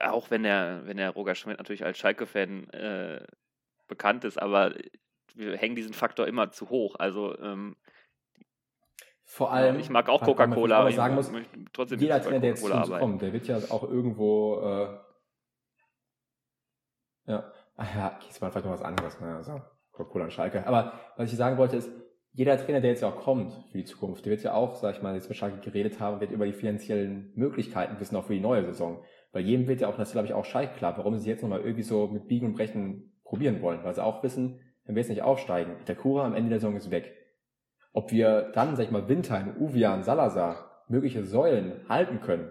auch 0.00 0.30
wenn 0.30 0.42
der, 0.42 0.82
wenn 0.84 0.96
der 0.96 1.10
Roger 1.10 1.34
Schmidt 1.34 1.58
natürlich 1.58 1.84
als 1.84 1.98
Schalke-Fan 1.98 2.70
äh, 2.70 3.26
bekannt 3.86 4.24
ist, 4.24 4.40
aber 4.40 4.74
wir 5.34 5.56
hängen 5.56 5.76
diesen 5.76 5.94
Faktor 5.94 6.26
immer 6.26 6.50
zu 6.50 6.70
hoch. 6.70 6.96
Also 6.96 7.38
ähm, 7.38 7.76
vor 9.24 9.52
allem, 9.52 9.78
ich 9.78 9.90
mag 9.90 10.08
auch 10.08 10.22
Coca-Cola, 10.22 10.80
aber 10.80 10.92
sagen 10.92 11.14
muss, 11.14 11.30
trotzdem 11.72 12.00
jeder 12.00 12.20
Trainer, 12.20 12.40
der 12.40 12.50
jetzt 12.50 12.64
zu 12.64 12.72
uns 12.72 12.90
kommt, 12.90 13.22
der 13.22 13.32
wird 13.32 13.46
ja 13.46 13.56
auch 13.70 13.84
irgendwo 13.84 14.60
äh, 14.60 14.98
ja, 17.26 17.52
ach 17.76 17.94
ja, 17.94 18.18
mal 18.40 18.50
vielleicht 18.50 18.66
noch 18.66 18.72
was 18.72 18.82
anderes, 18.82 19.20
ne? 19.20 19.36
also 19.36 19.60
Coca-Cola 19.92 20.24
und 20.24 20.32
Schalke. 20.32 20.66
Aber 20.66 20.92
was 21.16 21.30
ich 21.30 21.38
sagen 21.38 21.56
wollte 21.56 21.76
ist, 21.76 21.90
jeder 22.32 22.58
Trainer, 22.58 22.80
der 22.80 22.90
jetzt 22.90 23.02
ja 23.02 23.08
auch 23.08 23.20
kommt 23.20 23.52
für 23.70 23.78
die 23.78 23.84
Zukunft, 23.84 24.24
der 24.24 24.32
wird 24.32 24.42
ja 24.42 24.54
auch, 24.54 24.74
sag 24.74 24.96
ich 24.96 25.02
mal, 25.02 25.14
jetzt 25.14 25.28
mit 25.28 25.38
Schalke 25.38 25.58
geredet 25.60 26.00
haben, 26.00 26.20
wird 26.20 26.32
über 26.32 26.46
die 26.46 26.52
finanziellen 26.52 27.32
Möglichkeiten 27.36 27.98
wissen, 28.00 28.16
auch 28.16 28.24
für 28.24 28.34
die 28.34 28.40
neue 28.40 28.64
Saison. 28.64 29.04
Bei 29.32 29.38
jedem 29.38 29.68
wird 29.68 29.80
ja 29.80 29.88
auch, 29.88 29.96
das 29.96 30.12
glaube 30.12 30.26
ich 30.26 30.34
auch 30.34 30.44
Schalke 30.44 30.74
klar, 30.76 30.96
warum 30.96 31.16
sie 31.16 31.30
jetzt 31.30 31.42
nochmal 31.42 31.60
irgendwie 31.60 31.82
so 31.82 32.08
mit 32.08 32.26
Biegen 32.26 32.48
und 32.48 32.54
Brechen 32.54 33.12
probieren 33.22 33.62
wollen, 33.62 33.84
weil 33.84 33.94
sie 33.94 34.02
auch 34.02 34.22
wissen, 34.24 34.60
wenn 34.84 34.96
wir 34.96 35.02
jetzt 35.02 35.10
nicht 35.10 35.22
aufsteigen, 35.22 35.76
der 35.86 35.94
Kura 35.94 36.26
am 36.26 36.34
Ende 36.34 36.50
der 36.50 36.58
Saison 36.58 36.76
ist 36.76 36.90
weg. 36.90 37.14
Ob 37.92 38.10
wir 38.10 38.50
dann, 38.52 38.74
sag 38.74 38.84
ich 38.84 38.90
mal, 38.90 39.08
Windheim, 39.08 39.56
Uvian, 39.60 40.02
Salazar, 40.02 40.82
mögliche 40.88 41.24
Säulen 41.24 41.88
halten 41.88 42.20
können, 42.20 42.50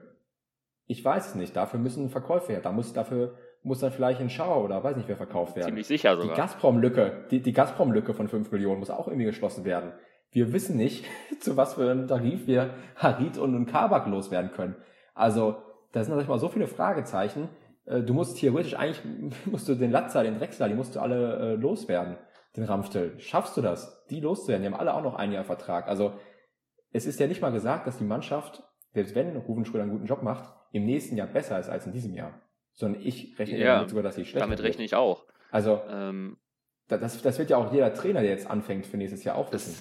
ich 0.86 1.04
weiß 1.04 1.30
es 1.30 1.36
nicht. 1.36 1.56
Dafür 1.56 1.80
müssen 1.80 2.10
Verkäufe 2.10 2.52
her. 2.52 2.62
Da 2.62 2.72
muss 2.72 2.94
dafür 2.94 3.36
muss 3.64 3.80
dann 3.80 3.92
vielleicht 3.92 4.20
in 4.20 4.30
Schau 4.30 4.64
oder 4.64 4.84
weiß 4.84 4.98
nicht 4.98 5.08
wer 5.08 5.18
verkauft 5.18 5.56
werden. 5.56 5.68
Ziemlich 5.68 5.88
sicher 5.88 6.16
sogar. 6.16 6.36
Die 6.36 6.42
Gazprom-Lücke, 6.42 7.26
die, 7.32 7.42
die 7.42 7.54
Gazprom-Lücke 7.54 8.14
von 8.14 8.28
5 8.28 8.52
Millionen 8.52 8.80
muss 8.80 8.90
auch 8.90 9.08
irgendwie 9.08 9.26
geschlossen 9.26 9.66
werden. 9.66 9.94
Wir 10.32 10.52
wissen 10.52 10.76
nicht, 10.76 11.06
zu 11.40 11.58
was 11.58 11.76
für 11.76 11.90
einem 11.90 12.08
Tarif 12.08 12.48
wir 12.48 12.72
Harit 12.96 13.38
und, 13.38 13.56
und 13.56 13.66
Kabak 13.68 14.08
loswerden 14.08 14.52
können. 14.52 14.76
Also, 15.14 15.58
da 15.92 16.04
sind 16.04 16.12
natürlich 16.12 16.30
mal 16.30 16.40
so 16.40 16.50
viele 16.50 16.68
Fragezeichen. 16.68 17.50
Äh, 17.86 18.02
du 18.02 18.14
musst 18.14 18.38
theoretisch 18.38 18.76
eigentlich, 18.76 19.02
musst 19.46 19.68
du 19.70 19.76
den 19.76 19.92
Latzer, 19.92 20.24
den 20.24 20.38
Drechsler, 20.38 20.68
die 20.68 20.76
musst 20.76 20.96
du 20.96 21.00
alle 21.00 21.54
äh, 21.54 21.56
loswerden. 21.56 22.18
Den 22.56 22.66
Ramftel. 22.66 23.20
Schaffst 23.20 23.58
du 23.58 23.62
das, 23.62 24.06
die 24.12 24.20
loszuwerden? 24.20 24.62
Die 24.62 24.72
haben 24.72 24.80
alle 24.80 24.94
auch 24.94 25.02
noch 25.02 25.16
ein 25.16 25.32
Jahr 25.32 25.44
Vertrag. 25.44 25.88
Also, 25.88 26.14
es 26.92 27.06
ist 27.06 27.20
ja 27.20 27.28
nicht 27.28 27.42
mal 27.42 27.52
gesagt, 27.52 27.88
dass 27.88 27.98
die 27.98 28.04
Mannschaft, 28.04 28.62
selbst 28.94 29.16
wenn 29.16 29.36
Rufen 29.38 29.66
Schröder 29.66 29.84
einen 29.84 29.92
guten 29.92 30.06
Job 30.06 30.22
macht, 30.22 30.54
im 30.72 30.86
nächsten 30.86 31.18
Jahr 31.18 31.28
besser 31.28 31.60
ist 31.60 31.70
als 31.70 31.88
in 31.88 31.94
diesem 31.94 32.14
Jahr 32.14 32.43
sondern 32.74 33.02
ich 33.02 33.38
rechne 33.40 33.60
ja, 33.60 33.76
damit 33.76 33.90
sogar, 33.90 34.04
dass 34.04 34.16
sie 34.16 34.26
schlechter 34.26 34.48
Damit 34.48 34.62
rechne 34.62 34.80
wird. 34.80 34.92
ich 34.92 34.96
auch. 34.96 35.26
Also, 35.52 35.82
ähm, 35.90 36.38
das, 36.88 37.22
das 37.22 37.40
wird 37.40 37.50
ja 37.50 37.58
auch 37.58 37.72
jeder 37.72 37.94
Trainer, 37.94 38.22
der 38.22 38.32
jetzt 38.32 38.50
anfängt 38.50 38.86
für 38.86 38.98
nächstes 38.98 39.24
Jahr 39.24 39.36
auch 39.36 39.52
wissen. 39.52 39.76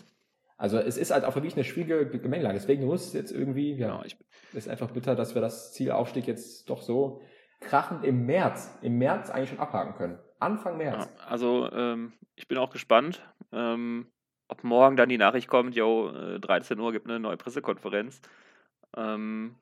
Also 0.62 0.78
es 0.78 0.96
ist 0.96 1.10
halt 1.10 1.24
auch 1.24 1.34
wirklich 1.34 1.54
eine 1.54 1.64
schwierige 1.64 2.20
Gemengelage. 2.20 2.54
Deswegen 2.54 2.86
muss 2.86 3.08
es 3.08 3.12
jetzt 3.14 3.32
irgendwie, 3.32 3.72
ja, 3.72 3.88
genau, 3.88 4.04
ich, 4.04 4.16
ist 4.52 4.68
einfach 4.68 4.92
bitter, 4.92 5.16
dass 5.16 5.34
wir 5.34 5.42
das 5.42 5.72
Zielaufstieg 5.72 6.28
jetzt 6.28 6.70
doch 6.70 6.82
so 6.82 7.20
krachend 7.58 8.04
im 8.04 8.26
März, 8.26 8.78
im 8.80 8.96
März 8.96 9.30
eigentlich 9.30 9.50
schon 9.50 9.58
abhaken 9.58 9.94
können. 9.94 10.18
Anfang 10.38 10.76
März. 10.76 11.08
Ja, 11.18 11.26
also 11.26 11.68
ähm, 11.72 12.12
ich 12.36 12.46
bin 12.46 12.58
auch 12.58 12.70
gespannt, 12.70 13.22
ähm, 13.50 14.06
ob 14.46 14.62
morgen 14.62 14.96
dann 14.96 15.08
die 15.08 15.18
Nachricht 15.18 15.48
kommt, 15.48 15.74
jo, 15.74 16.10
äh, 16.10 16.38
13 16.38 16.78
Uhr 16.78 16.92
gibt 16.92 17.08
eine 17.08 17.18
neue 17.18 17.36
Pressekonferenz. 17.36 18.20
Ähm, 18.96 19.56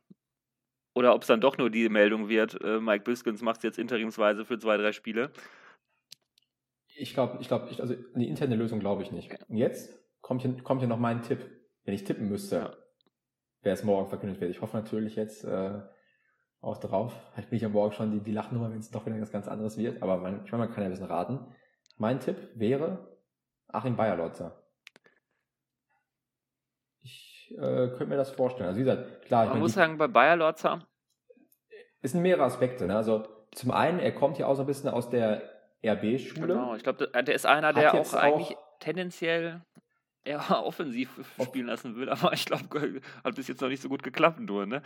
oder 0.94 1.14
ob 1.14 1.22
es 1.22 1.28
dann 1.28 1.40
doch 1.40 1.58
nur 1.58 1.70
die 1.70 1.88
Meldung 1.88 2.28
wird, 2.28 2.62
äh, 2.62 2.80
Mike 2.80 3.04
Biskins 3.04 3.42
macht 3.42 3.58
es 3.58 3.62
jetzt 3.62 3.78
interimsweise 3.78 4.44
für 4.44 4.58
zwei, 4.58 4.76
drei 4.76 4.92
Spiele. 4.92 5.30
Ich 6.96 7.14
glaube, 7.14 7.38
ich 7.40 7.48
glaube, 7.48 7.68
also 7.78 7.94
die 8.14 8.28
interne 8.28 8.56
Lösung 8.56 8.80
glaube 8.80 9.02
ich 9.02 9.12
nicht. 9.12 9.32
Und 9.48 9.56
jetzt 9.56 9.96
kommt 10.20 10.42
hier, 10.42 10.54
kommt 10.62 10.80
hier 10.80 10.88
noch 10.88 10.98
mein 10.98 11.22
Tipp. 11.22 11.38
Wenn 11.84 11.94
ich 11.94 12.04
tippen 12.04 12.28
müsste, 12.28 12.56
ja. 12.56 12.76
wer 13.62 13.72
es 13.72 13.84
morgen 13.84 14.08
verkündet 14.08 14.40
wird. 14.40 14.50
Ich 14.50 14.60
hoffe 14.60 14.76
natürlich 14.76 15.16
jetzt 15.16 15.44
äh, 15.44 15.80
auch 16.60 16.76
drauf. 16.76 17.14
Vielleicht 17.32 17.48
bin 17.48 17.56
ich 17.56 17.62
ja 17.62 17.70
morgen 17.70 17.92
schon 17.92 18.10
die, 18.10 18.20
die 18.20 18.32
Lachnummer, 18.32 18.70
wenn 18.70 18.80
es 18.80 18.90
doch 18.90 19.06
wieder 19.06 19.18
was 19.20 19.32
ganz 19.32 19.48
anderes 19.48 19.78
wird. 19.78 20.02
Aber 20.02 20.18
man, 20.18 20.44
ich 20.44 20.52
meine, 20.52 20.64
man 20.64 20.74
kann 20.74 20.82
ja 20.82 20.88
ein 20.88 20.92
bisschen 20.92 21.06
raten. 21.06 21.46
Mein 21.96 22.20
Tipp 22.20 22.36
wäre 22.54 23.16
Achim 23.68 23.96
Bayerlotzer 23.96 24.59
äh, 27.52 27.88
könnte 27.88 28.06
mir 28.06 28.16
das 28.16 28.30
vorstellen. 28.30 28.68
Also 28.68 28.80
wie 28.80 28.84
gesagt, 28.84 29.22
klar. 29.22 29.46
Man 29.46 29.60
muss 29.60 29.72
die, 29.72 29.76
sagen, 29.76 29.98
bei 29.98 30.08
Bayer 30.08 30.36
Lorzer. 30.36 30.80
Es 32.02 32.12
sind 32.12 32.22
mehrere 32.22 32.44
Aspekte. 32.44 32.86
Ne? 32.86 32.96
Also 32.96 33.24
zum 33.52 33.70
einen, 33.70 33.98
er 33.98 34.12
kommt 34.12 34.38
ja 34.38 34.46
auch 34.46 34.54
so 34.54 34.62
ein 34.62 34.66
bisschen 34.66 34.90
aus 34.90 35.10
der 35.10 35.42
RB-Schule. 35.84 36.46
Genau, 36.46 36.74
ich 36.74 36.82
glaube, 36.82 37.08
der 37.08 37.34
ist 37.34 37.46
einer, 37.46 37.72
der 37.72 37.94
auch 37.94 38.14
eigentlich 38.14 38.56
tendenziell 38.78 39.62
eher 40.24 40.40
offensiv 40.64 41.10
spielen 41.42 41.66
lassen 41.66 41.96
will, 41.96 42.08
aber 42.08 42.32
ich 42.32 42.46
glaube, 42.46 43.00
hat 43.24 43.34
bis 43.34 43.48
jetzt 43.48 43.60
noch 43.60 43.68
nicht 43.68 43.82
so 43.82 43.88
gut 43.88 44.02
geklappt, 44.02 44.40
nur, 44.40 44.66
ne? 44.66 44.82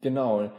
Genau. 0.00 0.52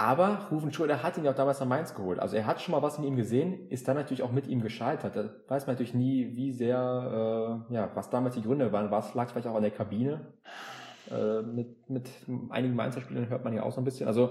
Aber 0.00 0.46
Rufen 0.50 0.72
Schröder 0.72 1.02
hat 1.02 1.18
ihn 1.18 1.24
ja 1.24 1.32
auch 1.32 1.36
damals 1.36 1.60
nach 1.60 1.66
Mainz 1.66 1.94
geholt. 1.94 2.20
Also 2.20 2.34
er 2.34 2.46
hat 2.46 2.62
schon 2.62 2.72
mal 2.72 2.80
was 2.80 2.96
in 2.96 3.04
ihm 3.04 3.16
gesehen, 3.16 3.68
ist 3.68 3.86
dann 3.86 3.98
natürlich 3.98 4.22
auch 4.22 4.32
mit 4.32 4.46
ihm 4.46 4.62
gescheitert. 4.62 5.14
Da 5.14 5.28
weiß 5.48 5.66
man 5.66 5.74
natürlich 5.74 5.92
nie, 5.92 6.36
wie 6.36 6.52
sehr, 6.52 7.66
äh, 7.68 7.74
ja, 7.74 7.90
was 7.92 8.08
damals 8.08 8.34
die 8.34 8.40
Gründe 8.40 8.72
waren. 8.72 8.90
Was 8.90 9.14
lag 9.14 9.28
vielleicht 9.28 9.46
auch 9.46 9.56
an 9.56 9.60
der 9.60 9.72
Kabine? 9.72 10.32
Äh, 11.10 11.42
mit, 11.42 11.90
mit 11.90 12.08
einigen 12.48 12.74
Mainzer 12.74 13.02
Spielern 13.02 13.28
hört 13.28 13.44
man 13.44 13.52
ja 13.52 13.62
auch 13.62 13.72
so 13.72 13.82
ein 13.82 13.84
bisschen. 13.84 14.06
Also 14.06 14.30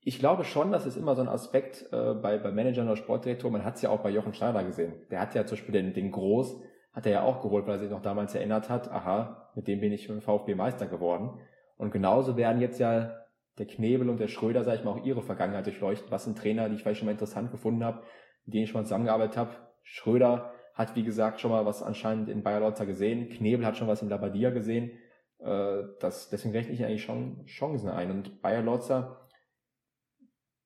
ich 0.00 0.20
glaube 0.20 0.44
schon, 0.44 0.72
dass 0.72 0.86
es 0.86 0.96
immer 0.96 1.14
so 1.14 1.20
ein 1.20 1.28
Aspekt 1.28 1.86
äh, 1.92 2.14
bei, 2.14 2.38
bei 2.38 2.50
Managern 2.50 2.86
oder 2.86 2.96
Sportdirektor, 2.96 3.50
man 3.50 3.66
hat 3.66 3.76
es 3.76 3.82
ja 3.82 3.90
auch 3.90 4.00
bei 4.00 4.08
Jochen 4.08 4.32
Schneider 4.32 4.64
gesehen. 4.64 4.94
Der 5.10 5.20
hat 5.20 5.34
ja 5.34 5.44
zum 5.44 5.58
Beispiel 5.58 5.72
den, 5.74 5.92
den 5.92 6.12
Groß, 6.12 6.62
hat 6.94 7.04
er 7.04 7.12
ja 7.12 7.22
auch 7.24 7.42
geholt, 7.42 7.66
weil 7.66 7.74
er 7.74 7.80
sich 7.80 7.90
noch 7.90 8.00
damals 8.00 8.34
erinnert 8.34 8.70
hat, 8.70 8.90
aha, 8.90 9.50
mit 9.54 9.68
dem 9.68 9.80
bin 9.80 9.92
ich 9.92 10.08
im 10.08 10.22
VfB 10.22 10.54
Meister 10.54 10.86
geworden. 10.86 11.38
Und 11.76 11.90
genauso 11.90 12.38
werden 12.38 12.62
jetzt 12.62 12.80
ja 12.80 13.27
der 13.58 13.66
Knebel 13.66 14.08
und 14.08 14.20
der 14.20 14.28
Schröder, 14.28 14.64
sage 14.64 14.78
ich 14.78 14.84
mal, 14.84 14.92
auch 14.92 15.04
ihre 15.04 15.22
Vergangenheit 15.22 15.66
durchleuchten. 15.66 16.10
Was 16.10 16.24
sind 16.24 16.38
Trainer, 16.38 16.68
die 16.68 16.76
ich 16.76 16.82
vielleicht 16.82 17.00
schon 17.00 17.06
mal 17.06 17.12
interessant 17.12 17.50
gefunden 17.50 17.84
habe, 17.84 18.02
mit 18.44 18.54
denen 18.54 18.64
ich 18.64 18.70
schon 18.70 18.80
mal 18.80 18.84
zusammengearbeitet 18.84 19.36
habe. 19.36 19.50
Schröder 19.82 20.52
hat, 20.74 20.94
wie 20.94 21.02
gesagt, 21.02 21.40
schon 21.40 21.50
mal 21.50 21.66
was 21.66 21.82
anscheinend 21.82 22.28
in 22.28 22.42
Bayer 22.42 22.60
Lotzer 22.60 22.86
gesehen. 22.86 23.28
Knebel 23.30 23.66
hat 23.66 23.76
schon 23.76 23.88
was 23.88 24.02
in 24.02 24.08
Labadia 24.08 24.50
gesehen. 24.50 24.92
Äh, 25.38 25.82
das, 26.00 26.30
deswegen 26.30 26.54
rechne 26.54 26.74
ich 26.74 26.84
eigentlich 26.84 27.02
schon 27.02 27.44
Chancen 27.46 27.88
ein. 27.88 28.10
Und 28.10 28.42
Bayer 28.42 28.62
Lotzer 28.62 29.28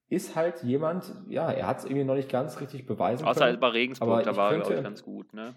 ist 0.09 0.37
halt 0.37 0.63
jemand, 0.63 1.15
ja, 1.29 1.51
er 1.51 1.67
hat 1.67 1.79
es 1.79 1.85
irgendwie 1.85 2.05
noch 2.05 2.15
nicht 2.15 2.29
ganz 2.29 2.61
richtig 2.61 2.87
beweisen 2.87 3.27
Außer 3.27 3.41
können. 3.41 3.51
Außer 3.53 3.61
bei 3.61 3.69
Regensburg, 3.69 4.23
da 4.25 4.37
war 4.37 4.53
er, 4.53 4.61
glaube 4.61 4.75
ich, 4.75 4.83
ganz 4.83 5.03
gut, 5.03 5.33
ne? 5.33 5.55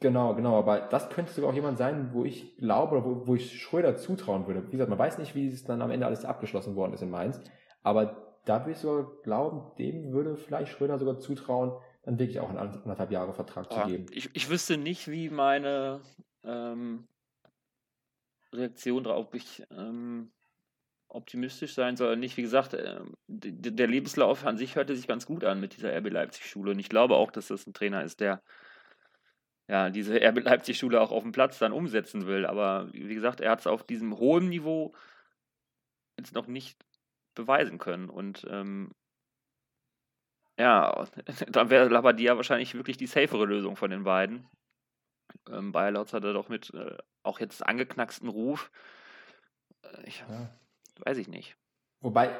Genau, 0.00 0.34
genau, 0.34 0.58
aber 0.58 0.80
das 0.80 1.10
könnte 1.10 1.32
sogar 1.32 1.50
auch 1.50 1.54
jemand 1.54 1.76
sein, 1.76 2.10
wo 2.12 2.24
ich 2.24 2.56
glaube, 2.56 3.04
wo, 3.04 3.26
wo 3.26 3.34
ich 3.34 3.60
Schröder 3.60 3.96
zutrauen 3.96 4.46
würde. 4.46 4.66
Wie 4.68 4.72
gesagt, 4.72 4.90
man 4.90 4.98
weiß 4.98 5.18
nicht, 5.18 5.34
wie 5.34 5.48
es 5.48 5.64
dann 5.64 5.82
am 5.82 5.90
Ende 5.90 6.06
alles 6.06 6.24
abgeschlossen 6.24 6.76
worden 6.76 6.92
ist 6.92 7.02
in 7.02 7.10
Mainz, 7.10 7.40
aber 7.82 8.28
da 8.44 8.60
würde 8.60 8.72
ich 8.72 8.78
sogar 8.78 9.10
glauben, 9.22 9.74
dem 9.76 10.12
würde 10.12 10.36
vielleicht 10.36 10.72
Schröder 10.72 10.98
sogar 10.98 11.18
zutrauen, 11.18 11.72
dann 12.02 12.18
wirklich 12.18 12.40
auch 12.40 12.48
einen 12.48 12.58
anderthalb 12.58 13.10
Jahre 13.10 13.34
Vertrag 13.34 13.70
ja, 13.72 13.82
zu 13.82 13.88
geben. 13.88 14.06
Ich, 14.12 14.30
ich 14.34 14.48
wüsste 14.48 14.78
nicht, 14.78 15.08
wie 15.08 15.30
meine 15.30 16.00
ähm, 16.44 17.08
Reaktion 18.52 19.04
darauf, 19.04 19.26
ob 19.26 19.34
ich 19.34 19.64
ähm, 19.70 20.30
optimistisch 21.08 21.74
sein 21.74 21.96
soll 21.96 22.08
oder 22.08 22.16
nicht. 22.16 22.36
Wie 22.36 22.42
gesagt, 22.42 22.74
äh, 22.74 23.00
der 23.26 23.86
Lebenslauf 23.86 24.46
an 24.46 24.56
sich 24.56 24.76
hörte 24.76 24.94
sich 24.94 25.06
ganz 25.06 25.26
gut 25.26 25.44
an 25.44 25.60
mit 25.60 25.76
dieser 25.76 25.94
RB 25.96 26.10
Leipzig-Schule 26.10 26.70
und 26.70 26.78
ich 26.78 26.88
glaube 26.88 27.16
auch, 27.16 27.30
dass 27.30 27.48
das 27.48 27.66
ein 27.66 27.74
Trainer 27.74 28.02
ist, 28.04 28.20
der 28.20 28.42
ja, 29.68 29.90
diese 29.90 30.16
RB 30.16 30.42
Leipzig-Schule 30.42 31.00
auch 31.00 31.12
auf 31.12 31.22
dem 31.22 31.32
Platz 31.32 31.58
dann 31.58 31.72
umsetzen 31.72 32.26
will. 32.26 32.46
Aber 32.46 32.92
wie 32.92 33.14
gesagt, 33.14 33.40
er 33.40 33.50
hat 33.50 33.60
es 33.60 33.66
auf 33.66 33.84
diesem 33.84 34.18
hohen 34.18 34.48
Niveau 34.48 34.94
jetzt 36.18 36.34
noch 36.34 36.46
nicht 36.46 36.84
beweisen 37.34 37.78
können. 37.78 38.08
Und 38.08 38.46
ähm, 38.50 38.92
ja, 40.58 41.06
dann 41.48 41.70
wäre 41.70 41.88
Labadia 41.88 42.36
wahrscheinlich 42.36 42.74
wirklich 42.74 42.96
die 42.96 43.06
safere 43.06 43.44
Lösung 43.44 43.76
von 43.76 43.90
den 43.90 44.04
beiden. 44.04 44.48
Ähm, 45.50 45.72
Bayer 45.72 45.90
Lautz 45.90 46.14
hat 46.14 46.24
er 46.24 46.32
doch 46.32 46.48
mit 46.48 46.72
äh, 46.72 46.96
auch 47.22 47.38
jetzt 47.38 47.64
angeknacksten 47.64 48.30
Ruf. 48.30 48.70
Äh, 49.82 50.06
ich, 50.06 50.24
ja. 50.28 50.50
Weiß 51.00 51.18
ich 51.18 51.28
nicht. 51.28 51.56
Wobei, 52.00 52.30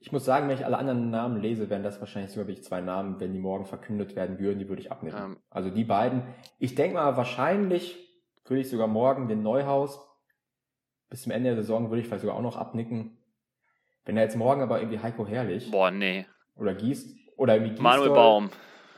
ich 0.00 0.12
muss 0.12 0.24
sagen, 0.24 0.48
wenn 0.48 0.56
ich 0.56 0.64
alle 0.64 0.78
anderen 0.78 1.10
Namen 1.10 1.40
lese, 1.40 1.70
wären 1.70 1.82
das 1.82 2.00
wahrscheinlich 2.00 2.30
sogar 2.30 2.46
wirklich 2.46 2.64
zwei 2.64 2.80
Namen, 2.80 3.18
wenn 3.20 3.32
die 3.32 3.40
morgen 3.40 3.64
verkündet 3.64 4.14
werden 4.16 4.38
würden, 4.38 4.58
die 4.58 4.68
würde 4.68 4.80
ich 4.80 4.92
abnehmen. 4.92 5.16
Ähm. 5.18 5.36
Also 5.50 5.70
die 5.70 5.84
beiden. 5.84 6.22
Ich 6.58 6.74
denke 6.74 6.94
mal, 6.94 7.16
wahrscheinlich 7.16 7.98
würde 8.44 8.60
ich 8.60 8.70
sogar 8.70 8.86
morgen 8.86 9.28
den 9.28 9.42
Neuhaus 9.42 10.08
bis 11.10 11.22
zum 11.22 11.32
Ende 11.32 11.50
der 11.50 11.62
Saison 11.62 11.90
würde 11.90 12.00
ich 12.00 12.06
vielleicht 12.06 12.22
sogar 12.22 12.36
auch 12.36 12.42
noch 12.42 12.56
abnicken. 12.56 13.16
Wenn 14.04 14.16
er 14.16 14.24
jetzt 14.24 14.36
morgen 14.36 14.62
aber 14.62 14.80
irgendwie 14.80 15.00
Heiko 15.00 15.26
Herrlich. 15.26 15.70
Boah, 15.70 15.90
nee. 15.90 16.26
Oder 16.56 16.74
Gießt. 16.74 17.16
Oder 17.36 17.54
irgendwie 17.54 17.72
Gießt. 17.72 17.82
Manuel 17.82 18.10
Baum. 18.10 18.50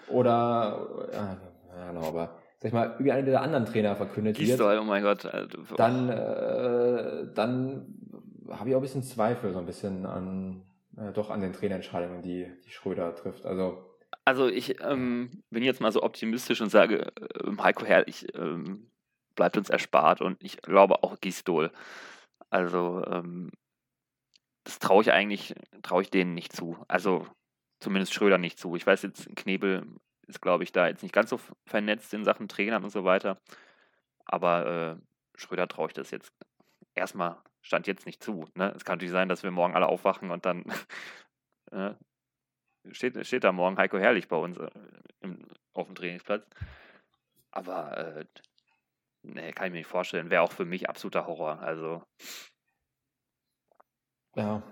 Oder, 0.08 1.08
ja, 1.12 1.36
genau, 1.86 2.06
aber 2.06 2.36
sag 2.58 2.68
ich 2.68 2.72
mal, 2.72 2.90
irgendwie 2.92 3.12
einer 3.12 3.22
der 3.22 3.42
anderen 3.42 3.64
Trainer 3.64 3.94
verkündet 3.94 4.36
Gießdoll, 4.36 4.74
wird. 4.74 4.82
oh 4.82 4.84
mein 4.84 5.02
Gott. 5.02 5.28
Dann, 5.76 6.08
äh, 6.08 7.32
dann 7.34 7.94
habe 8.50 8.68
ich 8.68 8.74
auch 8.74 8.80
ein 8.80 8.82
bisschen 8.82 9.02
Zweifel, 9.02 9.52
so 9.52 9.60
ein 9.60 9.66
bisschen 9.66 10.04
an, 10.04 10.62
äh, 11.00 11.12
doch 11.12 11.30
an 11.30 11.40
den 11.40 11.52
Trainerentscheidungen, 11.52 12.22
die, 12.22 12.50
die 12.64 12.70
Schröder 12.70 13.14
trifft. 13.14 13.46
Also, 13.46 13.96
also 14.24 14.48
ich 14.48 14.80
ähm, 14.82 15.42
bin 15.50 15.62
jetzt 15.62 15.80
mal 15.80 15.92
so 15.92 16.02
optimistisch 16.02 16.60
und 16.60 16.70
sage, 16.70 17.12
äh, 17.20 17.62
Heiko 17.62 17.84
Herrlich 17.84 18.26
ähm, 18.34 18.90
bleibt 19.34 19.56
uns 19.56 19.70
erspart 19.70 20.20
und 20.20 20.42
ich 20.42 20.60
glaube 20.60 21.02
auch 21.02 21.20
Gistol. 21.20 21.70
Also 22.50 23.04
ähm, 23.06 23.50
das 24.64 24.78
traue 24.78 25.02
ich 25.02 25.12
eigentlich, 25.12 25.54
traue 25.82 26.02
ich 26.02 26.10
denen 26.10 26.34
nicht 26.34 26.52
zu. 26.52 26.76
Also 26.88 27.26
zumindest 27.80 28.12
Schröder 28.12 28.38
nicht 28.38 28.58
zu. 28.58 28.76
Ich 28.76 28.86
weiß 28.86 29.02
jetzt, 29.02 29.34
Knebel 29.36 29.86
ist, 30.26 30.42
glaube 30.42 30.64
ich, 30.64 30.72
da 30.72 30.86
jetzt 30.86 31.02
nicht 31.02 31.14
ganz 31.14 31.30
so 31.30 31.40
vernetzt 31.66 32.12
in 32.14 32.24
Sachen 32.24 32.48
Trainern 32.48 32.84
und 32.84 32.90
so 32.90 33.04
weiter. 33.04 33.40
Aber 34.24 34.98
äh, 34.98 35.38
Schröder 35.38 35.66
traue 35.68 35.88
ich 35.88 35.94
das 35.94 36.10
jetzt 36.10 36.32
erstmal, 36.94 37.36
stand 37.62 37.86
jetzt 37.86 38.06
nicht 38.06 38.22
zu. 38.22 38.48
Ne? 38.54 38.72
Es 38.76 38.84
kann 38.84 38.96
natürlich 38.96 39.12
sein, 39.12 39.28
dass 39.28 39.42
wir 39.42 39.50
morgen 39.50 39.74
alle 39.74 39.88
aufwachen 39.88 40.30
und 40.30 40.44
dann 40.46 40.64
äh, 41.70 41.94
steht, 42.92 43.26
steht 43.26 43.44
da 43.44 43.52
morgen 43.52 43.78
Heiko 43.78 43.98
Herrlich 43.98 44.28
bei 44.28 44.36
uns 44.36 44.58
äh, 44.58 44.70
im, 45.20 45.46
auf 45.72 45.86
dem 45.86 45.94
Trainingsplatz. 45.94 46.46
Aber 47.50 47.96
äh, 47.96 48.24
nee, 49.22 49.52
kann 49.52 49.66
ich 49.66 49.72
mir 49.72 49.78
nicht 49.78 49.86
vorstellen. 49.86 50.30
Wäre 50.30 50.42
auch 50.42 50.52
für 50.52 50.64
mich 50.64 50.88
absoluter 50.88 51.26
Horror. 51.26 51.60
Also. 51.60 52.02
Ja. 54.36 54.62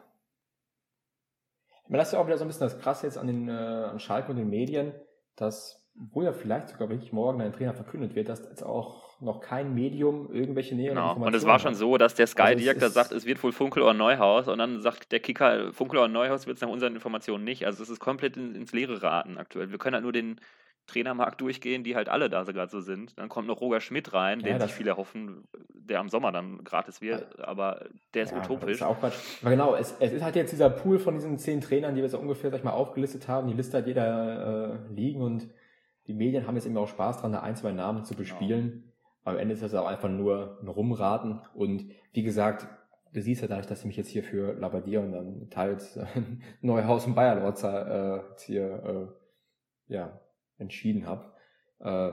das 1.89 2.09
ist 2.09 2.13
ja 2.13 2.21
auch 2.21 2.27
wieder 2.27 2.39
so 2.39 2.45
ein 2.45 2.49
bisschen 2.49 2.69
das 2.69 2.79
Krasse 2.79 3.07
jetzt 3.07 3.19
an 3.19 3.27
den 3.27 3.49
äh, 3.49 3.53
an 3.53 3.99
Schalke 3.99 4.31
und 4.31 4.37
den 4.37 4.49
Medien, 4.49 4.95
dass, 5.35 5.85
wo 5.95 6.23
ja 6.23 6.33
vielleicht 6.33 6.69
sogar 6.69 6.89
wirklich 6.89 7.13
morgen 7.13 7.41
ein 7.41 7.53
Trainer 7.53 7.75
verkündet 7.75 8.15
wird, 8.15 8.29
dass 8.29 8.41
jetzt 8.49 8.63
auch 8.63 9.08
noch 9.21 9.41
kein 9.41 9.75
Medium 9.75 10.33
irgendwelche 10.33 10.75
näheren 10.75 10.97
genau. 10.97 11.09
Informationen 11.09 11.35
Und 11.35 11.35
es 11.35 11.47
war 11.47 11.59
schon 11.59 11.75
so, 11.75 11.99
dass 11.99 12.15
der 12.15 12.27
Sky-Direktor 12.27 12.85
also 12.85 12.95
sagt, 12.95 13.13
es 13.13 13.27
wird 13.27 13.43
wohl 13.43 13.53
Funkel 13.53 13.83
oder 13.83 13.95
Neuhaus 13.95 14.49
und 14.49 14.59
dann 14.59 14.81
sagt 14.81 15.11
der 15.13 15.21
Kicker, 15.21 15.73
Funkel 15.73 15.99
oder 15.99 16.09
Neuhaus 16.09 16.47
wird 16.47 16.57
es 16.57 16.63
nach 16.63 16.69
unseren 16.69 16.95
Informationen 16.95 17.45
nicht. 17.45 17.67
Also 17.67 17.83
es 17.83 17.89
ist 17.89 17.99
komplett 17.99 18.37
in, 18.37 18.55
ins 18.55 18.73
Leere 18.73 19.03
raten 19.03 19.39
aktuell. 19.39 19.71
Wir 19.71 19.79
können 19.79 19.95
halt 19.95 20.05
nur 20.05 20.13
den 20.13 20.41
Trainermarkt 20.87 21.41
durchgehen, 21.41 21.85
die 21.85 21.95
halt 21.95 22.09
alle 22.09 22.31
da 22.31 22.45
sogar 22.45 22.69
so 22.69 22.81
sind. 22.81 23.19
Dann 23.19 23.29
kommt 23.29 23.47
noch 23.47 23.61
Roger 23.61 23.81
Schmidt 23.81 24.13
rein, 24.13 24.41
ja, 24.41 24.47
den 24.47 24.61
sich 24.61 24.73
viele 24.73 24.97
hoffen, 24.97 25.47
der 25.69 26.01
am 26.01 26.09
Sommer 26.09 26.33
dann 26.33 26.65
gratis 26.65 27.01
wird, 27.01 27.39
aber 27.41 27.87
der 28.15 28.25
ist 28.25 28.33
ja, 28.33 28.39
utopisch. 28.39 28.77
Ist 28.77 28.83
auch 28.83 28.99
Quatsch. 28.99 29.15
Aber 29.43 29.51
genau, 29.51 29.75
es, 29.75 29.95
es, 30.01 30.13
ist 30.13 30.23
halt 30.23 30.35
jetzt 30.37 30.53
dieser 30.53 30.71
Pool 30.71 30.99
von 30.99 31.15
diesen 31.15 31.39
zehn 31.39 31.61
Trainern, 31.61 31.95
die 31.95 32.03
wir 32.03 32.09
so 32.09 32.19
ungefähr, 32.19 32.51
sag 32.51 32.59
ich 32.59 32.65
mal, 32.65 32.71
aufgelistet 32.71 33.29
haben. 33.29 33.49
Die 33.49 33.55
Liste 33.55 33.79
hat 33.79 33.87
jeder 33.87 34.79
äh, 34.89 34.95
liegen 34.95 35.21
und 35.21 35.49
die 36.07 36.15
Medien 36.15 36.47
haben 36.47 36.55
jetzt 36.55 36.67
eben 36.67 36.77
auch 36.79 36.89
Spaß 36.89 37.21
dran, 37.21 37.33
da 37.33 37.41
ein, 37.41 37.55
zwei 37.55 37.73
Namen 37.73 38.05
zu 38.05 38.15
bespielen. 38.15 38.88
Am 39.29 39.39
Ende 39.39 39.55
ist 39.55 39.63
das 39.63 39.75
auch 39.75 39.87
einfach 39.87 40.09
nur 40.09 40.59
ein 40.63 40.69
Rumraten. 40.69 41.41
Und 41.55 41.91
wie 42.13 42.23
gesagt, 42.23 42.67
du 43.13 43.21
siehst 43.21 43.43
ja 43.43 43.49
dadurch, 43.49 43.67
dass 43.67 43.81
ich 43.81 43.87
mich 43.87 43.97
jetzt 43.97 44.09
hier 44.09 44.23
für 44.23 44.55
Labadier 44.55 45.01
und 45.01 45.13
dann 45.13 45.51
teils 45.51 45.97
äh, 45.97 46.07
Neuhaus 46.61 47.07
und 47.07 47.15
Bayerlords 47.15 47.63
äh, 47.65 48.21
hier 48.45 49.11
äh, 49.89 49.95
ja, 49.95 50.21
entschieden 50.59 51.07
habe. 51.07 51.33
Äh, 51.81 52.13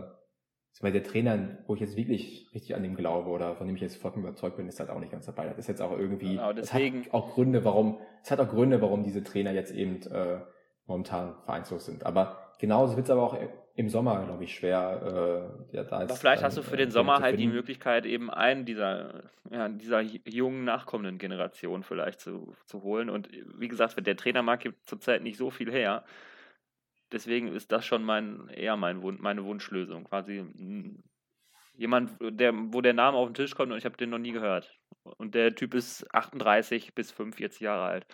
weil 0.82 0.92
der 0.92 1.04
Trainer, 1.04 1.58
wo 1.68 1.74
ich 1.74 1.80
jetzt 1.80 1.96
wirklich 1.96 2.50
richtig 2.54 2.76
an 2.76 2.84
dem 2.84 2.96
glaube 2.96 3.30
oder 3.30 3.56
von 3.56 3.66
dem 3.66 3.76
ich 3.76 3.82
jetzt 3.82 3.96
vollkommen 3.96 4.26
überzeugt 4.26 4.58
bin, 4.58 4.68
ist 4.68 4.80
halt 4.80 4.90
auch 4.90 5.00
nicht 5.00 5.12
ganz 5.12 5.26
dabei. 5.26 5.48
Das 5.48 5.58
ist 5.58 5.68
jetzt 5.68 5.82
auch 5.82 5.98
irgendwie, 5.98 6.36
genau, 6.36 6.54
deswegen, 6.54 7.00
es 7.00 7.06
hat 7.08 7.14
auch 7.14 7.34
Gründe, 7.34 7.64
warum, 7.64 8.00
es 8.22 8.30
hat 8.30 8.40
auch 8.40 8.50
Gründe, 8.50 8.82
warum 8.82 9.04
diese 9.04 9.24
Trainer 9.24 9.52
jetzt 9.52 9.72
eben 9.72 10.02
äh, 10.12 10.42
momentan 10.86 11.36
vereinslos 11.46 11.86
sind. 11.86 12.06
Aber 12.06 12.52
genauso 12.60 12.98
wird 12.98 13.08
es 13.08 13.10
aber 13.10 13.24
auch 13.24 13.38
im 13.76 13.90
Sommer, 13.90 14.24
glaube 14.24 14.46
ich, 14.46 14.56
schwer. 14.56 15.50
Äh, 15.72 15.76
ja, 15.76 15.84
da 15.84 16.00
Aber 16.00 16.16
vielleicht 16.16 16.44
hast 16.44 16.58
du 16.58 16.64
für 16.64 16.78
den 16.78 16.92
Sommer 16.92 17.20
halt 17.20 17.38
die 17.38 17.48
Möglichkeit, 17.48 18.06
eben 18.06 18.30
einen 18.30 18.64
dieser, 18.64 19.24
ja, 19.52 19.68
dieser 19.68 20.00
jungen 20.00 20.64
nachkommenden 20.64 21.18
Generation 21.18 21.84
vielleicht 21.84 22.22
zu, 22.22 22.56
zu 22.66 22.84
holen. 22.84 23.10
Und 23.10 23.30
wie 23.58 23.68
gesagt, 23.68 23.96
der 24.06 24.16
Trainermarkt 24.16 24.64
gibt 24.64 24.88
zurzeit 24.88 25.24
nicht 25.24 25.38
so 25.38 25.50
viel 25.50 25.72
her. 25.72 26.06
Deswegen 27.12 27.50
ist 27.50 27.72
das 27.72 27.86
schon 27.86 28.04
mein, 28.04 28.48
eher 28.48 28.78
mein 28.78 29.02
Wun 29.02 29.18
meine 29.20 29.44
Wunschlösung. 29.44 30.06
Quasi 30.06 30.38
hm, 30.38 31.04
jemand, 31.74 32.12
der, 32.22 32.54
wo 32.56 32.80
der 32.80 32.94
Name 32.94 33.18
auf 33.18 33.28
den 33.28 33.36
Tisch 33.36 33.56
kommt 33.56 33.74
und 33.74 33.78
ich 33.78 33.86
habe 33.86 33.98
den 33.98 34.10
noch 34.10 34.20
nie 34.20 34.32
gehört. 34.32 34.80
Und 35.18 35.36
der 35.36 35.54
Typ 35.54 35.74
ist 35.74 36.14
38 36.14 36.96
bis 36.96 37.12
45 37.12 37.60
Jahre 37.60 37.84
alt. 37.84 38.08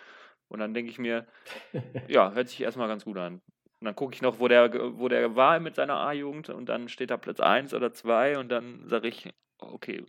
Und 0.48 0.58
dann 0.58 0.74
denke 0.74 0.90
ich 0.90 0.98
mir, 0.98 1.26
ja, 2.08 2.32
hört 2.32 2.48
sich 2.48 2.60
erstmal 2.60 2.88
ganz 2.88 3.04
gut 3.04 3.16
an. 3.16 3.40
Und 3.82 3.86
dann 3.86 3.96
gucke 3.96 4.14
ich 4.14 4.22
noch, 4.22 4.38
wo 4.38 4.46
der, 4.46 4.72
wo 4.96 5.08
der 5.08 5.34
war 5.34 5.58
mit 5.58 5.74
seiner 5.74 5.96
A-Jugend 5.96 6.50
und 6.50 6.68
dann 6.68 6.88
steht 6.88 7.10
da 7.10 7.16
Platz 7.16 7.40
1 7.40 7.74
oder 7.74 7.92
2 7.92 8.38
und 8.38 8.48
dann 8.48 8.86
sage 8.86 9.08
ich, 9.08 9.28
okay, 9.58 10.06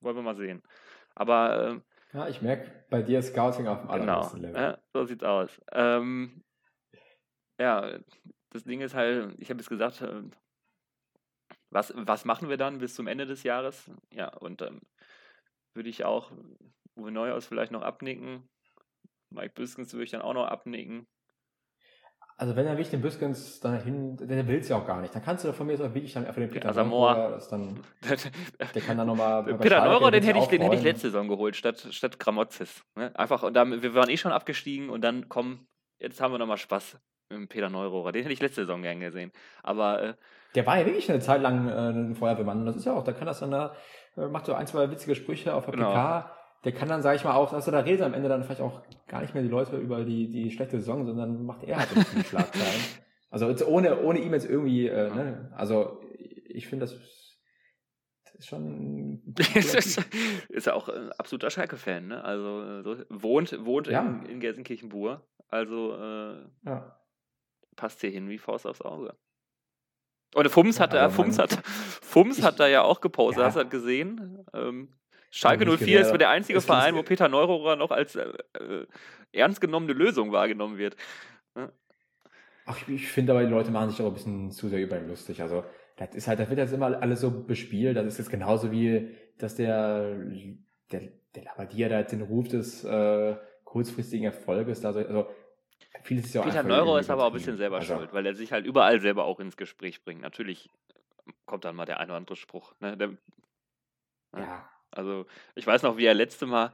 wollen 0.00 0.16
wir 0.16 0.22
mal 0.22 0.36
sehen. 0.36 0.62
Aber 1.14 1.68
ähm, 1.68 1.82
ja, 2.14 2.28
ich 2.28 2.40
merke 2.40 2.70
bei 2.88 3.02
dir 3.02 3.20
Scouting 3.20 3.66
auf 3.66 3.80
dem 3.80 3.88
genau, 3.88 4.12
allerbesten 4.12 4.40
Level. 4.40 4.58
Ja, 4.58 4.78
so 4.94 5.04
sieht's 5.04 5.22
aus. 5.22 5.60
Ähm, 5.70 6.42
ja, 7.60 7.98
das 8.48 8.64
Ding 8.64 8.80
ist 8.80 8.94
halt, 8.94 9.34
ich 9.38 9.50
habe 9.50 9.60
jetzt 9.60 9.68
gesagt, 9.68 10.00
äh, 10.00 10.22
was, 11.68 11.92
was 11.94 12.24
machen 12.24 12.48
wir 12.48 12.56
dann 12.56 12.78
bis 12.78 12.94
zum 12.94 13.06
Ende 13.06 13.26
des 13.26 13.42
Jahres? 13.42 13.90
Ja, 14.14 14.28
und 14.28 14.62
ähm, 14.62 14.80
würde 15.74 15.90
ich 15.90 16.06
auch 16.06 16.32
Uwe 16.96 17.12
Neuhaus 17.12 17.44
vielleicht 17.44 17.72
noch 17.72 17.82
abnicken. 17.82 18.48
Mike 19.28 19.52
Biskens 19.56 19.92
würde 19.92 20.04
ich 20.04 20.10
dann 20.10 20.22
auch 20.22 20.32
noch 20.32 20.46
abnicken. 20.46 21.06
Also 22.36 22.56
wenn 22.56 22.66
er 22.66 22.72
wirklich 22.72 22.90
den 22.90 23.02
Büskens 23.02 23.60
dahin, 23.60 24.16
der 24.16 24.46
will 24.48 24.58
es 24.58 24.68
ja 24.68 24.76
auch 24.76 24.86
gar 24.86 25.00
nicht. 25.00 25.14
Dann 25.14 25.22
kannst 25.22 25.44
du 25.44 25.48
da 25.48 25.54
von 25.54 25.66
mir 25.66 25.76
so 25.76 25.84
wirklich 25.94 26.12
dann 26.12 26.26
einfach 26.26 26.40
den 26.40 26.50
Peter 26.50 26.72
Neurer, 26.72 27.40
dann, 27.50 27.80
der 28.74 28.82
kann 28.82 28.96
dann 28.96 29.06
nochmal. 29.06 29.44
Peter 29.58 29.84
Neurer, 29.84 30.10
den 30.10 30.22
hätte 30.22 30.38
ich, 30.38 30.46
den 30.46 30.62
hätte 30.62 30.76
ich 30.76 30.82
letzte 30.82 31.08
Saison 31.08 31.28
geholt 31.28 31.56
statt 31.56 31.86
statt 31.90 32.18
Gramozis. 32.18 32.84
Ne? 32.96 33.10
Einfach 33.14 33.42
und 33.42 33.54
dann, 33.54 33.82
wir 33.82 33.94
waren 33.94 34.10
eh 34.10 34.16
schon 34.16 34.32
abgestiegen 34.32 34.90
und 34.90 35.02
dann 35.02 35.28
komm, 35.28 35.66
jetzt 35.98 36.20
haben 36.20 36.32
wir 36.32 36.38
nochmal 36.38 36.56
Spaß 36.56 36.98
mit 37.30 37.48
Peter 37.48 37.70
Neurohrer. 37.70 38.12
Den 38.12 38.22
hätte 38.22 38.32
ich 38.32 38.40
letzte 38.40 38.62
Saison 38.62 38.82
gern 38.82 39.00
gesehen. 39.00 39.32
Aber 39.62 40.02
äh, 40.02 40.14
der 40.54 40.66
war 40.66 40.78
ja 40.78 40.86
wirklich 40.86 41.10
eine 41.10 41.20
Zeit 41.20 41.42
lang 41.42 41.68
äh, 41.68 41.90
ein 41.90 42.14
Feuerwehrmann. 42.14 42.60
Und 42.60 42.66
das 42.66 42.76
ist 42.76 42.84
ja 42.84 42.92
auch, 42.92 43.04
da 43.04 43.12
kann 43.12 43.26
das 43.26 43.40
dann 43.40 43.50
da, 43.50 43.74
äh, 44.16 44.26
macht 44.26 44.46
so 44.46 44.54
ein, 44.54 44.66
zwei 44.66 44.90
witzige 44.90 45.14
Sprüche 45.14 45.54
auf 45.54 45.64
der 45.64 45.74
genau. 45.74 45.90
PK 45.90 46.30
der 46.64 46.72
kann 46.72 46.88
dann, 46.88 47.02
sage 47.02 47.16
ich 47.16 47.24
mal, 47.24 47.34
auch, 47.34 47.52
also 47.52 47.70
da 47.70 47.80
redet 47.80 48.02
am 48.02 48.14
Ende 48.14 48.28
dann 48.28 48.44
vielleicht 48.44 48.60
auch 48.60 48.82
gar 49.08 49.20
nicht 49.20 49.34
mehr 49.34 49.42
die 49.42 49.48
Leute 49.48 49.76
über 49.76 50.04
die, 50.04 50.28
die 50.28 50.50
schlechte 50.50 50.78
Saison, 50.78 51.04
sondern 51.04 51.44
macht 51.44 51.64
er 51.64 51.78
halt 51.78 51.88
ein 51.90 52.04
bisschen 52.04 52.24
Schlagzeilen. 52.24 52.82
Also 53.32 53.48
jetzt 53.48 53.66
ohne, 53.66 53.98
ohne 54.02 54.18
ihm 54.18 54.34
jetzt 54.34 54.46
irgendwie, 54.46 54.88
äh, 54.88 55.08
ne, 55.08 55.50
also 55.56 56.02
ich 56.44 56.66
finde 56.66 56.84
das, 56.84 56.98
das 58.24 58.34
ist 58.34 58.46
schon. 58.46 59.22
ist, 59.54 60.06
ist 60.50 60.66
ja 60.66 60.74
auch 60.74 60.90
ein 60.90 61.10
absoluter 61.12 61.48
Schalke-Fan, 61.48 62.08
ne? 62.08 62.22
Also 62.22 62.62
äh, 62.62 62.82
so, 62.82 62.96
wohnt, 63.08 63.64
wohnt 63.64 63.86
ja. 63.86 64.02
in, 64.02 64.26
in 64.26 64.40
Gelsenkirchen-Bur. 64.40 65.26
Also 65.48 65.94
äh, 65.94 66.44
ja. 66.66 66.94
passt 67.74 68.02
hier 68.02 68.10
hin 68.10 68.28
wie 68.28 68.36
Faust 68.36 68.66
aufs 68.66 68.82
Auge. 68.82 69.16
Und 70.34 70.50
Fums 70.50 70.78
hat 70.78 70.92
ja, 70.92 71.08
Fums 71.08 71.38
hat 71.38 71.58
Fums 71.64 72.42
hat 72.42 72.60
da 72.60 72.66
ja 72.66 72.82
auch 72.82 73.00
gepostet, 73.00 73.40
ja. 73.40 73.46
hast 73.46 73.56
du 73.56 73.62
das 73.62 73.70
gesehen? 73.70 74.44
Ähm, 74.52 74.94
Schalke 75.34 75.64
04 75.64 76.00
ist 76.02 76.12
der 76.12 76.28
einzige 76.28 76.60
Verein, 76.60 76.94
wo 76.94 77.02
Peter 77.02 77.26
Neurohrer 77.26 77.76
noch 77.76 77.90
als 77.90 78.16
äh, 78.16 78.28
äh, 78.52 78.86
ernst 79.32 79.62
genommene 79.62 79.94
Lösung 79.94 80.30
wahrgenommen 80.30 80.76
wird. 80.76 80.94
Ja. 81.56 81.72
Ach, 82.66 82.76
ich, 82.76 82.88
ich 82.88 83.08
finde 83.08 83.32
aber, 83.32 83.42
die 83.42 83.50
Leute 83.50 83.70
machen 83.70 83.88
sich 83.88 84.00
auch 84.02 84.08
ein 84.08 84.12
bisschen 84.12 84.50
zu 84.50 84.68
sehr 84.68 84.82
über 84.82 84.98
ihn 84.98 85.08
lustig. 85.08 85.40
Also, 85.40 85.64
das 85.96 86.14
ist 86.14 86.28
halt, 86.28 86.38
das 86.38 86.50
wird 86.50 86.58
jetzt 86.58 86.74
immer 86.74 87.00
alles 87.00 87.22
so 87.22 87.30
bespielt. 87.30 87.96
Das 87.96 88.06
ist 88.06 88.18
jetzt 88.18 88.30
genauso 88.30 88.70
wie, 88.70 89.16
dass 89.38 89.54
der, 89.54 90.16
der, 90.92 91.00
der 91.34 91.44
Labadia 91.44 91.88
da 91.88 92.00
jetzt 92.00 92.12
den 92.12 92.22
Ruf 92.22 92.48
des 92.48 92.84
äh, 92.84 93.34
kurzfristigen 93.64 94.26
Erfolges 94.26 94.82
da 94.82 94.92
so, 94.92 94.98
also, 94.98 95.30
vieles 96.02 96.26
ist 96.26 96.34
ja 96.34 96.42
Peter 96.42 96.62
Neuro 96.62 96.98
ist 96.98 97.08
aber 97.08 97.24
auch 97.24 97.28
ein 97.28 97.32
bisschen 97.32 97.56
selber 97.56 97.76
also, 97.76 97.96
schuld, 97.96 98.12
weil 98.12 98.26
er 98.26 98.34
sich 98.34 98.52
halt 98.52 98.66
überall 98.66 99.00
selber 99.00 99.24
auch 99.24 99.40
ins 99.40 99.56
Gespräch 99.56 100.04
bringt. 100.04 100.20
Natürlich 100.20 100.68
kommt 101.46 101.64
dann 101.64 101.74
mal 101.74 101.86
der 101.86 102.00
ein 102.00 102.08
oder 102.08 102.16
andere 102.16 102.36
Spruch. 102.36 102.74
Ne? 102.80 102.98
Der, 102.98 103.16
ja. 104.36 104.68
Also, 104.92 105.26
ich 105.54 105.66
weiß 105.66 105.82
noch, 105.82 105.96
wie 105.96 106.06
er 106.06 106.14
letzte 106.14 106.46
Mal, 106.46 106.72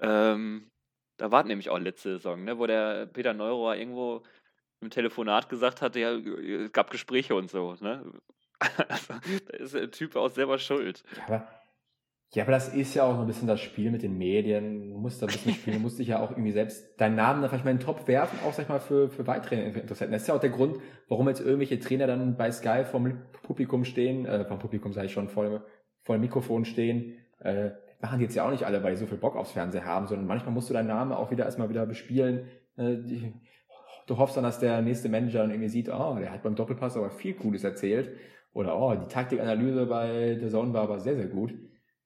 ähm, 0.00 0.70
da 1.16 1.30
war 1.30 1.44
nämlich 1.44 1.70
auch 1.70 1.78
letzte 1.78 2.16
Saison, 2.16 2.44
ne, 2.44 2.58
wo 2.58 2.66
der 2.66 3.06
Peter 3.06 3.32
Neurohr 3.32 3.76
irgendwo 3.76 4.22
im 4.80 4.90
Telefonat 4.90 5.48
gesagt 5.48 5.80
hat, 5.82 5.96
ja, 5.96 6.12
es 6.12 6.72
gab 6.72 6.90
Gespräche 6.90 7.34
und 7.34 7.50
so, 7.50 7.74
ne? 7.80 8.04
Also, 8.88 9.14
da 9.46 9.56
ist 9.56 9.74
der 9.74 9.90
Typ 9.90 10.16
auch 10.16 10.30
selber 10.30 10.58
schuld. 10.58 11.02
Ja, 11.16 11.24
aber, 11.26 11.48
ja, 12.32 12.42
aber 12.44 12.52
das 12.52 12.74
ist 12.74 12.94
ja 12.94 13.04
auch 13.04 13.14
so 13.14 13.20
ein 13.20 13.26
bisschen 13.26 13.46
das 13.46 13.60
Spiel 13.60 13.90
mit 13.90 14.02
den 14.02 14.16
Medien. 14.16 14.90
Du 14.90 14.98
musst 14.98 15.20
da 15.20 15.26
ein 15.26 15.32
bisschen 15.32 15.54
spielen, 15.54 15.76
du 15.76 15.82
musst 15.82 15.98
dich 15.98 16.08
ja 16.08 16.20
auch 16.20 16.30
irgendwie 16.30 16.52
selbst 16.52 16.98
deinen 16.98 17.14
Namen 17.14 17.42
dann 17.42 17.50
vielleicht 17.50 17.64
mal 17.64 17.72
in 17.72 17.78
den 17.78 17.84
Top 17.84 18.08
werfen, 18.08 18.38
auch 18.44 18.52
sag 18.52 18.64
ich 18.64 18.68
mal 18.68 18.80
für, 18.80 19.10
für 19.10 19.26
weitere 19.26 19.56
Interessenten. 19.56 20.12
Das 20.12 20.22
ist 20.22 20.28
ja 20.28 20.34
auch 20.34 20.40
der 20.40 20.50
Grund, 20.50 20.78
warum 21.08 21.28
jetzt 21.28 21.40
irgendwelche 21.40 21.78
Trainer 21.78 22.06
dann 22.06 22.36
bei 22.36 22.50
Sky 22.50 22.84
vom 22.84 23.22
Publikum 23.42 23.84
stehen, 23.84 24.24
äh, 24.24 24.44
vom 24.46 24.58
Publikum 24.58 24.92
sage 24.92 25.06
ich 25.06 25.12
schon, 25.12 25.28
vor 25.28 25.64
vor 26.04 26.16
dem 26.16 26.20
Mikrofon 26.20 26.64
stehen 26.64 27.23
äh, 27.44 27.70
machen 28.00 28.18
die 28.18 28.24
jetzt 28.24 28.34
ja 28.34 28.44
auch 28.46 28.50
nicht 28.50 28.64
alle, 28.66 28.82
weil 28.82 28.92
die 28.92 28.98
so 28.98 29.06
viel 29.06 29.18
Bock 29.18 29.36
aufs 29.36 29.52
Fernsehen 29.52 29.84
haben, 29.84 30.06
sondern 30.06 30.26
manchmal 30.26 30.52
musst 30.52 30.68
du 30.68 30.74
deinen 30.74 30.88
Namen 30.88 31.12
auch 31.12 31.30
wieder 31.30 31.44
erstmal 31.44 31.68
wieder 31.70 31.86
bespielen. 31.86 32.48
Äh, 32.76 32.96
die, 32.96 33.32
du 34.06 34.18
hoffst 34.18 34.36
dann, 34.36 34.44
dass 34.44 34.58
der 34.58 34.82
nächste 34.82 35.08
Manager 35.08 35.38
dann 35.40 35.50
irgendwie 35.50 35.68
sieht, 35.68 35.88
oh, 35.88 36.16
der 36.18 36.30
hat 36.32 36.42
beim 36.42 36.56
Doppelpass 36.56 36.96
aber 36.96 37.10
viel 37.10 37.34
Cooles 37.34 37.64
erzählt. 37.64 38.16
Oder, 38.52 38.78
oh, 38.78 38.94
die 38.94 39.06
Taktikanalyse 39.08 39.86
bei 39.86 40.34
der 40.40 40.48
Zone 40.48 40.72
war 40.72 40.82
aber 40.82 41.00
sehr, 41.00 41.16
sehr 41.16 41.26
gut. 41.28 41.52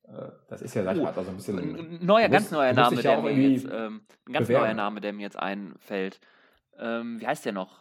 Äh, 0.04 0.28
das 0.48 0.62
ist 0.62 0.74
ja, 0.74 0.90
ich 0.92 1.00
Oh, 1.00 1.04
also 1.06 1.30
ein 1.30 1.36
bisschen. 1.36 1.58
Ein 1.58 1.98
neuer, 2.06 2.28
ganz 2.28 2.50
neuer 2.50 2.72
Name, 2.72 2.96
ja 2.96 3.02
der 3.02 3.22
mir 3.22 3.48
jetzt, 3.50 3.64
ähm, 3.70 4.02
ein 4.26 4.32
ganz 4.32 4.46
bewerben. 4.46 4.64
neuer 4.66 4.74
Name, 4.74 5.00
der 5.00 5.12
mir 5.12 5.22
jetzt 5.22 5.38
einfällt. 5.38 6.20
Ähm, 6.78 7.20
wie 7.20 7.26
heißt 7.26 7.44
der 7.44 7.52
noch? 7.52 7.80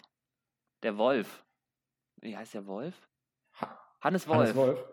Der 0.84 0.98
Wolf. 0.98 1.46
Wie 2.20 2.36
heißt 2.36 2.56
der 2.56 2.66
Wolf? 2.66 3.08
Ha- 3.62 3.80
Hannes 4.02 4.28
Wolf. 4.28 4.38
Hannes 4.40 4.56
Wolf. 4.56 4.84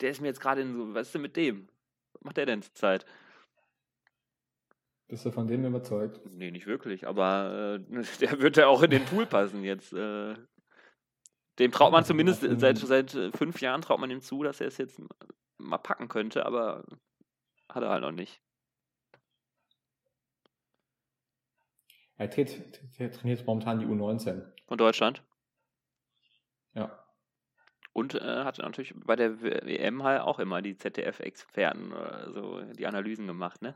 Der 0.00 0.10
ist 0.10 0.20
mir 0.20 0.28
jetzt 0.28 0.40
gerade 0.40 0.60
in 0.62 0.74
so, 0.74 0.94
was 0.94 1.08
ist 1.08 1.14
denn 1.14 1.22
mit 1.22 1.36
dem? 1.36 1.68
Was 2.12 2.22
macht 2.24 2.36
der 2.36 2.46
denn 2.46 2.62
zur 2.62 2.74
Zeit? 2.74 3.06
Bist 5.08 5.24
du 5.24 5.30
von 5.30 5.46
dem 5.46 5.64
überzeugt? 5.64 6.20
Nee, 6.30 6.50
nicht 6.50 6.66
wirklich, 6.66 7.06
aber 7.06 7.78
äh, 7.90 8.02
der 8.20 8.40
wird 8.40 8.56
ja 8.56 8.66
auch 8.66 8.82
in 8.82 8.90
den 8.90 9.04
Pool 9.04 9.26
passen 9.26 9.64
jetzt. 9.64 9.92
Äh, 9.92 10.34
dem 11.58 11.72
traut 11.72 11.92
man 11.92 12.04
zumindest 12.04 12.42
auf 12.44 12.50
jeden- 12.50 12.60
seit, 12.60 12.78
seit 12.78 13.14
äh, 13.14 13.32
fünf 13.32 13.60
Jahren 13.60 13.82
traut 13.82 13.98
man 13.98 14.10
ihm 14.10 14.20
zu, 14.20 14.42
dass 14.42 14.60
er 14.60 14.68
es 14.68 14.78
jetzt 14.78 15.00
mal 15.58 15.78
packen 15.78 16.08
könnte, 16.08 16.46
aber 16.46 16.84
hat 17.68 17.82
er 17.82 17.88
halt 17.90 18.02
noch 18.02 18.12
nicht. 18.12 18.40
Er 22.16 22.28
er 22.36 23.10
trainiert 23.12 23.46
momentan 23.46 23.78
die 23.78 23.86
U19. 23.86 24.44
Von 24.66 24.78
Deutschland. 24.78 25.22
Und 27.92 28.14
äh, 28.14 28.44
hat 28.44 28.58
natürlich 28.58 28.94
bei 28.96 29.16
der 29.16 29.42
WM 29.42 30.02
halt 30.04 30.22
auch 30.22 30.38
immer 30.38 30.62
die 30.62 30.76
ZDF-Experten 30.76 31.92
äh, 31.92 32.30
so 32.32 32.62
die 32.74 32.86
Analysen 32.86 33.26
gemacht, 33.26 33.62
ne? 33.62 33.74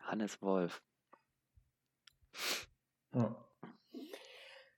Hannes 0.00 0.40
Wolf. 0.42 0.82
ja. 3.14 3.36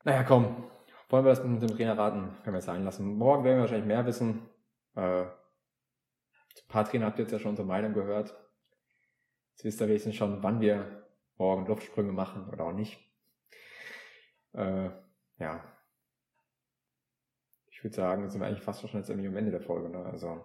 Naja, 0.04 0.22
komm. 0.24 0.70
Wollen 1.08 1.24
wir 1.24 1.30
das 1.30 1.44
mit 1.44 1.62
dem 1.62 1.76
Trainer 1.76 1.96
raten? 1.96 2.36
Können 2.42 2.54
wir 2.54 2.58
es 2.58 2.64
sein 2.64 2.84
lassen. 2.84 3.16
Morgen 3.16 3.44
werden 3.44 3.56
wir 3.56 3.62
wahrscheinlich 3.62 3.86
mehr 3.86 4.04
wissen. 4.04 4.48
Äh, 4.96 5.22
ein 5.22 6.68
paar 6.68 6.84
Trainer 6.84 7.06
habt 7.06 7.18
ihr 7.18 7.22
jetzt 7.24 7.32
ja 7.32 7.38
schon 7.38 7.50
unsere 7.50 7.68
Meinung 7.68 7.92
gehört. 7.92 8.34
Jetzt 9.52 9.64
wisst 9.64 9.80
ihr 9.80 9.88
wenigstens 9.88 10.16
schon, 10.16 10.42
wann 10.42 10.60
wir 10.60 11.06
morgen 11.36 11.66
Luftsprünge 11.66 12.12
machen 12.12 12.48
oder 12.48 12.64
auch 12.64 12.72
nicht. 12.72 12.98
Äh, 14.52 14.90
ja. 15.38 15.73
Ich 17.84 17.90
würde 17.90 17.96
sagen, 17.96 18.30
sind 18.30 18.40
wir 18.40 18.46
eigentlich 18.46 18.62
fast 18.62 18.80
schon 18.80 18.98
jetzt 18.98 19.10
irgendwie 19.10 19.28
am 19.28 19.36
Ende 19.36 19.50
der 19.50 19.60
Folge. 19.60 19.90
Ne? 19.90 20.06
Also, 20.06 20.40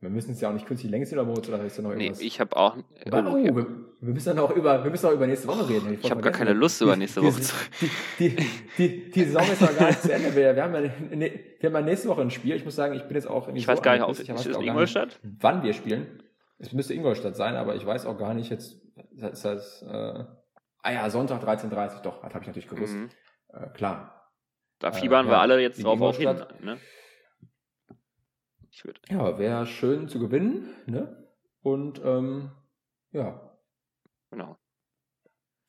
wir 0.00 0.08
müssen 0.08 0.32
es 0.32 0.40
ja 0.40 0.48
auch 0.48 0.54
nicht 0.54 0.64
künstlich 0.64 0.90
längst 0.90 1.12
oder 1.12 1.22
Moritz, 1.22 1.46
oder 1.50 1.62
ist 1.62 1.76
da 1.78 1.82
noch 1.82 1.90
Nee, 1.94 2.04
irgendwas? 2.04 2.22
ich 2.22 2.40
habe 2.40 2.56
auch. 2.56 2.78
Oh, 2.78 2.82
oh, 3.12 3.36
ja. 3.36 3.54
wir, 3.54 3.66
wir 4.00 4.14
müssen 4.14 4.30
dann 4.30 4.38
auch 4.38 4.52
über, 4.52 4.82
wir 4.82 4.90
müssen 4.90 5.04
auch 5.04 5.12
über 5.12 5.26
nächste 5.26 5.48
Woche 5.48 5.68
reden. 5.68 5.98
Ich 6.00 6.10
habe 6.10 6.22
gar 6.22 6.32
keine 6.32 6.54
Lust, 6.54 6.80
über 6.80 6.96
nächste 6.96 7.22
Woche 7.22 7.42
zu 7.42 7.54
die, 7.78 7.90
die, 8.34 8.46
die, 8.78 9.10
die 9.10 9.24
Saison 9.24 9.42
ist 9.42 9.60
noch 9.60 9.76
gar 9.76 9.88
nicht 9.88 10.00
zu 10.00 10.14
Ende. 10.14 10.34
Wir, 10.34 10.56
wir, 10.56 10.62
haben 10.62 10.72
ja, 10.72 10.80
ne, 10.80 11.40
wir 11.60 11.68
haben 11.68 11.74
ja 11.74 11.82
nächste 11.82 12.08
Woche 12.08 12.22
ein 12.22 12.30
Spiel. 12.30 12.56
Ich 12.56 12.64
muss 12.64 12.74
sagen, 12.74 12.94
ich 12.94 13.02
bin 13.02 13.16
jetzt 13.16 13.28
auch 13.28 13.42
irgendwie 13.42 13.58
Ich 13.60 13.68
weiß 13.68 13.76
so 13.76 13.82
gar 13.82 13.92
nicht, 13.92 14.04
ob 14.04 14.12
Ich 14.12 14.20
ist 14.20 14.30
weiß 14.30 14.46
es 14.46 14.56
Ingolstadt? 14.56 15.20
Nicht, 15.22 15.42
wann 15.42 15.62
wir 15.62 15.74
spielen. 15.74 16.22
Es 16.58 16.72
müsste 16.72 16.94
Ingolstadt 16.94 17.36
sein, 17.36 17.54
aber 17.54 17.74
ich 17.74 17.84
weiß 17.84 18.06
auch 18.06 18.16
gar 18.16 18.32
nicht 18.32 18.48
jetzt. 18.48 18.80
Das 19.12 19.44
heißt, 19.44 19.82
äh, 19.82 20.24
ah 20.82 20.90
ja, 20.90 21.10
Sonntag 21.10 21.44
13.30 21.44 22.00
doch, 22.00 22.22
das 22.22 22.32
habe 22.32 22.40
ich 22.40 22.46
natürlich 22.46 22.68
gewusst. 22.68 22.94
Mhm. 22.94 23.10
Äh, 23.52 23.68
klar. 23.74 24.21
Da 24.82 24.88
Äh, 24.88 24.92
fiebern 24.94 25.26
wir 25.26 25.34
ja, 25.34 25.40
alle 25.40 25.60
jetzt 25.62 25.82
drauf 25.84 26.00
auch 26.00 26.16
hin. 26.16 26.44
Ne? 26.60 26.80
Ja, 29.08 29.38
wäre 29.38 29.64
schön 29.64 30.08
zu 30.08 30.18
gewinnen, 30.18 30.74
ne? 30.86 31.30
Und 31.62 32.00
ähm, 32.04 32.50
ja, 33.12 33.56
Genau. 34.30 34.58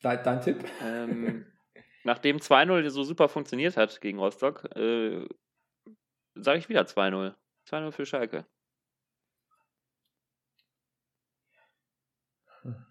dein, 0.02 0.20
dein 0.24 0.40
Tipp? 0.40 0.64
Ähm, 0.82 1.46
nachdem 2.02 2.38
2-0 2.38 2.90
so 2.90 3.04
super 3.04 3.28
funktioniert 3.28 3.76
hat 3.76 4.00
gegen 4.00 4.18
Rostock, 4.18 4.64
äh, 4.76 5.28
sage 6.34 6.58
ich 6.58 6.68
wieder 6.68 6.82
2-0. 6.82 7.36
2-0 7.68 7.92
für 7.92 8.06
Schalke. 8.06 8.46
Hm. 12.62 12.84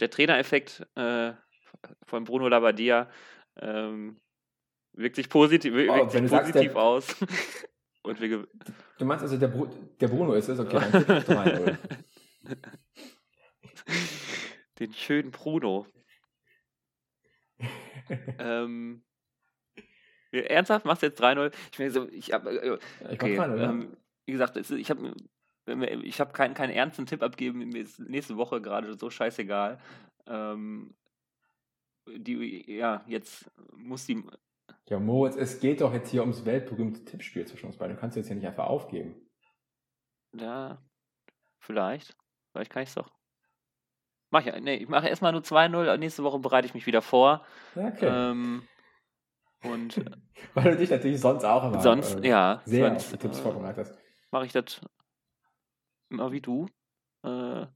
Der 0.00 0.10
Trainereffekt 0.10 0.84
äh, 0.96 1.34
von 2.04 2.24
Bruno 2.24 2.48
Labbadia 2.48 3.08
ähm, 3.60 4.20
wirkt 4.98 5.16
sich 5.16 5.28
positiv, 5.28 5.74
wirkt 5.74 5.90
Oh, 5.90 6.08
sich 6.08 6.20
du 6.20 6.28
sagst, 6.28 6.52
positiv 6.52 6.72
der- 6.72 6.82
aus. 6.82 7.16
Und 8.02 8.20
wir 8.20 8.46
Du 8.98 9.04
meinst 9.04 9.22
also, 9.22 9.36
der, 9.36 9.48
Bru 9.48 9.66
der 10.00 10.08
Bruno 10.08 10.32
ist 10.34 10.48
es? 10.48 10.58
Okay, 10.58 10.78
dann 10.78 10.92
Tipp 10.92 11.08
ist 11.08 11.28
3-0. 11.28 11.76
Den 14.78 14.92
schönen 14.94 15.30
Bruno. 15.30 15.86
ähm, 18.38 19.02
ernsthaft, 20.30 20.84
machst 20.84 21.02
du 21.02 21.06
jetzt 21.06 21.20
3-0? 21.20 21.52
Ich 21.72 21.78
meine, 21.78 21.90
so, 21.90 22.08
ich 22.08 22.32
habe 22.32 22.50
äh, 22.50 22.78
Ich 23.12 23.20
Okay, 23.20 23.36
mach 23.36 23.46
3-0, 23.46 23.56
ja. 23.58 23.70
ähm, 23.70 23.96
wie 24.26 24.32
gesagt, 24.32 24.56
ich 24.56 24.90
habe 24.90 25.14
ich 26.02 26.20
hab 26.20 26.32
keinen, 26.32 26.54
keinen 26.54 26.70
ernsten 26.72 27.04
Tipp 27.06 27.22
abgeben. 27.22 27.58
Mir 27.58 27.82
ist 27.82 27.98
nächste 27.98 28.36
Woche 28.36 28.60
gerade 28.62 28.94
so 28.96 29.10
scheißegal. 29.10 29.78
Ähm, 30.26 30.94
die, 32.06 32.72
ja, 32.74 33.04
jetzt 33.06 33.50
muss 33.76 34.06
die. 34.06 34.22
Ja, 34.88 34.98
Moritz, 34.98 35.36
es 35.36 35.60
geht 35.60 35.80
doch 35.80 35.92
jetzt 35.92 36.10
hier 36.10 36.22
ums 36.22 36.44
weltberühmte 36.44 37.04
Tippspiel 37.04 37.46
zwischen 37.46 37.66
uns 37.66 37.76
beiden. 37.76 37.94
Du 37.94 38.00
kannst 38.00 38.16
jetzt 38.16 38.26
hier 38.28 38.36
nicht 38.36 38.46
einfach 38.46 38.66
aufgeben. 38.66 39.14
Ja, 40.32 40.82
vielleicht. 41.58 42.16
Vielleicht 42.52 42.70
kann 42.70 42.82
ich 42.82 42.88
es 42.88 42.94
doch. 42.94 43.10
Mach 44.30 44.44
ich, 44.44 44.54
nee, 44.60 44.76
ich 44.76 44.88
mache 44.88 45.08
erstmal 45.08 45.32
nur 45.32 45.42
2-0. 45.42 45.96
Nächste 45.98 46.22
Woche 46.22 46.38
bereite 46.38 46.66
ich 46.66 46.74
mich 46.74 46.86
wieder 46.86 47.02
vor. 47.02 47.44
Okay. 47.74 48.06
Ähm, 48.06 48.66
und 49.62 49.96
Weil 50.54 50.72
du 50.72 50.76
dich 50.76 50.90
natürlich 50.90 51.20
sonst 51.20 51.44
auch 51.44 51.64
immer 51.64 51.80
sonst, 51.80 52.20
äh, 52.24 52.28
ja, 52.28 52.62
sehr 52.64 52.88
sonst 52.88 53.04
auf 53.06 53.10
die 53.12 53.18
Tipps 53.18 53.38
äh, 53.38 53.42
vorbereitet 53.42 53.78
hast. 53.88 53.98
mache 54.30 54.46
ich 54.46 54.52
das 54.52 54.80
immer 56.10 56.30
wie 56.32 56.40
du. 56.40 56.66
Äh, 57.24 57.66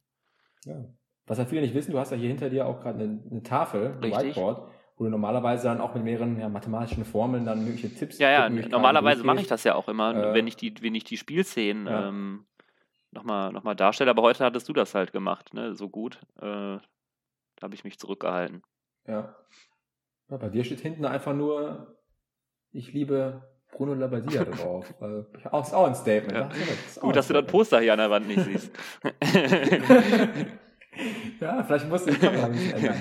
Ja. 0.64 0.84
Was 1.26 1.38
ja 1.38 1.44
viele 1.44 1.62
nicht 1.62 1.74
wissen, 1.74 1.92
du 1.92 1.98
hast 1.98 2.10
ja 2.10 2.16
hier 2.16 2.28
hinter 2.28 2.50
dir 2.50 2.66
auch 2.66 2.80
gerade 2.80 3.02
eine, 3.04 3.22
eine 3.30 3.42
Tafel, 3.42 3.96
ein. 4.02 4.02
Whiteboard, 4.02 4.71
wo 4.96 5.04
du 5.04 5.10
normalerweise 5.10 5.64
dann 5.64 5.80
auch 5.80 5.94
mit 5.94 6.04
mehreren 6.04 6.38
ja, 6.38 6.48
mathematischen 6.48 7.04
Formeln 7.04 7.46
dann 7.46 7.64
mögliche 7.64 7.92
Tipps 7.94 8.18
Ja, 8.18 8.30
ja, 8.30 8.48
normalerweise 8.48 9.24
mache 9.24 9.40
ich 9.40 9.46
das 9.46 9.64
ja 9.64 9.74
auch 9.74 9.88
immer, 9.88 10.14
Äh, 10.14 10.34
wenn 10.34 10.46
ich 10.46 10.56
die, 10.56 10.74
wenn 10.82 10.94
ich 10.94 11.04
die 11.04 11.16
Spielszenen 11.16 11.86
Ja. 11.86 12.08
ähm, 12.08 12.46
nochmal 13.10 13.52
noch 13.52 13.64
mal 13.64 13.74
darstelle, 13.74 14.10
aber 14.10 14.22
heute 14.22 14.44
hattest 14.44 14.68
du 14.68 14.72
das 14.72 14.94
halt 14.94 15.12
gemacht, 15.12 15.54
ne? 15.54 15.74
So 15.74 15.88
gut. 15.88 16.20
Äh, 16.40 16.42
da 16.42 16.80
habe 17.62 17.74
ich 17.74 17.84
mich 17.84 17.98
zurückgehalten. 17.98 18.62
Ja. 19.06 19.34
ja. 20.30 20.36
Bei 20.36 20.48
dir 20.48 20.64
steht 20.64 20.80
hinten 20.80 21.04
einfach 21.04 21.34
nur, 21.34 21.96
ich 22.72 22.92
liebe 22.92 23.42
Bruno 23.70 23.94
Labbadia 23.94 24.44
drauf. 24.44 24.92
äh, 25.00 25.22
auch, 25.50 25.62
ist 25.62 25.74
auch 25.74 25.86
ein 25.86 25.94
Statement. 25.94 26.32
Ja. 26.32 26.40
Ja, 26.40 26.48
das 26.84 27.00
Gut, 27.00 27.16
dass 27.16 27.28
du 27.28 27.34
das 27.34 27.44
Statement. 27.44 27.46
Poster 27.48 27.80
hier 27.80 27.92
an 27.92 27.98
der 27.98 28.10
Wand 28.10 28.26
nicht 28.28 28.40
siehst. 28.44 28.72
ja, 31.40 31.62
vielleicht 31.64 31.88
musst 31.88 32.06
du 32.06 32.10
die 32.12 32.18
Kamera 32.18 32.46
ein 32.46 32.52
bisschen 32.52 32.72
ändern. 32.76 32.96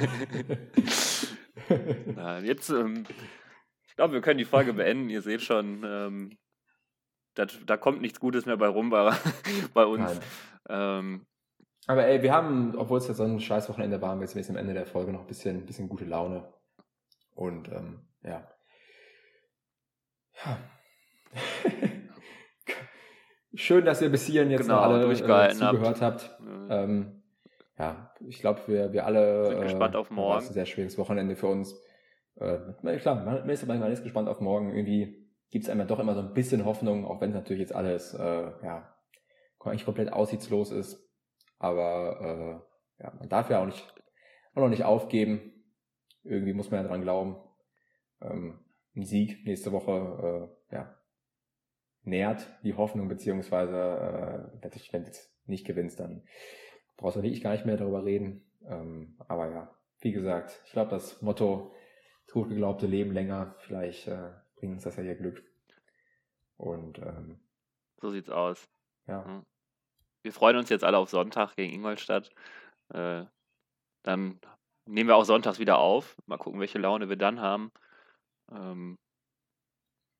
Na, 2.15 2.39
jetzt, 2.39 2.69
ähm, 2.69 3.05
ich 3.87 3.95
glaube, 3.95 4.13
wir 4.13 4.21
können 4.21 4.37
die 4.37 4.45
Folge 4.45 4.73
beenden. 4.73 5.09
Ihr 5.09 5.21
seht 5.21 5.41
schon, 5.41 5.83
ähm, 5.85 6.37
das, 7.35 7.57
da 7.65 7.77
kommt 7.77 8.01
nichts 8.01 8.19
Gutes 8.19 8.45
mehr 8.45 8.57
bei 8.57 8.67
rum 8.67 8.89
bei, 8.89 9.11
bei 9.73 9.85
uns. 9.85 10.01
Nein. 10.03 10.19
Ähm, 10.69 11.25
Aber 11.87 12.05
ey, 12.05 12.21
wir 12.21 12.33
haben, 12.33 12.75
obwohl 12.75 12.97
es 12.99 13.07
jetzt 13.07 13.17
so 13.17 13.23
ein 13.23 13.39
scheiß 13.39 13.69
Wochenende 13.69 14.01
war, 14.01 14.19
wir 14.19 14.27
jetzt 14.27 14.49
am 14.49 14.57
Ende 14.57 14.73
der 14.73 14.85
Folge 14.85 15.11
noch 15.11 15.21
ein 15.21 15.27
bisschen, 15.27 15.65
bisschen 15.65 15.89
gute 15.89 16.05
Laune. 16.05 16.51
Und 17.35 17.69
ähm, 17.69 18.01
ja. 18.23 18.47
Ja. 20.45 20.57
Schön, 23.53 23.83
dass 23.85 24.01
ihr 24.01 24.09
bis 24.09 24.25
hierhin 24.25 24.49
jetzt 24.51 24.61
Genau, 24.61 24.75
noch 24.75 24.83
alle 24.83 25.01
äh, 25.01 25.05
durchgehalten 25.05 25.61
habt. 25.61 25.75
zugehört 25.75 26.01
habt. 26.01 26.39
äh, 26.69 26.83
Ähm, 26.83 27.23
ja, 27.77 28.10
ich 28.27 28.39
glaube, 28.39 28.61
wir, 28.67 28.93
wir 28.93 29.05
alle 29.05 29.45
Sind 29.45 29.61
gespannt 29.61 29.95
auf 29.95 30.09
morgen. 30.09 30.35
Das 30.35 30.43
ist 30.45 30.51
ein 30.51 30.53
sehr 30.53 30.65
schwieriges 30.65 30.97
Wochenende 30.97 31.35
für 31.35 31.47
uns. 31.47 31.79
Äh, 32.35 32.57
klar, 32.99 33.23
man, 33.23 33.49
ist 33.49 33.63
aber 33.63 33.75
man 33.75 33.91
ist 33.91 34.03
gespannt 34.03 34.29
auf 34.29 34.39
morgen. 34.39 34.73
Irgendwie 34.73 35.29
gibt 35.49 35.63
es 35.65 35.69
einmal 35.69 35.87
doch 35.87 35.99
immer 35.99 36.15
so 36.15 36.21
ein 36.21 36.33
bisschen 36.33 36.65
Hoffnung, 36.65 37.05
auch 37.05 37.21
wenn 37.21 37.29
es 37.29 37.35
natürlich 37.35 37.61
jetzt 37.61 37.75
alles 37.75 38.13
äh, 38.13 38.51
ja 38.63 38.95
eigentlich 39.59 39.85
komplett 39.85 40.11
aussichtslos 40.11 40.71
ist. 40.71 41.07
Aber 41.59 42.63
äh, 42.99 43.03
ja, 43.03 43.13
man 43.17 43.29
darf 43.29 43.49
ja 43.49 43.61
auch 43.61 43.65
nicht 43.65 43.93
auch 44.55 44.61
noch 44.61 44.69
nicht 44.69 44.83
aufgeben. 44.83 45.53
Irgendwie 46.23 46.53
muss 46.53 46.71
man 46.71 46.81
ja 46.81 46.87
dran 46.87 47.01
glauben. 47.01 47.37
Ähm, 48.21 48.59
ein 48.95 49.05
Sieg 49.05 49.45
nächste 49.45 49.71
Woche 49.71 50.49
äh, 50.71 50.75
ja, 50.75 50.97
nährt 52.03 52.47
die 52.63 52.73
Hoffnung, 52.73 53.07
beziehungsweise 53.07 53.75
äh, 53.75 54.61
wenn 54.61 54.71
du 54.71 54.79
wenn 54.91 55.01
du 55.01 55.07
jetzt 55.07 55.31
nicht 55.47 55.65
gewinnst, 55.65 55.99
dann 55.99 56.23
brauchst 57.01 57.17
du 57.17 57.23
wirklich 57.23 57.41
gar 57.41 57.51
nicht 57.51 57.65
mehr 57.65 57.77
darüber 57.77 58.05
reden. 58.05 58.45
Ähm, 58.63 59.15
aber 59.27 59.49
ja, 59.51 59.75
wie 59.99 60.11
gesagt, 60.11 60.61
ich 60.65 60.71
glaube, 60.71 60.91
das 60.91 61.21
Motto 61.21 61.73
totgeglaubte 62.27 62.85
Leben 62.87 63.11
länger, 63.11 63.55
vielleicht 63.59 64.07
äh, 64.07 64.29
bringt 64.55 64.73
uns 64.73 64.83
das 64.83 64.95
ja 64.95 65.03
hier 65.03 65.15
Glück. 65.15 65.43
Und 66.57 66.99
ähm, 66.99 67.39
so 67.97 68.09
sieht's 68.09 68.29
aus. 68.29 68.69
ja, 69.07 69.23
Mhm. 69.25 69.45
Wir 70.23 70.31
freuen 70.33 70.57
uns 70.57 70.69
jetzt 70.69 70.83
alle 70.83 70.99
auf 70.99 71.09
Sonntag 71.09 71.55
gegen 71.55 71.73
Ingolstadt. 71.73 72.29
Äh, 72.93 73.25
dann 74.03 74.39
nehmen 74.85 75.09
wir 75.09 75.15
auch 75.15 75.25
sonntags 75.25 75.57
wieder 75.57 75.79
auf. 75.79 76.15
Mal 76.27 76.37
gucken, 76.37 76.59
welche 76.59 76.77
Laune 76.77 77.09
wir 77.09 77.15
dann 77.15 77.41
haben. 77.41 77.71
Ähm, 78.51 78.99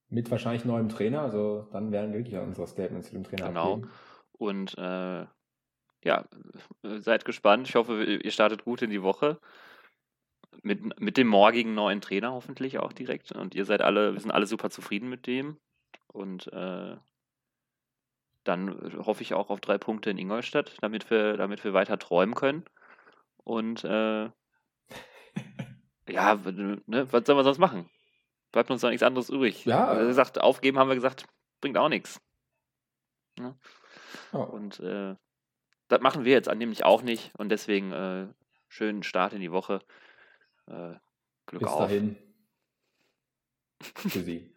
mit 0.09 0.31
wahrscheinlich 0.31 0.65
neuem 0.65 0.89
Trainer, 0.89 1.21
also 1.21 1.69
dann 1.71 1.91
werden 1.91 2.11
wir 2.13 2.19
wirklich 2.19 2.35
unsere 2.39 2.65
Statements 2.67 3.09
zu 3.09 3.13
dem 3.13 3.23
Trainer 3.23 3.49
Genau. 3.49 3.73
abgeben. 3.75 3.91
Und 4.31 4.75
äh, 4.79 5.27
ja, 6.03 6.25
seid 6.83 7.25
gespannt. 7.25 7.67
Ich 7.67 7.75
hoffe, 7.75 8.03
ihr 8.03 8.31
startet 8.31 8.65
gut 8.65 8.81
in 8.81 8.89
die 8.89 9.03
Woche. 9.03 9.39
Mit, 10.63 10.99
mit 10.99 11.17
dem 11.17 11.27
morgigen 11.27 11.73
neuen 11.73 12.01
Trainer 12.01 12.33
hoffentlich 12.33 12.77
auch 12.79 12.93
direkt. 12.93 13.31
Und 13.31 13.55
ihr 13.55 13.65
seid 13.65 13.81
alle, 13.81 14.13
wir 14.13 14.19
sind 14.19 14.31
alle 14.31 14.45
super 14.45 14.69
zufrieden 14.69 15.09
mit 15.09 15.25
dem. 15.27 15.57
Und 16.07 16.51
äh, 16.53 16.97
dann 18.43 19.05
hoffe 19.05 19.21
ich 19.21 19.33
auch 19.33 19.49
auf 19.49 19.61
drei 19.61 19.77
Punkte 19.77 20.09
in 20.09 20.17
Ingolstadt, 20.17 20.77
damit 20.81 21.09
wir, 21.09 21.37
damit 21.37 21.63
wir 21.63 21.73
weiter 21.73 21.97
träumen 21.97 22.35
können. 22.35 22.65
Und 23.43 23.83
äh, 23.83 24.25
ja, 26.09 26.35
ne, 26.35 27.07
was 27.11 27.25
sollen 27.25 27.37
wir 27.37 27.43
sonst 27.43 27.59
machen? 27.59 27.89
Bleibt 28.51 28.69
uns 28.69 28.81
doch 28.81 28.89
nichts 28.89 29.03
anderes 29.03 29.29
übrig. 29.29 29.65
Ja. 29.65 29.87
Also 29.87 30.07
gesagt, 30.07 30.41
aufgeben 30.41 30.77
haben 30.77 30.89
wir 30.89 30.95
gesagt, 30.95 31.25
bringt 31.61 31.77
auch 31.77 31.89
nichts. 31.89 32.21
Ne? 33.39 33.57
Ja. 34.33 34.39
Und 34.39 34.79
äh, 34.81 35.15
das 35.91 36.01
machen 36.01 36.23
wir 36.25 36.31
jetzt 36.31 36.53
nämlich 36.53 36.85
auch 36.85 37.01
nicht. 37.01 37.31
Und 37.37 37.49
deswegen 37.49 37.91
äh, 37.91 38.27
schönen 38.67 39.03
Start 39.03 39.33
in 39.33 39.41
die 39.41 39.51
Woche. 39.51 39.79
Äh, 40.67 40.93
Glück 41.45 41.63
Bis 41.63 41.67
auf. 41.67 41.79
dahin. 41.79 42.15
Für 43.81 44.21
Sie. 44.21 44.53